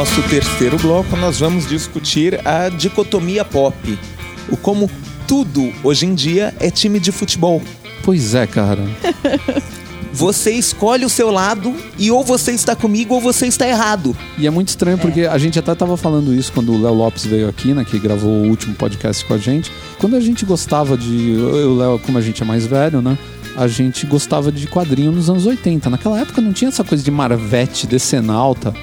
Nosso 0.00 0.22
terceiro 0.30 0.78
bloco 0.78 1.14
nós 1.14 1.40
vamos 1.40 1.68
discutir 1.68 2.40
a 2.48 2.70
dicotomia 2.70 3.44
pop. 3.44 3.98
O 4.48 4.56
como 4.56 4.90
tudo 5.28 5.70
hoje 5.84 6.06
em 6.06 6.14
dia 6.14 6.54
é 6.58 6.70
time 6.70 6.98
de 6.98 7.12
futebol. 7.12 7.60
Pois 8.02 8.34
é, 8.34 8.46
cara. 8.46 8.82
Você 10.10 10.52
escolhe 10.52 11.04
o 11.04 11.08
seu 11.10 11.30
lado 11.30 11.74
e 11.98 12.10
ou 12.10 12.24
você 12.24 12.50
está 12.50 12.74
comigo 12.74 13.14
ou 13.14 13.20
você 13.20 13.46
está 13.46 13.68
errado. 13.68 14.16
E 14.38 14.46
é 14.46 14.50
muito 14.50 14.68
estranho 14.68 14.98
porque 14.98 15.20
a 15.20 15.38
gente 15.38 15.56
até 15.58 15.72
tava 15.72 15.96
falando 15.96 16.34
isso 16.34 16.50
quando 16.50 16.72
o 16.72 16.82
Léo 16.82 16.94
Lopes 16.94 17.26
veio 17.26 17.48
aqui, 17.48 17.72
né? 17.72 17.84
Que 17.84 17.96
gravou 17.96 18.32
o 18.32 18.48
último 18.48 18.74
podcast 18.74 19.24
com 19.24 19.34
a 19.34 19.38
gente. 19.38 19.70
Quando 19.98 20.16
a 20.16 20.20
gente 20.20 20.44
gostava 20.44 20.96
de. 20.96 21.34
Eu 21.34 21.72
o 21.72 21.76
Léo, 21.76 21.98
como 22.00 22.18
a 22.18 22.20
gente 22.20 22.42
é 22.42 22.44
mais 22.44 22.66
velho, 22.66 23.00
né? 23.00 23.16
A 23.56 23.68
gente 23.68 24.04
gostava 24.04 24.50
de 24.50 24.66
quadrinho 24.66 25.12
nos 25.12 25.30
anos 25.30 25.46
80. 25.46 25.88
Naquela 25.90 26.18
época 26.18 26.40
não 26.40 26.52
tinha 26.52 26.70
essa 26.70 26.82
coisa 26.82 27.04
de 27.04 27.10
Marvete, 27.10 27.86
Decenalta. 27.86 28.74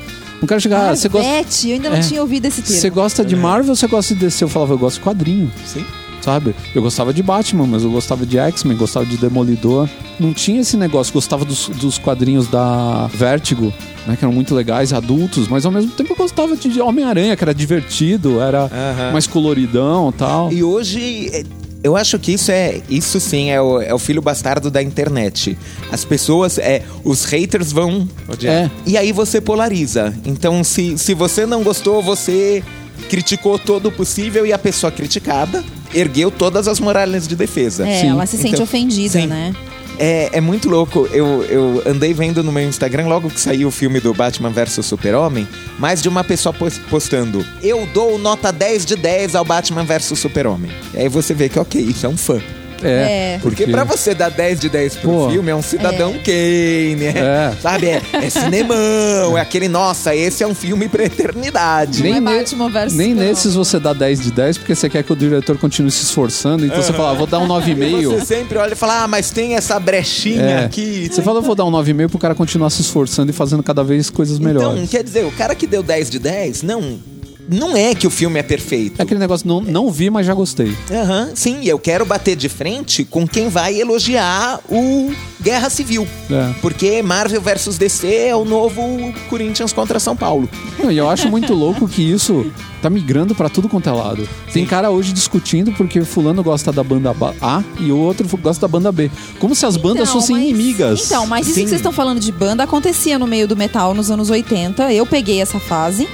Um 0.41 0.45
cara 0.45 0.59
chegar, 0.61 0.89
ah, 0.91 0.95
você 0.95 1.09
gosta. 1.09 1.27
Marvete, 1.27 1.69
eu 1.69 1.73
ainda 1.75 1.89
não 1.89 1.97
É. 1.97 2.01
tinha 2.01 2.21
ouvido 2.21 2.45
esse 2.45 2.61
termo. 2.61 2.79
Você 2.79 2.89
gosta 2.89 3.25
de 3.25 3.35
Marvel 3.35 3.69
ou 3.71 3.75
você 3.75 3.87
gosta 3.87 4.13
de 4.13 4.19
DC? 4.21 4.43
Eu 4.43 4.49
falava, 4.49 4.73
eu 4.73 4.77
gosto 4.77 4.97
de 4.97 5.01
quadrinho. 5.03 5.51
Sim. 5.65 5.83
Sabe? 6.21 6.53
Eu 6.75 6.81
gostava 6.81 7.13
de 7.13 7.23
Batman, 7.23 7.65
mas 7.65 7.83
eu 7.83 7.89
gostava 7.91 8.25
de 8.25 8.37
X-Men, 8.37 8.75
gostava 8.77 9.05
de 9.05 9.15
Demolidor. 9.17 9.87
Não 10.19 10.33
tinha 10.33 10.59
esse 10.59 10.75
negócio, 10.75 11.13
gostava 11.13 11.45
dos, 11.45 11.69
dos 11.69 11.97
quadrinhos 11.97 12.47
da 12.47 13.07
Vertigo, 13.13 13.71
né? 14.05 14.15
Que 14.17 14.25
eram 14.25 14.33
muito 14.33 14.53
legais, 14.53 14.91
adultos, 14.91 15.47
mas 15.47 15.65
ao 15.65 15.71
mesmo 15.71 15.91
tempo 15.91 16.11
eu 16.11 16.17
gostava 16.17 16.55
de 16.57 16.81
Homem-Aranha, 16.81 17.35
que 17.37 17.43
era 17.43 17.53
divertido, 17.53 18.41
era 18.41 18.63
Aham. 18.65 19.11
mais 19.13 19.25
coloridão 19.25 20.09
e 20.09 20.13
tal. 20.17 20.51
E 20.51 20.63
hoje, 20.63 21.29
é, 21.31 21.43
eu 21.83 21.95
acho 21.95 22.17
que 22.19 22.31
isso 22.33 22.51
é. 22.51 22.81
Isso 22.89 23.19
sim 23.19 23.49
é 23.49 23.61
o, 23.61 23.81
é 23.81 23.93
o 23.93 23.99
filho 23.99 24.21
bastardo 24.21 24.69
da 24.69 24.81
internet. 24.81 25.57
As 25.91 26.03
pessoas, 26.03 26.57
é, 26.57 26.83
os 27.03 27.23
haters 27.25 27.71
vão. 27.71 28.07
É. 28.43 28.69
E 28.85 28.97
aí 28.97 29.11
você 29.11 29.39
polariza. 29.39 30.13
Então, 30.25 30.63
se, 30.63 30.97
se 30.97 31.13
você 31.13 31.45
não 31.45 31.63
gostou, 31.63 32.01
você 32.01 32.63
criticou 33.09 33.57
todo 33.57 33.87
o 33.87 33.91
possível 33.91 34.45
e 34.45 34.51
a 34.51 34.57
pessoa 34.57 34.91
criticada 34.91 35.63
ergueu 35.93 36.29
todas 36.29 36.67
as 36.67 36.79
muralhas 36.79 37.27
de 37.27 37.35
defesa. 37.35 37.87
É, 37.87 38.01
Sim. 38.01 38.09
ela 38.09 38.25
se 38.25 38.37
sente 38.37 38.55
Então, 38.55 38.63
ofendida, 38.63 39.21
sim. 39.21 39.27
né? 39.27 39.55
É, 39.99 40.29
é 40.37 40.41
muito 40.41 40.69
louco. 40.69 41.07
Eu, 41.11 41.43
eu 41.45 41.83
andei 41.85 42.13
vendo 42.13 42.43
no 42.43 42.51
meu 42.51 42.63
Instagram, 42.67 43.07
logo 43.07 43.29
que 43.29 43.39
saiu 43.39 43.67
o 43.67 43.71
filme 43.71 43.99
do 43.99 44.13
Batman 44.13 44.49
vs 44.51 44.85
Super-Homem, 44.85 45.47
mais 45.79 46.01
de 46.01 46.07
uma 46.09 46.23
pessoa 46.23 46.53
pos- 46.53 46.77
postando: 46.89 47.45
Eu 47.63 47.85
dou 47.93 48.17
nota 48.19 48.51
10 48.51 48.85
de 48.85 48.95
10 48.95 49.35
ao 49.35 49.43
Batman 49.45 49.83
vs 49.83 50.17
Super-Homem. 50.19 50.71
E 50.93 50.99
aí 50.99 51.09
você 51.09 51.33
vê 51.33 51.49
que, 51.49 51.57
ok, 51.59 51.81
isso 51.81 52.05
é 52.05 52.09
um 52.09 52.17
fã. 52.17 52.39
É. 52.83 53.39
Porque 53.41 53.65
pra 53.67 53.83
você 53.83 54.13
dar 54.13 54.29
10 54.29 54.59
de 54.59 54.69
10 54.69 54.95
pro 54.97 55.09
Pô. 55.11 55.29
filme, 55.29 55.49
é 55.51 55.55
um 55.55 55.61
cidadão 55.61 56.13
Kane, 56.13 57.05
é, 57.05 57.51
É. 57.51 57.53
sabe? 57.61 57.87
É, 57.87 58.01
é 58.13 58.29
cinemão, 58.29 59.37
é 59.37 59.41
aquele, 59.41 59.67
nossa, 59.67 60.15
esse 60.15 60.43
é 60.43 60.47
um 60.47 60.55
filme 60.55 60.87
pra 60.87 61.03
eternidade. 61.05 62.01
Nem- 62.03 62.17
é 62.17 62.19
ne- 62.19 62.37
Batman 62.37 62.69
versus 62.69 62.97
nem 62.97 63.13
nesses 63.13 63.55
você 63.55 63.79
dá 63.79 63.93
10 63.93 64.19
de 64.21 64.31
10, 64.31 64.57
porque 64.57 64.75
você 64.75 64.89
quer 64.89 65.03
que 65.03 65.11
o 65.11 65.15
diretor 65.15 65.57
continue 65.57 65.91
se 65.91 66.03
esforçando. 66.03 66.65
Então 66.65 66.81
você 66.81 66.93
fala, 66.93 67.11
ah, 67.11 67.13
vou 67.13 67.27
dar 67.27 67.39
um 67.39 67.47
Você 67.47 67.71
9,5. 67.73 68.25
sempre 68.25 68.57
olha 68.57 68.73
e 68.73 68.75
fala, 68.75 69.03
ah, 69.03 69.07
mas 69.07 69.31
tem 69.31 69.55
essa 69.55 69.79
brechinha 69.79 70.41
É. 70.43 70.65
aqui. 70.65 71.07
Você 71.11 71.21
fala, 71.21 71.39
eu 71.39 71.43
vou 71.43 71.55
dar 71.55 71.65
um 71.65 71.71
9,5 71.71 72.09
pro 72.09 72.19
cara 72.19 72.35
continuar 72.35 72.69
se 72.69 72.81
esforçando 72.81 73.29
e 73.31 73.33
fazendo 73.33 73.63
cada 73.63 73.83
vez 73.83 74.09
coisas 74.09 74.39
melhores. 74.39 74.73
Então, 74.77 74.87
quer 74.87 75.03
dizer, 75.03 75.25
o 75.25 75.31
cara 75.31 75.55
que 75.55 75.65
deu 75.67 75.81
10 75.83 76.09
de 76.09 76.19
10, 76.19 76.63
não, 76.63 76.99
não 77.47 77.75
é 77.75 77.93
que 77.95 78.05
o 78.07 78.09
filme 78.09 78.39
é 78.39 78.43
perfeito. 78.43 78.99
É 78.99 79.03
aquele 79.03 79.19
negócio, 79.19 79.47
não, 79.47 79.61
não 79.61 79.91
vi, 79.91 80.09
mas 80.09 80.25
já 80.25 80.33
gostei. 80.33 80.75
Aham, 80.91 81.31
sim, 81.33 81.59
eu 81.65 81.79
quero 81.79 82.05
bater 82.05 82.35
de 82.35 82.49
frente 82.49 83.03
com 83.05 83.27
quem 83.27 83.49
vai 83.49 83.79
elogiar 83.79 84.59
o 84.69 85.11
Guerra 85.41 85.69
Civil. 85.69 86.07
É. 86.29 86.53
Porque 86.61 87.01
Marvel 87.01 87.41
vs 87.41 87.77
DC 87.77 88.07
é 88.07 88.35
o 88.35 88.43
novo 88.43 88.81
Corinthians 89.29 89.71
contra 89.71 89.99
São 89.99 90.15
Paulo. 90.15 90.49
E 90.89 90.97
eu 90.97 91.09
acho 91.09 91.29
muito 91.29 91.53
louco 91.53 91.87
que 91.87 92.01
isso 92.01 92.51
tá 92.81 92.89
migrando 92.89 93.33
pra 93.33 93.49
tudo 93.49 93.67
quanto 93.67 93.89
é 93.89 93.91
lado. 93.91 94.27
Tem 94.53 94.65
cara 94.65 94.89
hoje 94.91 95.11
discutindo 95.13 95.71
porque 95.73 96.01
fulano 96.03 96.43
gosta 96.43 96.71
da 96.71 96.83
banda 96.83 97.13
ba- 97.13 97.33
A 97.41 97.63
e 97.79 97.91
o 97.91 97.97
outro 97.97 98.27
gosta 98.37 98.61
da 98.61 98.71
banda 98.71 98.91
B. 98.91 99.09
Como 99.39 99.55
se 99.55 99.65
as 99.65 99.77
bandas 99.77 100.09
Então, 100.09 100.21
fossem 100.21 100.35
mas- 100.35 100.45
inimigas. 100.49 101.05
Então, 101.05 101.25
mas 101.25 101.45
isso 101.47 101.55
Sim. 101.55 101.63
que 101.63 101.69
vocês 101.69 101.79
estão 101.79 101.91
falando 101.91 102.19
de 102.19 102.31
banda 102.31 102.63
acontecia 102.63 103.17
no 103.17 103.25
meio 103.25 103.47
do 103.47 103.55
metal 103.57 103.93
nos 103.93 104.11
anos 104.11 104.29
80. 104.29 104.91
Eu 104.93 105.05
peguei 105.05 105.41
essa 105.41 105.59
fase. 105.59 106.07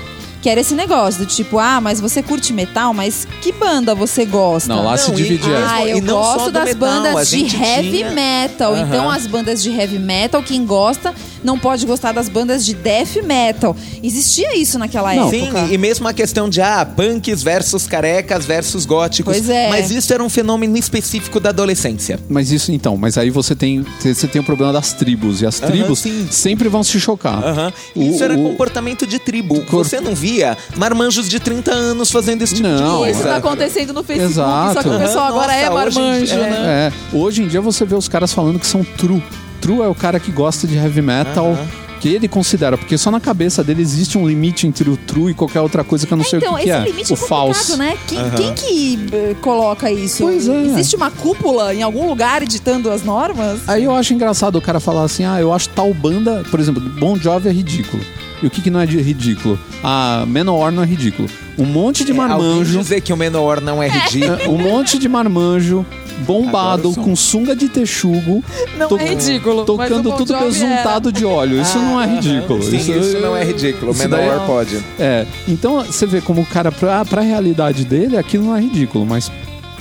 Que 0.44 0.50
era 0.50 0.60
esse 0.60 0.76
negócio 0.76 1.22
do 1.22 1.26
tipo, 1.26 1.58
ah, 1.58 1.80
mas 1.80 2.02
você 2.02 2.22
curte 2.22 2.52
metal, 2.52 2.94
mas 2.94 3.26
que 3.42 3.54
banda 3.54 3.96
você 3.96 4.26
gosta? 4.26 4.68
Não, 4.68 4.84
lá 4.84 4.98
se 4.98 5.08
Não, 5.08 5.18
e- 5.18 5.24
dividia. 5.24 5.54
e- 5.58 5.64
Ah, 5.64 5.88
eu 5.88 6.02
gosto 6.02 6.52
das 6.52 6.66
metal, 6.66 6.80
bandas 6.90 7.30
de 7.30 7.46
heavy 7.56 7.92
tinha- 7.92 8.12
metal. 8.12 8.74
Aham. 8.74 8.86
Então, 8.86 9.10
as 9.10 9.26
bandas 9.26 9.64
de 9.64 9.70
heavy 9.72 9.98
metal, 10.00 10.44
quem 10.44 10.66
gosta, 10.66 11.16
não 11.44 11.58
pode 11.60 11.86
gostar 11.86 12.12
das 12.12 12.30
bandas 12.30 12.66
de 12.66 12.74
death 12.74 13.16
metal. 13.24 13.76
Existia 14.02 14.56
isso 14.58 14.78
naquela 14.80 15.14
Não. 15.14 15.30
Sim, 15.30 15.44
época. 15.48 15.68
e 15.72 15.78
mesmo 15.78 16.08
a 16.08 16.14
questão 16.14 16.50
de 16.50 16.62
ah, 16.62 16.86
punks 16.86 17.44
versus 17.44 17.86
carecas 17.88 18.46
versus 18.46 18.86
góticos. 18.86 19.34
Pois 19.36 19.50
é. 19.50 19.70
Mas 19.70 19.92
isso 19.92 20.14
era 20.14 20.24
um 20.24 20.30
fenômeno 20.30 20.78
específico 20.78 21.40
da 21.40 21.50
adolescência. 21.50 22.20
Mas 22.30 22.52
isso 22.52 22.72
então, 22.72 22.96
mas 22.98 23.18
aí 23.18 23.30
você 23.30 23.56
tem, 23.56 23.86
você 24.02 24.28
tem 24.28 24.42
o 24.42 24.44
problema 24.44 24.72
das 24.74 24.94
tribos. 24.94 25.42
E 25.42 25.46
as 25.46 25.62
Aham, 25.62 25.72
tribos 25.72 26.00
sim. 26.00 26.28
sempre 26.32 26.70
vão 26.70 26.84
se 26.84 27.00
chocar. 27.00 27.44
Aham. 27.44 27.74
O- 27.96 28.02
Isso 28.04 28.24
era 28.24 28.34
o- 28.34 28.44
comportamento 28.44 29.06
de 29.06 29.20
tribo. 29.20 29.56
corpo- 29.62 29.84
Você 29.84 30.00
não 30.00 30.16
via 30.16 30.58
marmanjos 30.76 31.28
de 31.30 31.40
30 31.40 31.72
anos 31.74 32.10
fazendo 32.12 32.42
esse 32.42 32.56
tipo 32.56 32.68
Não, 32.68 33.04
de 33.04 33.10
Isso 33.12 33.20
coisa. 33.22 33.24
tá 33.30 33.36
acontecendo 33.38 33.94
no 33.94 34.04
Facebook, 34.04 34.32
Exato. 34.34 34.74
só 34.74 34.82
que 34.84 34.90
o 34.90 35.00
pessoal 35.00 35.26
Aham, 35.26 35.34
agora 35.36 35.54
é 35.54 35.70
nossa, 35.70 35.86
hoje 35.88 35.98
em 35.98 36.02
marmanjo, 36.02 36.26
dia- 36.26 36.38
né? 36.50 36.92
É, 37.14 37.16
hoje 37.18 37.44
em 37.44 37.48
dia 37.48 37.62
você 37.62 37.86
vê 37.86 37.96
os 37.96 38.08
caras 38.08 38.32
falando 38.34 38.60
que 38.60 38.68
são 38.68 38.84
true. 38.84 39.22
True 39.64 39.82
é 39.82 39.88
o 39.88 39.96
cara 39.96 40.20
que 40.20 40.30
gosta 40.32 40.68
de 40.68 40.76
heavy 40.76 41.02
metal. 41.02 41.54
Aham. 41.54 41.68
Que 42.02 42.10
ele 42.10 42.28
considera, 42.28 42.78
porque 42.78 42.98
só 42.98 43.10
na 43.10 43.22
cabeça 43.22 43.64
dele 43.64 43.82
existe 43.82 44.18
um 44.18 44.28
limite 44.28 44.68
entre 44.68 44.90
o 44.90 44.98
true 44.98 45.32
e 45.32 45.34
qualquer 45.34 45.62
outra 45.62 45.86
coisa 45.86 46.06
que 46.06 46.12
eu 46.12 46.18
não 46.18 46.26
sei 46.26 46.40
então, 46.40 46.56
o 46.56 46.58
que, 46.58 46.64
que 46.64 46.70
esse 46.70 46.78
é. 46.78 46.84
limite 46.84 47.14
o 47.14 47.14
é 47.14 47.16
falso. 47.16 47.78
né? 47.78 47.98
Quem, 48.06 48.18
Aham. 48.20 48.30
quem 48.32 48.54
que 48.54 49.08
eh, 49.14 49.36
coloca 49.40 49.90
isso? 49.90 50.24
Pois 50.24 50.50
é. 50.50 50.64
Existe 50.64 50.98
uma 50.98 51.10
cúpula 51.10 51.74
em 51.74 51.82
algum 51.82 52.06
lugar 52.06 52.44
ditando 52.44 52.92
as 52.92 53.04
normas? 53.04 53.62
Aí 53.70 53.86
eu 53.86 53.96
acho 53.96 54.14
engraçado 54.14 54.58
o 54.58 54.62
cara 54.62 54.82
falar 54.82 55.04
assim: 55.06 55.24
ah, 55.24 55.40
eu 55.40 55.54
acho 55.54 55.70
tal 55.70 55.94
banda, 55.94 56.44
por 56.52 56.60
exemplo, 56.60 56.82
Bon 57.00 57.16
Jovi 57.16 57.48
é 57.48 57.54
ridículo. 57.54 58.04
E 58.44 58.48
o 58.48 58.50
que, 58.50 58.62
que 58.62 58.70
não 58.70 58.82
é 58.82 58.86
de 58.86 59.02
ridículo? 59.02 59.58
A 59.82 60.26
Menor 60.28 60.72
não 60.72 60.84
é 60.84 60.86
ridículo. 60.86 61.30
Um 61.58 61.64
monte 61.66 62.04
de 62.04 62.12
É, 62.12 62.14
marmanjo. 62.14 62.78
dizer 62.78 63.00
que 63.02 63.14
o 63.14 63.18
Menor 63.18 63.62
não 63.62 63.82
é 63.82 63.88
ridículo. 63.88 64.38
é, 64.42 64.50
um 64.50 64.58
monte 64.58 65.00
de 65.00 65.08
marmanjo 65.08 65.86
bombado 66.28 66.94
com 66.94 67.16
sunga 67.16 67.56
de 67.56 67.68
texugo 67.68 68.44
Não 68.78 68.88
to- 68.88 68.98
é 69.00 69.10
ridículo. 69.10 69.66
tocando 69.66 70.12
tudo 70.16 70.38
besuntado 70.38 71.12
de 71.12 71.26
óleo 71.26 71.60
isso 71.60 71.78
não 71.80 72.00
é 72.00 72.06
ridículo 72.06 72.62
Sim, 72.62 72.78
isso, 72.78 73.20
não 73.20 73.36
é 73.36 73.44
ridículo. 73.44 73.92
O 73.92 73.96
isso 73.96 74.08
Menor 74.08 74.20
é- 74.44 74.46
pode. 74.46 74.78
é 75.00 75.26
então 75.48 75.84
você 75.84 76.06
vê 76.06 76.22
como 76.22 76.42
o 76.42 76.46
cara 76.46 76.72
pra, 76.72 77.04
pra 77.04 77.22
realidade 77.22 77.84
dele 77.84 78.16
aquilo 78.16 78.46
não 78.46 78.56
é 78.56 78.62
ridículo 78.62 79.06
mas 79.08 79.32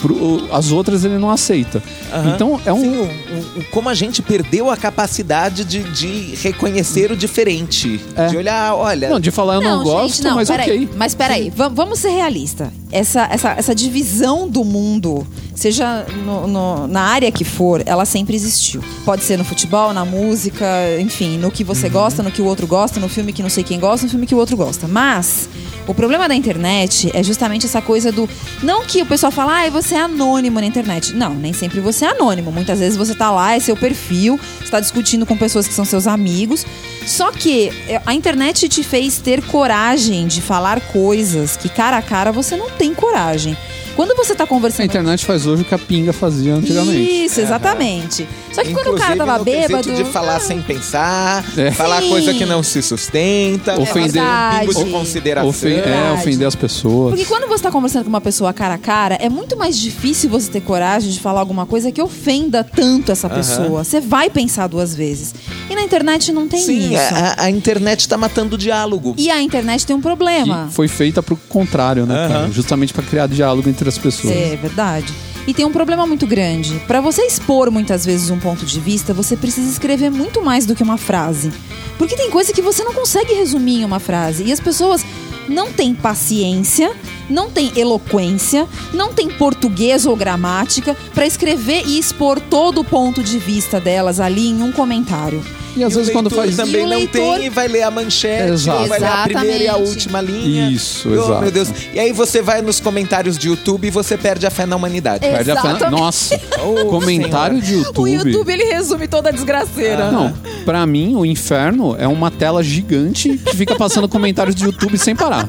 pro- 0.01 0.49
as 0.53 0.71
outras 0.73 1.05
ele 1.05 1.19
não 1.19 1.31
aceita 1.31 1.83
Aham. 2.13 2.33
então 2.35 2.61
é 2.65 2.73
um 2.73 2.81
Sim, 2.81 2.97
o- 2.99 3.61
o- 3.61 3.65
como 3.71 3.89
a 3.89 3.95
gente 3.95 4.23
perdeu 4.23 4.71
a 4.71 4.77
capacidade 4.77 5.65
de, 5.65 5.83
de 5.83 6.35
reconhecer 6.43 7.11
o 7.13 7.17
diferente. 7.17 8.01
É. 8.17 8.27
De 8.27 8.37
olhar, 8.37 8.75
olha. 8.75 9.09
não 9.09 9.21
de 9.21 9.31
falar 9.31 9.55
eu 9.57 9.61
não, 9.61 9.83
gosto 9.83 10.17
gente, 10.17 10.25
não, 10.25 10.35
mas 10.37 10.49
peraí. 10.49 10.85
ok 10.85 10.89
Mas 10.97 11.15
peraí, 11.15 11.51
va- 11.51 11.69
vamos 11.69 11.99
ser 11.99 12.11
realistas. 12.11 12.69
Essa, 12.91 13.27
essa, 13.31 13.51
essa 13.53 13.75
divisão 13.75 14.49
do 14.49 14.65
mundo, 14.65 15.27
seja 15.55 16.05
no- 16.25 16.47
no- 16.47 16.87
na 16.87 17.01
área 17.03 17.31
que 17.33 17.45
for, 17.45 17.83
ela 17.87 18.05
sempre 18.05 18.37
existiu. 18.37 18.83
Pode 19.05 19.23
ser 19.25 19.37
no 19.39 19.45
futebol, 19.45 19.93
na 19.93 20.05
música, 20.05 20.67
enfim, 21.01 21.39
no 21.39 21.51
que 21.51 21.63
Uhum. 21.63 21.69
você 21.69 21.89
gosta, 21.89 22.23
no 22.23 22.31
que 22.31 22.43
o 22.43 22.45
outro 22.45 22.67
gosta, 22.67 23.01
no 23.01 23.09
filme 23.09 23.33
que 23.33 23.43
não 23.43 23.51
sei 23.51 23.65
quem 23.65 23.81
gosta, 23.81 24.05
no 24.07 24.11
filme 24.11 24.27
que 24.27 24.35
o 24.35 24.39
outro 24.39 24.57
gosta. 24.57 24.87
Mas 24.87 25.49
o 25.87 25.95
problema 25.95 26.29
da 26.29 26.35
internet 26.35 27.11
é 27.13 27.23
justamente 27.23 27.67
essa 27.67 27.83
coisa 27.83 28.13
do. 28.13 28.29
Não 28.63 28.85
que 28.85 29.03
o 29.03 29.07
pessoal 29.07 29.33
fala, 29.33 29.65
ah, 29.65 29.71
você 29.71 29.95
é 29.95 30.01
anônimo 30.01 30.61
na 30.61 30.67
internet. 30.67 31.13
Não, 31.15 31.35
nem 31.35 31.53
sempre 31.53 31.81
você 31.81 32.05
é 32.05 32.11
anônimo. 32.11 32.53
Muitas 32.53 32.79
vezes 32.79 32.97
você 32.97 33.15
tá 33.15 33.31
lá, 33.31 33.55
é 33.55 33.61
seu 33.61 33.77
perfil, 33.77 34.39
está 34.63 34.79
discutindo 34.79 35.27
com 35.27 35.37
pessoas 35.37 35.67
que 35.67 35.75
são 35.75 35.85
seus 35.85 36.07
amigos. 36.07 36.65
Só 37.07 37.33
que 37.33 37.73
é, 37.89 38.01
a 38.07 38.15
internet 38.15 38.69
te 38.69 38.83
fez 38.83 39.19
ter 39.19 39.43
coragem 39.43 40.27
de 40.27 40.41
falar 40.41 40.81
coisas 40.93 41.57
que 41.57 41.69
cara 41.69 41.97
a 41.97 42.03
cara 42.03 42.31
você 42.31 42.57
não 42.57 42.71
tem 42.71 42.95
coragem. 42.95 43.57
Quando 43.97 44.17
você 44.17 44.35
tá 44.35 44.45
a 44.45 44.47
conversando. 44.47 44.87
internet 44.87 45.25
faz 45.25 45.47
hoje 45.47 45.63
o 45.63 45.65
que 45.65 45.75
a 45.75 45.79
pinga 45.79 46.13
fazia 46.13 46.55
antigamente 46.55 47.25
Isso, 47.25 47.41
exatamente. 47.41 48.27
Só 48.53 48.63
que 48.63 48.73
quando 48.75 48.89
o 48.95 48.99
cara 48.99 49.15
Inclusive 49.15 49.19
tava 49.19 49.39
no 49.39 49.45
bêbado. 49.45 49.95
de 49.95 50.05
falar 50.05 50.41
sem 50.41 50.61
pensar, 50.61 51.45
É. 51.57 51.71
falar 51.71 52.03
Sim. 52.03 52.09
coisa 52.11 52.35
que 52.35 52.45
não 52.45 52.63
se 52.63 52.83
sustenta, 52.83 53.79
Ofender- 53.81 54.23
um 54.23 54.59
pingo 54.67 54.85
de 54.85 54.91
consideração. 54.91 55.49
Ofen- 55.51 55.79
é, 55.81 56.13
ofender 56.13 56.47
as 56.47 56.55
pessoas 56.55 57.11
Porque 57.15 57.25
quando 57.27 57.49
você 57.49 57.63
tá 57.63 57.71
conversando 57.71 58.05
com 58.05 58.09
uma 58.11 58.21
pessoa 58.21 58.53
cara 58.53 58.75
a 58.75 58.79
cara, 58.79 59.15
é 59.17 59.29
muito 59.29 59.57
mais 59.57 59.77
difícil 59.79 60.29
você 60.29 60.51
ter 60.51 60.61
coragem 60.61 61.11
de 61.11 61.21
falar 61.21 61.41
alguma 61.41 61.65
coisa 61.67 61.91
que 61.91 62.01
ofenda 62.03 62.63
tanto 62.65 63.11
essa 63.13 63.29
pessoa. 63.29 63.85
Você 63.85 64.01
vai 64.01 64.29
pensar 64.31 64.67
duas 64.67 64.95
vezes. 64.95 65.35
E 65.71 65.75
na 65.75 65.83
internet 65.83 66.33
não 66.33 66.47
tem 66.49 66.61
Sim, 66.61 66.95
isso. 66.95 67.15
a, 67.15 67.45
a 67.45 67.51
internet 67.51 68.09
tá 68.09 68.17
matando 68.19 68.55
o 68.57 68.59
diálogo. 68.59 69.15
E 69.17 69.31
a 69.31 69.41
internet 69.41 69.87
tem 69.87 69.97
um 69.97 70.01
problema. 70.01 70.67
que 70.69 70.75
foi 70.75 70.89
feita 70.89 71.23
pro 71.23 71.37
contrário 71.49 72.05
né 72.07 72.15
cara? 72.29 72.41
Aham. 72.45 72.53
justamente 72.53 72.93
pra 72.93 73.03
criar 73.03 73.27
diálogo 73.27 73.69
entre 73.69 73.82
as 73.89 73.99
pessoas 73.99 74.35
É 74.35 74.57
verdade. 74.57 75.13
E 75.47 75.53
tem 75.53 75.65
um 75.65 75.73
problema 75.73 76.07
muito 76.07 76.27
grande. 76.27 76.81
Pra 76.87 77.01
você 77.01 77.23
expor 77.23 77.71
muitas 77.71 78.07
vezes 78.07 78.31
um 78.31 78.39
ponto 78.39 78.65
de 78.65 78.79
vista, 78.79 79.13
você 79.13 79.37
precisa 79.37 79.71
escrever 79.71 80.11
muito 80.11 80.41
mais 80.43 80.67
do 80.67 80.75
que 80.75 80.83
uma 80.83 80.97
frase. 80.97 81.51
Porque 81.99 82.17
tem 82.17 82.31
coisa 82.31 82.53
que 82.53 82.63
você 82.63 82.85
não 82.85 82.95
consegue 82.95 83.35
resumir 83.35 83.81
em 83.81 83.85
uma 83.85 83.99
frase. 83.99 84.45
E 84.45 84.53
as 84.53 84.61
pessoas 84.61 85.05
não 85.49 85.73
têm 85.73 85.95
paciência, 85.95 86.93
não 87.33 87.51
têm 87.51 87.73
eloquência, 87.77 88.67
não 88.93 89.13
têm 89.13 89.29
português 89.31 90.07
ou 90.07 90.15
gramática 90.17 90.97
pra 91.15 91.27
escrever 91.27 91.83
e 91.87 91.99
expor 91.99 92.39
todo 92.41 92.81
o 92.81 92.85
ponto 92.85 93.23
de 93.23 93.39
vista 93.39 93.81
delas 93.81 94.21
ali 94.21 94.49
em 94.49 94.63
um 94.63 94.71
comentário. 94.73 95.43
e 95.75 95.83
às 95.83 95.95
E 95.95 95.97
vezes 95.97 96.11
o 96.11 96.13
quando 96.13 96.29
faz 96.29 96.55
também 96.55 96.83
E 96.83 96.85
o 96.85 96.89
não 96.89 96.97
leitor- 96.99 97.37
tem 97.39 97.47
e 97.47 97.49
vai 97.49 97.67
ler 97.67 97.81
a 97.83 97.91
manchete, 97.91 98.53
Exato. 98.53 98.89
vai 98.89 99.01
ler 99.01 99.07
a 99.07 99.23
primeira 99.23 99.65
e 99.65 99.69
a 99.69 99.77
última 99.77 100.21
linha. 100.21 100.69
Isso, 100.71 101.09
Oh, 101.09 101.15
exato. 101.15 101.41
meu 101.41 101.51
Deus. 101.51 101.69
E 101.95 101.99
aí 101.99 102.13
você 102.13 102.43
vai 102.43 102.61
nos 102.61 102.79
comentários 102.79 103.39
de 103.39 103.49
YouTube 103.49 103.87
e 103.87 103.91
você 103.91 104.19
perde 104.19 104.47
a 104.47 104.51
fé 104.51 104.67
na 104.67 104.77
humanidade. 104.77 105.21
Perde 105.21 105.51
a 105.51 105.57
fé- 105.63 105.69
Exatamente. 105.71 105.99
Nossa, 105.99 106.39
Oh, 106.63 106.85
comentário 106.91 107.59
de 107.63 107.73
YouTube. 107.73 108.03
O 108.03 108.07
YouTube 108.07 108.53
ele 108.53 108.65
resume 108.65 109.09
toda 109.09 109.31
a 109.31 109.33
desgraceira. 109.33 110.11
Não, 110.13 110.35
pra 110.67 110.85
mim, 110.87 111.17
o 111.17 111.25
inferno 111.25 111.97
é 111.99 112.07
uma 112.07 112.31
tela 112.31 112.63
gigante 112.63 113.39
que 113.39 113.57
fica 113.57 113.75
passando 113.75 114.07
comentários 114.07 114.55
de 114.55 114.65
YouTube 114.65 114.99
sem 114.99 115.17
parar. 115.17 115.49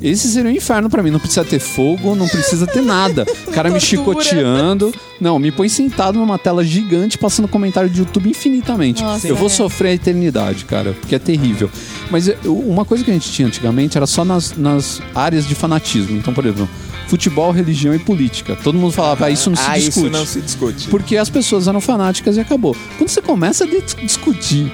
Esse 0.00 0.28
seria 0.28 0.50
o 0.50 0.54
inferno 0.54 0.88
pra 0.88 1.02
mim. 1.02 1.10
Não 1.10 1.18
precisa 1.18 1.44
ter 1.44 1.58
fogo, 1.58 2.14
não 2.14 2.28
precisa 2.28 2.66
ter 2.66 2.82
nada. 2.82 3.26
O 3.48 3.50
cara 3.50 3.70
me 3.70 3.80
chicoteando. 3.80 4.92
Não, 5.20 5.38
me 5.38 5.50
põe 5.50 5.68
sentado 5.68 6.18
numa 6.18 6.38
tela 6.38 6.62
gigante 6.64 7.18
passando 7.18 7.48
comentário 7.48 7.90
de 7.90 7.98
YouTube 8.00 8.28
infinitamente. 8.30 9.02
Nossa, 9.02 9.26
eu 9.26 9.34
vou 9.34 9.48
é. 9.48 9.50
sofrer 9.50 9.88
a 9.88 9.94
eternidade, 9.94 10.64
cara, 10.64 10.92
porque 11.00 11.14
é 11.14 11.18
terrível. 11.18 11.68
Mas 12.10 12.28
eu- 12.28 12.56
uma 12.56 12.84
coisa 12.84 13.02
que 13.02 13.10
a 13.10 13.14
gente 13.14 13.30
tinha 13.32 13.48
antigamente 13.48 13.96
era 13.96 14.06
só 14.06 14.24
nas, 14.24 14.56
nas 14.56 15.00
áreas 15.14 15.46
de 15.48 15.54
fanatismo. 15.56 16.16
Então, 16.16 16.32
por 16.32 16.44
exemplo, 16.46 16.68
futebol, 17.08 17.50
religião 17.50 17.94
e 17.94 17.98
política. 17.98 18.56
Todo 18.62 18.78
mundo 18.78 18.92
falava, 18.92 19.26
ah, 19.26 19.30
isso 19.30 19.50
não 19.50 19.56
se 19.56 19.62
ah, 19.68 19.74
discute. 19.78 19.98
isso 20.06 20.10
não 20.10 20.26
se 20.26 20.40
discute. 20.40 20.88
Porque 20.88 21.16
as 21.16 21.28
pessoas 21.30 21.66
eram 21.66 21.80
fanáticas 21.80 22.36
e 22.36 22.40
acabou. 22.40 22.76
Quando 22.96 23.08
você 23.08 23.22
começa 23.22 23.64
a 23.64 23.66
dis- 23.66 23.96
discutir 24.00 24.70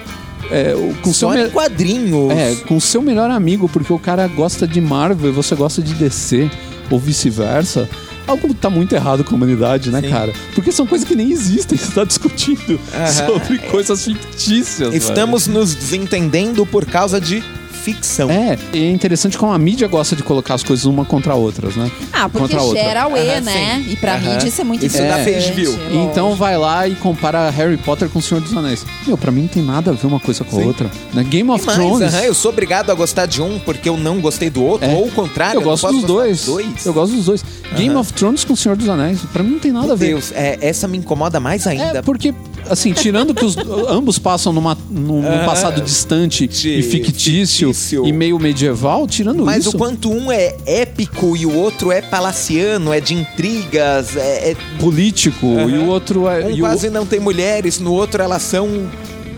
é, 0.51 0.75
o- 0.75 0.95
com 1.03 1.13
seu 1.13 1.29
Só 1.29 1.35
me- 1.35 1.45
em 1.45 1.51
quadrinhos. 1.51 2.31
é, 2.33 2.55
com 2.67 2.79
seu 2.81 3.01
melhor 3.03 3.31
amigo, 3.31 3.69
porque 3.69 3.93
o 3.93 3.99
cara 3.99 4.27
gosta 4.29 4.67
de 4.67 4.81
Marvel 4.81 5.31
e 5.31 5.33
você 5.33 5.55
gosta 5.55 5.81
de 5.83 5.95
DC, 5.95 6.51
ou 6.91 6.99
vice-versa, 6.99 7.89
algo 8.27 8.53
tá 8.55 8.69
muito 8.71 8.95
errado 8.95 9.25
com 9.25 9.35
a 9.35 9.37
humanidade, 9.37 9.91
né, 9.91 10.01
Sim. 10.01 10.11
cara? 10.11 10.33
Porque 10.55 10.71
são 10.73 10.87
coisas 10.87 11.07
que 11.07 11.15
nem 11.15 11.31
existem, 11.33 11.77
você 11.79 11.93
tá 11.93 12.05
discutindo 12.05 12.79
Aham. 12.95 13.07
sobre 13.27 13.59
coisas 13.59 14.05
fictícias. 14.05 14.79
velho. 14.91 14.97
Estamos 14.97 15.47
nos 15.47 15.75
desentendendo 15.75 16.65
por 16.67 16.85
causa 16.87 17.21
de 17.21 17.43
ficção. 17.85 18.31
É, 18.31 18.57
e 18.73 18.83
é 18.85 18.91
interessante 18.91 19.37
como 19.37 19.53
a 19.53 19.59
mídia 19.59 19.87
gosta 19.89 20.17
de 20.17 20.23
colocar 20.23 20.55
as 20.55 20.63
coisas 20.63 20.85
uma 20.87 21.05
contra 21.05 21.35
outras, 21.35 21.77
né? 21.77 21.91
Ah, 22.13 22.29
porque 22.29 22.39
Contra 22.45 22.61
a 22.61 22.63
outra. 22.63 22.83
gera 22.83 23.07
o 23.09 23.17
E, 23.17 23.41
né? 23.41 23.83
sim. 23.85 23.93
E 23.93 23.97
pra 23.97 24.15
Aham. 24.15 24.31
mídia 24.33 24.49
isso 24.49 24.61
é 24.61 24.65
muito 24.65 24.85
Isso 24.87 24.97
dá 24.99 25.05
importante, 25.21 25.33
page 25.35 25.53
view. 25.53 25.79
Então 25.93 26.35
vai 26.35 26.57
lá 26.57 26.89
e 26.89 26.95
compara 26.95 27.51
Harry 27.51 27.77
Potter 27.77 28.09
com 28.09 28.19
o 28.19 28.23
Senhor 28.23 28.41
dos 28.41 28.57
Anéis. 28.57 28.85
Meu, 29.07 29.17
pra 29.19 29.31
mim 29.31 29.43
não 29.43 29.49
tem 29.49 29.63
nada 29.63 29.91
a 29.91 29.95
ver 29.95 30.07
uma 30.07 30.21
coisa 30.21 30.45
com 30.45 30.57
a 30.57 30.61
Sim. 30.61 30.67
outra. 30.69 30.91
Né? 31.13 31.23
Game 31.25 31.51
of 31.51 31.65
Mas, 31.67 31.75
Thrones. 31.77 32.15
aham, 32.15 32.23
eu 32.25 32.35
sou 32.35 32.51
obrigado 32.51 32.91
a 32.91 32.95
gostar 32.95 33.27
de 33.27 33.43
um 33.43 33.59
porque 33.59 33.89
eu 33.89 33.97
não 33.97 34.21
gostei 34.21 34.49
do 34.51 34.63
outro, 34.65 34.89
É. 34.89 34.95
ou 34.95 35.07
o 35.07 35.11
contrário. 35.11 35.57
Eu 35.59 35.61
não 35.61 35.69
gosto 35.71 35.83
posso 35.83 35.95
dos 35.95 36.03
gostar 36.05 36.23
dois. 36.23 36.45
dois. 36.47 36.87
Eu 36.87 36.93
gosto 36.95 37.15
dos 37.15 37.25
dois. 37.27 37.45
Game 37.77 37.95
of 37.97 38.13
Thrones 38.13 38.45
com 38.45 38.53
o 38.53 38.57
Senhor 38.57 38.77
dos 38.77 38.89
Anéis. 38.89 39.19
Pra 39.33 39.43
mim 39.43 39.53
não 39.53 39.59
tem 39.59 39.73
nada 39.73 39.87
Meu 39.87 39.95
a 39.95 39.97
ver. 39.97 40.07
Deus, 40.09 40.33
é, 40.35 40.59
essa 40.61 40.87
me 40.89 40.97
incomoda 40.99 41.41
mais 41.41 41.67
ainda. 41.67 41.99
É, 41.99 42.03
porque, 42.03 42.33
assim, 42.71 42.93
tirando 42.93 43.35
que 43.35 43.45
os, 43.45 43.57
ambos 43.89 44.19
passam 44.19 44.53
numa, 44.53 44.77
num, 44.89 45.21
num 45.23 45.45
passado 45.45 45.81
distante 45.83 46.47
De- 46.47 46.79
e 46.79 46.83
fictício, 46.83 47.74
e 48.05 48.13
meio 48.13 48.39
medieval, 48.39 49.07
tirando 49.07 49.45
Mas 49.45 49.67
isso. 49.67 49.77
o 49.77 49.79
quanto 49.79 50.11
um 50.11 50.31
é 50.31 50.55
épico 50.67 51.37
e 51.37 51.45
o 51.47 51.55
outro 51.55 51.91
é 51.93 52.01
palaciano, 52.01 52.93
é 52.93 53.01
de 53.01 53.15
intrigas, 53.15 54.17
é, 54.17 54.51
é- 54.53 54.57
Político, 54.79 55.47
Aham. 55.59 55.71
e 55.71 55.79
o 55.79 55.87
outro 55.87 56.29
é. 56.29 56.45
um 56.47 56.51
e 56.51 56.55
o- 56.55 56.65
quase 56.65 56.91
não 56.91 57.05
tem 57.07 57.21
mulheres, 57.21 57.79
no 57.79 57.93
outro 57.93 58.23
elas 58.23 58.43
são 58.43 58.69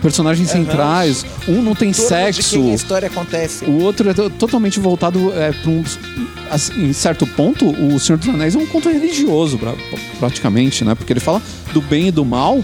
personagens 0.01 0.49
Aham. 0.53 0.63
centrais. 0.65 1.25
Um 1.47 1.61
não 1.61 1.73
tem 1.73 1.89
em 1.89 1.91
torno 1.91 2.07
sexo. 2.09 2.61
a 2.69 2.73
história 2.73 3.07
acontece. 3.07 3.65
O 3.65 3.81
outro 3.83 4.09
é 4.09 4.13
to- 4.13 4.29
totalmente 4.29 4.79
voltado 4.79 5.31
é, 5.33 5.51
para 5.51 5.69
um. 5.71 5.83
assim, 6.51 6.85
em 6.89 6.93
certo 6.93 7.25
ponto, 7.25 7.65
o 7.67 7.99
Senhor 7.99 8.17
dos 8.17 8.29
Anéis 8.29 8.55
é 8.55 8.59
um 8.59 8.65
conto 8.67 8.89
religioso, 8.89 9.57
pra- 9.57 9.73
praticamente, 10.19 10.85
né? 10.85 10.93
Porque 10.95 11.11
ele 11.13 11.19
fala 11.19 11.41
do 11.73 11.81
bem 11.81 12.07
e 12.07 12.11
do 12.11 12.23
mal 12.23 12.63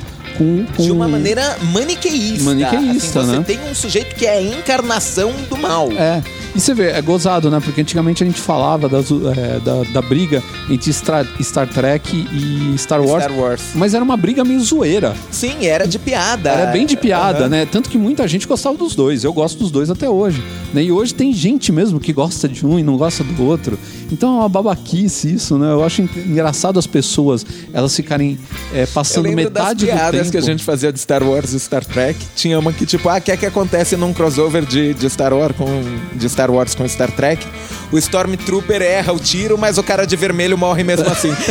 De 0.80 0.92
uma 0.92 1.08
maneira 1.08 1.58
maniqueísta. 1.72 2.44
Maniqueísta, 2.44 3.20
assim, 3.22 3.30
você 3.32 3.38
né? 3.38 3.44
tem 3.46 3.60
um 3.70 3.76
sujeito 3.76 4.16
que 4.16 4.26
é 4.26 4.38
a 4.38 4.42
encarnação 4.42 5.32
do 5.50 5.58
mal. 5.58 5.92
É. 5.92 6.22
E 6.56 6.60
você 6.60 6.74
vê, 6.74 6.92
é 6.92 7.02
gozado, 7.02 7.50
né? 7.50 7.60
Porque 7.64 7.82
antigamente 7.82 8.24
a 8.24 8.26
gente 8.28 8.40
falava 8.40 8.88
das, 8.88 9.08
é, 9.12 9.60
da, 9.60 9.84
da 9.92 10.02
briga 10.04 10.42
entre 10.70 10.94
Star, 10.94 11.26
Star 11.42 11.68
Trek 11.68 12.16
e 12.32 12.78
Star 12.78 13.02
Wars. 13.02 13.24
Star 13.24 13.38
Wars. 13.38 13.62
Mas 13.74 13.94
era 13.96 14.04
uma 14.04 14.16
briga 14.16 14.44
meio 14.44 14.60
zoeira. 14.62 15.16
Sim, 15.32 15.66
era 15.66 15.88
de 15.88 15.98
piada. 15.98 16.52
Era 16.52 16.72
bem 16.72 16.86
de 16.86 16.96
piada, 16.96 17.40
Aham. 17.42 17.50
né? 17.50 17.66
Tanto 17.66 17.90
que 17.90 17.98
muita 17.98 18.28
gente 18.28 18.48
gostava 18.48 18.78
dos 18.78 18.94
dois. 18.94 19.24
Eu 19.24 19.34
gosto 19.34 19.58
dos 19.58 19.72
dois 19.72 19.90
até 19.90 20.08
hoje. 20.08 20.44
Né? 20.74 20.84
E 20.84 20.92
hoje 20.92 21.14
tem 21.14 21.34
gente 21.34 21.72
mesmo 21.72 22.00
que 22.00 22.14
gosta 22.14 22.48
de 22.48 22.64
um 22.66 22.78
e 22.78 22.84
não 22.84 22.98
gosta 22.98 23.24
do 23.24 23.44
outro. 23.44 23.78
Então 24.12 24.36
é 24.36 24.40
uma 24.42 24.50
babaquice 24.50 25.34
isso, 25.34 25.58
né? 25.58 25.72
Eu 25.72 25.84
acho 25.84 26.04
en- 26.04 26.10
engraçado 26.28 26.78
as 26.78 26.86
pessoas 26.86 27.44
elas 27.74 27.96
ficarem 27.96 28.38
é, 28.72 28.86
passando 28.86 29.28
metade 29.32 29.88
do 29.88 29.92
tempo. 30.32 30.44
que 30.44 30.50
a 30.50 30.54
gente 30.54 30.64
fazia 30.64 30.92
de 30.92 31.00
Star 31.00 31.24
Wars 31.24 31.54
e 31.54 31.60
Star 31.60 31.84
Trek. 31.86 32.20
Tinha 32.36 32.60
uma 32.60 32.72
que, 32.74 32.86
tipo, 32.86 33.10
ah, 33.10 33.18
o 33.18 33.22
que 33.22 33.32
é 33.32 33.38
que 33.38 33.46
acontece 33.46 33.96
num 33.96 34.14
crossover 34.14 34.66
de, 34.66 34.94
de, 34.94 35.10
Star 35.10 35.34
Wars 35.34 35.56
com, 35.56 35.66
de 36.14 36.30
Star 36.30 36.52
Wars 36.52 36.76
com 36.76 36.88
Star 36.88 37.12
Trek? 37.12 37.46
O 37.92 37.98
Stormtrooper 37.98 38.82
erra 38.82 39.14
o 39.14 39.20
tiro, 39.20 39.58
mas 39.58 39.78
o 39.78 39.84
cara 39.84 40.06
de 40.06 40.16
vermelho 40.16 40.58
morre 40.58 40.84
mesmo 40.84 41.08
assim. 41.08 41.32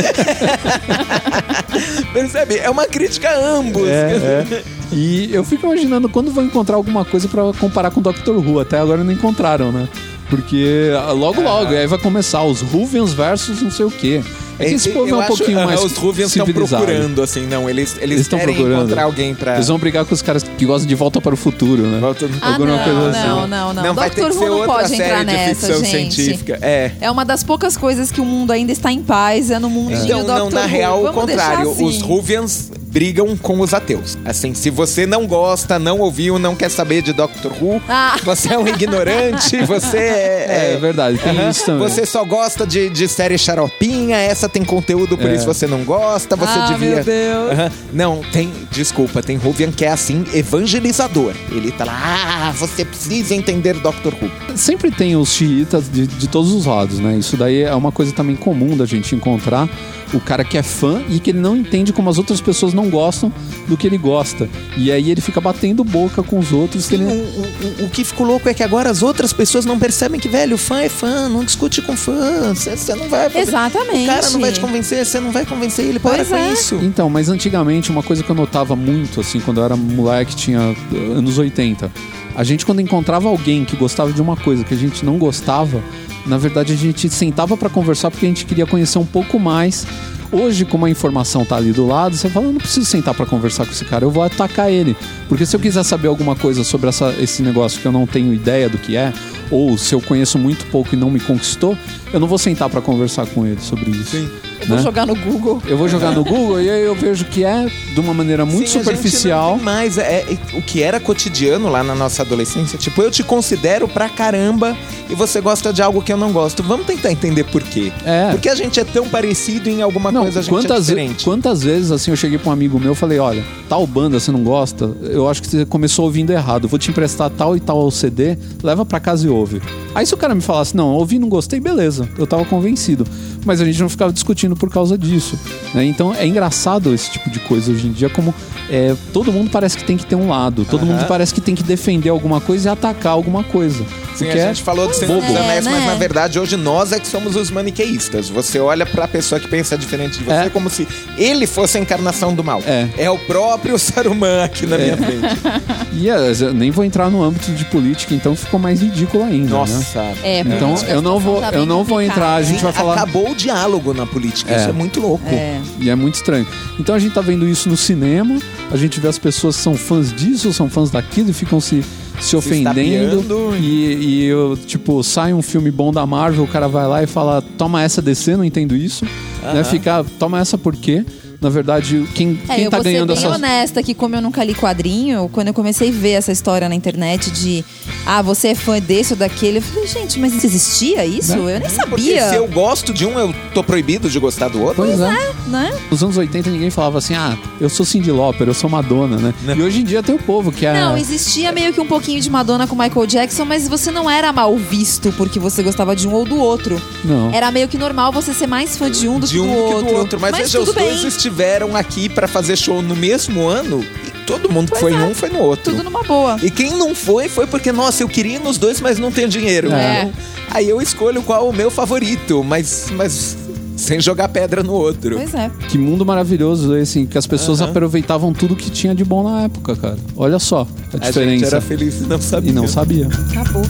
Percebe? 2.12 2.58
É 2.58 2.68
uma 2.68 2.86
crítica 2.86 3.28
a 3.30 3.48
ambos. 3.56 3.88
É, 3.88 4.44
é. 4.50 4.62
E 4.92 5.32
eu 5.32 5.42
fico 5.42 5.66
imaginando 5.66 6.08
quando 6.08 6.30
vão 6.30 6.44
encontrar 6.44 6.76
alguma 6.76 7.04
coisa 7.04 7.26
pra 7.26 7.42
comparar 7.58 7.90
com 7.90 8.00
Doctor 8.02 8.36
Who. 8.36 8.60
Até 8.60 8.78
agora 8.78 9.02
não 9.02 9.12
encontraram, 9.12 9.72
né? 9.72 9.88
Porque 10.28 10.90
ah, 10.96 11.12
logo, 11.12 11.40
logo, 11.40 11.72
e 11.72 11.76
aí 11.76 11.86
vai 11.86 11.98
começar 11.98 12.42
os 12.42 12.60
Ruvians 12.60 13.12
versus 13.12 13.60
não 13.62 13.70
sei 13.70 13.86
o 13.86 13.90
quê. 13.90 14.22
É 14.62 14.68
que 14.68 14.74
esse 14.74 14.88
povo 14.90 15.06
é 15.06 15.10
Eu 15.10 15.16
um 15.16 15.20
acho- 15.20 15.36
pouquinho 15.36 15.64
mais 15.64 15.82
Os 15.82 15.96
Ruvians 15.96 16.34
estão 16.34 16.46
procurando, 16.52 17.22
assim, 17.22 17.46
não. 17.46 17.68
Eles, 17.68 17.92
eles, 17.96 18.02
Eles 18.02 18.20
estão 18.20 18.38
querem 18.38 18.54
procurando. 18.54 18.82
encontrar 18.84 19.02
alguém 19.04 19.34
pra... 19.34 19.54
Eles 19.54 19.68
vão 19.68 19.78
brigar 19.78 20.04
com 20.04 20.14
os 20.14 20.22
caras 20.22 20.42
que 20.42 20.64
gostam 20.64 20.86
de 20.88 20.94
Volta 20.94 21.20
para 21.20 21.34
o 21.34 21.36
Futuro, 21.36 21.82
né? 21.82 21.98
Volta- 22.00 22.28
Ah, 22.40 22.52
Alguma 22.52 22.76
não, 22.76 22.84
coisa 22.84 23.10
assim. 23.10 23.28
não, 23.28 23.46
não, 23.48 23.74
não. 23.74 23.94
vai 23.94 24.10
ter 24.10 24.24
que 24.24 24.32
ser 24.32 24.38
Who 24.38 24.46
não 24.46 24.52
outra 24.58 24.72
pode 24.74 24.88
série 24.90 25.02
entrar 25.02 25.18
de 25.20 25.24
nessa, 25.26 25.66
ficção 25.66 25.84
gente. 25.84 26.14
científica. 26.14 26.58
É. 26.62 26.92
É 27.00 27.10
uma 27.10 27.24
das 27.24 27.42
poucas 27.42 27.76
coisas 27.76 28.10
que 28.10 28.20
o 28.20 28.24
mundo 28.24 28.50
ainda 28.52 28.72
está 28.72 28.90
em 28.92 29.02
paz, 29.02 29.50
é 29.50 29.58
no 29.58 29.68
mundinho 29.70 30.04
Então, 30.04 30.18
Doctor 30.20 30.38
não, 30.38 30.50
na 30.50 30.62
Who. 30.62 30.66
real, 30.68 31.04
o 31.04 31.12
contrário. 31.12 31.70
assim. 31.72 31.84
Os 31.84 32.00
Ruvians 32.02 32.70
brigam 32.86 33.36
com 33.36 33.58
os 33.60 33.72
ateus. 33.72 34.18
Assim, 34.24 34.52
se 34.54 34.68
você 34.68 35.06
não 35.06 35.26
gosta, 35.26 35.78
não 35.78 35.98
ouviu, 36.00 36.38
não 36.38 36.54
quer 36.54 36.70
saber 36.70 37.00
de 37.02 37.12
Doctor 37.12 37.50
Who, 37.60 37.80
Ah. 37.88 38.16
você 38.24 38.52
é 38.52 38.58
um 38.58 38.68
ignorante, 38.68 39.62
você 39.64 39.96
é... 39.96 40.46
É, 40.48 40.72
é 40.74 40.76
verdade, 40.76 41.18
tem 41.18 41.32
Aham. 41.38 41.48
isso 41.50 41.64
também. 41.64 41.88
Você 41.88 42.04
só 42.04 42.22
gosta 42.24 42.66
de, 42.66 42.90
de 42.90 43.08
série 43.08 43.38
xaropinha, 43.38 44.16
essa 44.18 44.48
tem 44.52 44.64
conteúdo, 44.64 45.16
por 45.16 45.30
É. 45.30 45.34
isso 45.34 45.46
você 45.46 45.66
não 45.66 45.82
gosta, 45.84 46.36
você 46.36 46.58
Ah, 46.58 46.66
devia... 46.72 46.96
meu 46.96 47.04
Deus. 47.04 47.52
Aham. 47.52 47.70
Não, 47.92 48.20
tem, 48.32 48.52
desculpa, 48.70 49.22
tem 49.22 49.36
Ruvian 49.36 49.70
que 49.72 49.84
é 49.84 49.88
assim, 49.90 50.24
evangelizador. 50.32 51.34
Ele 51.50 51.70
tá 51.72 51.84
lá, 51.84 52.48
ah, 52.48 52.52
você 52.52 52.84
precisa 52.84 53.34
entender 53.34 53.74
Doctor 53.74 54.12
Who. 54.14 54.30
Sempre 54.56 54.90
tem 54.90 55.16
os 55.16 55.30
xiitas 55.30 55.88
de, 55.90 56.06
de 56.06 56.28
todos 56.28 56.52
os 56.52 56.66
lados, 56.66 56.98
né? 56.98 57.16
Isso 57.16 57.36
daí 57.36 57.62
é 57.62 57.74
uma 57.74 57.90
coisa 57.92 58.12
também 58.12 58.36
comum 58.36 58.76
da 58.76 58.86
gente 58.86 59.14
encontrar. 59.14 59.68
O 60.14 60.20
cara 60.20 60.44
que 60.44 60.58
é 60.58 60.62
fã 60.62 61.02
e 61.08 61.18
que 61.18 61.30
ele 61.30 61.38
não 61.40 61.56
entende 61.56 61.92
como 61.92 62.10
as 62.10 62.18
outras 62.18 62.40
pessoas 62.40 62.74
não 62.74 62.90
gostam 62.90 63.32
do 63.66 63.76
que 63.78 63.86
ele 63.86 63.96
gosta. 63.96 64.48
E 64.76 64.92
aí 64.92 65.10
ele 65.10 65.20
fica 65.22 65.40
batendo 65.40 65.82
boca 65.82 66.22
com 66.22 66.38
os 66.38 66.52
outros. 66.52 66.86
que 66.86 66.96
Sim, 66.98 67.04
ele... 67.04 67.12
o, 67.12 67.82
o- 67.82 67.86
o 67.86 67.88
que 67.88 68.04
ficou 68.04 68.26
louco 68.26 68.48
é 68.48 68.52
que 68.54 68.62
agora 68.62 68.90
as 68.90 69.02
outras 69.02 69.32
pessoas 69.32 69.64
não 69.64 69.78
percebem 69.78 70.20
que, 70.20 70.28
velho, 70.28 70.58
fã 70.58 70.80
é 70.80 70.88
fã, 70.90 71.28
não 71.30 71.42
discute 71.44 71.80
com 71.80 71.96
fã. 71.96 72.52
Você 72.54 72.94
não 72.94 73.08
vai. 73.08 73.30
fazer- 73.30 73.38
Exatamente. 73.48 74.02
O 74.04 74.06
cara 74.06 74.30
não 74.30 74.40
vai 74.40 74.52
te 74.52 74.60
convencer, 74.60 75.06
você 75.06 75.18
não 75.20 75.30
vai 75.32 75.46
convencer 75.46 75.86
ele. 75.86 75.98
Para 75.98 76.16
Pois 76.16 76.28
com 76.28 76.36
é. 76.36 76.52
isso. 76.52 76.74
Então, 76.82 77.08
mas 77.08 77.28
antigamente, 77.30 77.90
uma 77.90 78.02
coisa 78.02 78.22
que 78.22 78.28
eu 78.30 78.36
notava 78.36 78.76
muito, 78.76 79.20
assim, 79.20 79.40
quando 79.40 79.58
eu 79.60 79.64
era 79.64 79.76
moleque, 79.76 80.36
tinha 80.36 80.60
uh, 80.92 81.12
anos 81.18 81.38
80. 81.38 81.90
A 82.34 82.44
gente, 82.44 82.64
quando 82.66 82.80
encontrava 82.80 83.28
alguém 83.28 83.64
que 83.64 83.76
gostava 83.76 84.12
de 84.12 84.20
uma 84.20 84.36
coisa 84.36 84.62
que 84.64 84.74
a 84.74 84.76
gente 84.76 85.04
não 85.04 85.16
gostava, 85.18 85.82
na 86.26 86.38
verdade 86.38 86.72
a 86.72 86.76
gente 86.76 87.08
sentava 87.10 87.56
pra 87.56 87.68
conversar 87.68 88.10
porque 88.10 88.26
a 88.26 88.28
gente 88.28 88.44
queria 88.46 88.66
conhecer 88.66 88.98
um 88.98 89.06
pouco 89.06 89.38
mais. 89.38 89.86
Hoje, 90.30 90.64
como 90.64 90.86
a 90.86 90.90
informação 90.90 91.44
tá 91.44 91.56
ali 91.56 91.72
do 91.72 91.86
lado, 91.86 92.16
você 92.16 92.30
fala, 92.30 92.46
eu 92.46 92.52
não 92.52 92.58
preciso 92.60 92.86
sentar 92.86 93.12
pra 93.12 93.26
conversar 93.26 93.66
com 93.66 93.72
esse 93.72 93.84
cara, 93.84 94.04
eu 94.06 94.10
vou 94.10 94.22
atacar 94.22 94.70
ele. 94.72 94.96
Porque 95.28 95.44
se 95.44 95.54
eu 95.54 95.60
quiser 95.60 95.82
saber 95.84 96.08
alguma 96.08 96.34
coisa 96.34 96.64
sobre 96.64 96.88
essa- 96.88 97.14
esse 97.20 97.42
negócio 97.42 97.78
que 97.80 97.86
eu 97.86 97.92
não 97.92 98.06
tenho 98.06 98.32
ideia 98.32 98.66
do 98.66 98.78
que 98.78 98.96
é, 98.96 99.12
ou 99.50 99.76
se 99.76 99.94
eu 99.94 100.00
conheço 100.00 100.38
muito 100.38 100.64
pouco 100.70 100.94
e 100.94 100.98
não 100.98 101.10
me 101.10 101.20
conquistou, 101.20 101.76
eu 102.14 102.18
não 102.18 102.26
vou 102.26 102.38
sentar 102.38 102.70
pra 102.70 102.80
conversar 102.80 103.26
com 103.26 103.46
ele 103.46 103.60
sobre 103.60 103.90
isso. 103.90 104.12
Sim. 104.16 104.30
Eu 104.62 104.68
vou 104.68 104.76
né? 104.76 104.82
jogar 104.82 105.06
no 105.06 105.14
Google. 105.14 105.62
Eu 105.66 105.76
vou 105.76 105.88
jogar 105.88 106.12
no 106.12 106.24
Google 106.24 106.60
e 106.60 106.70
aí 106.70 106.82
eu 106.84 106.94
vejo 106.94 107.24
que 107.26 107.44
é 107.44 107.66
de 107.66 108.00
uma 108.00 108.14
maneira 108.14 108.44
muito 108.46 108.70
Sim, 108.70 108.78
superficial. 108.78 109.58
mais 109.58 109.98
é, 109.98 110.20
é, 110.22 110.38
o 110.56 110.62
que 110.62 110.82
era 110.82 110.98
cotidiano 111.00 111.68
lá 111.68 111.82
na 111.82 111.94
nossa 111.94 112.22
adolescência. 112.22 112.78
Tipo, 112.78 113.02
eu 113.02 113.10
te 113.10 113.22
considero 113.22 113.88
pra 113.88 114.08
caramba 114.08 114.76
e 115.10 115.14
você 115.14 115.40
gosta 115.40 115.72
de 115.72 115.82
algo 115.82 116.00
que 116.02 116.12
eu 116.12 116.16
não 116.16 116.32
gosto. 116.32 116.62
Vamos 116.62 116.86
tentar 116.86 117.10
entender 117.12 117.44
por 117.44 117.62
quê. 117.62 117.92
É. 118.04 118.30
Porque 118.30 118.48
a 118.48 118.54
gente 118.54 118.78
é 118.78 118.84
tão 118.84 119.08
parecido 119.08 119.68
em 119.68 119.82
alguma 119.82 120.10
Não, 120.12 120.22
coisa, 120.22 120.40
a 120.40 120.42
gente 120.42 120.50
é 120.54 120.58
quantas, 120.58 120.86
diferente. 120.86 121.24
quantas 121.24 121.62
vezes 121.62 121.90
assim 121.90 122.10
eu 122.10 122.16
cheguei 122.16 122.38
pra 122.38 122.50
um 122.50 122.52
amigo 122.52 122.78
meu 122.78 122.92
e 122.92 122.96
falei, 122.96 123.18
olha, 123.18 123.44
tal 123.68 123.86
banda 123.86 124.18
você 124.18 124.30
não 124.30 124.42
gosta, 124.42 124.90
eu 125.02 125.28
acho 125.28 125.42
que 125.42 125.48
você 125.48 125.64
começou 125.66 126.04
ouvindo 126.04 126.30
errado, 126.30 126.68
vou 126.68 126.78
te 126.78 126.90
emprestar 126.90 127.30
tal 127.30 127.56
e 127.56 127.60
tal 127.60 127.90
CD, 127.90 128.36
leva 128.62 128.84
pra 128.84 129.00
casa 129.00 129.26
e 129.26 129.30
ouve. 129.30 129.60
Aí 129.94 130.06
se 130.06 130.14
o 130.14 130.16
cara 130.16 130.34
me 130.34 130.40
falasse, 130.40 130.76
não, 130.76 130.92
ouvi, 130.94 131.18
não 131.18 131.28
gostei, 131.28 131.60
beleza, 131.60 132.08
eu 132.18 132.26
tava 132.26 132.44
convencido. 132.44 133.04
Mas 133.44 133.60
a 133.60 133.64
gente 133.64 133.80
não 133.80 133.88
ficava 133.88 134.12
discutindo 134.12 134.54
por 134.56 134.70
causa 134.70 134.96
disso. 134.96 135.38
né? 135.74 135.84
Então 135.84 136.14
é 136.14 136.26
engraçado 136.26 136.92
esse 136.94 137.10
tipo 137.10 137.28
de 137.30 137.38
coisa 137.40 137.72
hoje 137.72 137.86
em 137.86 137.92
dia, 137.92 138.08
como 138.08 138.34
é, 138.70 138.94
todo 139.12 139.32
mundo 139.32 139.50
parece 139.50 139.76
que 139.76 139.84
tem 139.84 139.96
que 139.96 140.06
ter 140.06 140.14
um 140.14 140.28
lado, 140.28 140.64
todo 140.64 140.86
mundo 140.86 141.04
parece 141.06 141.34
que 141.34 141.40
tem 141.40 141.54
que 141.54 141.62
defender 141.62 142.08
alguma 142.08 142.40
coisa 142.40 142.68
e 142.68 142.72
atacar 142.72 143.12
alguma 143.12 143.42
coisa. 143.44 143.84
Sim, 144.14 144.26
a 144.26 144.34
é 144.34 144.48
gente 144.48 144.62
falou 144.62 144.86
de 144.88 144.96
Senhor 144.96 145.16
dos 145.20 145.26
bobo. 145.26 145.38
Anéis, 145.38 145.66
É, 145.66 145.70
mas 145.70 145.80
né? 145.80 145.86
na 145.86 145.94
verdade 145.94 146.38
hoje 146.38 146.56
nós 146.56 146.92
é 146.92 147.00
que 147.00 147.06
somos 147.06 147.34
os 147.34 147.50
maniqueístas. 147.50 148.28
Você 148.28 148.58
olha 148.60 148.84
pra 148.84 149.08
pessoa 149.08 149.40
que 149.40 149.48
pensa 149.48 149.76
diferente 149.76 150.18
de 150.18 150.24
você 150.24 150.32
É. 150.32 150.50
como 150.50 150.68
se 150.68 150.86
ele 151.16 151.46
fosse 151.46 151.78
a 151.78 151.80
encarnação 151.80 152.34
do 152.34 152.44
mal. 152.44 152.62
É. 152.66 153.10
o 153.10 153.18
próprio 153.18 153.78
Saruman 153.80 154.44
aqui 154.44 154.66
na 154.66 154.78
minha 154.78 154.96
frente. 154.96 155.22
E 155.94 156.08
é, 156.08 156.32
eu 156.40 156.54
nem 156.54 156.70
vou 156.70 156.84
entrar 156.84 157.10
no 157.10 157.22
âmbito 157.22 157.52
de 157.52 157.64
política, 157.66 158.14
então 158.14 158.34
ficou 158.34 158.58
mais 158.58 158.80
ridículo 158.80 159.24
ainda. 159.24 159.50
Né? 159.50 159.58
Nossa. 159.58 160.00
É, 160.24 160.40
Então 160.40 160.74
eu 160.88 161.02
não 161.02 161.16
a 161.16 161.20
vou, 161.20 161.40
tá 161.40 161.50
eu 161.52 161.66
não 161.66 161.84
vou 161.84 162.00
entrar, 162.00 162.36
a 162.36 162.42
gente 162.42 162.58
Sim, 162.58 162.64
vai 162.64 162.72
falar. 162.72 162.94
Acabou 162.94 163.31
o 163.32 163.34
diálogo 163.34 163.92
na 163.92 164.06
política. 164.06 164.52
É. 164.52 164.56
Isso 164.56 164.68
é 164.68 164.72
muito 164.72 165.00
louco. 165.00 165.28
É. 165.28 165.60
E 165.78 165.90
é 165.90 165.94
muito 165.94 166.14
estranho. 166.14 166.46
Então 166.78 166.94
a 166.94 166.98
gente 166.98 167.12
tá 167.12 167.20
vendo 167.20 167.46
isso 167.46 167.68
no 167.68 167.76
cinema, 167.76 168.38
a 168.70 168.76
gente 168.76 169.00
vê 169.00 169.08
as 169.08 169.18
pessoas 169.18 169.56
que 169.56 169.62
são 169.62 169.74
fãs 169.74 170.12
disso, 170.12 170.52
são 170.52 170.68
fãs 170.68 170.90
daquilo 170.90 171.30
e 171.30 171.32
ficam 171.32 171.60
se, 171.60 171.82
se 172.20 172.36
ofendendo. 172.36 172.80
estapeando. 172.80 173.56
E, 173.56 173.94
e 173.94 174.24
eu, 174.24 174.58
tipo, 174.66 175.02
sai 175.02 175.32
um 175.32 175.42
filme 175.42 175.70
bom 175.70 175.92
da 175.92 176.06
Marvel, 176.06 176.44
o 176.44 176.48
cara 176.48 176.68
vai 176.68 176.86
lá 176.86 177.02
e 177.02 177.06
fala: 177.06 177.42
toma 177.58 177.82
essa 177.82 178.00
DC, 178.00 178.36
não 178.36 178.44
entendo 178.44 178.76
isso. 178.76 179.04
Né? 179.42 179.52
Aham. 179.60 179.64
Fica, 179.64 180.04
toma 180.18 180.38
essa 180.38 180.56
por 180.56 180.76
quê? 180.76 181.04
Na 181.42 181.48
verdade, 181.48 182.06
quem, 182.14 182.40
É, 182.48 182.54
quem 182.54 182.64
eu 182.64 182.70
tá 182.70 182.76
vou 182.78 182.84
ser 182.84 182.92
ganhando 182.92 183.14
bem 183.14 183.16
essas. 183.24 183.36
honesta 183.36 183.82
que 183.82 183.94
como 183.94 184.14
eu 184.14 184.22
nunca 184.22 184.42
li 184.44 184.54
quadrinho, 184.54 185.28
quando 185.32 185.48
eu 185.48 185.54
comecei 185.54 185.88
a 185.88 185.92
ver 185.92 186.12
essa 186.12 186.30
história 186.32 186.68
na 186.68 186.74
internet 186.74 187.30
de 187.30 187.64
ah, 188.06 188.22
você 188.22 188.48
é 188.48 188.54
fã 188.54 188.78
desse 188.78 189.12
ou 189.12 189.18
daquele, 189.18 189.58
eu 189.58 189.62
falei, 189.62 189.86
gente, 189.88 190.18
mas 190.20 190.34
isso 190.34 190.46
existia 190.46 191.04
isso? 191.04 191.32
Eu 191.32 191.58
nem 191.60 191.68
Porque 191.88 192.14
sabia. 192.16 192.28
se 192.30 192.36
eu 192.36 192.46
gosto 192.46 192.92
de 192.92 193.04
um, 193.04 193.18
eu 193.18 193.34
tô 193.52 193.62
proibido 193.64 194.08
de 194.08 194.18
gostar 194.18 194.48
do 194.48 194.62
outro. 194.62 194.84
Pois 194.84 195.00
é. 195.00 195.32
Né? 195.48 195.72
Nos 195.90 196.02
anos 196.02 196.16
80 196.16 196.48
ninguém 196.50 196.70
falava 196.70 196.98
assim, 196.98 197.14
ah, 197.14 197.36
eu 197.60 197.68
sou 197.68 197.84
Cyndi 197.84 198.10
Lauper, 198.10 198.46
eu 198.46 198.54
sou 198.54 198.70
Madonna, 198.70 199.16
né? 199.16 199.34
Né? 199.42 199.54
E 199.56 199.62
hoje 199.62 199.80
em 199.80 199.84
dia 199.84 200.02
tem 200.02 200.14
o 200.14 200.18
povo 200.18 200.52
que 200.52 200.64
é. 200.64 200.72
Não, 200.72 200.96
existia 200.96 201.50
meio 201.52 201.72
que 201.72 201.80
um 201.80 201.86
pouquinho 201.86 202.20
de 202.20 202.30
Madonna 202.30 202.66
com 202.66 202.76
Michael 202.76 203.06
Jackson, 203.06 203.44
mas 203.44 203.66
você 203.66 203.90
não 203.90 204.08
era 204.08 204.32
mal 204.32 204.56
visto 204.56 205.12
porque 205.12 205.38
você 205.38 205.62
gostava 205.62 205.96
de 205.96 206.06
um 206.06 206.12
ou 206.12 206.24
do 206.24 206.36
outro. 206.38 206.80
Não. 207.04 207.32
Era 207.32 207.50
meio 207.50 207.66
que 207.68 207.76
normal 207.76 208.12
você 208.12 208.32
ser 208.32 208.46
mais 208.46 208.76
fã 208.76 208.90
de 208.90 209.08
um 209.08 209.18
do, 209.18 209.26
de 209.26 209.34
que, 209.34 209.40
um 209.40 209.46
do 209.46 209.52
que 209.52 209.74
outro. 209.74 209.90
do 209.90 209.94
outro. 209.96 210.20
Mas, 210.20 210.36
veja, 210.36 210.58
tudo 210.58 210.68
os 210.68 210.74
dois 210.74 211.00
bem. 211.00 211.06
Estiveram 211.32 211.74
aqui 211.74 212.08
pra 212.08 212.28
fazer 212.28 212.56
show 212.56 212.82
no 212.82 212.94
mesmo 212.94 213.48
ano 213.48 213.82
e 214.06 214.10
todo 214.26 214.50
mundo 214.52 214.70
que 214.72 214.78
foi 214.78 214.92
em 214.92 215.02
um 215.02 215.14
foi 215.14 215.30
no 215.30 215.38
outro. 215.40 215.72
Tudo 215.72 215.82
numa 215.82 216.02
boa. 216.02 216.36
E 216.42 216.50
quem 216.50 216.70
não 216.76 216.94
foi, 216.94 217.28
foi 217.28 217.46
porque, 217.46 217.72
nossa, 217.72 218.02
eu 218.02 218.08
queria 218.08 218.36
ir 218.36 218.40
nos 218.40 218.58
dois, 218.58 218.80
mas 218.80 218.98
não 218.98 219.10
tenho 219.10 219.28
dinheiro. 219.28 219.72
É. 219.72 220.02
Então, 220.02 220.12
Aí 220.50 220.68
eu 220.68 220.82
escolho 220.82 221.22
qual 221.22 221.46
é 221.46 221.48
o 221.48 221.52
meu 221.52 221.70
favorito, 221.70 222.44
mas, 222.44 222.88
mas 222.94 223.36
sem 223.74 223.98
jogar 223.98 224.28
pedra 224.28 224.62
no 224.62 224.74
outro. 224.74 225.16
Pois 225.16 225.34
é. 225.34 225.50
Que 225.70 225.78
mundo 225.78 226.04
maravilhoso 226.04 226.76
esse, 226.76 226.98
assim, 226.98 227.06
que 227.06 227.16
as 227.16 227.26
pessoas 227.26 227.62
Aham. 227.62 227.70
aproveitavam 227.70 228.34
tudo 228.34 228.54
que 228.54 228.70
tinha 228.70 228.94
de 228.94 229.02
bom 229.02 229.22
na 229.22 229.44
época, 229.44 229.74
cara. 229.74 229.96
Olha 230.14 230.38
só 230.38 230.66
a, 230.92 230.96
A 230.96 230.98
diferença. 230.98 231.30
gente 231.30 231.44
era 231.46 231.60
feliz 231.62 232.00
e 232.02 232.04
não 232.04 232.20
sabia. 232.20 232.50
E 232.50 232.54
não 232.54 232.68
sabia. 232.68 233.08
Acabou. 233.30 233.62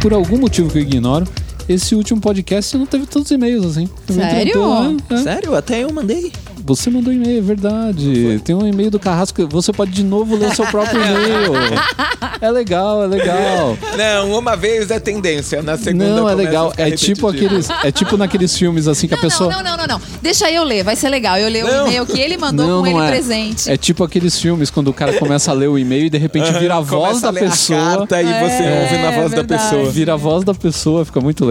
Por 0.00 0.14
algum 0.14 0.38
motivo 0.38 0.70
que 0.70 0.78
eu 0.78 0.82
ignoro, 0.82 1.26
esse 1.68 1.94
último 1.94 2.20
podcast 2.20 2.76
não 2.76 2.86
teve 2.86 3.06
tantos 3.06 3.30
e-mails 3.30 3.64
assim. 3.64 3.88
Sério? 4.08 4.80
né? 4.82 4.96
É. 5.10 5.16
Sério? 5.18 5.54
Até 5.54 5.84
eu 5.84 5.92
mandei. 5.92 6.32
você 6.64 6.90
mandou 6.90 7.12
e-mail, 7.12 7.38
é 7.38 7.42
verdade. 7.42 8.40
Tem 8.44 8.54
um 8.54 8.66
e-mail 8.66 8.90
do 8.90 8.98
Carrasco. 8.98 9.46
Você 9.48 9.72
pode 9.72 9.90
de 9.92 10.02
novo 10.04 10.36
ler 10.36 10.54
seu 10.54 10.66
próprio 10.66 11.00
e-mail. 11.00 11.52
É 12.42 12.50
legal, 12.50 13.04
é 13.04 13.06
legal. 13.06 13.76
Não, 13.98 14.38
uma 14.38 14.56
vez 14.56 14.90
é 14.90 14.98
tendência, 14.98 15.62
na 15.62 15.76
segunda 15.76 16.06
Não, 16.08 16.26
é 16.28 16.32
a 16.32 16.34
legal. 16.34 16.72
É 16.78 16.90
tipo 16.90 17.28
aqueles, 17.28 17.68
é 17.84 17.92
tipo 17.92 18.16
naqueles 18.16 18.56
filmes 18.56 18.88
assim 18.88 19.06
que 19.06 19.12
a 19.12 19.16
Não, 19.18 19.22
pessoa 19.22 19.50
não, 19.52 19.62
não, 19.62 19.76
não, 19.76 19.86
não. 19.86 20.00
Deixa 20.22 20.50
eu 20.50 20.64
ler, 20.64 20.82
vai 20.82 20.96
ser 20.96 21.10
legal. 21.10 21.36
Eu 21.36 21.50
leio 21.50 21.66
Não. 21.66 21.84
o 21.84 21.86
e-mail 21.88 22.06
que 22.06 22.18
ele 22.18 22.38
mandou 22.38 22.66
Não, 22.66 22.82
com 22.82 22.90
não 22.90 22.98
ele 22.98 23.06
é. 23.08 23.10
presente. 23.10 23.70
É 23.70 23.76
tipo 23.76 24.02
aqueles 24.02 24.38
filmes 24.38 24.70
quando 24.70 24.88
o 24.88 24.92
cara 24.94 25.12
começa 25.18 25.50
a 25.50 25.54
ler 25.54 25.68
o 25.68 25.78
e-mail 25.78 26.06
e 26.06 26.10
de 26.10 26.16
repente 26.16 26.50
vira 26.52 26.76
a 26.76 26.80
voz 26.80 27.20
Começa 27.20 27.20
da 27.20 27.28
a 27.28 27.30
ler 27.30 27.46
a 27.46 27.50
pessoa. 27.50 27.78
carta 27.98 28.22
e 28.22 28.24
você 28.24 28.62
É, 28.62 28.80
ouve 28.82 28.96
na 29.02 29.10
voz 29.10 29.30
da 29.32 29.36
verdade. 29.36 29.62
pessoa. 29.70 29.90
Vira 29.90 30.12
a 30.14 30.16
voz 30.16 30.44
da 30.44 30.54
pessoa, 30.54 31.04
fica 31.04 31.20
muito 31.20 31.44
legal. 31.44 31.49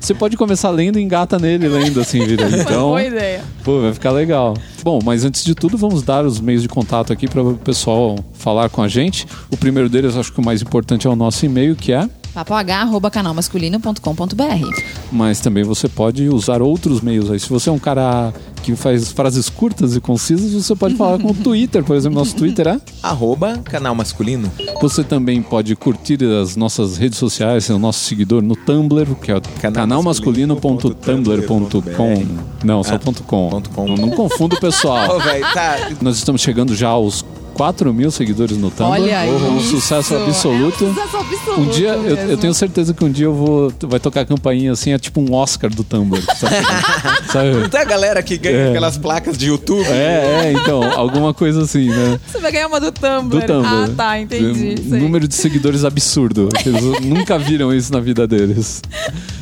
Você 0.00 0.14
pode 0.14 0.36
começar 0.36 0.70
lendo 0.70 0.98
e 0.98 1.02
engata 1.02 1.38
nele 1.38 1.68
lendo 1.68 2.00
assim, 2.00 2.24
vira. 2.26 2.48
Então, 2.48 2.88
Boa 2.88 3.02
ideia. 3.02 3.42
pô, 3.64 3.80
vai 3.80 3.92
ficar 3.92 4.10
legal. 4.10 4.54
Bom, 4.82 4.98
mas 5.04 5.24
antes 5.24 5.44
de 5.44 5.54
tudo, 5.54 5.76
vamos 5.76 6.02
dar 6.02 6.24
os 6.24 6.40
meios 6.40 6.62
de 6.62 6.68
contato 6.68 7.12
aqui 7.12 7.28
para 7.28 7.42
o 7.42 7.54
pessoal 7.56 8.16
falar 8.32 8.68
com 8.68 8.82
a 8.82 8.88
gente. 8.88 9.26
O 9.50 9.56
primeiro 9.56 9.88
deles, 9.88 10.16
acho 10.16 10.32
que 10.32 10.40
o 10.40 10.44
mais 10.44 10.60
importante 10.62 11.06
é 11.06 11.10
o 11.10 11.16
nosso 11.16 11.44
e-mail, 11.46 11.76
que 11.76 11.92
é 11.92 12.08
papoh.canalmasculino.com.br 12.34 15.02
mas 15.12 15.38
também 15.40 15.62
você 15.62 15.88
pode 15.88 16.28
usar 16.28 16.60
outros 16.62 17.02
meios 17.02 17.30
aí. 17.30 17.38
Se 17.38 17.48
você 17.48 17.68
é 17.68 17.72
um 17.72 17.78
cara 17.78 18.32
que 18.62 18.74
faz 18.74 19.12
frases 19.12 19.50
curtas 19.50 19.94
e 19.94 20.00
concisas, 20.00 20.52
você 20.52 20.74
pode 20.74 20.96
falar 20.96 21.18
com 21.18 21.30
o 21.30 21.34
Twitter, 21.44 21.84
por 21.84 21.94
exemplo, 21.94 22.18
nosso 22.18 22.34
Twitter 22.34 22.66
é. 22.68 22.80
Arroba 23.02 23.58
canal 23.58 23.94
masculino. 23.94 24.50
Você 24.80 25.04
também 25.04 25.42
pode 25.42 25.76
curtir 25.76 26.24
as 26.24 26.56
nossas 26.56 26.96
redes 26.96 27.18
sociais, 27.18 27.64
ser 27.64 27.74
o 27.74 27.78
nosso 27.78 28.00
seguidor 28.00 28.40
no 28.42 28.56
Tumblr, 28.56 29.14
que 29.16 29.30
é 29.30 29.36
o 29.36 29.42
canalmasculino.tumblr.com. 29.60 32.26
Não, 32.64 32.82
só 32.82 32.96
ponto 32.98 33.22
.com. 33.24 33.50
ponto 33.50 33.68
com. 33.70 33.88
Não, 33.88 33.96
não 33.96 34.10
confunda 34.10 34.56
o 34.56 34.60
pessoal. 34.60 35.20
velho, 35.20 35.44
tá. 35.52 35.90
Nós 36.00 36.16
estamos 36.16 36.40
chegando 36.40 36.74
já 36.74 36.88
aos 36.88 37.22
4 37.52 37.92
mil 37.92 38.10
seguidores 38.10 38.56
no 38.56 38.70
Tumblr. 38.70 39.00
Olha 39.02 39.18
aí. 39.20 39.30
um 39.30 39.60
sucesso 39.60 40.14
absoluto. 40.16 40.84
É 40.84 40.88
um 40.88 40.94
sucesso 40.94 41.16
absoluto. 41.16 41.60
Um 41.60 41.66
dia, 41.70 41.88
eu, 41.90 42.16
eu 42.16 42.36
tenho 42.36 42.54
certeza 42.54 42.92
que 42.94 43.04
um 43.04 43.10
dia 43.10 43.26
eu 43.26 43.34
vou. 43.34 43.72
Vai 43.82 44.00
tocar 44.00 44.22
a 44.22 44.24
campainha 44.24 44.72
assim, 44.72 44.92
é 44.92 44.98
tipo 44.98 45.20
um 45.20 45.32
Oscar 45.34 45.70
do 45.70 45.84
Tumblr. 45.84 46.22
Sabe? 46.36 46.56
Sabe? 47.32 47.68
Tem 47.68 47.80
a 47.80 47.84
galera 47.84 48.22
que 48.22 48.36
ganha 48.38 48.56
É. 48.56 48.68
aquelas 48.70 48.96
placas 48.98 49.36
de 49.38 49.46
YouTube. 49.48 49.86
É, 49.88 50.44
é, 50.46 50.52
então, 50.52 50.82
alguma 50.98 51.32
coisa 51.34 51.62
assim, 51.62 51.88
né? 51.88 52.18
Você 52.26 52.38
vai 52.38 52.52
ganhar 52.52 52.66
uma 52.68 52.80
do 52.80 52.90
Tumblr. 52.92 53.40
Do 53.40 53.46
Tumblr. 53.46 53.66
Ah, 53.66 53.88
tá, 53.96 54.18
entendi. 54.20 54.74
Um 54.90 54.98
número 54.98 55.26
de 55.28 55.34
seguidores 55.34 55.84
absurdo. 55.84 56.48
Eles 56.64 56.82
nunca 57.02 57.38
viram 57.38 57.72
isso 57.74 57.92
na 57.92 58.00
vida 58.00 58.26
deles. 58.26 58.82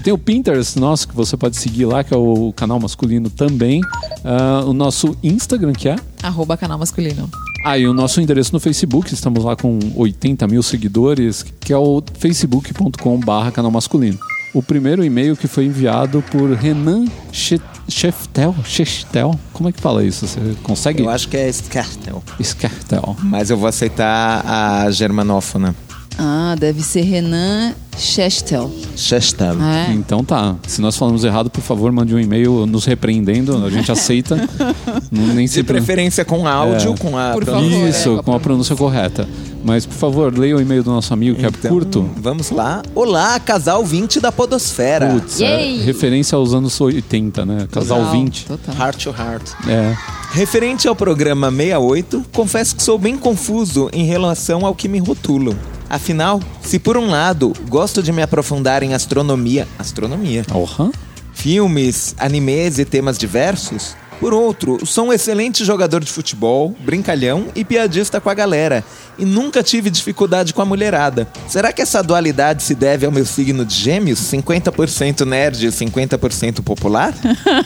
Tem 0.03 0.12
o 0.12 0.19
Pinterest 0.19 0.78
nosso, 0.78 1.07
que 1.09 1.15
você 1.15 1.37
pode 1.37 1.57
seguir 1.57 1.85
lá, 1.85 2.03
que 2.03 2.12
é 2.12 2.16
o 2.16 2.53
canal 2.55 2.78
masculino 2.81 3.28
também. 3.31 3.81
Ah, 4.24 4.62
o 4.66 4.73
nosso 4.73 5.16
Instagram, 5.23 5.73
que 5.73 5.89
é. 5.89 5.97
Arroba 6.23 6.57
canal 6.57 6.78
masculino. 6.78 7.28
Ah, 7.62 7.77
e 7.78 7.87
o 7.87 7.93
nosso 7.93 8.20
endereço 8.20 8.53
no 8.53 8.61
Facebook, 8.61 9.12
estamos 9.12 9.45
lá 9.45 9.55
com 9.55 9.78
80 9.95 10.47
mil 10.49 10.62
seguidores, 10.62 11.45
que 11.61 11.73
é 11.73 11.77
o 11.77 12.03
facebook.com/barra 12.19 13.51
canal 13.53 13.70
masculino. 13.70 14.19
O 14.55 14.62
primeiro 14.62 15.05
e-mail 15.05 15.37
que 15.37 15.47
foi 15.47 15.66
enviado 15.66 16.24
por 16.31 16.51
Renan 16.53 17.05
Che- 17.31 17.61
Cheftel. 17.89 18.55
Cheftel? 18.65 19.39
Como 19.53 19.69
é 19.69 19.73
que 19.73 19.81
fala 19.81 20.03
isso? 20.03 20.27
Você 20.27 20.41
consegue? 20.62 21.03
Eu 21.03 21.11
acho 21.11 21.28
que 21.28 21.37
é 21.37 21.53
Scartel. 21.53 22.23
Scartel. 22.43 23.16
Mas 23.23 23.51
eu 23.51 23.57
vou 23.57 23.69
aceitar 23.69 24.45
a 24.47 24.91
germanófona. 24.91 25.74
Ah, 26.19 26.55
deve 26.59 26.82
ser 26.82 27.03
Renan 27.03 27.73
Chestel. 27.97 28.70
Chestel. 28.97 29.57
É. 29.62 29.93
Então 29.93 30.23
tá. 30.24 30.57
Se 30.66 30.81
nós 30.81 30.97
falamos 30.97 31.24
errado, 31.24 31.49
por 31.51 31.62
favor, 31.62 31.91
mande 31.93 32.15
um 32.15 32.19
e-mail 32.20 32.66
nos 32.66 32.85
repreendendo. 32.85 33.65
A 33.65 33.70
gente 33.70 33.91
aceita. 33.91 34.37
Nem 35.11 35.47
De 35.47 35.49
sempre. 35.53 35.74
preferência 35.74 36.24
com 36.24 36.47
áudio, 36.47 36.93
É. 36.95 36.97
com 36.97 37.16
a 37.16 37.31
Por 37.32 37.45
pronúncia. 37.45 37.70
favor. 37.73 37.89
Isso, 37.89 38.19
é, 38.19 38.23
com 38.23 38.35
a 38.35 38.41
pronúncia 38.41 38.77
correta. 38.77 39.28
Mas, 39.62 39.85
por 39.85 39.95
favor, 39.95 40.37
leia 40.39 40.57
o 40.57 40.61
e-mail 40.61 40.82
do 40.82 40.91
nosso 40.91 41.12
amigo, 41.12 41.39
que 41.39 41.45
é 41.45 41.49
Então, 41.49 41.70
curto. 41.70 42.09
Vamos 42.16 42.51
lá. 42.51 42.82
Olá, 42.95 43.39
casal 43.39 43.85
20 43.85 44.19
da 44.19 44.32
Podosfera. 44.32 45.09
Putz, 45.11 45.41
é 45.41 45.45
Yay! 45.45 45.82
referência 45.82 46.37
aos 46.37 46.55
anos 46.55 46.81
80, 46.81 47.45
né? 47.45 47.69
Casal 47.70 47.99
Total, 47.99 48.12
20. 48.12 48.47
Total. 48.47 48.74
Heart 48.74 49.05
to 49.05 49.11
heart. 49.11 49.51
É. 49.69 49.95
Referente 50.32 50.89
ao 50.89 50.97
programa 50.97 51.51
68, 51.51 52.24
confesso 52.32 52.74
que 52.77 52.82
sou 52.82 52.99
bem 52.99 53.19
confuso 53.19 53.91
em 53.93 54.05
relação 54.07 54.65
ao 54.65 54.74
que 54.74 54.89
me 54.89 54.99
rotulam. 54.99 55.55
Afinal, 55.91 56.41
se 56.62 56.79
por 56.79 56.97
um 56.97 57.11
lado 57.11 57.53
gosto 57.69 58.01
de 58.03 58.12
me 58.12 58.23
aprofundar 58.23 58.83
em 58.85 58.95
astronomia, 58.95 59.67
astronomia, 59.77 60.47
Orra. 60.55 60.91
filmes, 61.35 62.15
animes 62.17 62.79
e 62.79 62.85
temas 62.85 63.19
diversos, 63.19 63.97
por 64.21 64.35
outro, 64.35 64.79
sou 64.87 65.07
um 65.07 65.12
excelente 65.15 65.65
jogador 65.65 66.05
de 66.05 66.12
futebol, 66.12 66.77
brincalhão 66.81 67.47
e 67.57 67.65
piadista 67.65 68.21
com 68.21 68.29
a 68.29 68.35
galera, 68.35 68.85
e 69.19 69.25
nunca 69.25 69.62
tive 69.62 69.89
dificuldade 69.89 70.53
com 70.53 70.61
a 70.61 70.65
mulherada. 70.67 71.27
Será 71.49 71.73
que 71.73 71.81
essa 71.81 72.03
dualidade 72.03 72.62
se 72.62 72.75
deve 72.75 73.07
ao 73.07 73.11
meu 73.12 73.25
signo 73.25 73.65
de 73.65 73.75
gêmeos, 73.75 74.21
50% 74.31 75.25
nerd 75.25 75.67
e 75.67 75.71
50% 75.71 76.62
popular? 76.62 77.15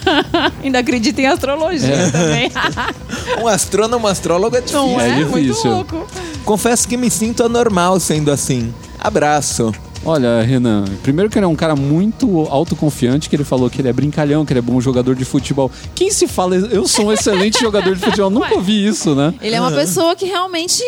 Ainda 0.63 0.79
acredita 0.79 1.21
em 1.23 1.27
astrologia 1.27 1.93
É. 1.93 2.11
também. 2.11 2.53
Um 3.43 3.49
astrônomo 3.49 4.07
astrólogo 4.07 4.57
é 4.57 4.61
difícil. 4.61 4.81
Não 4.87 5.01
É 5.01 5.09
é? 5.09 5.25
Muito 5.25 5.41
difícil. 5.49 5.71
louco. 5.71 6.07
Confesso 6.45 6.87
que 6.87 6.97
me 6.97 7.11
sinto 7.11 7.43
anormal 7.43 7.99
sendo 7.99 8.31
assim. 8.31 8.73
Abraço. 8.99 9.73
Olha, 10.05 10.43
Renan, 10.43 10.85
primeiro 11.03 11.31
que 11.31 11.39
ele 11.39 11.47
é 11.47 11.49
um 11.49 11.57
cara 11.57 11.75
muito 11.75 12.47
autoconfiante, 12.51 13.31
que 13.31 13.35
ele 13.37 13.45
falou 13.45 13.71
que 13.71 13.81
ele 13.81 13.89
é 13.89 13.93
brincalhão, 13.93 14.45
que 14.45 14.53
ele 14.53 14.59
é 14.59 14.63
bom 14.63 14.79
jogador 14.79 15.15
de 15.15 15.25
futebol. 15.25 15.71
Quem 15.95 16.11
se 16.11 16.29
fala, 16.29 16.57
eu 16.57 16.87
sou 16.87 17.07
um 17.07 17.13
excelente 17.13 17.59
jogador 17.65 17.95
de 17.95 18.03
futebol? 18.03 18.29
Nunca 18.29 18.55
ouvi 18.55 18.87
isso, 18.87 19.15
né? 19.15 19.33
Ele 19.41 19.55
é 19.57 19.61
uma 19.61 19.73
pessoa 19.73 20.15
que 20.15 20.27
realmente 20.27 20.83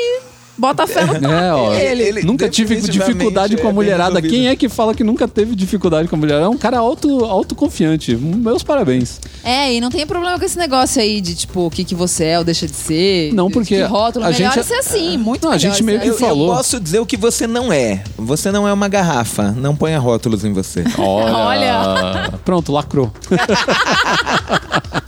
bota 0.59 0.87
fé 0.87 1.05
no 1.05 1.28
É, 1.31 1.53
ó. 1.55 1.74
Ele- 1.74 2.03
ele 2.03 2.23
nunca 2.23 2.49
tive 2.49 2.77
dificuldade 2.81 3.57
com 3.57 3.66
a 3.66 3.70
é 3.70 3.73
mulherada. 3.73 4.15
resolvido. 4.16 4.31
Quem 4.31 4.49
é 4.49 4.57
que 4.57 4.69
fala 4.69 4.95
que 4.95 5.05
nunca 5.05 5.27
teve 5.28 5.55
dificuldade 5.55 6.09
com 6.09 6.16
a 6.16 6.19
mulherada? 6.19 6.47
É 6.47 6.49
um 6.49 6.57
cara 6.57 6.78
auto, 6.78 7.24
autoconfiante. 7.24 8.16
Meus 8.16 8.62
parabéns. 8.62 9.20
É, 9.45 9.73
e 9.74 9.81
não 9.81 9.91
tem 9.91 10.07
problema 10.07 10.39
com 10.39 10.45
esse 10.45 10.59
negócio 10.59 11.01
aí 11.01 11.20
de, 11.20 11.35
tipo, 11.35 11.66
o 11.66 11.70
que, 11.70 11.85
que 11.85 11.95
você 11.95 12.24
é 12.24 12.39
ou 12.39 12.45
deixa 12.45 12.66
de 12.66 12.74
ser. 12.74 13.33
Não, 13.35 13.51
porque 13.51 13.77
Que 13.77 13.83
rótulo. 13.83 14.24
a 14.24 14.31
melhor 14.31 14.53
gente- 14.55 14.61
é 14.61 14.62
ser 14.62 14.74
assim, 14.74 15.16
muito 15.19 15.45
Não, 15.45 15.53
a 15.53 15.57
melhor 15.57 15.70
gente 15.73 15.83
meio 15.83 16.01
que 16.01 16.09
Eu, 16.09 16.15
assim. 16.15 16.24
eu 16.24 16.28
falou. 16.28 16.55
posso 16.55 16.81
dizer 16.81 16.99
o 17.01 17.07
que 17.07 17.16
você 17.16 17.47
não 17.47 17.73
é. 17.73 18.03
Você 18.16 18.51
não 18.51 18.66
é 18.66 18.73
uma 18.73 18.89
garrafa. 18.89 19.53
Não 19.53 19.74
ponha 19.77 19.99
rótulos 19.99 20.45
em 20.45 20.53
você. 20.53 20.85
Olha. 20.99 21.35
Olha. 21.78 22.35
Pronto, 22.45 22.73
lacrou. 22.73 23.11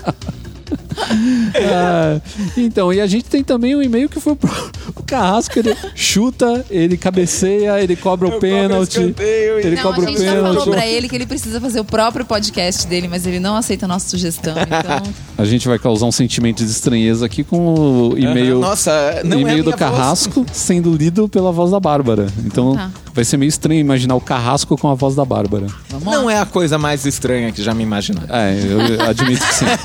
Ah, 1.55 2.21
então, 2.57 2.93
e 2.93 3.01
a 3.01 3.07
gente 3.07 3.25
tem 3.25 3.43
também 3.43 3.75
um 3.75 3.83
e-mail 3.83 4.09
que 4.09 4.21
foi 4.21 4.35
pro 4.35 4.49
o 4.97 5.03
Carrasco, 5.03 5.59
ele 5.59 5.77
chuta, 5.95 6.65
ele 6.71 6.97
cabeceia, 6.97 7.81
ele 7.83 7.95
cobra 7.97 8.29
o 8.29 8.39
pênalti. 8.41 9.15
Ele 9.19 9.77
Não, 9.77 9.83
cobra 9.83 10.01
a 10.01 10.05
o 10.05 10.09
gente 10.09 10.25
já 10.25 10.33
falou 10.33 10.49
pênalti. 10.51 10.71
pra 10.71 10.87
ele 10.87 11.09
que 11.09 11.15
ele 11.15 11.27
precisa 11.27 11.61
fazer 11.61 11.81
o 11.81 11.85
próprio 11.85 12.25
podcast 12.25 12.87
dele, 12.87 13.07
mas 13.09 13.27
ele 13.27 13.39
não 13.39 13.57
aceita 13.57 13.85
a 13.85 13.89
nossa 13.89 14.09
sugestão. 14.09 14.55
Então, 14.59 15.13
A 15.37 15.45
gente 15.45 15.69
vai 15.69 15.79
causar 15.79 16.07
um 16.07 16.13
sentimento 16.13 16.65
de 16.65 16.71
estranheza 16.71 17.25
aqui 17.27 17.45
com 17.45 17.75
o 18.11 18.19
e-mail. 18.19 18.59
Aham, 18.59 18.69
Nossa, 18.69 19.21
não 19.25 19.37
é 19.37 19.39
a 19.39 19.41
e-mail 19.43 19.65
do 19.65 19.71
minha 19.71 19.77
voz. 19.77 19.99
Carrasco 19.99 20.47
sendo 20.53 20.93
lido 20.95 21.29
pela 21.29 21.53
voz 21.53 21.71
da 21.71 21.79
Bárbara. 21.81 22.27
Então 22.45 22.75
Tá. 22.75 22.91
vai 23.15 23.25
ser 23.25 23.37
meio 23.37 23.49
estranho 23.49 23.81
imaginar 23.81 24.15
o 24.17 24.21
Carrasco 24.21 24.77
com 24.77 24.89
a 24.91 24.95
voz 24.95 25.15
da 25.15 25.25
Bárbara. 25.25 25.67
vamos 25.91 26.07
lá. 26.07 26.13
Não 26.13 26.31
é 26.31 26.39
a 26.39 26.47
coisa 26.47 26.77
mais 26.79 27.05
estranha 27.07 27.53
que 27.53 27.63
já 27.63 27.73
me 27.75 27.83
imaginaram. 27.83 28.27
É, 28.35 28.59
eu 28.65 29.03
admito 29.09 29.47
que 29.47 29.55
sim. 29.55 29.65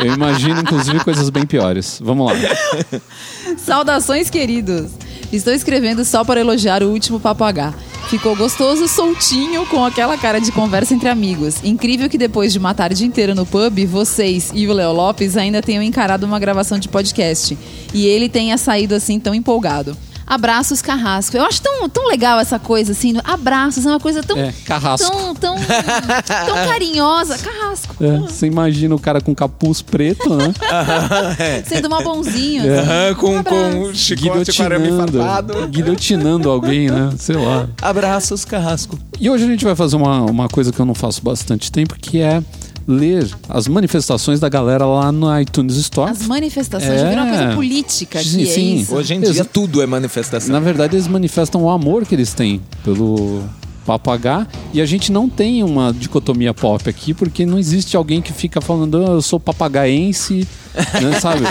Eu 0.00 0.06
imagino, 0.14 0.23
inclusive, 0.60 1.00
coisas 1.00 1.30
bem 1.30 1.46
piores. 1.46 2.00
Vamos 2.02 2.26
lá. 2.26 2.38
Saudações, 3.58 4.30
queridos! 4.30 4.92
Estou 5.32 5.52
escrevendo 5.52 6.04
só 6.04 6.24
para 6.24 6.40
elogiar 6.40 6.82
o 6.82 6.90
último 6.90 7.18
Papo 7.18 7.44
H. 7.44 7.74
Ficou 8.08 8.36
gostoso, 8.36 8.86
soltinho, 8.86 9.66
com 9.66 9.84
aquela 9.84 10.16
cara 10.16 10.38
de 10.38 10.52
conversa 10.52 10.94
entre 10.94 11.08
amigos. 11.08 11.56
Incrível 11.64 12.08
que 12.08 12.18
depois 12.18 12.52
de 12.52 12.58
uma 12.58 12.74
tarde 12.74 13.04
inteira 13.04 13.34
no 13.34 13.46
pub, 13.46 13.84
vocês 13.86 14.52
e 14.54 14.68
o 14.68 14.72
Léo 14.72 14.92
Lopes 14.92 15.36
ainda 15.36 15.62
tenham 15.62 15.82
encarado 15.82 16.26
uma 16.26 16.38
gravação 16.38 16.78
de 16.78 16.88
podcast. 16.88 17.58
E 17.92 18.06
ele 18.06 18.28
tenha 18.28 18.58
saído 18.58 18.94
assim 18.94 19.18
tão 19.18 19.34
empolgado. 19.34 19.96
Abraços, 20.26 20.80
Carrasco. 20.80 21.36
Eu 21.36 21.44
acho 21.44 21.60
tão, 21.62 21.88
tão 21.88 22.08
legal 22.08 22.38
essa 22.40 22.58
coisa, 22.58 22.92
assim. 22.92 23.14
Abraços 23.24 23.84
é 23.84 23.88
uma 23.88 24.00
coisa 24.00 24.22
tão. 24.22 24.36
É, 24.36 24.52
Carrasco. 24.64 25.10
Tão, 25.10 25.34
tão, 25.34 25.56
tão 26.46 26.54
carinhosa. 26.68 27.38
Carrasco. 27.38 27.96
É, 28.02 28.18
você 28.18 28.46
imagina 28.46 28.94
o 28.94 28.98
cara 28.98 29.20
com 29.20 29.34
capuz 29.34 29.82
preto, 29.82 30.34
né? 30.34 30.52
Sendo 31.66 31.88
mal 31.90 32.02
bonzinho. 32.02 32.62
assim. 32.62 32.90
Aham, 32.90 33.14
com, 33.14 33.36
Um 33.38 33.42
com 33.44 33.54
um 33.88 33.94
chicote 33.94 34.52
com 34.56 34.62
arame 34.62 34.90
farpado. 34.96 35.68
guilhotinando 35.68 36.50
alguém, 36.50 36.90
né? 36.90 37.10
Sei 37.18 37.36
lá. 37.36 37.68
Abraços, 37.80 38.44
Carrasco. 38.44 38.98
E 39.20 39.28
hoje 39.30 39.44
a 39.44 39.48
gente 39.48 39.64
vai 39.64 39.74
fazer 39.76 39.96
uma, 39.96 40.22
uma 40.22 40.48
coisa 40.48 40.72
que 40.72 40.80
eu 40.80 40.84
não 40.86 40.94
faço 40.94 41.22
bastante 41.22 41.70
tempo, 41.70 41.94
que 42.00 42.20
é 42.20 42.42
ler 42.86 43.28
as 43.48 43.66
manifestações 43.68 44.40
da 44.40 44.48
galera 44.48 44.84
lá 44.86 45.10
no 45.10 45.38
iTunes 45.40 45.76
Store. 45.76 46.10
As 46.10 46.26
manifestações 46.26 46.90
É. 46.92 46.98
já 46.98 47.08
viram 47.10 47.24
uma 47.24 47.36
coisa 47.36 47.54
política 47.54 48.22
Sim, 48.22 48.42
aqui, 48.42 48.50
é 48.50 48.54
sim. 48.54 48.74
isso? 48.80 48.94
Hoje 48.94 49.14
em 49.14 49.20
dia 49.20 49.44
tudo 49.44 49.80
é 49.82 49.86
manifestação. 49.86 50.52
Na 50.52 50.60
verdade, 50.60 50.96
eles 50.96 51.08
manifestam 51.08 51.62
o 51.62 51.70
amor 51.70 52.04
que 52.04 52.14
eles 52.14 52.32
têm 52.34 52.60
pelo, 52.84 53.42
Papagá. 53.86 54.46
E 54.72 54.80
a 54.80 54.86
gente 54.86 55.12
não 55.12 55.28
tem 55.28 55.62
uma 55.62 55.92
dicotomia 55.92 56.54
pop 56.54 56.88
aqui, 56.88 57.12
porque 57.12 57.44
não 57.44 57.58
existe 57.58 57.94
alguém 57.96 58.22
que 58.22 58.32
fica 58.32 58.58
falando, 58.60 58.96
"Ah, 59.04 59.10
eu 59.10 59.20
sou 59.22 59.38
papagaense, 59.38 60.48
né, 60.74 61.18
sabe? 61.20 61.42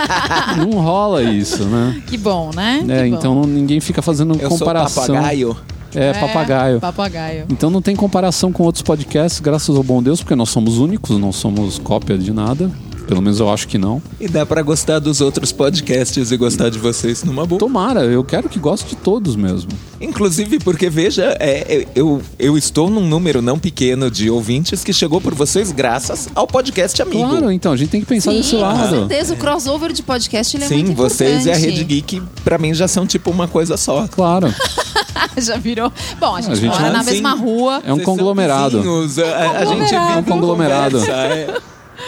não 0.58 0.72
rola 0.82 1.22
isso, 1.24 1.64
né? 1.66 2.02
Que 2.08 2.18
bom, 2.18 2.50
né? 2.56 2.84
É, 2.90 3.04
Que 3.04 3.10
bom. 3.12 3.18
então 3.18 3.44
ninguém 3.46 3.80
fica 3.80 4.02
fazendo 4.02 4.36
Eu 4.40 4.50
comparação. 4.50 5.06
sou 5.06 5.16
papagaio. 5.16 5.56
É, 5.96 6.14
papagaio. 6.14 6.80
Papagaio. 6.80 7.46
Então 7.50 7.70
não 7.70 7.82
tem 7.82 7.96
comparação 7.96 8.52
com 8.52 8.64
outros 8.64 8.82
podcasts, 8.82 9.40
graças 9.40 9.76
ao 9.76 9.84
bom 9.84 10.02
Deus, 10.02 10.22
porque 10.22 10.36
nós 10.36 10.50
somos 10.50 10.78
únicos, 10.78 11.18
não 11.18 11.32
somos 11.32 11.80
cópia 11.80 12.18
de 12.18 12.32
nada. 12.34 12.72
Pelo 13.08 13.22
menos 13.22 13.40
eu 13.40 13.50
acho 13.50 13.68
que 13.68 13.78
não. 13.78 14.02
E 14.20 14.28
dá 14.30 14.46
pra 14.46 14.62
gostar 14.62 15.00
dos 15.00 15.20
outros 15.20 15.52
podcasts 15.52 16.32
e 16.32 16.38
gostar 16.38 16.70
de 16.70 16.80
vocês 16.80 17.24
numa 17.24 17.46
boa. 17.46 17.60
Tomara, 17.60 18.06
eu 18.06 18.24
quero 18.24 18.48
que 18.48 18.58
goste 18.58 18.88
de 18.90 18.96
todos 18.96 19.36
mesmo. 19.36 19.70
Inclusive 20.00 20.58
porque, 20.60 20.90
veja, 20.90 21.36
é, 21.40 21.82
é, 21.82 21.88
eu, 21.96 22.22
eu 22.40 22.58
estou 22.58 22.90
num 22.90 23.06
número 23.06 23.42
não 23.42 23.60
pequeno 23.60 24.10
de 24.10 24.30
ouvintes 24.30 24.84
que 24.84 24.94
chegou 24.94 25.20
por 25.20 25.36
vocês 25.36 25.72
graças 25.72 26.30
ao 26.34 26.48
podcast 26.48 27.02
amigo. 27.02 27.28
Claro, 27.28 27.52
então, 27.52 27.74
a 27.74 27.78
gente 27.78 27.90
tem 27.90 28.02
que 28.02 28.08
pensar 28.08 28.32
Sim, 28.32 28.38
desse 28.38 28.56
com 28.56 28.62
lado. 28.62 28.90
certeza. 28.90 29.34
O 29.34 29.38
crossover 29.38 29.92
de 29.92 30.02
podcast 30.02 30.56
ele 30.56 30.64
é 30.64 30.68
Sim, 30.68 30.84
muito 30.86 30.94
vocês 30.96 31.46
e 31.46 31.50
a 31.52 31.58
importante. 31.58 31.72
Rede 31.72 31.84
Geek, 31.84 32.22
pra 32.44 32.58
mim, 32.58 32.74
já 32.74 32.88
são 32.88 33.06
tipo 33.06 33.30
uma 33.30 33.48
coisa 33.50 33.76
só. 33.76 34.08
Claro. 34.08 34.54
Já 35.38 35.58
virou. 35.58 35.92
Bom, 36.20 36.36
a 36.36 36.42
gente, 36.42 36.52
A 36.54 36.56
gente 36.56 36.72
mora 36.72 36.84
não- 36.88 36.94
na 36.94 37.04
Sim. 37.04 37.12
mesma 37.12 37.34
rua. 37.34 37.82
É 37.86 37.94
um 37.94 38.00
conglomerado. 38.00 38.78
vizinhos, 38.82 39.20
a, 39.20 39.24
a- 39.26 39.58
a 39.60 39.66
gente 39.66 39.94
É 39.94 40.00
um 40.18 40.24
conglomerado. 40.24 40.98
é. 41.10 41.48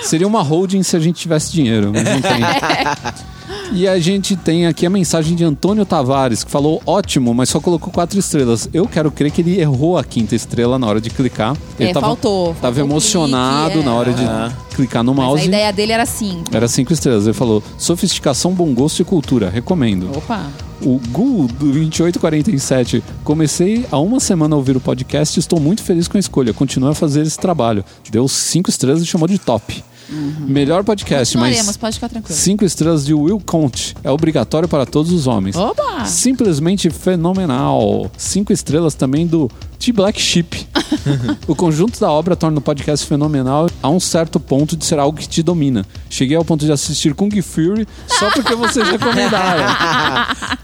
Seria 0.01 0.27
uma 0.27 0.41
holding 0.41 0.83
se 0.83 0.95
a 0.95 0.99
gente 0.99 1.19
tivesse 1.19 1.51
dinheiro, 1.51 1.91
mas 1.93 2.03
não 2.03 2.21
tem. 2.21 2.31
E 3.73 3.87
a 3.87 3.99
gente 3.99 4.35
tem 4.35 4.67
aqui 4.67 4.85
a 4.85 4.89
mensagem 4.89 5.35
de 5.35 5.43
Antônio 5.43 5.85
Tavares, 5.85 6.43
que 6.43 6.51
falou 6.51 6.81
ótimo, 6.85 7.33
mas 7.33 7.49
só 7.49 7.59
colocou 7.59 7.91
quatro 7.91 8.17
estrelas. 8.17 8.69
Eu 8.73 8.87
quero 8.87 9.11
crer 9.11 9.31
que 9.31 9.41
ele 9.41 9.59
errou 9.59 9.97
a 9.97 10.03
quinta 10.03 10.33
estrela 10.35 10.79
na 10.79 10.87
hora 10.87 11.01
de 11.01 11.09
clicar. 11.09 11.57
Ele 11.79 11.89
É, 11.89 11.93
faltou, 11.93 12.55
Tava 12.61 12.75
faltou 12.75 12.83
emocionado 12.85 13.71
clique, 13.73 13.79
é. 13.87 13.89
na 13.89 13.93
hora 13.95 14.13
de 14.13 14.23
Ah. 14.23 14.51
clicar 14.75 15.03
no 15.03 15.13
Mas 15.13 15.25
a 15.25 15.27
mouse. 15.27 15.45
ideia 15.47 15.73
dele 15.73 15.91
era 15.91 16.05
cinco. 16.05 16.43
Era 16.55 16.67
cinco 16.67 16.93
estrelas. 16.93 17.25
Ele 17.25 17.33
falou: 17.33 17.61
sofisticação, 17.77 18.53
bom 18.53 18.73
gosto 18.73 19.01
e 19.01 19.05
cultura. 19.05 19.49
Recomendo. 19.49 20.09
Opa. 20.15 20.45
O 20.81 20.99
Gu 21.09 21.47
do 21.47 21.71
2847. 21.71 23.03
Comecei 23.23 23.85
há 23.91 23.97
uma 23.99 24.19
semana 24.19 24.55
a 24.55 24.57
ouvir 24.57 24.77
o 24.77 24.79
podcast 24.81 25.37
e 25.37 25.39
estou 25.39 25.59
muito 25.59 25.81
feliz 25.83 26.07
com 26.07 26.17
a 26.17 26.19
escolha. 26.19 26.53
Continue 26.53 26.91
a 26.91 26.93
fazer 26.93 27.21
esse 27.23 27.37
trabalho. 27.37 27.83
Deu 28.11 28.27
cinco 28.27 28.69
estrelas 28.69 29.01
e 29.01 29.05
chamou 29.05 29.27
de 29.27 29.37
top. 29.39 29.83
Melhor 30.09 30.83
podcast, 30.83 31.37
mas 31.37 31.77
pode 31.77 31.95
ficar 31.95 32.09
tranquilo. 32.09 32.37
cinco 32.37 32.63
estrelas 32.63 33.05
de 33.05 33.13
Will 33.13 33.41
Conte. 33.45 33.95
É 34.03 34.11
obrigatório 34.11 34.67
para 34.67 34.85
todos 34.85 35.11
os 35.11 35.27
homens. 35.27 35.55
Opa! 35.55 36.05
Simplesmente 36.05 36.89
fenomenal. 36.89 38.11
Cinco 38.17 38.53
estrelas 38.53 38.93
também 38.93 39.25
do 39.25 39.49
The 39.79 39.91
Black 39.91 40.21
Sheep. 40.21 40.67
o 41.47 41.55
conjunto 41.55 41.99
da 41.99 42.09
obra 42.11 42.35
torna 42.35 42.59
o 42.59 42.61
podcast 42.61 43.05
fenomenal 43.05 43.69
a 43.81 43.89
um 43.89 43.99
certo 43.99 44.39
ponto 44.39 44.75
de 44.75 44.85
ser 44.85 44.99
algo 44.99 45.17
que 45.17 45.27
te 45.27 45.41
domina. 45.41 45.85
Cheguei 46.09 46.35
ao 46.35 46.45
ponto 46.45 46.65
de 46.65 46.71
assistir 46.71 47.13
Kung 47.13 47.29
Fury 47.41 47.87
só 48.07 48.29
porque 48.31 48.55
vocês 48.55 48.87
recomendaram. 48.89 49.65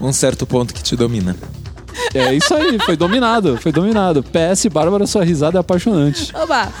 Um 0.00 0.12
certo 0.12 0.44
ponto 0.46 0.74
que 0.74 0.82
te 0.82 0.96
domina. 0.96 1.36
É 2.14 2.34
isso 2.34 2.54
aí, 2.54 2.78
foi 2.80 2.96
dominado, 2.96 3.56
foi 3.56 3.72
dominado. 3.72 4.22
PS, 4.22 4.66
Bárbara, 4.66 5.06
sua 5.06 5.24
risada 5.24 5.58
é 5.58 5.60
apaixonante. 5.60 6.32
Opa! 6.34 6.72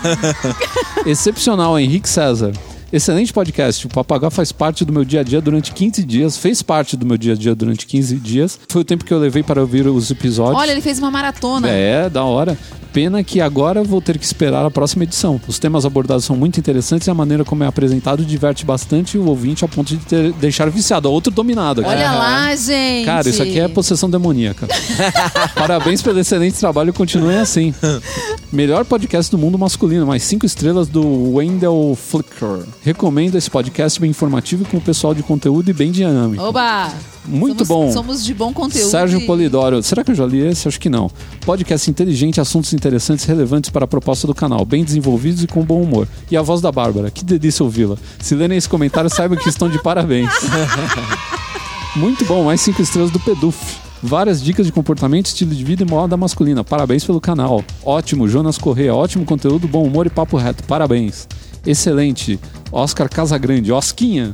Excepcional, 1.06 1.78
Henrique 1.78 2.08
César. 2.08 2.52
Excelente 2.92 3.32
podcast. 3.32 3.86
O 3.86 3.88
Papagaio 3.88 4.30
faz 4.30 4.52
parte 4.52 4.84
do 4.84 4.92
meu 4.92 5.04
dia 5.04 5.20
a 5.20 5.22
dia 5.22 5.40
durante 5.40 5.72
15 5.72 6.04
dias. 6.04 6.36
Fez 6.36 6.60
parte 6.62 6.94
do 6.96 7.06
meu 7.06 7.16
dia 7.16 7.32
a 7.32 7.36
dia 7.36 7.54
durante 7.54 7.86
15 7.86 8.16
dias. 8.16 8.60
Foi 8.68 8.82
o 8.82 8.84
tempo 8.84 9.04
que 9.04 9.14
eu 9.14 9.18
levei 9.18 9.42
para 9.42 9.60
ouvir 9.62 9.86
os 9.86 10.10
episódios. 10.10 10.58
Olha, 10.60 10.72
ele 10.72 10.82
fez 10.82 10.98
uma 10.98 11.10
maratona. 11.10 11.68
É, 11.68 12.10
da 12.10 12.22
hora. 12.24 12.56
Pena 12.92 13.24
que 13.24 13.40
agora 13.40 13.82
vou 13.82 14.02
ter 14.02 14.18
que 14.18 14.24
esperar 14.26 14.66
a 14.66 14.70
próxima 14.70 15.04
edição. 15.04 15.40
Os 15.48 15.58
temas 15.58 15.86
abordados 15.86 16.26
são 16.26 16.36
muito 16.36 16.60
interessantes 16.60 17.08
e 17.08 17.10
a 17.10 17.14
maneira 17.14 17.42
como 17.42 17.64
é 17.64 17.66
apresentado 17.66 18.22
diverte 18.22 18.66
bastante 18.66 19.16
o 19.16 19.24
ouvinte 19.24 19.64
a 19.64 19.68
ponto 19.68 19.96
de 19.96 20.04
ter- 20.04 20.32
deixar 20.34 20.68
viciado. 20.68 21.10
Outro 21.10 21.32
dominado 21.32 21.80
aqui. 21.80 21.88
Olha 21.88 22.12
lá, 22.12 22.54
gente. 22.54 23.06
Cara, 23.06 23.26
isso 23.26 23.42
aqui 23.42 23.58
é 23.58 23.66
possessão 23.66 24.10
demoníaca. 24.10 24.68
Parabéns 25.56 26.02
pelo 26.02 26.18
excelente 26.20 26.58
trabalho, 26.58 26.92
continuem 26.92 27.38
assim. 27.38 27.74
Melhor 28.52 28.84
podcast 28.84 29.30
do 29.32 29.38
mundo 29.38 29.58
masculino, 29.58 30.06
mais 30.06 30.22
cinco 30.24 30.44
estrelas 30.44 30.86
do 30.86 31.32
Wendell 31.36 31.96
Flicker. 31.98 32.66
Recomendo 32.84 33.36
esse 33.38 33.48
podcast 33.48 34.00
bem 34.00 34.10
informativo 34.10 34.64
com 34.64 34.76
o 34.76 34.80
pessoal 34.80 35.14
de 35.14 35.22
conteúdo 35.22 35.70
e 35.70 35.72
bem 35.72 35.92
dinâmico. 35.92 36.42
Oba! 36.42 36.92
Muito 37.24 37.64
Somos- 37.64 37.68
bom. 37.68 37.92
Somos 37.92 38.24
de 38.24 38.34
bom 38.34 38.52
conteúdo. 38.52 38.90
Sérgio 38.90 39.20
e- 39.20 39.26
Polidoro. 39.26 39.80
Será 39.84 40.02
que 40.02 40.10
eu 40.10 40.14
já 40.16 40.26
li 40.26 40.40
esse? 40.40 40.66
Acho 40.66 40.80
que 40.80 40.90
não. 40.90 41.08
Podcast 41.46 41.88
inteligente, 41.88 42.40
assuntos 42.40 42.72
interessantes, 42.72 43.24
relevantes 43.24 43.70
para 43.70 43.84
a 43.84 43.88
proposta 43.88 44.26
do 44.26 44.34
canal, 44.34 44.64
bem 44.64 44.82
desenvolvidos 44.82 45.44
e 45.44 45.46
com 45.46 45.62
bom 45.62 45.80
humor. 45.80 46.08
E 46.28 46.36
a 46.36 46.42
voz 46.42 46.60
da 46.60 46.72
Bárbara. 46.72 47.08
Que 47.12 47.24
delícia 47.24 47.62
ouvi-la. 47.62 47.96
Se 48.18 48.34
lerem 48.34 48.58
esse 48.58 48.68
comentário, 48.68 49.08
saibam 49.08 49.38
que 49.38 49.48
estão 49.48 49.68
de 49.70 49.80
parabéns. 49.80 50.28
Muito 51.94 52.24
bom, 52.24 52.42
mais 52.44 52.60
cinco 52.60 52.82
estrelas 52.82 53.12
do 53.12 53.20
Peduf. 53.20 53.76
Várias 54.02 54.42
dicas 54.42 54.66
de 54.66 54.72
comportamento, 54.72 55.26
estilo 55.26 55.54
de 55.54 55.62
vida 55.62 55.84
e 55.84 55.86
moda 55.88 56.16
masculina. 56.16 56.64
Parabéns 56.64 57.04
pelo 57.04 57.20
canal. 57.20 57.62
Ótimo, 57.84 58.26
Jonas 58.26 58.58
Corrêa. 58.58 58.92
Ótimo 58.92 59.24
conteúdo, 59.24 59.68
bom 59.68 59.84
humor 59.84 60.04
e 60.06 60.10
papo 60.10 60.36
reto. 60.36 60.64
Parabéns. 60.64 61.28
Excelente. 61.66 62.38
Oscar 62.70 63.08
Casagrande. 63.08 63.72
Osquinha. 63.72 64.32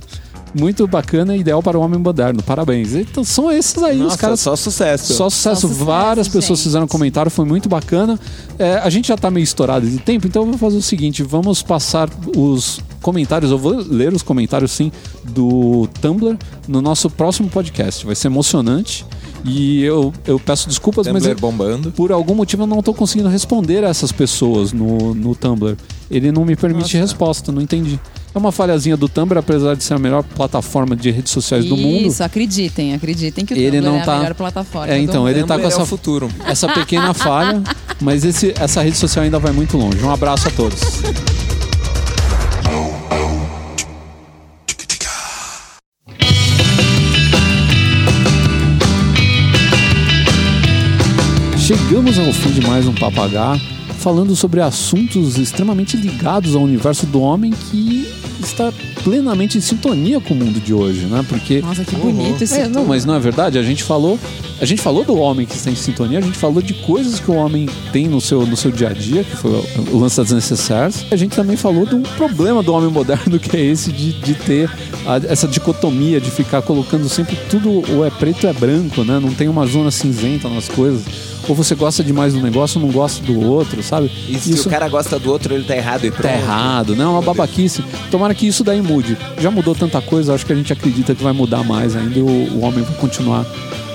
Muito 0.59 0.87
bacana 0.87 1.37
ideal 1.37 1.63
para 1.63 1.79
o 1.79 1.83
homem 1.83 2.01
moderno. 2.01 2.43
Parabéns. 2.43 2.95
Então 2.95 3.23
são 3.23 3.53
esses 3.53 3.83
aí, 3.83 3.99
Nossa, 3.99 4.15
os 4.15 4.21
caras. 4.21 4.41
só 4.41 4.57
sucesso. 4.57 5.13
Só 5.13 5.29
sucesso. 5.29 5.61
Só 5.61 5.69
sucesso, 5.69 5.85
Várias 5.85 6.27
pessoas 6.27 6.59
gente. 6.59 6.65
fizeram 6.69 6.89
comentário, 6.89 7.31
foi 7.31 7.45
muito 7.45 7.69
bacana. 7.69 8.19
É, 8.59 8.77
a 8.79 8.89
gente 8.89 9.09
já 9.09 9.17
tá 9.17 9.31
meio 9.31 9.45
estourado 9.45 9.87
de 9.89 9.99
tempo, 9.99 10.27
então 10.27 10.43
eu 10.43 10.49
vou 10.49 10.59
fazer 10.59 10.79
o 10.79 10.83
seguinte: 10.83 11.23
vamos 11.23 11.63
passar 11.63 12.09
os 12.35 12.81
comentários. 13.03 13.51
Eu 13.51 13.59
vou 13.59 13.75
ler 13.77 14.13
os 14.15 14.23
comentários 14.23 14.73
sim 14.73 14.91
do 15.23 15.87
Tumblr 16.01 16.39
no 16.67 16.81
nosso 16.81 17.11
próximo 17.11 17.51
podcast. 17.51 18.07
Vai 18.07 18.15
ser 18.15 18.29
emocionante. 18.29 19.05
E 19.45 19.83
eu, 19.83 20.13
eu 20.27 20.39
peço 20.39 20.69
desculpas, 20.69 21.07
mas 21.07 21.23
Tumblr 21.23 21.31
eu- 21.37 21.41
bombando. 21.41 21.91
por 21.93 22.11
algum 22.13 22.35
motivo 22.35 22.65
eu 22.65 22.67
não 22.67 22.83
tô 22.83 22.93
conseguindo 22.93 23.29
responder 23.29 23.85
a 23.85 23.89
essas 23.89 24.11
pessoas 24.13 24.73
no, 24.73 25.15
no 25.15 25.35
Tumblr. 25.35 25.77
Ele 26.11 26.33
não 26.33 26.45
me 26.45 26.57
permite 26.57 26.97
Nossa. 26.97 26.99
resposta, 26.99 27.53
não 27.53 27.61
entendi. 27.63 27.99
É 28.35 28.39
uma 28.39 28.51
falhazinha 28.53 28.97
do 28.97 29.09
Tumblr, 29.09 29.39
apesar 29.39 29.75
de 29.75 29.85
ser 29.85 29.95
a 29.95 29.99
melhor 29.99 30.23
plataforma 30.23 30.95
de 30.97 31.11
redes 31.11 31.33
sociais 31.33 31.65
do 31.65 31.77
mundo. 31.77 32.07
Isso, 32.09 32.23
acreditem, 32.23 32.95
acreditem 32.95 33.45
que 33.45 33.55
o 33.55 33.57
Ele 33.57 33.79
Tumblr 33.79 33.83
não 33.93 33.97
é 33.99 34.05
tá- 34.05 34.15
a 34.15 34.19
melhor 34.19 34.35
plataforma. 34.35 34.93
É, 34.93 34.99
então, 34.99 35.29
ele 35.29 35.41
tá 35.45 35.55
Tumblr 35.55 35.61
com 35.63 35.65
é 35.65 35.69
essa 35.73 35.83
o 35.83 35.87
futuro. 35.87 36.29
essa 36.47 36.69
pequena 36.69 37.13
falha, 37.15 37.63
mas 38.01 38.25
esse, 38.25 38.55
essa 38.59 38.83
rede 38.83 38.97
social 38.97 39.25
ainda 39.25 39.39
vai 39.39 39.53
muito 39.53 39.77
longe. 39.77 39.99
Um 40.03 40.11
abraço 40.11 40.49
a 40.49 40.51
todos. 40.51 40.81
Chegamos 51.69 52.19
ao 52.19 52.33
fim 52.33 52.51
de 52.51 52.67
mais 52.67 52.87
um 52.87 52.95
Papagá, 52.95 53.61
falando 53.99 54.35
sobre 54.35 54.59
assuntos 54.63 55.37
extremamente 55.37 55.99
ligados 55.99 56.57
ao 56.57 56.63
universo 56.63 57.05
do 57.05 57.21
homem 57.21 57.53
que 57.53 58.09
está 58.41 58.73
plenamente 59.05 59.59
em 59.59 59.61
sintonia 59.61 60.19
com 60.19 60.33
o 60.33 60.37
mundo 60.39 60.59
de 60.61 60.73
hoje, 60.73 61.01
né? 61.01 61.23
Porque 61.29 61.61
Nossa, 61.61 61.85
que 61.85 61.95
bonito 61.95 62.43
esse 62.43 62.59
é, 62.61 62.67
não, 62.69 62.87
mas 62.87 63.05
não 63.05 63.15
é 63.15 63.21
verdade. 63.21 63.59
A 63.59 63.63
gente 63.63 63.83
falou, 63.83 64.19
a 64.59 64.65
gente 64.65 64.81
falou 64.81 65.05
do 65.05 65.15
homem 65.19 65.45
que 65.47 65.57
está 65.57 65.71
em 65.71 65.75
sintonia. 65.75 66.21
A 66.21 66.23
gente 66.23 66.39
falou 66.39 66.63
de 66.63 66.73
coisas 66.73 67.21
que 67.21 67.31
o 67.31 67.35
homem 67.35 67.69
tem 67.93 68.09
no 68.09 68.19
seu, 68.19 68.47
no 68.47 68.57
seu 68.57 68.71
dia 68.71 68.89
a 68.89 68.93
dia, 68.95 69.23
que 69.23 69.37
foi 69.37 69.51
o, 69.51 69.65
o 69.93 69.99
lance 69.99 70.17
das 70.17 70.31
necessárias. 70.31 71.05
A 71.11 71.17
gente 71.17 71.37
também 71.37 71.59
falou 71.59 71.85
de 71.85 71.95
um 71.95 72.03
problema 72.03 72.63
do 72.63 72.73
homem 72.73 72.91
moderno 72.91 73.39
que 73.39 73.55
é 73.55 73.61
esse 73.61 73.93
de, 73.93 74.15
de 74.15 74.33
ter 74.33 74.71
a- 75.07 75.21
essa 75.31 75.47
dicotomia 75.47 76.19
de 76.19 76.31
ficar 76.31 76.63
colocando 76.63 77.07
sempre 77.11 77.37
tudo 77.51 77.83
ou 77.95 78.07
é 78.07 78.11
preto 78.11 78.45
ou 78.45 78.51
é 78.51 78.55
branco, 78.55 79.05
né? 79.05 79.19
Não 79.21 79.35
tem 79.35 79.49
uma 79.49 79.67
zona 79.67 79.91
cinzenta 79.91 80.49
nas 80.49 80.67
coisas. 80.67 81.03
Ou 81.49 81.55
você 81.55 81.75
gosta 81.75 82.05
demais 82.05 82.35
do 82.35 82.41
negócio, 82.41 82.81
ou 82.81 82.87
não 82.87 82.93
gosta 82.93 83.25
do 83.25 83.41
outro, 83.41 83.83
sabe? 83.83 84.11
E 84.29 84.39
se 84.39 84.53
o 84.61 84.71
cara 84.71 84.89
gosta 84.89 85.19
do 85.19 85.31
outro, 85.31 85.55
ele 85.55 85.65
tá 85.65 85.75
errado 85.75 86.05
e 86.05 86.11
pronto. 86.11 86.23
Tá 86.23 86.33
errado, 86.33 86.95
não, 86.95 87.05
é 87.05 87.09
uma 87.09 87.23
babaquice. 87.23 87.83
Tomara 88.11 88.35
que 88.35 88.47
isso 88.47 88.63
daí 88.63 88.83
mude. 88.83 89.17
Já 89.41 89.51
mudou 89.51 89.75
tanta 89.75 90.01
coisa, 90.03 90.35
acho 90.35 90.45
que 90.45 90.53
a 90.53 90.57
gente 90.57 90.73
acredita 90.73 91.15
que 91.15 91.23
vai 91.23 91.33
mudar 91.33 91.65
mais 91.65 91.97
ainda 91.97 92.19
e 92.19 92.23
o, 92.23 92.27
o 92.27 92.61
homem 92.61 92.85
vai 92.85 92.97
continuar 92.97 93.47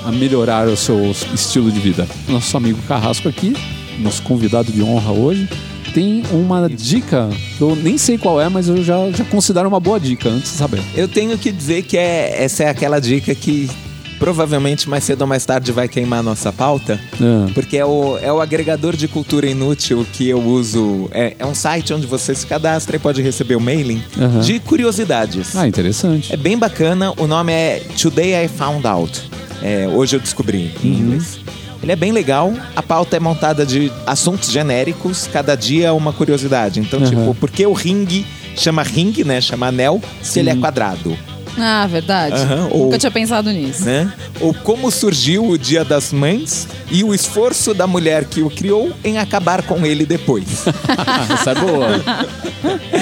a 0.04 0.12
melhorar 0.12 0.68
o 0.68 0.76
seu 0.76 1.00
estilo 1.34 1.72
de 1.72 1.80
vida. 1.80 2.08
Nosso 2.28 2.58
amigo 2.58 2.82
Carrasco 2.88 3.30
aqui, 3.30 3.56
nosso 4.00 4.22
convidado 4.24 4.72
de 4.72 4.82
honra 4.82 5.12
hoje, 5.12 5.48
tem 5.94 6.24
uma 6.32 6.68
dica 6.68 7.30
eu 7.62 7.76
nem 7.76 7.98
sei 7.98 8.18
qual 8.18 8.42
é, 8.42 8.50
mas 8.50 8.68
eu 8.68 8.84
já, 8.84 8.96
já 9.12 9.24
considero 9.26 9.68
uma 9.68 9.80
boa 9.80 10.00
dica 10.00 10.28
antes 10.30 10.52
de 10.52 10.58
saber. 10.58 10.82
Eu 10.96 11.08
tenho 11.08 11.38
que 11.38 11.52
dizer 11.52 11.84
que 11.84 11.98
é, 11.98 12.44
essa 12.44 12.64
é 12.64 12.70
aquela 12.70 13.00
dica 13.00 13.34
que 13.34 13.70
provavelmente 14.20 14.90
mais 14.90 15.04
cedo 15.04 15.22
ou 15.22 15.28
mais 15.28 15.46
tarde 15.46 15.72
vai 15.72 15.88
queimar 15.88 16.20
a 16.20 16.24
nossa 16.24 16.52
pauta. 16.52 17.00
Ah, 17.22 17.48
Porque 17.54 17.78
é 17.78 17.86
o, 17.86 18.18
é 18.20 18.32
o 18.32 18.40
agregador 18.42 18.96
de 18.96 19.08
cultura 19.08 19.48
inútil 19.48 20.06
que 20.14 20.28
eu 20.30 20.40
uso. 20.42 21.10
É, 21.12 21.36
é 21.40 21.46
um 21.46 21.56
site 21.56 21.94
onde 21.94 22.08
você 22.08 22.34
se 22.34 22.46
cadastra 22.48 22.96
e 22.96 23.00
pode 23.00 23.22
receber 23.22 23.56
o 23.56 23.60
mailing 23.62 24.02
Aham. 24.20 24.40
de 24.42 24.60
curiosidades. 24.60 25.56
Ah, 25.56 25.68
interessante. 25.68 26.32
É 26.34 26.38
bem 26.38 26.58
bacana. 26.58 27.14
O 27.18 27.28
nome 27.28 27.52
é 27.52 27.82
Today 28.02 28.46
I 28.46 28.48
Found 28.48 28.86
Out. 28.88 29.22
É, 29.62 29.88
hoje 29.88 30.16
eu 30.16 30.20
descobri 30.20 30.72
em 30.84 30.92
Uhum. 30.92 30.98
inglês. 31.00 31.40
Ele 31.82 31.92
é 31.92 31.96
bem 31.96 32.12
legal. 32.14 32.54
A 32.76 32.82
pauta 32.82 33.18
é 33.18 33.20
montada 33.20 33.66
de 33.66 33.92
assuntos 34.08 34.50
genéricos, 34.50 35.28
cada 35.32 35.54
dia 35.56 35.94
uma 35.94 36.14
curiosidade. 36.14 36.80
Então, 36.80 37.00
Uhum. 37.02 37.06
tipo, 37.10 37.36
por 37.36 37.50
que 37.52 37.66
o 37.66 37.74
ringue 37.74 38.26
chama 38.56 38.84
ringue, 38.84 39.24
né? 39.26 39.42
Chama 39.42 39.68
anel, 39.68 40.02
se 40.22 40.40
ele 40.40 40.50
é 40.50 40.56
quadrado? 40.56 41.18
Ah, 41.58 41.86
verdade. 41.88 42.36
Aham, 42.36 42.68
ou- 42.72 42.86
Nunca 42.86 42.98
tinha 42.98 43.12
pensado 43.12 43.52
nisso. 43.52 43.84
Né? 43.86 44.12
Ou 44.42 44.54
como 44.54 44.90
surgiu 44.90 45.48
o 45.48 45.58
Dia 45.58 45.86
das 45.86 46.12
Mães 46.12 46.68
e 46.90 47.04
o 47.04 47.14
esforço 47.14 47.74
da 47.74 47.86
mulher 47.86 48.26
que 48.26 48.42
o 48.42 48.50
criou 48.50 48.92
em 49.04 49.18
acabar 49.20 49.62
com 49.64 49.86
ele 49.86 50.06
depois. 50.06 50.66
Essa 51.32 51.52
é 51.52 51.56
boa. 51.56 51.88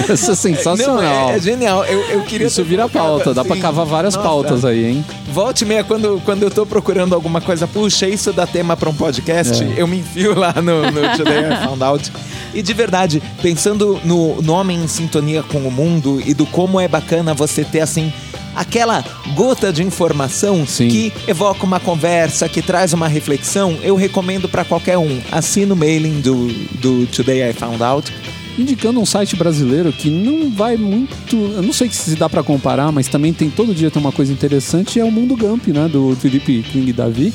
Essa 0.09 0.31
é 0.31 0.35
sensacional. 0.35 1.01
Não, 1.01 1.29
é, 1.31 1.35
é 1.35 1.39
genial. 1.39 1.85
Eu, 1.85 2.01
eu 2.09 2.21
queria 2.23 2.47
Isso 2.47 2.63
vira 2.63 2.89
pauta, 2.89 3.33
dá 3.33 3.43
pra 3.43 3.53
assim. 3.53 3.61
cavar 3.61 3.85
várias 3.85 4.15
Nossa. 4.15 4.27
pautas 4.27 4.65
aí, 4.65 4.85
hein? 4.85 5.05
Volte 5.31 5.63
meia, 5.65 5.83
quando, 5.83 6.21
quando 6.25 6.43
eu 6.43 6.51
tô 6.51 6.65
procurando 6.65 7.15
alguma 7.15 7.39
coisa, 7.39 7.67
puxa, 7.67 8.07
isso 8.07 8.33
dá 8.33 8.45
tema 8.45 8.75
pra 8.75 8.89
um 8.89 8.93
podcast, 8.93 9.63
É. 9.63 9.73
eu 9.81 9.87
me 9.87 9.99
enfio 9.99 10.37
lá 10.37 10.53
no, 10.55 10.83
no 10.91 11.17
Today 11.17 11.43
I 11.53 11.65
Found 11.65 11.83
Out. 11.83 12.11
E 12.53 12.61
de 12.61 12.73
verdade, 12.73 13.23
pensando 13.41 13.99
no, 14.03 14.41
no 14.41 14.53
homem 14.53 14.83
em 14.83 14.87
sintonia 14.87 15.41
com 15.41 15.59
o 15.59 15.71
mundo 15.71 16.21
e 16.25 16.33
do 16.33 16.45
como 16.45 16.79
é 16.79 16.87
bacana 16.87 17.33
você 17.33 17.63
ter, 17.63 17.79
assim, 17.79 18.11
aquela 18.55 19.03
gota 19.35 19.71
de 19.71 19.83
informação 19.83 20.65
Sim. 20.65 20.87
que 20.87 21.13
evoca 21.27 21.65
uma 21.65 21.79
conversa, 21.79 22.47
que 22.49 22.61
traz 22.61 22.93
uma 22.93 23.07
reflexão, 23.07 23.77
eu 23.83 23.95
recomendo 23.95 24.47
pra 24.49 24.65
qualquer 24.65 24.97
um. 24.97 25.19
Assina 25.31 25.73
o 25.73 25.77
mailing 25.77 26.21
do, 26.21 26.47
do 26.79 27.07
Today 27.07 27.49
I 27.49 27.53
Found 27.53 27.81
Out. 27.81 28.13
Indicando 28.59 28.99
um 28.99 29.05
site 29.05 29.35
brasileiro 29.37 29.93
que 29.93 30.09
não 30.09 30.51
vai 30.51 30.75
muito. 30.75 31.35
Eu 31.35 31.61
não 31.61 31.71
sei 31.71 31.89
se 31.89 32.15
dá 32.15 32.29
pra 32.29 32.43
comparar, 32.43 32.91
mas 32.91 33.07
também 33.07 33.31
tem 33.31 33.49
todo 33.49 33.73
dia 33.73 33.89
tem 33.89 33.99
uma 33.99 34.11
coisa 34.11 34.33
interessante, 34.33 34.99
é 34.99 35.05
o 35.05 35.11
Mundo 35.11 35.37
Gump, 35.37 35.67
né? 35.69 35.87
Do 35.87 36.15
Felipe 36.17 36.61
King 36.63 36.91
Davi. 36.91 37.33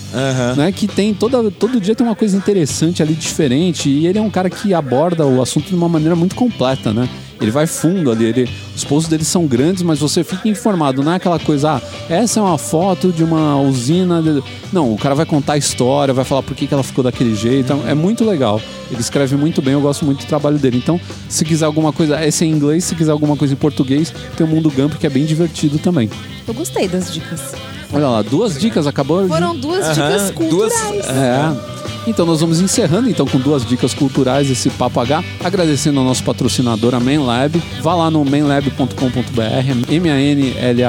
né, 0.54 0.70
que 0.70 0.86
tem 0.86 1.14
toda, 1.14 1.50
todo 1.50 1.80
dia 1.80 1.94
tem 1.94 2.06
uma 2.06 2.14
coisa 2.14 2.36
interessante 2.36 3.02
ali, 3.02 3.14
diferente, 3.14 3.88
e 3.88 4.06
ele 4.06 4.18
é 4.18 4.22
um 4.22 4.30
cara 4.30 4.50
que 4.50 4.74
aborda 4.74 5.26
o 5.26 5.40
assunto 5.40 5.68
de 5.68 5.74
uma 5.74 5.88
maneira 5.88 6.14
muito 6.14 6.34
completa, 6.34 6.92
né? 6.92 7.08
Ele 7.40 7.50
vai 7.50 7.66
fundo 7.66 8.10
ali, 8.10 8.24
ele, 8.24 8.48
os 8.74 8.82
posts 8.82 9.08
dele 9.10 9.24
são 9.24 9.46
grandes, 9.46 9.82
mas 9.82 9.98
você 9.98 10.24
fica 10.24 10.48
informado, 10.48 11.02
não 11.02 11.12
é 11.12 11.16
aquela 11.16 11.38
coisa, 11.38 11.72
ah, 11.72 11.82
essa 12.08 12.40
é 12.40 12.42
uma 12.42 12.56
foto 12.56 13.12
de 13.12 13.22
uma 13.22 13.60
usina. 13.60 14.22
de-" 14.22 14.42
Não, 14.72 14.92
o 14.92 14.96
cara 14.96 15.14
vai 15.14 15.26
contar 15.26 15.52
a 15.52 15.56
história, 15.58 16.14
vai 16.14 16.24
falar 16.24 16.42
por 16.42 16.54
que, 16.56 16.66
que 16.66 16.72
ela 16.72 16.82
ficou 16.82 17.04
daquele 17.04 17.34
jeito, 17.34 17.72
é 17.86 17.94
muito 17.94 18.24
legal. 18.24 18.60
Ele 18.90 19.00
escreve 19.00 19.36
muito 19.36 19.60
bem, 19.60 19.74
eu 19.74 19.80
gosto 19.80 20.04
muito 20.04 20.20
do 20.24 20.26
trabalho 20.26 20.56
dele. 20.58 20.78
Então, 20.78 20.98
se 21.28 21.44
quiser 21.44 21.66
alguma 21.66 21.92
coisa, 21.92 22.24
esse 22.24 22.44
é 22.44 22.46
em 22.46 22.50
inglês, 22.52 22.84
se 22.84 22.94
quiser 22.94 23.10
alguma 23.12 23.36
coisa 23.36 23.52
em 23.52 23.56
português, 23.56 24.12
tem 24.36 24.46
o 24.46 24.48
Mundo 24.48 24.70
Gump, 24.70 24.94
que 24.94 25.06
é 25.06 25.10
bem 25.10 25.26
divertido 25.26 25.78
também. 25.78 26.08
Eu 26.48 26.54
gostei 26.54 26.88
das 26.88 27.12
dicas. 27.12 27.52
Olha 27.92 28.08
lá, 28.08 28.22
duas 28.22 28.58
dicas, 28.58 28.86
acabou 28.86 29.22
de- 29.22 29.28
Foram 29.28 29.54
duas 29.56 29.84
Aham, 29.84 29.92
dicas 29.92 30.22
duas- 30.22 30.30
culturais. 30.32 31.06
é. 31.08 31.75
Então 32.06 32.24
nós 32.24 32.40
vamos 32.40 32.60
encerrando 32.60 33.08
então 33.10 33.26
com 33.26 33.38
duas 33.38 33.64
dicas 33.66 33.92
culturais 33.92 34.48
esse 34.50 34.70
Papo 34.70 35.00
H, 35.00 35.24
agradecendo 35.42 35.98
ao 35.98 36.04
nosso 36.06 36.22
patrocinador, 36.22 36.94
a 36.94 37.00
ManLab. 37.00 37.60
Vá 37.82 37.94
lá 37.94 38.10
no 38.10 38.24
manlab.com.br, 38.24 39.96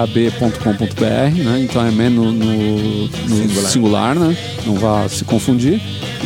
manlab.com.br, 0.07 1.43
né? 1.43 1.59
Então 1.63 1.85
é 1.85 1.91
man 1.91 2.09
no, 2.09 2.31
no- 2.31 3.07
no 3.07 3.09
Singular. 3.35 3.71
singular. 3.71 4.15
né? 4.15 4.37
Não 4.65 4.75
vá 4.75 5.07
se 5.09 5.23
confundir. 5.23 5.81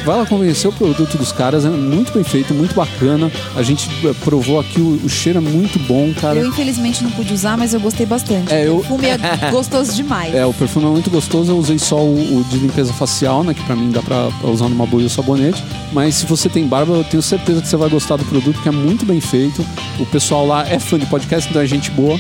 Vai 0.06 0.18
lá 0.18 0.26
conhecer 0.26 0.68
o 0.68 0.72
produto 0.72 1.18
dos 1.18 1.32
caras, 1.32 1.64
é 1.66 1.70
muito 1.70 2.12
bem 2.14 2.24
feito, 2.24 2.54
muito 2.54 2.74
bacana. 2.74 3.32
A 3.56 3.62
gente 3.62 3.88
eh, 4.04 4.14
provou 4.24 4.60
aqui, 4.60 4.80
o, 4.82 5.00
o 5.04 5.10
cheiro 5.10 5.38
é 5.38 5.42
muito 5.42 5.78
bom, 5.80 6.12
cara. 6.20 6.40
Eu 6.40 6.48
infelizmente 6.48 7.04
não 7.04 7.12
pude 7.12 7.34
usar, 7.34 7.56
mas 7.58 7.74
eu 7.74 7.80
gostei 7.80 8.06
bastante. 8.06 8.52
É, 8.52 8.68
eu- 8.68 8.78
O 8.78 8.98
perfume 8.98 9.06
é 9.08 9.52
gostoso 9.52 9.94
demais. 9.94 10.34
É, 10.34 10.46
o 10.46 10.54
perfume 10.54 10.86
é 10.88 10.90
muito 10.90 11.10
gostoso. 11.12 11.52
Eu 11.52 11.58
usei 11.58 11.78
só 11.78 11.98
o, 11.98 12.40
o 12.40 12.44
de 12.46 12.58
limpeza 12.58 12.92
facial, 12.94 13.44
né? 13.44 13.54
Que 13.54 13.62
pra 13.64 13.76
mim 13.76 13.92
dá 13.92 14.02
pra, 14.02 14.30
pra 14.40 14.50
usar 14.50 14.70
numa 14.70 14.81
boia 14.86 15.04
ou 15.04 15.10
sabonete. 15.10 15.64
Mas 15.92 16.16
se 16.16 16.26
você 16.26 16.48
tem 16.50 16.66
barba, 16.68 16.94
eu 16.94 17.04
tenho 17.04 17.22
certeza 17.22 17.62
que 17.62 17.68
você 17.68 17.76
vai 17.78 17.90
gostar 17.90 18.16
do 18.18 18.26
produto, 18.26 18.62
que 18.62 18.70
é 18.70 18.72
muito 18.72 19.06
bem 19.06 19.20
feito. 19.22 19.66
O 20.00 20.06
pessoal 20.06 20.46
lá 20.46 20.68
é 20.68 20.80
fã 20.80 20.98
de 20.98 21.06
podcast, 21.06 21.50
então 21.50 21.62
é 21.62 21.66
gente 21.66 21.92
boa. 21.92 22.20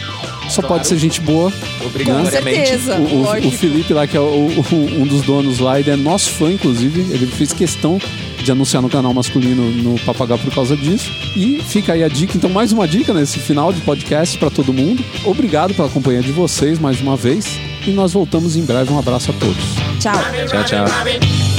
Só 0.50 0.62
pode 0.62 0.86
ser 0.88 0.98
gente 0.98 1.22
boa. 1.22 1.52
Com 1.80 1.86
Obrigatoriamente. 1.88 2.42
certeza. 2.68 2.96
O, 2.98 3.24
o- 3.24 3.48
o 3.48 3.52
Felipe 3.52 3.94
lá, 3.94 4.06
que 4.06 4.18
é 4.18 4.20
o- 4.20 4.24
o- 4.24 5.02
um 5.02 5.08
dos 5.08 5.22
donos 5.22 5.60
lá, 5.60 5.80
ele 5.80 5.90
é 5.90 5.96
nosso 5.96 6.30
fã, 6.32 6.52
inclusive. 6.52 7.00
Ele 7.14 7.26
fez 7.26 7.54
questão 7.54 8.00
de 8.44 8.52
anunciar 8.52 8.82
no 8.82 8.90
canal 8.90 9.14
masculino 9.14 9.70
no 9.72 9.98
Papagaio 10.00 10.40
por 10.42 10.54
causa 10.54 10.76
disso. 10.76 11.10
E 11.38 11.62
fica 11.66 11.94
aí 11.94 12.04
a 12.04 12.08
dica. 12.10 12.36
Então, 12.36 12.50
mais 12.50 12.72
uma 12.74 12.88
dica 12.88 13.14
nesse 13.14 13.40
final 13.40 13.72
de 13.72 13.80
podcast 13.82 14.38
pra 14.38 14.50
todo 14.50 14.74
mundo. 14.74 15.02
Obrigado 15.24 15.74
pela 15.74 15.88
companhia 15.88 16.22
de 16.22 16.32
vocês 16.32 16.80
mais 16.80 17.00
uma 17.00 17.16
vez. 17.16 17.46
E 17.88 17.92
nós 17.92 18.12
voltamos 18.14 18.56
em 18.58 18.66
breve. 18.66 18.92
Um 18.92 19.00
abraço 19.00 19.32
a 19.32 19.34
todos. 19.36 19.64
Tchau. 20.00 20.14
Tchau, 20.50 20.64
tchau. 20.66 21.51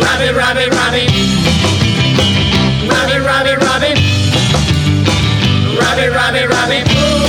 Robbie, 0.00 0.32
Robbie, 0.32 0.68
Robbie. 0.70 1.06
Robbie, 2.88 3.18
Robbie, 3.18 3.56
Robbie. 3.56 3.94
Robbie, 6.46 6.84
Ooh. 6.96 7.27